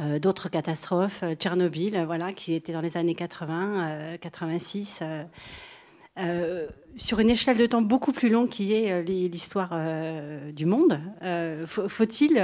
euh, 0.00 0.18
d'autres 0.18 0.48
catastrophes, 0.48 1.22
Tchernobyl, 1.38 2.02
voilà, 2.06 2.32
qui 2.32 2.54
était 2.54 2.72
dans 2.72 2.80
les 2.80 2.96
années 2.96 3.14
80, 3.14 4.16
86. 4.20 5.02
sur 6.96 7.20
une 7.20 7.30
échelle 7.30 7.58
de 7.58 7.66
temps 7.66 7.82
beaucoup 7.82 8.12
plus 8.12 8.30
longue 8.30 8.48
qui 8.48 8.72
est 8.72 9.02
l'histoire 9.02 9.74
du 10.52 10.66
monde, 10.66 11.00
faut-il 11.66 12.34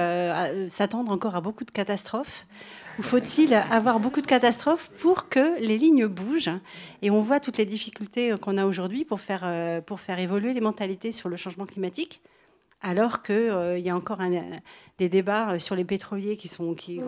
s'attendre 0.70 1.12
encore 1.12 1.36
à 1.36 1.40
beaucoup 1.40 1.64
de 1.64 1.70
catastrophes? 1.70 2.46
Faut-il 3.02 3.54
avoir 3.54 4.00
beaucoup 4.00 4.20
de 4.20 4.26
catastrophes 4.26 4.90
pour 5.00 5.28
que 5.28 5.60
les 5.60 5.78
lignes 5.78 6.06
bougent 6.06 6.50
Et 7.02 7.10
on 7.10 7.22
voit 7.22 7.40
toutes 7.40 7.58
les 7.58 7.66
difficultés 7.66 8.34
qu'on 8.40 8.56
a 8.56 8.66
aujourd'hui 8.66 9.04
pour 9.04 9.20
faire, 9.20 9.82
pour 9.84 10.00
faire 10.00 10.18
évoluer 10.18 10.52
les 10.52 10.60
mentalités 10.60 11.12
sur 11.12 11.28
le 11.28 11.36
changement 11.36 11.66
climatique 11.66 12.20
alors 12.80 13.22
qu'il 13.22 13.34
euh, 13.34 13.78
y 13.78 13.90
a 13.90 13.96
encore 13.96 14.20
des 14.98 15.08
débats 15.08 15.52
euh, 15.52 15.58
sur 15.58 15.74
les 15.74 15.84
pétroliers 15.84 16.38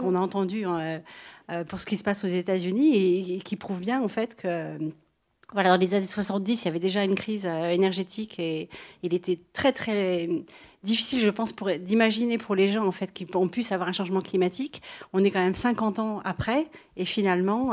qu'on 0.01 0.15
a 0.15 0.19
entendus 0.19 0.65
hein, 0.65 1.01
euh, 1.51 1.65
pour 1.65 1.81
ce 1.81 1.87
qui 1.87 1.97
se 1.97 2.05
passe 2.05 2.25
aux 2.25 2.29
États-Unis 2.29 3.35
et, 3.35 3.39
qui 3.39 3.57
prouvent 3.57 3.81
bien 3.81 4.03
en 4.03 4.09
fait 4.09 4.35
que 4.35 4.77
voilà, 5.53 5.71
dans 5.71 5.77
les 5.79 5.95
années 5.95 6.05
70, 6.05 6.63
il 6.63 6.65
y 6.67 6.69
avait 6.69 6.79
déjà 6.79 7.05
une 7.05 7.15
crise 7.15 7.47
énergétique 7.47 8.39
et 8.39 8.69
il 9.03 9.15
était 9.15 9.39
très 9.55 9.73
très 9.73 10.29
difficile, 10.83 11.21
je 11.21 11.31
pense, 11.31 11.55
d'imaginer 11.81 12.39
pour 12.39 12.55
les 12.55 12.69
gens 12.69 12.87
en 12.87 12.93
fait 12.93 13.11
qu'on 13.31 13.49
puisse 13.49 13.73
avoir 13.73 13.89
un 13.89 13.93
changement 13.93 14.21
climatique. 14.21 14.83
On 15.13 15.25
est 15.25 15.31
quand 15.31 15.41
même 15.41 15.55
50 15.55 15.99
ans 15.99 16.21
après 16.25 16.67
et 16.97 17.05
finalement, 17.05 17.73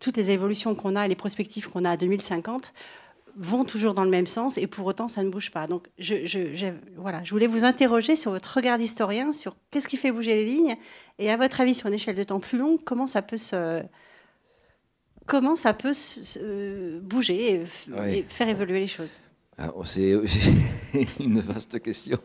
toutes 0.00 0.16
les 0.16 0.30
évolutions 0.30 0.74
qu'on 0.74 0.96
a, 0.96 1.06
les 1.06 1.14
perspectives 1.14 1.68
qu'on 1.68 1.84
a 1.84 1.90
à 1.90 1.96
2050 1.96 2.72
vont 3.36 3.64
toujours 3.64 3.94
dans 3.94 4.04
le 4.04 4.10
même 4.10 4.26
sens 4.26 4.58
et 4.58 4.66
pour 4.66 4.86
autant 4.86 5.08
ça 5.08 5.22
ne 5.22 5.30
bouge 5.30 5.50
pas. 5.50 5.66
Donc 5.66 5.88
je, 5.98 6.72
voilà, 6.96 7.22
je 7.24 7.30
voulais 7.30 7.46
vous 7.46 7.64
interroger 7.64 8.16
sur 8.16 8.30
votre 8.30 8.56
regard 8.56 8.78
d'historien, 8.78 9.32
sur 9.32 9.56
qu'est-ce 9.70 9.88
qui 9.88 9.96
fait 9.96 10.12
bouger 10.12 10.34
les 10.34 10.44
lignes 10.44 10.76
et 11.18 11.30
à 11.30 11.36
votre 11.36 11.60
avis 11.60 11.74
sur 11.74 11.88
une 11.88 11.94
échelle 11.94 12.16
de 12.16 12.24
temps 12.24 12.40
plus 12.40 12.58
longue, 12.58 12.80
comment 12.84 13.06
ça 13.06 13.22
peut 13.22 13.36
se 13.36 13.82
comment 15.26 15.56
ça 15.56 15.72
peut 15.72 15.92
se, 15.92 16.98
bouger 17.00 17.64
et, 18.06 18.22
faire 18.28 18.48
évoluer 18.48 18.80
les 18.80 18.88
choses? 18.88 19.10
C'est 19.84 20.14
une 21.20 21.40
vaste 21.40 21.80
question. 21.80 22.18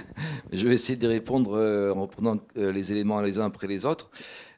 Je 0.52 0.66
vais 0.66 0.74
essayer 0.74 0.96
de 0.96 1.06
répondre 1.06 1.56
euh, 1.56 1.92
en 1.92 2.02
reprenant 2.02 2.38
euh, 2.56 2.72
les 2.72 2.92
éléments 2.92 3.20
les 3.20 3.38
uns 3.38 3.46
après 3.46 3.66
les 3.66 3.84
autres. 3.84 4.10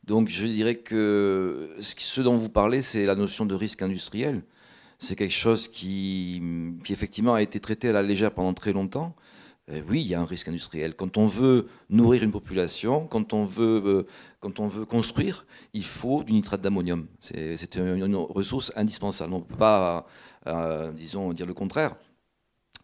Donc 0.04 0.28
je 0.30 0.46
dirais 0.46 0.76
que 0.76 1.76
ce 1.78 2.20
dont 2.22 2.36
vous 2.36 2.48
parlez, 2.48 2.82
c'est 2.82 3.06
la 3.06 3.14
notion 3.14 3.46
de 3.46 3.54
risque 3.54 3.82
industriel 3.82 4.42
c'est 5.02 5.16
quelque 5.16 5.34
chose 5.34 5.66
qui, 5.66 6.40
effectivement 6.88 7.34
a 7.34 7.42
été 7.42 7.58
traité 7.58 7.88
à 7.88 7.92
la 7.92 8.02
légère 8.02 8.30
pendant 8.32 8.54
très 8.54 8.72
longtemps. 8.72 9.16
Euh, 9.68 9.82
oui, 9.88 10.00
il 10.00 10.06
y 10.06 10.14
a 10.14 10.20
un 10.20 10.24
risque 10.24 10.46
industriel. 10.46 10.94
Quand 10.94 11.18
on 11.18 11.26
veut 11.26 11.66
nourrir 11.90 12.22
une 12.22 12.30
population, 12.30 13.08
quand 13.08 13.32
on 13.32 13.44
veut, 13.44 14.06
quand 14.38 14.60
on 14.60 14.68
veut 14.68 14.84
construire, 14.84 15.44
il 15.74 15.84
faut 15.84 16.22
du 16.22 16.32
nitrate 16.32 16.60
d'ammonium. 16.60 17.08
C'est 17.18 17.74
une, 17.76 18.14
ressource 18.14 18.72
indispensable. 18.76 19.34
On 19.34 19.38
ne 19.38 19.44
peut 19.44 19.56
pas, 19.56 20.06
disons, 20.94 21.32
dire 21.32 21.46
le 21.46 21.54
contraire. 21.54 21.96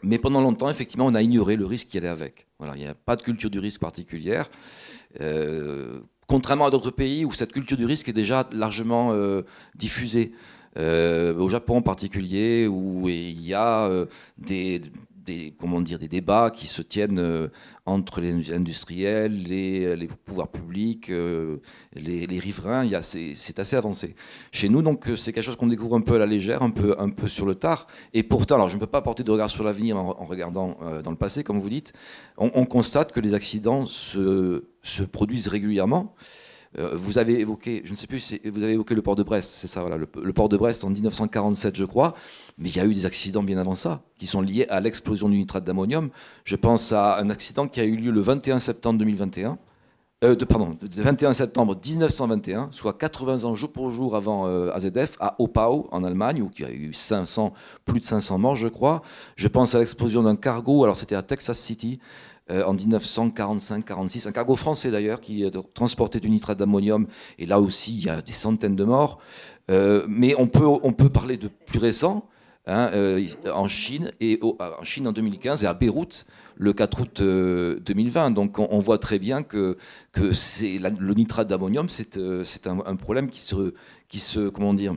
Mais 0.02 0.18
pendant 0.18 0.40
longtemps, 0.40 0.70
effectivement, 0.70 1.06
on 1.06 1.14
a 1.14 1.22
ignoré 1.22 1.56
le 1.56 1.66
risque 1.66 1.88
qui 1.88 1.98
allait 1.98 2.08
avec. 2.08 2.46
Voilà, 2.58 2.76
il 2.76 2.80
n'y 2.80 2.86
a 2.86 2.94
pas 2.94 3.16
de 3.16 3.22
culture 3.22 3.50
du 3.50 3.58
risque 3.58 3.80
particulière. 3.80 4.50
contrairement 6.26 6.66
à 6.66 6.70
d'autres 6.70 6.90
pays 6.90 7.24
où 7.24 7.32
cette 7.32 7.52
culture 7.52 7.76
du 7.76 7.86
risque 7.86 8.08
est 8.08 8.12
déjà 8.12 8.48
largement 8.52 9.12
diffusée. 9.74 10.32
Euh, 10.78 11.34
au 11.34 11.48
Japon 11.48 11.78
en 11.78 11.82
particulier, 11.82 12.68
où 12.68 13.08
il 13.08 13.40
y 13.44 13.52
a 13.52 13.86
euh, 13.86 14.06
des, 15.28 15.54
comment 15.58 15.80
dire, 15.80 15.98
des 15.98 16.08
débats 16.08 16.50
qui 16.50 16.66
se 16.66 16.82
tiennent 16.82 17.18
euh, 17.18 17.48
entre 17.86 18.20
les 18.20 18.52
industriels, 18.52 19.42
les, 19.42 20.08
pouvoirs 20.24 20.48
publics, 20.48 21.08
les, 21.08 22.38
riverains. 22.38 22.88
C'est 23.02 23.58
assez 23.58 23.76
avancé. 23.76 24.14
Chez 24.52 24.68
nous, 24.68 24.82
donc, 24.82 25.04
c'est 25.16 25.32
quelque 25.32 25.44
chose 25.44 25.56
qu'on 25.56 25.68
découvre 25.68 25.96
un 25.96 26.00
peu 26.00 26.14
à 26.16 26.18
la 26.18 26.26
légère, 26.26 26.62
un 26.62 26.70
peu, 26.70 26.94
un 26.98 27.10
peu 27.10 27.28
sur 27.28 27.46
le 27.46 27.54
tard. 27.54 27.86
Et 28.12 28.22
pourtant, 28.22 28.56
alors 28.56 28.68
je 28.68 28.74
ne 28.74 28.80
peux 28.80 28.86
pas 28.86 29.02
porter 29.02 29.22
de 29.22 29.30
regard 29.30 29.50
sur 29.50 29.64
l'avenir 29.64 29.96
en, 29.96 30.24
regardant 30.24 30.78
dans 31.02 31.10
le 31.10 31.16
passé, 31.16 31.44
comme 31.44 31.60
vous 31.60 31.70
dites. 31.70 31.92
On, 32.36 32.64
constate 32.66 33.12
que 33.12 33.20
les 33.20 33.34
accidents 33.34 33.86
se, 33.86 34.64
se 34.82 35.02
produisent 35.02 35.48
régulièrement. 35.48 36.14
Euh, 36.76 36.90
vous 36.94 37.18
avez 37.18 37.40
évoqué, 37.40 37.82
je 37.84 37.92
ne 37.92 37.96
sais 37.96 38.06
plus, 38.06 38.34
vous 38.44 38.62
avez 38.62 38.74
évoqué 38.74 38.94
le 38.94 39.02
port 39.02 39.16
de 39.16 39.22
Brest, 39.22 39.50
c'est 39.52 39.68
ça, 39.68 39.84
le, 39.96 40.32
port 40.32 40.48
de 40.48 40.56
Brest 40.56 40.84
en 40.84 40.90
1947, 40.90 41.76
je 41.76 41.84
crois, 41.84 42.14
mais 42.58 42.68
il 42.68 42.76
y 42.76 42.80
a 42.80 42.84
eu 42.84 42.92
des 42.92 43.06
accidents 43.06 43.42
bien 43.42 43.58
avant 43.58 43.74
ça, 43.74 44.02
qui 44.18 44.26
sont 44.26 44.42
liés 44.42 44.66
à 44.68 44.80
l'explosion 44.80 45.28
du 45.28 45.38
nitrate 45.38 45.64
d'ammonium. 45.64 46.10
Je 46.44 46.56
pense 46.56 46.92
à 46.92 47.18
un 47.18 47.30
accident 47.30 47.68
qui 47.68 47.80
a 47.80 47.84
eu 47.84 47.96
lieu 47.96 48.10
le 48.10 48.20
21 48.20 48.58
septembre 48.58 48.98
2021, 48.98 49.58
euh, 50.24 50.34
pardon, 50.48 50.76
le 50.82 50.88
21 51.02 51.32
septembre 51.32 51.76
1921, 51.76 52.70
soit 52.72 52.92
80 52.92 53.44
ans 53.44 53.54
jour 53.54 53.70
pour 53.70 53.92
jour 53.92 54.16
avant 54.16 54.48
euh, 54.48 54.72
AZF, 54.72 55.16
à 55.20 55.36
Opau, 55.40 55.88
en 55.92 56.02
Allemagne, 56.02 56.42
où 56.42 56.50
il 56.58 56.64
y 56.64 56.68
a 56.68 56.72
eu 56.72 56.92
500, 56.92 57.54
plus 57.84 58.00
de 58.00 58.04
500 58.04 58.36
morts, 58.36 58.56
je 58.56 58.66
crois. 58.66 59.02
Je 59.36 59.46
pense 59.46 59.76
à 59.76 59.78
l'explosion 59.78 60.24
d'un 60.24 60.34
cargo, 60.34 60.82
alors 60.82 60.96
c'était 60.96 61.14
à 61.14 61.22
Texas 61.22 61.56
City, 61.56 62.00
euh, 62.50 62.64
en 62.64 62.74
1945-46, 62.74 64.28
un 64.28 64.32
cargo 64.32 64.56
français 64.56 64.90
d'ailleurs 64.90 65.20
qui 65.20 65.44
transportait 65.74 66.20
du 66.20 66.30
nitrate 66.30 66.58
d'ammonium, 66.58 67.06
et 67.38 67.46
là 67.46 67.60
aussi 67.60 67.96
il 67.96 68.04
y 68.04 68.08
a 68.08 68.20
des 68.20 68.32
centaines 68.32 68.76
de 68.76 68.84
morts. 68.84 69.18
Euh, 69.70 70.04
mais 70.08 70.34
on 70.38 70.46
peut, 70.46 70.66
on 70.66 70.92
peut 70.92 71.10
parler 71.10 71.36
de 71.36 71.48
plus 71.48 71.78
récent, 71.78 72.26
hein, 72.66 72.90
euh, 72.94 73.26
en 73.52 73.68
Chine, 73.68 74.12
et 74.20 74.40
en 74.42 74.82
Chine 74.82 75.06
en 75.06 75.12
2015, 75.12 75.64
et 75.64 75.66
à 75.66 75.74
Beyrouth 75.74 76.26
le 76.56 76.72
4 76.72 77.00
août 77.00 77.22
2020. 77.22 78.30
Donc 78.30 78.58
on, 78.58 78.78
voit 78.78 78.98
très 78.98 79.18
bien 79.18 79.42
que, 79.42 79.76
que 80.12 80.32
le 80.32 81.14
nitrate 81.14 81.48
d'ammonium, 81.48 81.88
c'est 81.88 82.16
un, 82.66 82.78
un, 82.84 82.96
problème 82.96 83.28
qui 83.28 83.42
se, 83.42 83.74
qui 84.08 84.20
se, 84.20 84.48
comment 84.48 84.74
dire, 84.74 84.94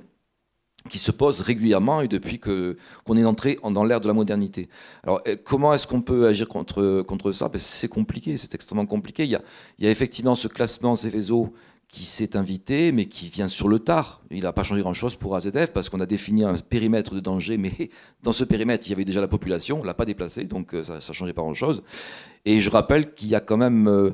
qui 0.89 0.97
se 0.97 1.11
pose 1.11 1.41
régulièrement 1.41 2.01
et 2.01 2.07
depuis 2.07 2.39
que 2.39 2.77
qu'on 3.05 3.17
est 3.17 3.25
entré 3.25 3.59
dans 3.63 3.83
l'ère 3.83 4.01
de 4.01 4.07
la 4.07 4.13
modernité. 4.13 4.69
Alors 5.03 5.21
euh, 5.27 5.35
comment 5.43 5.73
est-ce 5.73 5.87
qu'on 5.87 6.01
peut 6.01 6.27
agir 6.27 6.47
contre 6.47 7.03
contre 7.03 7.31
ça? 7.31 7.49
Ben, 7.49 7.59
C'est 7.59 7.87
compliqué, 7.87 8.37
c'est 8.37 8.53
extrêmement 8.55 8.85
compliqué. 8.85 9.23
Il 9.23 9.29
y, 9.29 9.35
a, 9.35 9.41
il 9.79 9.85
y 9.85 9.87
a 9.87 9.91
effectivement 9.91 10.35
ce 10.35 10.47
classement 10.47 10.95
Céveso 10.95 11.53
qui 11.91 12.05
s'est 12.05 12.37
invité, 12.37 12.93
mais 12.93 13.05
qui 13.05 13.27
vient 13.27 13.49
sur 13.49 13.67
le 13.67 13.77
tard. 13.77 14.21
Il 14.31 14.43
n'a 14.43 14.53
pas 14.53 14.63
changé 14.63 14.81
grand-chose 14.81 15.17
pour 15.17 15.35
AZF 15.35 15.73
parce 15.73 15.89
qu'on 15.89 15.99
a 15.99 16.05
défini 16.05 16.45
un 16.45 16.55
périmètre 16.55 17.13
de 17.13 17.19
danger, 17.19 17.57
mais 17.57 17.89
dans 18.23 18.31
ce 18.31 18.45
périmètre, 18.45 18.87
il 18.87 18.91
y 18.91 18.93
avait 18.93 19.03
déjà 19.03 19.19
la 19.19 19.27
population, 19.27 19.81
on 19.81 19.83
l'a 19.83 19.93
pas 19.93 20.05
déplacé, 20.05 20.45
donc 20.45 20.73
euh, 20.73 20.85
ça 20.85 20.95
ne 20.95 21.13
changeait 21.13 21.33
pas 21.33 21.41
grand-chose. 21.41 21.83
Et 22.45 22.61
je 22.61 22.69
rappelle 22.69 23.13
qu'il 23.13 23.27
y 23.27 23.35
a 23.35 23.41
quand 23.41 23.57
même 23.57 23.89
euh, 23.89 24.11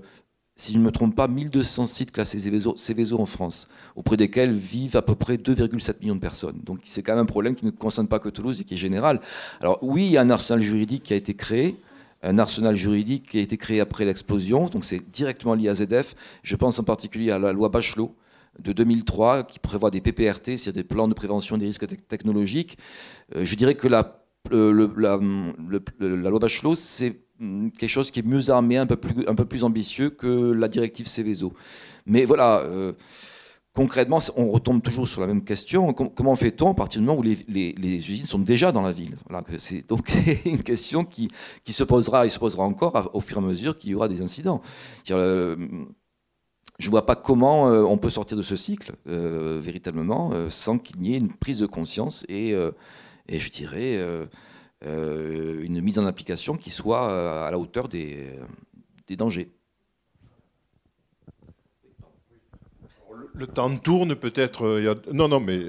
si 0.58 0.74
je 0.74 0.80
ne 0.80 0.84
me 0.84 0.92
trompe 0.92 1.16
pas, 1.16 1.28
1200 1.28 1.86
sites 1.86 2.12
classés 2.12 2.40
Céveso 2.40 3.20
en 3.20 3.26
France, 3.28 3.68
auprès 3.96 4.18
desquels 4.18 4.52
vivent 4.52 4.98
à 4.98 5.04
peu 5.04 5.14
près 5.14 5.38
2,7 5.38 6.02
millions 6.02 6.16
de 6.16 6.20
personnes. 6.20 6.60
Donc 6.64 6.80
c'est 6.84 7.04
quand 7.04 7.14
même 7.14 7.24
un 7.24 7.26
problème 7.26 7.56
qui 7.56 7.66
ne 7.66 7.72
concerne 7.72 8.08
pas 8.08 8.18
que 8.18 8.28
Toulouse 8.28 8.60
et 8.60 8.64
qui 8.64 8.74
est 8.74 8.78
général. 8.78 9.22
Alors 9.62 9.78
oui, 9.84 10.08
il 10.08 10.12
y 10.12 10.18
a 10.18 10.22
un 10.22 10.32
arsenal 10.32 10.62
juridique 10.62 11.04
qui 11.04 11.14
a 11.14 11.16
été 11.16 11.36
créé, 11.36 11.78
un 12.24 12.40
arsenal 12.40 12.76
juridique 12.76 13.30
qui 13.30 13.38
a 13.38 13.42
été 13.42 13.56
créé 13.56 13.80
après 13.80 14.04
l'explosion, 14.04 14.68
donc 14.68 14.84
c'est 14.84 15.08
directement 15.12 15.54
lié 15.54 15.70
à 15.70 15.76
ZF. 15.76 16.16
Je 16.42 16.56
pense 16.56 16.80
en 16.80 16.84
particulier 16.84 17.30
à 17.30 17.38
la 17.38 17.54
loi 17.54 17.70
Bachelot 17.70 18.16
de 18.60 18.74
2003 18.74 19.44
qui 19.44 19.60
prévoit 19.60 19.92
des 19.92 20.02
PPRT, 20.02 20.58
c'est-à-dire 20.58 20.74
des 20.74 20.84
plans 20.84 21.08
de 21.08 21.14
prévention 21.14 21.60
des 21.60 21.68
risques 21.68 21.86
technologiques. 22.08 22.80
Euh, 23.36 23.46
je 23.46 23.56
dirais 23.56 23.76
que 23.76 23.88
la, 23.88 24.20
loi 24.50 26.40
Bachelot, 26.40 26.76
c'est 26.76 27.27
quelque 27.40 27.88
chose 27.88 28.12
qui 28.12 28.20
est 28.20 28.26
mieux 28.26 28.50
armé, 28.50 28.78
un 28.78 28.86
peu 28.86 28.96
plus, 28.96 29.64
ambitieux 29.64 30.10
que 30.10 30.52
la 30.52 30.68
directive 30.68 31.08
Céveso. 31.08 31.54
Mais 32.06 32.26
voilà, 32.26 32.60
euh, 32.60 32.94
concrètement, 33.74 34.20
on 34.36 34.50
retombe 34.50 34.82
toujours 34.82 35.08
sur 35.08 35.22
la 35.22 35.28
même 35.28 35.44
question. 35.44 35.94
comment 35.94 36.36
fait-on 36.36 36.72
à 36.72 36.74
partir 36.74 37.02
du 37.02 37.08
moment 37.08 37.20
où 37.20 37.24
les, 37.24 38.12
usines 38.12 38.26
sont 38.26 38.40
déjà 38.40 38.72
dans 38.72 38.82
la 38.82 38.92
ville? 38.92 39.18
C'est 39.60 39.88
donc 39.88 40.12
une 40.46 40.64
question 40.64 41.06
qui, 41.06 41.30
se 41.68 41.84
posera 41.84 42.26
et 42.26 42.30
se 42.30 42.40
posera 42.40 42.64
encore 42.64 43.12
au 43.14 43.22
fur 43.22 43.38
et 43.38 43.44
à 43.44 43.44
mesure 43.44 43.78
qu'il 43.78 43.92
y 43.92 43.96
aura 43.96 44.08
des 44.08 44.22
incidents. 44.22 44.62
Euh, 45.12 45.56
je 46.80 46.88
ne 46.88 46.92
vois 46.92 47.06
pas 47.08 47.16
comment 47.16 47.70
euh, 47.70 47.82
on 47.82 47.98
peut 47.98 48.12
sortir 48.12 48.38
de 48.38 48.44
ce 48.44 48.56
cycle 48.56 48.94
véritablement 49.06 50.32
sans 50.50 50.78
qu'il 50.78 51.00
n'y 51.00 51.14
ait 51.14 51.20
une 51.20 51.34
prise 51.34 51.60
de 51.60 51.66
conscience 51.66 52.26
et, 52.30 52.56
je 53.30 53.50
dirais 53.50 54.00
une 54.86 55.82
mise 55.82 56.00
en 56.00 56.06
application 56.06 56.56
qui 56.56 56.70
soit 56.70 57.10
euh, 57.10 57.48
à 57.48 57.52
la 57.52 57.58
hauteur 57.58 57.88
des, 57.88 58.30
des 59.08 59.16
dangers. 59.16 59.50
Le 63.34 63.46
temps 63.46 63.76
tourne 63.78 64.16
peut-être. 64.16 64.66
Euh, 64.66 64.96
non, 65.14 65.28
non, 65.28 65.40
mais. 65.40 65.60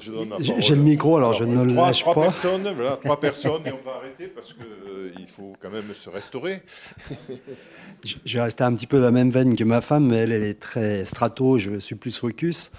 J'ai 0.00 0.74
le 0.74 0.82
micro, 0.82 1.16
alors, 1.16 1.34
je 1.34 1.44
ne 1.44 1.62
le 1.64 1.72
lâche 1.72 2.00
trois 2.00 2.14
pas. 2.14 2.22
Personnes, 2.22 2.68
voilà, 2.74 2.96
trois 3.04 3.20
personnes, 3.20 3.66
et 3.66 3.72
on 3.72 3.88
va 3.88 3.96
arrêter 3.98 4.26
parce 4.26 4.52
qu'il 4.52 5.28
faut 5.28 5.52
quand 5.60 5.70
même 5.70 5.94
se 5.94 6.10
restaurer. 6.10 6.62
je 8.04 8.36
vais 8.36 8.42
rester 8.42 8.64
un 8.64 8.74
petit 8.74 8.88
peu 8.88 8.98
dans 8.98 9.04
la 9.04 9.10
même 9.12 9.30
veine 9.30 9.54
que 9.54 9.64
ma 9.64 9.80
femme, 9.80 10.08
mais 10.08 10.16
elle, 10.16 10.32
elle 10.32 10.42
est 10.42 10.60
très 10.60 11.04
strato, 11.04 11.58
je 11.58 11.78
suis 11.78 11.94
plus 11.94 12.18
focus. 12.18 12.72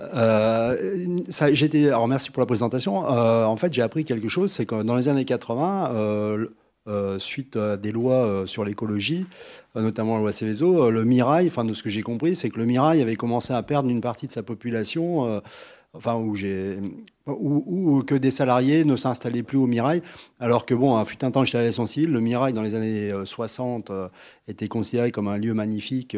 Euh, 0.00 1.20
ça, 1.28 1.46
alors 1.46 2.08
merci 2.08 2.30
pour 2.30 2.40
la 2.40 2.46
présentation. 2.46 3.08
Euh, 3.10 3.44
en 3.44 3.56
fait, 3.56 3.72
j'ai 3.72 3.82
appris 3.82 4.04
quelque 4.04 4.28
chose, 4.28 4.52
c'est 4.52 4.66
que 4.66 4.82
dans 4.82 4.96
les 4.96 5.08
années 5.08 5.24
80, 5.24 5.90
euh, 6.88 7.18
suite 7.18 7.56
à 7.56 7.76
des 7.76 7.92
lois 7.92 8.44
sur 8.46 8.64
l'écologie, 8.64 9.26
notamment 9.74 10.14
la 10.14 10.20
loi 10.20 10.32
Céveso, 10.32 10.90
le 10.90 11.04
Mirail, 11.04 11.48
enfin 11.48 11.64
de 11.64 11.74
ce 11.74 11.82
que 11.82 11.90
j'ai 11.90 12.02
compris, 12.02 12.36
c'est 12.36 12.50
que 12.50 12.58
le 12.58 12.66
Mirail 12.66 13.02
avait 13.02 13.16
commencé 13.16 13.52
à 13.52 13.62
perdre 13.62 13.90
une 13.90 14.00
partie 14.00 14.26
de 14.26 14.32
sa 14.32 14.42
population 14.42 15.42
enfin 15.94 16.14
où 16.14 16.34
j'ai 16.34 16.78
ou, 17.26 18.02
que 18.06 18.14
des 18.14 18.30
salariés 18.30 18.84
ne 18.84 18.96
s'installaient 18.96 19.42
plus 19.42 19.56
au 19.56 19.66
Mirail, 19.66 20.02
alors 20.38 20.66
que 20.66 20.74
bon, 20.74 21.02
fut 21.04 21.24
un 21.24 21.30
temps 21.30 21.42
j'étais 21.42 21.58
à 21.58 21.62
l'essentiel, 21.62 22.10
le 22.10 22.20
Mirail 22.20 22.52
dans 22.52 22.62
les 22.62 22.74
années 22.74 23.12
60 23.24 23.90
était 24.46 24.68
considéré 24.68 25.10
comme 25.10 25.26
un 25.26 25.38
lieu 25.38 25.54
magnifique 25.54 26.16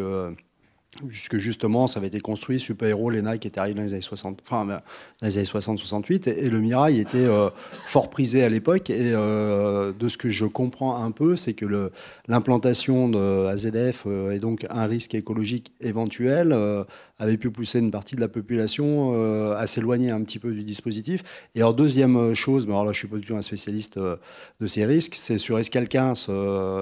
puisque 1.06 1.36
justement, 1.36 1.86
ça 1.86 2.00
avait 2.00 2.08
été 2.08 2.20
construit, 2.20 2.58
Super 2.58 2.88
Héros, 2.88 3.10
les 3.10 3.22
Nike 3.22 3.46
étaient 3.46 3.60
arrivés 3.60 3.74
dans 3.74 3.82
les 3.82 3.92
années 3.92 4.00
60, 4.00 4.40
enfin, 4.44 4.64
dans 4.66 4.80
les 5.22 5.38
années 5.38 5.46
60-68, 5.46 6.28
et, 6.28 6.48
le 6.48 6.60
Mirail 6.60 6.98
était 6.98 7.18
euh, 7.18 7.50
fort 7.86 8.10
prisé 8.10 8.42
à 8.42 8.48
l'époque. 8.48 8.90
Et 8.90 9.12
euh, 9.12 9.92
de 9.92 10.08
ce 10.08 10.16
que 10.16 10.28
je 10.28 10.46
comprends 10.46 11.02
un 11.02 11.10
peu, 11.10 11.36
c'est 11.36 11.52
que 11.52 11.90
l'implantation 12.26 13.08
de 13.08 13.46
AZF 13.46 14.04
euh, 14.06 14.30
est 14.30 14.38
donc 14.38 14.66
un 14.70 14.86
risque 14.86 15.14
écologique 15.14 15.72
éventuel, 15.80 16.56
avait 17.20 17.36
pu 17.36 17.50
pousser 17.50 17.80
une 17.80 17.90
partie 17.90 18.14
de 18.14 18.20
la 18.20 18.28
population 18.28 19.52
à 19.52 19.66
s'éloigner 19.66 20.10
un 20.10 20.22
petit 20.22 20.38
peu 20.38 20.52
du 20.52 20.62
dispositif. 20.62 21.22
Et 21.54 21.60
alors, 21.60 21.74
deuxième 21.74 22.34
chose, 22.34 22.66
mais 22.66 22.72
alors 22.72 22.84
là, 22.84 22.92
je 22.92 22.98
suis 22.98 23.08
pas 23.08 23.16
du 23.16 23.26
tout 23.26 23.36
un 23.36 23.42
spécialiste 23.42 23.98
de 23.98 24.66
ces 24.66 24.86
risques, 24.86 25.16
c'est 25.16 25.38
sur 25.38 25.58
Escalquins, 25.58 26.12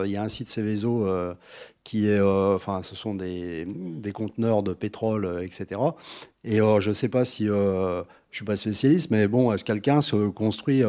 il 0.05 0.11
y 0.11 0.16
a 0.16 0.23
un 0.23 0.28
site 0.28 0.51
Céveso 0.51 1.07
qui 1.87 2.09
est, 2.09 2.19
euh, 2.19 2.57
enfin, 2.57 2.83
ce 2.83 2.97
sont 2.97 3.15
des, 3.15 3.65
des, 3.65 4.11
conteneurs 4.11 4.65
de 4.65 4.73
pétrole, 4.73 5.25
euh, 5.25 5.45
etc. 5.45 5.81
Et 6.43 6.61
euh, 6.61 6.81
je 6.81 6.89
ne 6.89 6.95
sais 6.95 7.09
pas 7.09 7.25
si, 7.25 7.47
je 7.47 7.53
ne 7.53 8.05
suis 8.33 8.45
pas 8.45 8.57
spécialiste, 8.57 9.13
mais 9.13 9.29
bon, 9.29 9.53
est-ce 9.53 9.65
quelqu'un 9.65 10.01
se 10.01 10.29
construit 10.31 10.83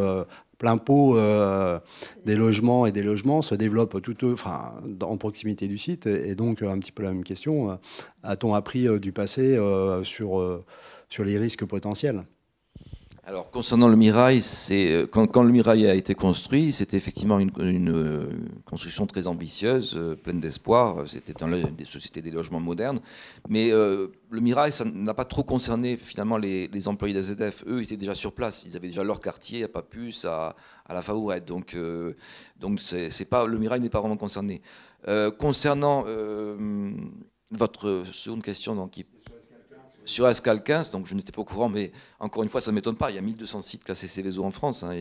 plein 0.57 0.77
pot 0.77 1.19
des 2.25 2.35
logements 2.35 2.87
et 2.87 2.91
des 2.91 3.03
logements 3.03 3.43
se 3.43 3.53
développent 3.53 4.01
tout, 4.01 4.17
en 5.03 5.17
proximité 5.17 5.67
du 5.67 5.77
site? 5.77 6.07
Et, 6.07 6.33
donc, 6.33 6.63
un 6.63 6.79
petit 6.79 6.91
peu 6.91 7.03
la 7.03 7.11
même 7.11 7.23
question, 7.23 7.79
a-t-on 8.23 8.55
appris 8.55 8.87
du 8.99 9.11
passé 9.11 9.55
sur, 10.03 10.63
sur 11.09 11.23
les 11.23 11.37
risques 11.37 11.65
potentiels? 11.65 12.23
Alors 13.27 13.51
concernant 13.51 13.89
le 13.89 13.97
Mirail, 13.97 14.41
euh, 14.71 15.05
quand, 15.05 15.43
le 15.43 15.51
Mirail 15.51 15.85
a 15.85 15.95
été 15.95 16.15
construit, 16.15 16.71
c'était 16.71 16.95
effectivement 16.95 17.39
une, 17.39 17.91
euh, 17.91 18.29
construction 18.63 19.05
très 19.05 19.27
ambitieuse, 19.27 19.95
euh, 19.97 20.15
pleine 20.15 20.39
d'espoir. 20.39 21.03
C'était 21.07 21.33
dans 21.33 21.49
des 21.49 21.83
sociétés 21.83 22.21
des 22.21 22.31
logements 22.31 22.61
modernes, 22.61 23.01
mais 23.49 23.69
le 23.71 24.39
Mirail, 24.39 24.71
ça 24.71 24.85
n'a 24.85 25.13
pas 25.13 25.25
trop 25.25 25.43
concerné 25.43 25.97
finalement 25.97 26.37
les, 26.37 26.87
employés 26.87 27.13
d'AZF. 27.13 27.65
Eux 27.67 27.81
étaient 27.81 27.97
déjà 27.97 28.15
sur 28.15 28.31
place, 28.31 28.63
ils 28.65 28.77
avaient 28.77 28.87
déjà 28.87 29.03
leur 29.03 29.19
quartier 29.19 29.65
à 29.65 29.67
Papus, 29.67 30.23
à, 30.23 30.55
à 30.85 30.93
la 30.93 31.01
Faourette. 31.01 31.43
Donc, 31.43 31.77
donc 32.57 32.79
c'est 32.79 33.29
pas 33.29 33.45
le 33.45 33.57
Mirail 33.57 33.81
n'est 33.81 33.89
pas 33.89 33.99
vraiment 33.99 34.15
concerné. 34.15 34.61
concernant 35.37 36.05
votre 37.51 38.05
seconde 38.11 38.43
question, 38.43 38.75
donc, 38.75 38.91
qui 38.91 39.05
sur 40.07 40.25
Ascal 40.25 40.63
15, 40.63 40.91
donc 40.91 41.05
je 41.05 41.15
n'étais 41.15 41.31
pas 41.31 41.41
au 41.41 41.45
courant, 41.45 41.69
mais 41.69 41.91
encore 42.19 42.43
une 42.43 42.49
fois, 42.49 42.61
ça 42.61 42.71
ne 42.71 42.75
m'étonne 42.75 42.95
pas. 42.95 43.11
Il 43.11 43.15
y 43.15 43.19
a 43.19 43.21
1200 43.21 43.61
sites 43.61 43.83
classés 43.83 44.07
Céveso 44.07 44.43
en 44.43 44.51
France. 44.51 44.83
Hein. 44.83 44.95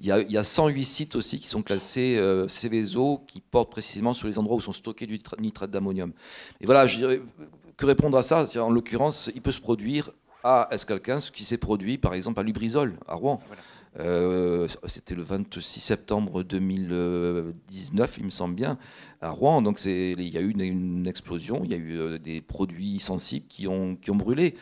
Il, 0.00 0.06
y 0.06 0.36
a, 0.36 0.42
108 0.42 0.84
sites 0.84 1.16
aussi 1.16 1.40
qui 1.40 1.48
sont 1.48 1.62
classés 1.62 2.16
euh, 2.18 2.48
Céveso, 2.48 3.22
qui 3.26 3.40
portent 3.40 3.70
précisément 3.70 4.14
sur 4.14 4.28
les 4.28 4.38
endroits 4.38 4.56
où 4.56 4.60
sont 4.60 4.72
stockés 4.72 5.06
du 5.06 5.20
nitrate 5.38 5.70
d'ammonium. 5.70 6.12
Et 6.60 6.66
voilà, 6.66 6.86
je 6.86 6.96
dirais, 6.96 7.22
que 7.76 7.86
répondre 7.86 8.18
à 8.18 8.22
ça? 8.22 8.44
En 8.60 8.70
l'occurrence, 8.70 9.30
il 9.34 9.40
peut 9.40 9.52
se 9.52 9.60
produire 9.60 10.10
à 10.44 10.68
Escal 10.70 11.00
15 11.00 11.24
ce 11.26 11.30
qui 11.32 11.44
s'est 11.44 11.58
produit 11.58 11.98
par 11.98 12.14
exemple 12.14 12.40
à 12.40 12.42
Lubrizol, 12.42 12.94
à 13.06 13.14
Rouen. 13.14 13.40
Euh, 13.98 14.68
c'était 14.86 15.14
le 15.14 15.22
26 15.22 15.80
septembre 15.80 16.42
2019, 16.42 18.18
il 18.18 18.24
me 18.24 18.30
semble 18.30 18.54
bien, 18.54 18.78
à 19.20 19.30
Rouen. 19.30 19.62
Donc 19.62 19.84
il 19.84 20.28
y 20.28 20.38
a 20.38 20.40
eu 20.40 20.50
une, 20.50 21.06
explosion, 21.06 21.62
il 21.64 21.70
y 21.70 21.74
a 21.74 21.78
eu 21.78 21.98
euh, 21.98 22.18
des 22.18 22.40
produits 22.40 23.00
sensibles 23.00 23.46
qui 23.48 23.66
ont, 23.66 23.98
brûlé. 24.08 24.54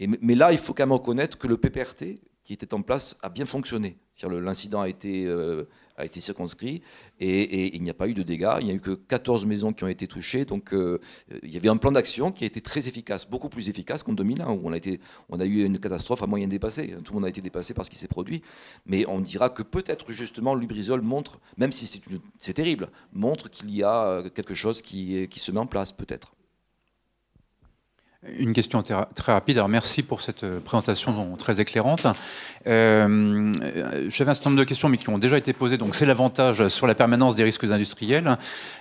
Mais 0.00 0.34
là, 0.34 0.52
il 0.52 0.58
faut 0.58 0.74
quand 0.74 0.84
même 0.84 0.92
reconnaître 0.92 1.38
que 1.38 1.46
le 1.46 1.56
PPRT 1.56 2.20
qui 2.44 2.52
était 2.52 2.74
en 2.74 2.82
place 2.82 3.16
a 3.22 3.28
bien 3.28 3.46
fonctionné. 3.46 3.96
L'incident 4.22 4.80
a 4.80 4.88
été 4.88 5.26
euh, 5.26 5.64
a 5.96 6.04
été 6.04 6.20
circonscrit 6.20 6.82
et, 7.20 7.74
il 7.76 7.82
n'y 7.82 7.90
a 7.90 7.94
pas 7.94 8.08
eu 8.08 8.14
de 8.14 8.22
dégâts. 8.22 8.56
Il 8.60 8.66
n'y 8.66 8.72
a 8.72 8.74
eu 8.74 8.80
que 8.80 8.92
14 8.92 9.44
maisons 9.44 9.72
qui 9.72 9.84
ont 9.84 9.88
été 9.88 10.06
touchées. 10.06 10.44
Donc 10.44 10.72
euh, 10.72 11.00
il 11.42 11.50
y 11.50 11.56
avait 11.56 11.68
un 11.68 11.76
plan 11.76 11.92
d'action 11.92 12.32
qui 12.32 12.44
a 12.44 12.46
été 12.46 12.60
très 12.60 12.88
efficace, 12.88 13.28
beaucoup 13.28 13.48
plus 13.48 13.68
efficace 13.68 14.02
qu'en 14.02 14.12
2001 14.12 14.50
où 14.50 14.60
on 14.64 14.72
a, 14.72 14.78
on 15.28 15.40
a 15.40 15.44
eu 15.44 15.64
une 15.64 15.78
catastrophe 15.78 16.22
à 16.22 16.26
moyen 16.26 16.48
dépassé. 16.48 16.94
Tout 17.04 17.12
le 17.12 17.20
monde 17.20 17.26
a 17.26 17.28
été 17.28 17.40
dépassé 17.40 17.74
par 17.74 17.84
ce 17.84 17.90
qui 17.90 17.98
s'est 17.98 18.08
produit. 18.08 18.42
Mais 18.86 19.06
on 19.06 19.20
dira 19.20 19.50
que 19.50 19.62
peut-être 19.62 20.10
justement 20.12 20.54
Lubrizol 20.54 21.00
montre, 21.00 21.40
même 21.56 21.72
si 21.72 21.86
c'est 22.40 22.52
terrible, 22.54 22.90
montre 23.12 23.50
qu'il 23.50 23.74
y 23.74 23.82
a 23.82 24.04
euh, 24.04 24.28
quelque 24.30 24.54
chose 24.54 24.82
qui 24.82 25.28
se 25.36 25.52
met 25.52 25.60
en 25.60 25.66
place 25.66 25.92
peut-être. 25.92 26.36
Une 28.38 28.52
question 28.52 28.82
très 28.82 29.32
rapide. 29.32 29.58
Alors 29.58 29.68
merci 29.68 30.02
pour 30.02 30.20
cette 30.20 30.44
euh, 30.44 30.60
présentation 30.60 31.36
très 31.36 31.60
éclairante. 31.60 32.06
Euh, 32.66 33.52
J'avais 34.08 34.30
un 34.30 34.34
certain 34.34 34.50
nombre 34.50 34.60
de 34.60 34.64
questions, 34.64 34.88
mais 34.88 34.98
qui 34.98 35.08
ont 35.08 35.18
déjà 35.18 35.38
été 35.38 35.52
posées. 35.52 35.76
Donc 35.76 35.94
c'est 35.94 36.06
l'avantage 36.06 36.66
sur 36.68 36.86
la 36.86 36.94
permanence 36.94 37.36
des 37.36 37.44
risques 37.44 37.64
industriels. 37.64 38.36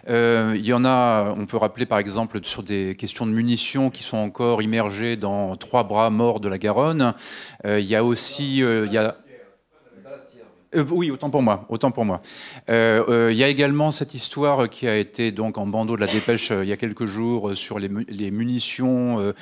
Euh, 0.10 0.54
il 0.56 0.66
y 0.66 0.74
en 0.74 0.86
a, 0.86 1.34
on 1.38 1.46
peut 1.46 1.58
rappeler 1.58 1.86
par 1.86 2.00
exemple 2.00 2.40
sur 2.44 2.64
des 2.64 2.96
questions 2.96 3.26
de 3.26 3.32
munitions 3.32 3.90
qui 3.90 4.04
sont 4.04 4.18
encore 4.18 4.62
immergées 4.62 5.16
dans 5.16 5.56
trois 5.56 5.84
bras 5.84 6.10
morts 6.10 6.40
de 6.40 6.50
la 6.50 6.58
Garonne. 6.58 7.14
Euh, 7.66 7.80
il 7.80 7.86
y 7.86 7.96
a 7.96 8.04
aussi, 8.04 8.60
il 8.60 8.92
y 8.92 8.98
a 8.98 9.16
euh, 10.76 10.86
oui, 10.90 11.12
autant 11.12 11.30
pour 11.30 11.42
moi. 11.42 11.66
Autant 11.70 11.92
pour 11.92 12.06
moi. 12.06 12.22
Euh, 12.70 13.04
euh, 13.10 13.32
il 13.32 13.38
y 13.38 13.44
a 13.44 13.48
également 13.48 13.92
cette 13.92 14.14
histoire 14.14 14.70
qui 14.70 14.88
a 14.88 14.98
été 14.98 15.32
donc 15.32 15.58
en 15.58 15.66
bandeau 15.66 15.96
de 15.96 16.02
la 16.02 16.08
dépêche 16.08 16.52
il 16.52 16.68
y 16.68 16.72
a 16.72 16.78
quelques 16.78 17.06
jours 17.06 17.56
sur 17.56 17.80
les, 17.80 17.90
munitions, 18.32 19.34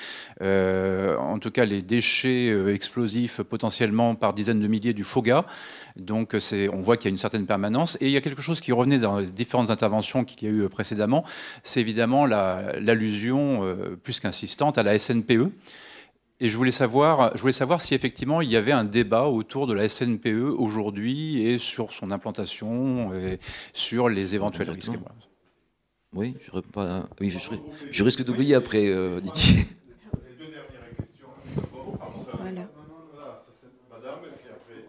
en 0.42 1.40
tout 1.40 1.52
cas 1.52 1.66
les 1.66 1.82
déchets 1.82 2.54
explosifs 2.74 3.42
potentiellement 3.42 4.16
par 4.16 4.34
dizaines 4.34 4.60
de 4.60 4.68
milliers 4.68 4.94
du 4.94 5.04
FOGA. 5.04 5.46
Donc 5.96 6.36
on 6.72 6.82
voit 6.82 6.98
qu'il 6.98 7.06
y 7.06 7.12
a 7.12 7.14
une 7.14 7.18
certaine 7.18 7.46
permanence. 7.46 7.98
Et 8.02 8.08
il 8.08 8.12
y 8.12 8.18
a 8.18 8.22
quelque 8.22 8.42
chose 8.42 8.62
qui 8.62 8.72
revenait 8.72 9.00
dans 9.00 9.20
les 9.20 9.28
différentes 9.28 9.70
interventions 9.70 10.24
qu'il 10.24 10.48
y 10.48 10.52
a 10.52 10.54
eu 10.54 10.70
précédemment, 10.70 11.24
c'est 11.64 11.82
évidemment 11.82 12.26
l'allusion 12.26 13.76
plus 14.04 14.20
qu'insistante 14.20 14.78
à 14.78 14.84
la 14.84 14.98
SNPE. 14.98 15.52
Et 16.40 16.50
je 16.50 16.58
voulais, 16.58 16.72
savoir, 16.72 17.32
je 17.36 17.42
voulais 17.42 17.54
savoir 17.54 17.80
si 17.80 17.94
effectivement 17.94 18.42
il 18.42 18.50
y 18.50 18.58
avait 18.58 18.72
un 18.72 18.84
débat 18.84 19.28
autour 19.28 19.68
de 19.68 19.74
la 19.74 19.88
SNPE 19.88 20.56
aujourd'hui 20.58 21.46
et 21.46 21.58
sur 21.58 21.94
son 21.94 22.12
implantation 22.12 23.14
et 23.14 23.40
sur 23.72 24.10
les 24.10 24.36
éventuels 24.36 24.70
risques. 24.72 24.92
Oui, 26.14 26.36
je, 26.42 26.60
pas, 26.60 27.08
oui, 27.20 27.34
je, 27.92 28.04
risque 28.04 28.24
d'oublier 28.24 28.56
après, 28.56 28.88
euh, 28.88 29.20
Didier. 29.20 29.66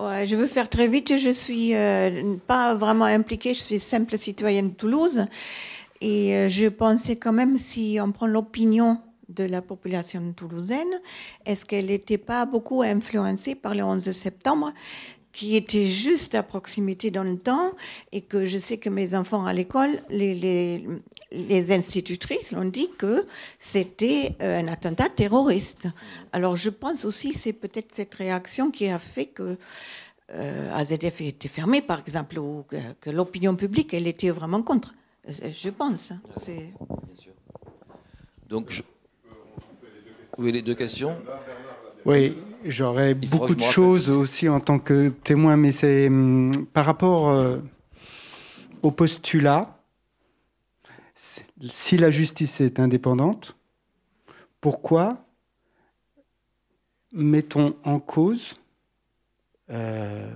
Ouais, 0.01 0.27
je 0.27 0.37
veux 0.37 0.47
faire 0.47 0.69
très 0.69 0.89
vite. 0.89 1.17
Je 1.17 1.31
suis 1.31 1.75
euh, 1.75 2.37
pas 2.47 2.75
vraiment 2.75 3.05
impliquée. 3.05 3.55
Je 3.55 3.61
suis 3.61 3.81
simple 3.81 4.19
citoyenne 4.19 4.71
de 4.71 4.75
Toulouse. 4.75 5.27
Et 6.01 6.35
euh, 6.35 6.49
je 6.49 6.69
pensais 6.69 7.17
quand 7.17 7.33
même, 7.33 7.59
si 7.59 7.99
on 8.03 8.13
prend 8.13 8.27
l'opinion 8.27 9.01
de 9.35 9.45
la 9.45 9.63
population 9.63 10.33
toulousaine, 10.33 11.01
est-ce 11.45 11.65
qu'elle 11.65 11.87
n'était 11.87 12.19
pas 12.19 12.47
beaucoup 12.47 12.83
influencée 12.83 13.55
par 13.55 13.75
le 13.75 13.83
11 13.83 14.13
septembre 14.13 14.73
qui 15.33 15.57
était 15.57 15.87
juste 15.87 16.37
à 16.37 16.45
proximité 16.45 17.11
dans 17.11 17.25
le 17.25 17.37
temps 17.37 17.73
et 18.13 18.21
que 18.21 18.47
je 18.47 18.57
sais 18.57 18.79
que 18.79 18.89
mes 18.89 19.15
enfants 19.17 19.45
à 19.45 19.53
l'école, 19.53 20.01
les, 20.09 20.35
les, 21.33 21.73
institutrices 21.73 22.53
l'ont 22.53 22.67
dit 22.67 22.89
que 22.97 23.27
c'était 23.59 24.37
euh, 24.41 24.61
un 24.61 24.69
attentat 24.69 25.09
terroriste. 25.09 25.89
Alors 26.33 26.55
je 26.55 26.71
pense 26.71 27.05
aussi 27.05 27.35
c'est 27.35 27.53
peut-être 27.53 27.93
cette 27.95 28.15
réaction 28.15 28.71
qui 28.71 28.87
a 28.87 29.01
fait 29.01 29.27
que 29.27 29.59
euh, 30.31 30.75
AZF 30.75 31.21
était 31.21 31.49
fermé, 31.49 31.83
par 31.83 32.01
exemple, 32.01 32.39
ou 32.39 32.65
que, 32.69 33.11
l'opinion 33.11 33.57
publique, 33.57 33.93
elle 33.93 34.07
était 34.07 34.31
vraiment 34.31 34.63
contre. 34.63 34.95
Euh, 35.29 35.51
je 35.53 35.69
pense. 35.71 36.13
Hein. 36.13 36.21
Bien 36.47 36.71
sûr. 37.15 37.33
Donc 38.49 38.71
je, 38.71 38.83
oui, 40.39 40.53
les 40.53 40.63
deux 40.63 40.75
questions. 40.75 41.21
Oui, 42.05 42.37
j'aurais 42.65 43.15
beaucoup 43.15 43.55
de 43.55 43.63
choses 43.63 44.11
aussi 44.11 44.49
en 44.49 44.61
tant 44.61 44.79
que 44.79 45.09
témoin, 45.09 45.57
mais 45.57 45.73
c'est 45.73 46.09
hum, 46.09 46.67
par 46.73 46.87
rapport 46.87 47.31
euh, 47.31 47.59
au 48.83 48.91
postulat. 48.91 49.79
Si 51.73 51.97
la 51.97 52.11
justice 52.11 52.61
est 52.61 52.79
indépendante, 52.81 53.57
pourquoi 54.61 55.25
mettons 57.13 57.77
en 57.85 58.01
cause 58.01 58.55
euh, 59.71 60.29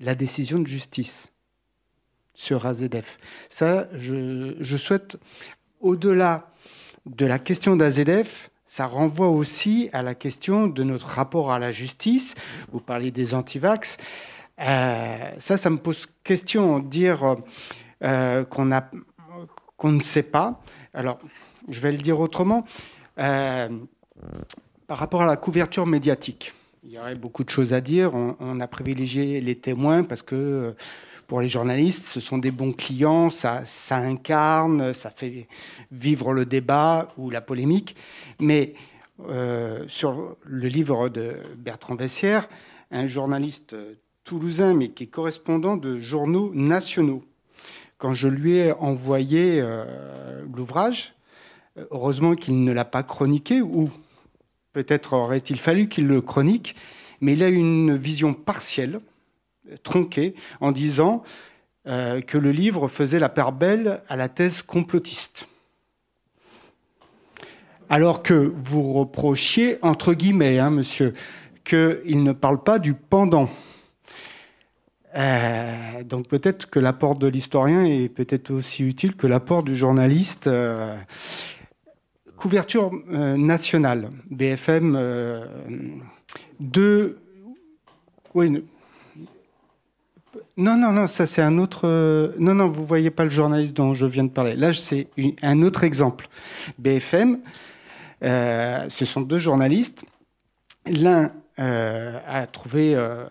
la 0.00 0.14
décision 0.14 0.58
de 0.58 0.66
justice 0.66 1.30
sur 2.34 2.66
AZF 2.66 3.18
Ça, 3.50 3.88
je, 3.94 4.56
je 4.58 4.76
souhaite, 4.76 5.18
au-delà 5.80 6.50
de 7.06 7.26
la 7.26 7.38
question 7.38 7.76
d'AZF, 7.76 8.50
ça 8.70 8.86
renvoie 8.86 9.30
aussi 9.30 9.90
à 9.92 10.00
la 10.00 10.14
question 10.14 10.68
de 10.68 10.84
notre 10.84 11.08
rapport 11.08 11.50
à 11.50 11.58
la 11.58 11.72
justice. 11.72 12.36
Vous 12.70 12.78
parlez 12.78 13.10
des 13.10 13.34
antivax. 13.34 13.96
Euh, 14.60 15.16
ça, 15.38 15.56
ça 15.56 15.70
me 15.70 15.76
pose 15.78 16.06
question. 16.22 16.78
Dire 16.78 17.36
euh, 18.04 18.44
qu'on 18.44 18.70
qu'on 19.76 19.90
ne 19.90 20.00
sait 20.00 20.22
pas. 20.22 20.60
Alors, 20.94 21.18
je 21.68 21.80
vais 21.80 21.90
le 21.90 21.98
dire 21.98 22.20
autrement. 22.20 22.64
Euh, 23.18 23.68
par 24.86 24.98
rapport 24.98 25.22
à 25.22 25.26
la 25.26 25.36
couverture 25.36 25.84
médiatique, 25.84 26.54
il 26.84 26.92
y 26.92 26.98
aurait 27.00 27.16
beaucoup 27.16 27.42
de 27.42 27.50
choses 27.50 27.74
à 27.74 27.80
dire. 27.80 28.14
On, 28.14 28.60
a 28.60 28.68
privilégié 28.68 29.40
les 29.40 29.56
témoins 29.56 30.04
parce 30.04 30.22
que 30.22 30.36
euh, 30.36 30.72
pour 31.30 31.40
les 31.40 31.46
journalistes, 31.46 32.06
ce 32.06 32.18
sont 32.18 32.38
des 32.38 32.50
bons 32.50 32.72
clients, 32.72 33.30
ça, 33.30 33.62
incarne, 33.90 34.92
ça 34.92 35.10
fait 35.10 35.46
vivre 35.92 36.32
le 36.32 36.44
débat 36.44 37.12
ou 37.16 37.30
la 37.30 37.40
polémique. 37.40 37.94
Mais 38.40 38.74
euh, 39.28 39.84
sur 39.86 40.36
le 40.42 40.66
livre 40.66 41.08
de 41.08 41.36
Bertrand 41.56 41.94
Bessière, 41.94 42.48
un 42.90 43.06
journaliste 43.06 43.76
toulousain, 44.24 44.74
mais 44.74 44.88
qui 44.88 45.04
est 45.04 45.06
correspondant 45.06 45.76
de 45.76 46.00
journaux 46.00 46.50
nationaux. 46.52 47.22
Quand 47.98 48.12
je 48.12 48.26
lui 48.26 48.56
ai 48.56 48.72
envoyé 48.72 49.60
euh, 49.62 50.44
l'ouvrage, 50.52 51.14
heureusement 51.92 52.34
qu'il 52.34 52.64
ne 52.64 52.72
l'a 52.72 52.84
pas 52.84 53.04
chroniqué, 53.04 53.62
ou 53.62 53.88
peut-être 54.72 55.12
aurait-il 55.12 55.60
fallu 55.60 55.88
qu'il 55.88 56.08
le 56.08 56.22
chronique, 56.22 56.74
mais 57.20 57.34
il 57.34 57.44
a 57.44 57.48
une 57.48 57.96
vision 57.96 58.34
partielle, 58.34 59.00
tronquée, 59.82 60.34
en 60.60 60.72
disant 60.72 61.22
euh, 61.86 62.20
que 62.20 62.36
le 62.36 62.52
livre 62.52 62.88
faisait 62.88 63.18
la 63.18 63.30
part 63.30 63.52
belle 63.52 64.02
à 64.08 64.16
la 64.16 64.28
thèse 64.28 64.60
complotiste 64.60 65.46
alors 67.88 68.22
que 68.22 68.34
vous 68.34 68.92
reprochiez, 68.92 69.78
entre 69.82 70.14
guillemets, 70.14 70.60
hein, 70.60 70.70
monsieur, 70.70 71.12
qu'il 71.64 72.22
ne 72.22 72.32
parle 72.32 72.62
pas 72.62 72.78
du 72.78 72.94
pendant. 72.94 73.50
Euh, 75.16 76.04
donc 76.04 76.28
peut-être 76.28 76.70
que 76.70 76.78
l'apport 76.78 77.16
de 77.16 77.26
l'historien 77.26 77.84
est 77.84 78.08
peut-être 78.08 78.52
aussi 78.52 78.84
utile 78.84 79.16
que 79.16 79.26
l'apport 79.26 79.64
du 79.64 79.74
journaliste. 79.74 80.46
Euh, 80.46 80.96
couverture 82.36 82.92
nationale, 83.08 84.10
BFM 84.30 84.96
2. 86.60 87.18
Oui. 88.34 88.62
Non, 90.56 90.76
non, 90.76 90.92
non, 90.92 91.06
ça 91.06 91.26
c'est 91.26 91.42
un 91.42 91.58
autre. 91.58 91.86
Non, 92.38 92.54
non, 92.54 92.68
vous 92.68 92.84
voyez 92.84 93.10
pas 93.10 93.24
le 93.24 93.30
journaliste 93.30 93.74
dont 93.74 93.94
je 93.94 94.06
viens 94.06 94.24
de 94.24 94.30
parler. 94.30 94.54
Là, 94.54 94.72
c'est 94.72 95.08
un 95.42 95.62
autre 95.62 95.84
exemple. 95.84 96.28
BFM, 96.78 97.38
ce 98.22 99.04
sont 99.04 99.20
deux 99.22 99.38
journalistes. 99.38 100.04
L'un 100.86 101.32
euh, 101.60 102.18
a 102.26 102.46
trouvé 102.46 102.94
euh, 102.94 103.26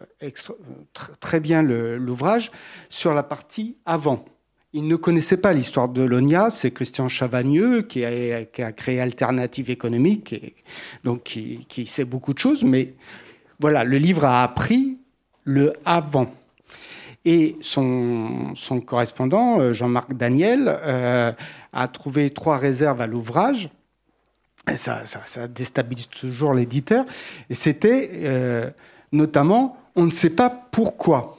très 1.20 1.40
bien 1.40 1.64
l'ouvrage 1.64 2.52
sur 2.90 3.12
la 3.16 3.24
partie 3.24 3.76
avant. 3.88 4.24
Il 4.72 4.88
ne 4.88 4.96
connaissait 4.96 5.38
pas 5.38 5.52
l'histoire 5.52 5.90
de 5.90 6.04
l'ONIA, 6.04 6.52
c'est 6.52 6.70
Christian 6.70 7.08
Chavagneux 7.08 7.82
qui 7.82 8.06
a, 8.06 8.46
créé 8.46 9.02
Alternative 9.02 9.72
économique, 9.72 10.34
et 10.34 10.54
donc 11.04 11.24
qui, 11.24 11.88
sait 11.88 12.06
beaucoup 12.06 12.36
de 12.36 12.38
choses, 12.38 12.64
mais 12.64 12.94
voilà, 13.60 13.84
le 13.84 13.98
livre 13.98 14.26
a 14.26 14.44
appris 14.44 15.00
le 15.44 15.74
avant. 15.84 16.32
Et 17.26 17.58
son, 17.62 18.54
correspondant, 18.86 19.60
euh, 19.60 19.74
Jean-Marc 19.74 20.14
Daniel, 20.14 20.68
a 21.72 21.88
trouvé 21.88 22.32
trois 22.32 22.58
réserves 22.58 23.02
à 23.02 23.08
l'ouvrage 23.08 23.70
ça, 24.76 25.48
déstabilise 25.48 26.08
toujours 26.08 26.54
l'éditeur. 26.54 27.06
C'était 27.52 28.10
euh, 28.14 28.70
notamment, 29.12 29.78
on 29.96 30.06
ne 30.06 30.12
sait 30.12 30.30
pas 30.30 30.50
pourquoi. 30.50 31.38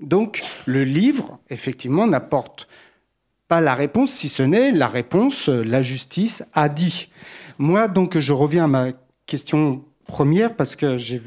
Donc 0.00 0.42
le 0.66 0.84
livre, 0.84 1.38
effectivement, 1.50 2.06
n'apporte 2.06 2.68
pas 3.48 3.60
la 3.60 3.74
réponse, 3.74 4.12
si 4.12 4.28
ce 4.28 4.42
n'est 4.42 4.70
la 4.70 4.88
réponse, 4.88 5.48
euh, 5.48 5.62
la 5.62 5.82
justice 5.82 6.44
a 6.54 6.68
dit. 6.68 7.08
Moi, 7.58 7.88
donc, 7.88 8.18
je 8.18 8.32
reviens 8.32 8.64
à 8.64 8.68
ma 8.68 8.88
question 9.26 9.84
première 10.06 10.54
parce 10.54 10.76
que 10.76 10.96
j'ai 10.96 11.20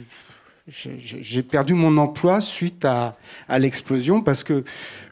j'ai 0.68 1.44
perdu 1.44 1.74
mon 1.74 1.98
emploi 1.98 2.40
suite 2.40 2.86
à, 2.86 3.18
l'explosion 3.50 4.22
parce 4.22 4.46
que 4.46 4.64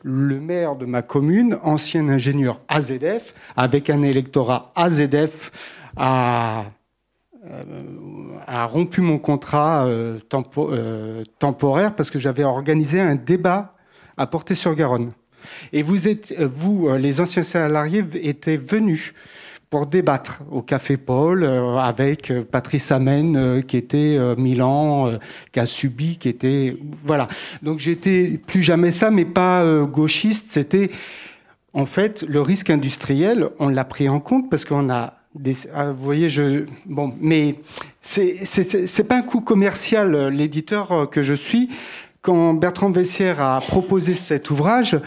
le 0.02 0.40
maire 0.40 0.78
de 0.78 0.86
ma 0.86 1.02
commune, 1.02 1.60
ancien 1.61 2.07
ingénieur 2.07 2.61
AZF, 2.69 3.34
avec 3.57 3.90
un 3.90 4.02
électorat 4.02 4.72
AZF, 4.76 5.52
a, 5.98 6.65
euh, 7.45 7.73
a 8.48 8.65
rompu 8.65 9.02
mon 9.02 9.18
contrat 9.18 9.88
euh, 9.88 10.19
euh, 10.57 11.23
temporaire 11.40 11.95
parce 11.98 12.10
que 12.10 12.19
j'avais 12.19 12.45
organisé 12.45 13.02
un 13.02 13.15
débat 13.15 13.76
à 14.15 14.28
Portée-sur-Garonne. 14.28 15.11
Et 15.73 15.84
vous, 15.84 16.07
êtes, 16.07 16.34
vous, 16.40 16.88
les 16.95 17.19
anciens 17.19 17.44
salariés, 17.44 18.06
étaient 18.22 18.57
venus 18.57 19.14
pour 19.72 19.88
débattre 19.88 20.43
au 20.52 20.61
Café 20.61 20.98
Paul 20.98 21.43
avec 21.80 22.31
Patrice 22.52 22.91
Amen 22.91 23.64
qui 23.65 23.77
était 23.77 24.19
Milan, 24.38 25.18
qui 25.52 25.60
a 25.60 25.65
subi, 25.65 26.18
qui 26.18 26.30
était 26.30 26.77
voilà. 27.03 27.27
Donc 27.64 27.80
j'étais 27.80 28.39
plus 28.45 28.61
jamais 28.61 28.91
ça, 28.91 29.10
mais 29.10 29.26
pas 29.26 29.65
gauchiste. 29.85 30.48
C'était 30.52 30.91
en 31.73 31.88
fait 31.88 32.23
le 32.27 32.41
risque 32.41 32.69
industriel. 32.69 33.49
On 33.57 33.69
l'a 33.69 33.85
pris 33.85 34.10
en 34.10 34.19
compte 34.19 34.49
parce 34.49 34.65
qu'on 34.65 34.89
a 34.89 35.22
ah, 35.73 35.91
vous 35.91 36.03
voyez, 36.03 36.27
je, 36.27 36.65
bon, 36.85 37.14
mais 37.22 37.56
c'est 38.02 39.07
pas 39.07 39.15
un 39.15 39.22
coup 39.22 39.39
commercial, 39.39 40.14
euh, 40.14 40.30
l'éditeur 40.30 40.91
euh, 40.91 41.06
que 41.06 41.23
je 41.23 41.34
suis. 41.34 41.69
Quand 42.22 42.53
Bertrand 42.53 42.91
Vessière 42.91 43.39
a 43.39 43.61
proposé 43.61 44.15
cet 44.15 44.49
ouvrage, 44.52 44.99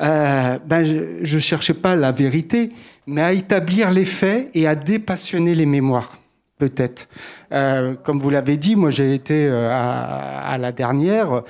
euh, 0.00 0.58
ben, 0.64 0.84
je 0.84 1.34
ne 1.34 1.40
cherchais 1.40 1.74
pas 1.74 1.96
la 1.96 2.12
vérité, 2.12 2.70
mais 3.06 3.22
à 3.22 3.32
établir 3.32 3.90
les 3.90 4.04
faits 4.04 4.50
et 4.54 4.66
à 4.66 4.74
dépassionner 4.74 5.54
les 5.54 5.66
mémoires, 5.66 6.18
peut-être. 6.58 7.08
comme 7.50 8.18
vous 8.18 8.30
l'avez 8.30 8.56
dit, 8.56 8.76
moi 8.76 8.90
j'ai 8.90 9.14
été 9.14 9.48
à, 9.48 10.56
la 10.58 10.72
dernière 10.72 11.42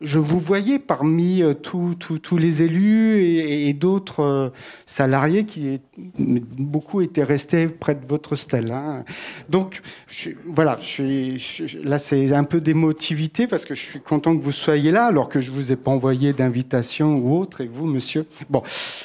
je 0.00 0.18
vous 0.18 0.40
voyais 0.40 0.80
parmi 0.80 1.42
euh, 1.42 1.54
tous 1.54 2.36
les 2.36 2.62
élus 2.62 3.24
et, 3.24 3.72
d'autres 3.72 4.20
euh, 4.20 4.48
salariés 4.86 5.44
qui 5.44 5.80
beaucoup 6.18 7.00
étaient 7.00 7.22
restés 7.22 7.68
près 7.68 7.94
de 7.94 8.04
votre 8.06 8.34
stèle. 8.34 8.72
Hein. 8.72 9.04
Donc 9.48 9.82
voilà, 10.46 10.78
là 11.82 11.98
c'est 11.98 12.32
un 12.32 12.44
peu 12.44 12.60
d'émotivité 12.60 13.46
parce 13.46 13.64
que 13.64 13.74
je 13.74 13.82
suis 13.82 14.00
content 14.00 14.36
que 14.36 14.42
vous 14.42 14.52
soyez 14.52 14.90
là 14.90 15.06
alors 15.06 15.28
que 15.28 15.40
je 15.40 15.50
vous 15.50 15.72
ai 15.72 15.76
pas 15.76 15.92
envoyé 15.92 16.32
d'invitation 16.32 17.16
ou 17.16 17.38
autre 17.38 17.60
et 17.60 17.66
vous 17.66 17.86
monsieur. 17.86 18.26
Bon, 18.50 18.62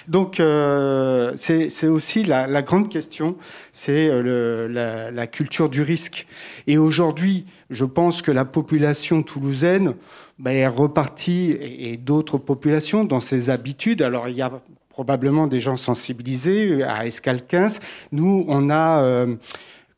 donc 0.07 0.39
euh, 0.39 1.33
c'est 1.37 1.87
aussi 1.87 2.23
la, 2.23 2.61
grande 2.61 2.89
question, 2.89 3.35
c'est 3.73 4.09
la, 4.23 5.11
la 5.11 5.27
culture 5.27 5.69
du 5.69 5.81
risque. 5.81 6.27
Et 6.67 6.77
aujourd'hui, 6.77 7.45
je 7.69 7.85
pense 7.85 8.21
que 8.21 8.31
la 8.31 8.45
population 8.45 9.23
toulousaine 9.23 9.93
ben, 10.39 10.51
est 10.51 10.67
repartie, 10.67 11.57
et, 11.59 11.97
d'autres 11.97 12.37
populations, 12.37 13.03
dans 13.03 13.19
ses 13.19 13.49
habitudes. 13.49 14.01
Alors, 14.01 14.29
il 14.29 14.35
y 14.35 14.41
a 14.41 14.51
probablement 14.89 15.47
des 15.47 15.59
gens 15.59 15.75
sensibilisés 15.77 16.83
à 16.83 17.05
Escal 17.05 17.45
15. 17.45 17.79
Nous, 18.11 18.45
on 18.47 18.69
a... 18.69 19.03
Euh, 19.03 19.35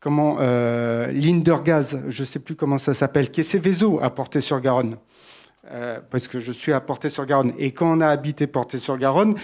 comment 0.00 0.38
euh, 0.40 1.10
Lindergaz, 1.12 2.02
je 2.08 2.22
ne 2.22 2.26
sais 2.26 2.40
plus 2.40 2.56
comment 2.56 2.78
ça 2.78 2.92
s'appelle, 2.92 3.30
qui 3.30 3.40
est 3.40 3.44
Céveso 3.44 4.00
à 4.02 4.10
Portée-sur-Garonne. 4.10 4.96
Euh, 5.70 6.00
parce 6.10 6.26
que 6.26 6.40
je 6.40 6.50
suis 6.50 6.72
à 6.72 6.80
Portée-sur-Garonne. 6.80 7.52
Et 7.56 7.70
quand 7.70 7.96
on 7.96 8.00
a 8.00 8.08
habité 8.08 8.48
Portée-sur-Garonne, 8.48 9.36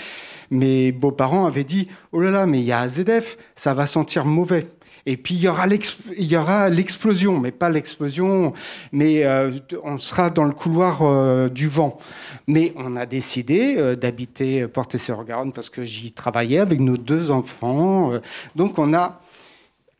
mes 0.50 0.90
beaux-parents 0.90 1.46
avaient 1.46 1.64
dit 1.64 1.88
Oh 2.10 2.20
là 2.20 2.32
là, 2.32 2.46
mais 2.46 2.58
il 2.58 2.64
y 2.64 2.72
a 2.72 2.80
AZF, 2.80 3.36
ça 3.54 3.72
va 3.72 3.86
sentir 3.86 4.24
mauvais. 4.24 4.66
Et 5.06 5.16
puis 5.16 5.34
il 5.34 5.42
y 5.42 6.36
aura 6.36 6.68
l'explosion, 6.68 7.38
mais 7.38 7.50
pas 7.50 7.70
l'explosion, 7.70 8.52
mais 8.92 9.24
euh, 9.24 9.52
on 9.84 9.98
sera 9.98 10.30
dans 10.30 10.44
le 10.44 10.52
couloir 10.52 11.02
euh, 11.02 11.48
du 11.48 11.68
vent. 11.68 11.98
Mais 12.46 12.72
on 12.76 12.96
a 12.96 13.06
décidé 13.06 13.76
euh, 13.76 13.96
d'habiter 13.96 14.66
Porte-sur-Garonne 14.68 15.52
parce 15.52 15.70
que 15.70 15.84
j'y 15.84 16.12
travaillais 16.12 16.58
avec 16.58 16.80
nos 16.80 16.96
deux 16.96 17.30
enfants. 17.30 18.12
donc 18.56 18.78
on 18.78 18.94
a 18.94 19.20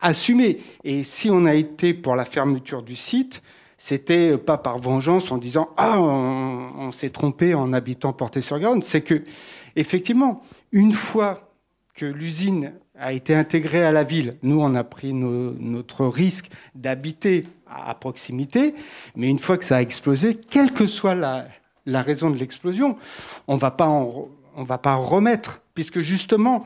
assumé. 0.00 0.60
Et 0.84 1.04
si 1.04 1.30
on 1.30 1.46
a 1.46 1.54
été 1.54 1.94
pour 1.94 2.16
la 2.16 2.24
fermeture 2.24 2.82
du 2.82 2.96
site, 2.96 3.42
c'était 3.78 4.36
pas 4.36 4.58
par 4.58 4.78
vengeance 4.78 5.30
en 5.30 5.38
disant 5.38 5.70
ah 5.76 6.00
on, 6.00 6.90
s'est 6.92 7.10
trompé 7.10 7.54
en 7.54 7.72
habitant 7.72 8.12
Porte-sur-Garonne. 8.12 8.82
C'est 8.82 9.02
que 9.02 9.22
effectivement, 9.76 10.42
une 10.72 10.92
fois 10.92 11.52
que 11.94 12.06
l'usine 12.06 12.72
a 12.98 13.12
été 13.12 13.34
intégré 13.34 13.84
à 13.84 13.92
la 13.92 14.04
ville. 14.04 14.34
Nous, 14.42 14.60
on 14.60 14.74
a 14.74 14.84
pris 14.84 15.12
notre 15.12 16.06
risque 16.06 16.50
d'habiter 16.74 17.44
à, 17.66 17.94
proximité, 17.94 18.74
mais 19.16 19.28
une 19.28 19.38
fois 19.38 19.58
que 19.58 19.64
ça 19.64 19.76
a 19.76 19.82
explosé, 19.82 20.34
quelle 20.34 20.72
que 20.72 20.86
soit 20.86 21.14
la, 21.14 21.48
raison 22.02 22.30
de 22.30 22.36
l'explosion, 22.36 22.96
on 23.46 23.56
ne 23.56 23.60
va 23.60 23.70
pas 23.70 24.94
remettre, 24.96 25.60
puisque 25.74 26.00
justement, 26.00 26.64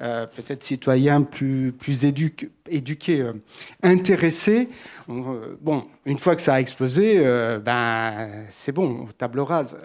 euh, 0.00 0.26
peut-être 0.26 0.64
citoyens 0.64 1.22
plus, 1.22 1.74
éduqués, 2.04 3.20
euh, 3.20 3.34
intéressés. 3.82 4.70
Euh, 5.10 5.56
bon, 5.60 5.84
une 6.06 6.18
fois 6.18 6.34
que 6.34 6.40
ça 6.40 6.54
a 6.54 6.60
explosé, 6.60 7.20
ben, 7.62 8.46
c'est 8.48 8.72
bon, 8.72 9.08
table 9.18 9.40
rase. 9.40 9.76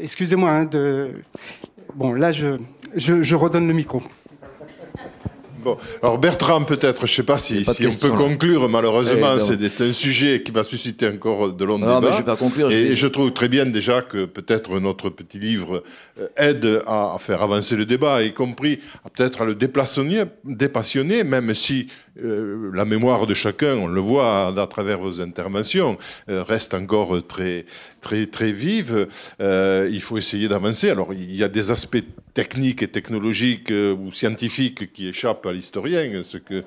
Excusez-moi 0.00 0.50
hein, 0.50 0.64
de... 0.64 1.22
Bon, 1.94 2.12
là, 2.12 2.32
je 2.32 3.34
redonne 3.34 3.66
le 3.66 3.74
micro. 3.74 4.02
Bon, 5.64 5.78
alors 6.02 6.18
Bertrand, 6.18 6.62
peut-être, 6.64 7.06
je 7.06 7.12
ne 7.12 7.16
sais 7.16 7.22
pas 7.22 7.38
si, 7.38 7.64
si 7.64 7.86
on 7.86 7.90
peut 7.90 8.10
conclure, 8.10 8.68
malheureusement, 8.68 9.36
eh, 9.36 9.40
c'est 9.40 9.80
un 9.82 9.92
sujet 9.92 10.42
qui 10.42 10.52
va 10.52 10.62
susciter 10.62 11.08
encore 11.08 11.52
de 11.52 11.64
longs 11.64 11.78
débats. 11.78 12.12
je 12.12 12.18
vais 12.18 12.22
pas 12.22 12.36
conclure. 12.36 12.70
Et 12.70 12.94
je, 12.94 13.06
trouve 13.06 13.32
très 13.32 13.48
bien 13.48 13.64
déjà 13.64 14.02
que 14.02 14.26
peut-être 14.26 14.78
notre 14.78 15.08
petit 15.08 15.38
livre 15.38 15.82
euh, 16.20 16.28
aide 16.36 16.82
à, 16.86 17.16
faire 17.18 17.42
avancer 17.42 17.76
le 17.76 17.86
débat, 17.86 18.22
y 18.22 18.34
compris 18.34 18.80
peut-être 19.14 19.42
à 19.42 19.44
le 19.46 19.54
dépassionner, 19.54 21.24
même 21.24 21.54
si 21.54 21.88
euh, 22.22 22.70
la 22.72 22.84
mémoire 22.84 23.26
de 23.26 23.34
chacun, 23.34 23.74
on 23.74 23.88
le 23.88 24.00
voit 24.00 24.48
à, 24.48 24.66
travers 24.68 24.98
vos 24.98 25.20
interventions, 25.20 25.98
euh, 26.28 26.44
reste 26.44 26.72
encore 26.72 27.26
très, 27.26 27.66
très, 28.00 28.26
très 28.26 28.52
vive. 28.52 29.08
Euh, 29.40 29.88
il 29.90 30.00
faut 30.00 30.16
essayer 30.16 30.46
d'avancer. 30.46 30.90
Alors, 30.90 31.12
il 31.12 31.34
y 31.34 31.42
a 31.42 31.48
des 31.48 31.72
aspects 31.72 32.04
techniques 32.32 32.82
et 32.82 32.88
technologiques 32.88 33.70
ou 33.70 34.12
scientifiques 34.12 34.92
qui 34.92 35.08
échappent 35.08 35.46
à 35.46 35.52
l'historien, 35.52 36.22
ce 36.24 36.38
que 36.38 36.64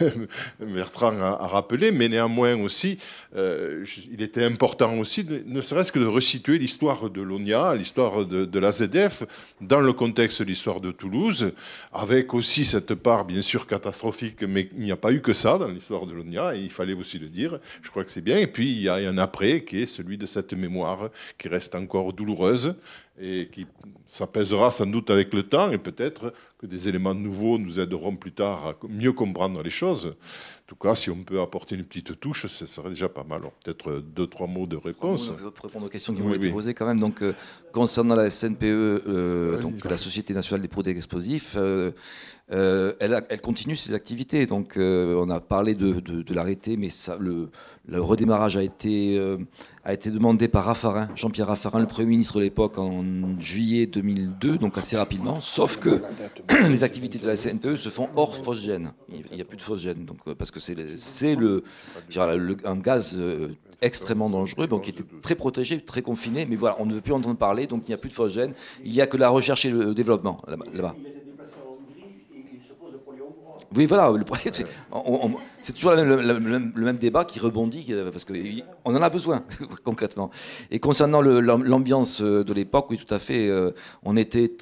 Bertrand 0.60 1.20
a, 1.20 1.46
rappelé, 1.46 1.92
mais 1.92 2.08
néanmoins 2.08 2.56
aussi, 2.56 2.98
il 3.36 4.22
était 4.22 4.44
important 4.44 4.96
aussi, 4.98 5.26
ne 5.46 5.60
serait-ce 5.60 5.90
que 5.90 5.98
de 5.98 6.06
resituer 6.06 6.58
l'histoire 6.58 7.10
de 7.10 7.20
l'ONIA, 7.20 7.74
l'histoire 7.74 8.24
de, 8.24 8.44
de 8.44 8.58
la 8.58 8.70
ZF, 8.70 9.24
dans 9.60 9.80
le 9.80 9.92
contexte 9.92 10.42
de 10.42 10.46
l'histoire 10.46 10.80
de 10.80 10.92
Toulouse, 10.92 11.52
avec 11.92 12.32
aussi 12.32 12.64
cette 12.64 12.94
part, 12.94 13.24
bien 13.24 13.42
sûr, 13.42 13.66
catastrophique, 13.66 14.42
mais 14.42 14.68
il 14.76 14.84
n'y 14.84 14.92
a 14.92 14.96
pas 14.96 15.12
eu 15.12 15.20
que 15.20 15.32
ça 15.32 15.58
dans 15.58 15.68
l'histoire 15.68 16.06
de 16.06 16.12
l'ONIA, 16.12 16.54
et 16.54 16.60
il 16.60 16.70
fallait 16.70 16.94
aussi 16.94 17.18
le 17.18 17.28
dire, 17.28 17.58
je 17.82 17.90
crois 17.90 18.04
que 18.04 18.10
c'est 18.10 18.20
bien. 18.20 18.36
Et 18.36 18.46
puis 18.46 18.70
il 18.70 18.82
y 18.82 18.88
a 18.88 18.94
un 18.94 19.18
après 19.18 19.64
qui 19.64 19.82
est 19.82 19.86
celui 19.86 20.16
de 20.16 20.26
cette 20.26 20.52
mémoire 20.52 21.10
qui 21.38 21.48
reste 21.48 21.74
encore 21.74 22.12
douloureuse 22.12 22.76
et 23.20 23.48
qui 23.52 23.66
s'apaisera 24.08 24.70
sans 24.70 24.86
doute 24.86 25.10
avec 25.10 25.32
le 25.34 25.44
temps, 25.44 25.70
et 25.70 25.78
peut-être 25.78 26.32
que 26.58 26.66
des 26.66 26.88
éléments 26.88 27.14
nouveaux 27.14 27.58
nous 27.58 27.78
aideront 27.78 28.16
plus 28.16 28.32
tard 28.32 28.66
à 28.66 28.74
mieux 28.88 29.12
comprendre 29.12 29.62
les 29.62 29.70
choses. 29.70 30.06
En 30.06 30.66
tout 30.66 30.76
cas, 30.76 30.94
si 30.94 31.10
on 31.10 31.22
peut 31.22 31.40
apporter 31.40 31.76
une 31.76 31.84
petite 31.84 32.18
touche, 32.18 32.46
ce 32.46 32.66
serait 32.66 32.88
déjà 32.88 33.08
pas 33.08 33.22
mal. 33.22 33.42
Peut-être 33.62 34.00
deux, 34.00 34.26
trois 34.26 34.46
mots 34.46 34.66
de 34.66 34.76
réponse. 34.76 35.28
Pour 35.54 35.64
répondre 35.64 35.86
aux 35.86 35.90
questions 35.90 36.14
qui 36.14 36.22
m'ont 36.22 36.34
été 36.34 36.50
posées 36.50 36.74
quand 36.74 36.86
même. 36.86 36.98
Donc, 36.98 37.22
euh, 37.22 37.34
concernant 37.72 38.16
la 38.16 38.30
SNPE, 38.30 38.62
euh, 38.62 39.60
donc 39.60 39.84
la 39.84 39.98
Société 39.98 40.32
nationale 40.32 40.62
des 40.62 40.68
produits 40.68 40.92
explosifs, 40.92 41.54
euh, 41.56 41.92
euh, 42.52 42.92
elle, 43.00 43.40
continue 43.40 43.74
ses 43.76 43.94
activités. 43.94 44.44
Donc, 44.46 44.76
euh, 44.76 45.14
on 45.18 45.30
a 45.30 45.40
parlé 45.40 45.74
de, 45.74 46.02
l'arrêter, 46.34 46.76
mais 46.76 46.90
ça, 46.90 47.16
le, 47.18 47.48
redémarrage 47.88 48.56
a 48.56 48.62
été, 48.62 49.16
euh, 49.18 49.38
a 49.84 49.94
été 49.94 50.10
demandé 50.10 50.48
par 50.48 50.64
Raffarin, 50.64 51.08
Jean-Pierre 51.16 51.46
Raffarin, 51.46 51.80
le 51.80 51.86
Premier 51.86 52.08
ministre 52.08 52.38
de 52.38 52.42
l'époque, 52.42 52.78
en 52.78 53.02
juillet 53.40 53.86
2002, 53.86 54.58
donc 54.58 54.76
assez 54.76 54.96
rapidement. 54.96 55.40
Sauf 55.40 55.78
que 55.78 56.02
les 56.68 56.84
activités 56.84 57.18
de 57.18 57.26
la 57.26 57.36
CNPE 57.36 57.76
se 57.76 57.88
font 57.88 58.10
hors 58.14 58.36
phosgène. 58.36 58.92
Il 59.08 59.36
n'y 59.36 59.42
a 59.42 59.46
plus 59.46 59.56
de 59.56 59.62
phosgène, 59.62 60.04
donc, 60.04 60.18
parce 60.34 60.50
que 60.50 60.60
c'est 60.60 60.76
un 62.64 62.76
gaz 62.76 63.18
extrêmement 63.80 64.28
dangereux, 64.28 64.66
donc 64.66 64.82
qui 64.82 64.90
était 64.90 65.04
très 65.22 65.34
protégé, 65.34 65.80
très 65.80 66.02
confiné, 66.02 66.46
mais 66.46 66.56
voilà, 66.56 66.76
on 66.78 66.86
ne 66.86 66.94
veut 66.94 67.00
plus 67.00 67.12
entendre 67.12 67.36
parler, 67.36 67.66
donc 67.66 67.82
il 67.86 67.90
n'y 67.90 67.94
a 67.94 67.98
plus 67.98 68.08
de 68.08 68.14
phosgène. 68.14 68.52
Il 68.84 68.92
n'y 68.92 69.00
a 69.00 69.06
que 69.06 69.16
la 69.16 69.28
recherche 69.28 69.64
et 69.64 69.70
le 69.70 69.94
développement 69.94 70.38
là-bas. 70.46 70.94
Oui, 73.76 73.86
voilà, 73.86 74.12
c'est 75.62 75.72
toujours 75.72 75.92
le, 75.92 76.38
même 76.38 76.96
débat 76.96 77.24
qui 77.24 77.40
rebondit, 77.40 77.86
euh, 77.90 78.10
parce 78.10 78.24
qu'on 78.24 78.34
en 78.84 79.02
a 79.02 79.10
besoin, 79.10 79.42
concrètement. 79.84 80.30
Et 80.70 80.78
concernant 80.78 81.22
l'ambiance 81.22 82.20
euh, 82.22 82.44
de 82.44 82.52
l'époque, 82.52 82.86
oui, 82.90 82.98
tout 82.98 83.12
à 83.12 83.18
fait, 83.18 83.48
euh, 83.48 83.72
on 84.04 84.16
était 84.16 84.52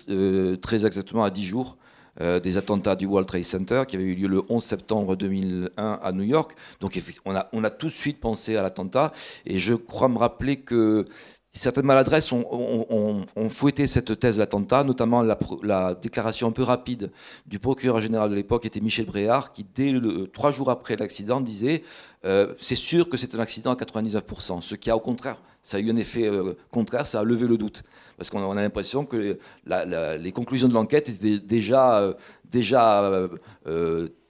très 0.61 0.87
exactement 0.87 1.25
à 1.25 1.31
10 1.31 1.45
jours 1.45 1.77
des 2.21 2.59
attentats 2.59 2.95
du 2.95 3.07
World 3.07 3.27
Trade 3.27 3.43
Center 3.43 3.85
qui 3.89 3.97
avait 3.97 4.05
eu 4.05 4.15
lieu 4.15 4.29
le 4.29 4.43
11 4.51 4.63
septembre 4.63 5.17
2001 5.17 5.99
à 6.03 6.13
New 6.13 6.25
York. 6.25 6.55
Donc 6.81 7.01
on 7.25 7.35
a, 7.35 7.49
on 7.55 7.65
a 7.65 7.71
tout 7.71 7.87
de 7.87 7.93
suite 7.93 8.21
pensé 8.21 8.55
à 8.55 8.63
l'attentat, 8.63 9.13
et 9.47 9.59
je 9.59 9.73
crois 9.73 10.09
me 10.09 10.19
rappeler 10.19 10.59
que 10.59 11.07
Certaines 11.55 11.85
maladresses 11.85 12.33
ont, 12.33 13.27
fouetté 13.51 13.87
cette 13.87 14.19
thèse 14.19 14.39
d'attentat, 14.39 14.85
notamment 14.85 15.23
la, 15.23 15.95
déclaration 15.95 16.49
un 16.49 16.51
peu 16.51 16.62
rapide 16.62 17.11
du 17.47 17.59
procureur 17.59 18.01
général 18.01 18.31
de 18.31 18.35
l'époque 18.35 18.65
était 18.65 18.81
Michel 18.81 19.05
Bréard, 19.05 19.53
qui 19.53 19.66
dès 19.74 19.93
le, 19.93 20.29
trois 20.29 20.51
jours 20.51 20.70
après 20.70 20.97
l'accident 20.97 21.43
disait 21.43 21.83
euh, 22.24 22.55
c'est 22.59 22.77
sûr 22.77 23.11
que 23.11 23.19
c'est 23.19 23.35
un 23.35 23.39
accident 23.39 23.70
à 23.70 23.74
99%, 23.74 24.62
ce 24.62 24.74
qui 24.77 24.91
a 24.91 24.97
au 24.97 25.01
contraire, 25.01 25.37
ça 25.62 25.77
a 25.77 25.81
eu 25.81 25.91
un 25.91 25.97
effet 25.97 26.27
euh, 26.27 26.55
contraire, 26.70 27.07
ça 27.07 27.20
a 27.20 27.23
levé 27.23 27.47
le 27.47 27.59
doute, 27.59 27.83
parce 28.16 28.31
qu'on 28.31 28.51
a 28.51 28.55
l'impression 28.55 29.05
que 29.05 29.39
les 29.66 30.33
conclusions 30.33 30.69
de 30.69 30.74
l'enquête 30.74 31.11
étaient 31.11 31.39
déjà, 31.39 31.99
euh, 31.99 32.15
déjà 32.51 33.29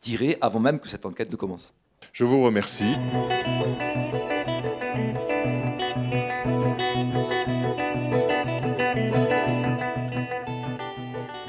tirées 0.01 0.39
avant 0.41 0.59
même 0.59 0.81
que 0.81 0.89
cette 0.89 1.07
enquête 1.07 1.31
ne 1.31 1.37
commence. 1.37 1.73
Je 2.13 2.25
vous 2.25 2.43
remercie. 2.43 2.97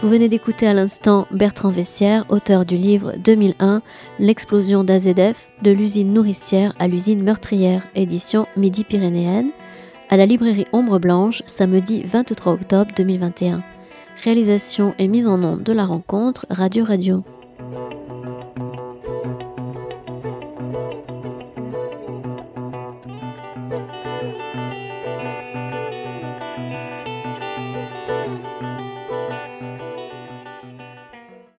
Vous 0.03 0.09
venez 0.09 0.27
d'écouter 0.27 0.67
à 0.67 0.73
l'instant 0.73 1.27
Bertrand 1.31 1.69
Vessière, 1.69 2.25
auteur 2.27 2.65
du 2.65 2.75
livre 2.75 3.13
2001 3.23 3.81
L'explosion 4.19 4.83
d'AZF, 4.83 5.49
de 5.61 5.71
l'usine 5.71 6.11
nourricière 6.11 6.73
à 6.77 6.89
l'usine 6.89 7.23
meurtrière, 7.23 7.87
édition 7.95 8.45
Midi-Pyrénéenne, 8.57 9.51
à 10.09 10.17
la 10.17 10.25
librairie 10.25 10.65
Ombre 10.73 10.99
Blanche, 10.99 11.41
samedi 11.45 12.03
23 12.03 12.51
octobre 12.51 12.91
2021. 12.97 13.63
Réalisation 14.25 14.93
et 14.99 15.07
mise 15.07 15.25
en 15.25 15.41
onde 15.41 15.63
de 15.63 15.71
la 15.71 15.85
rencontre 15.85 16.47
Radio 16.49 16.83
Radio. 16.83 17.23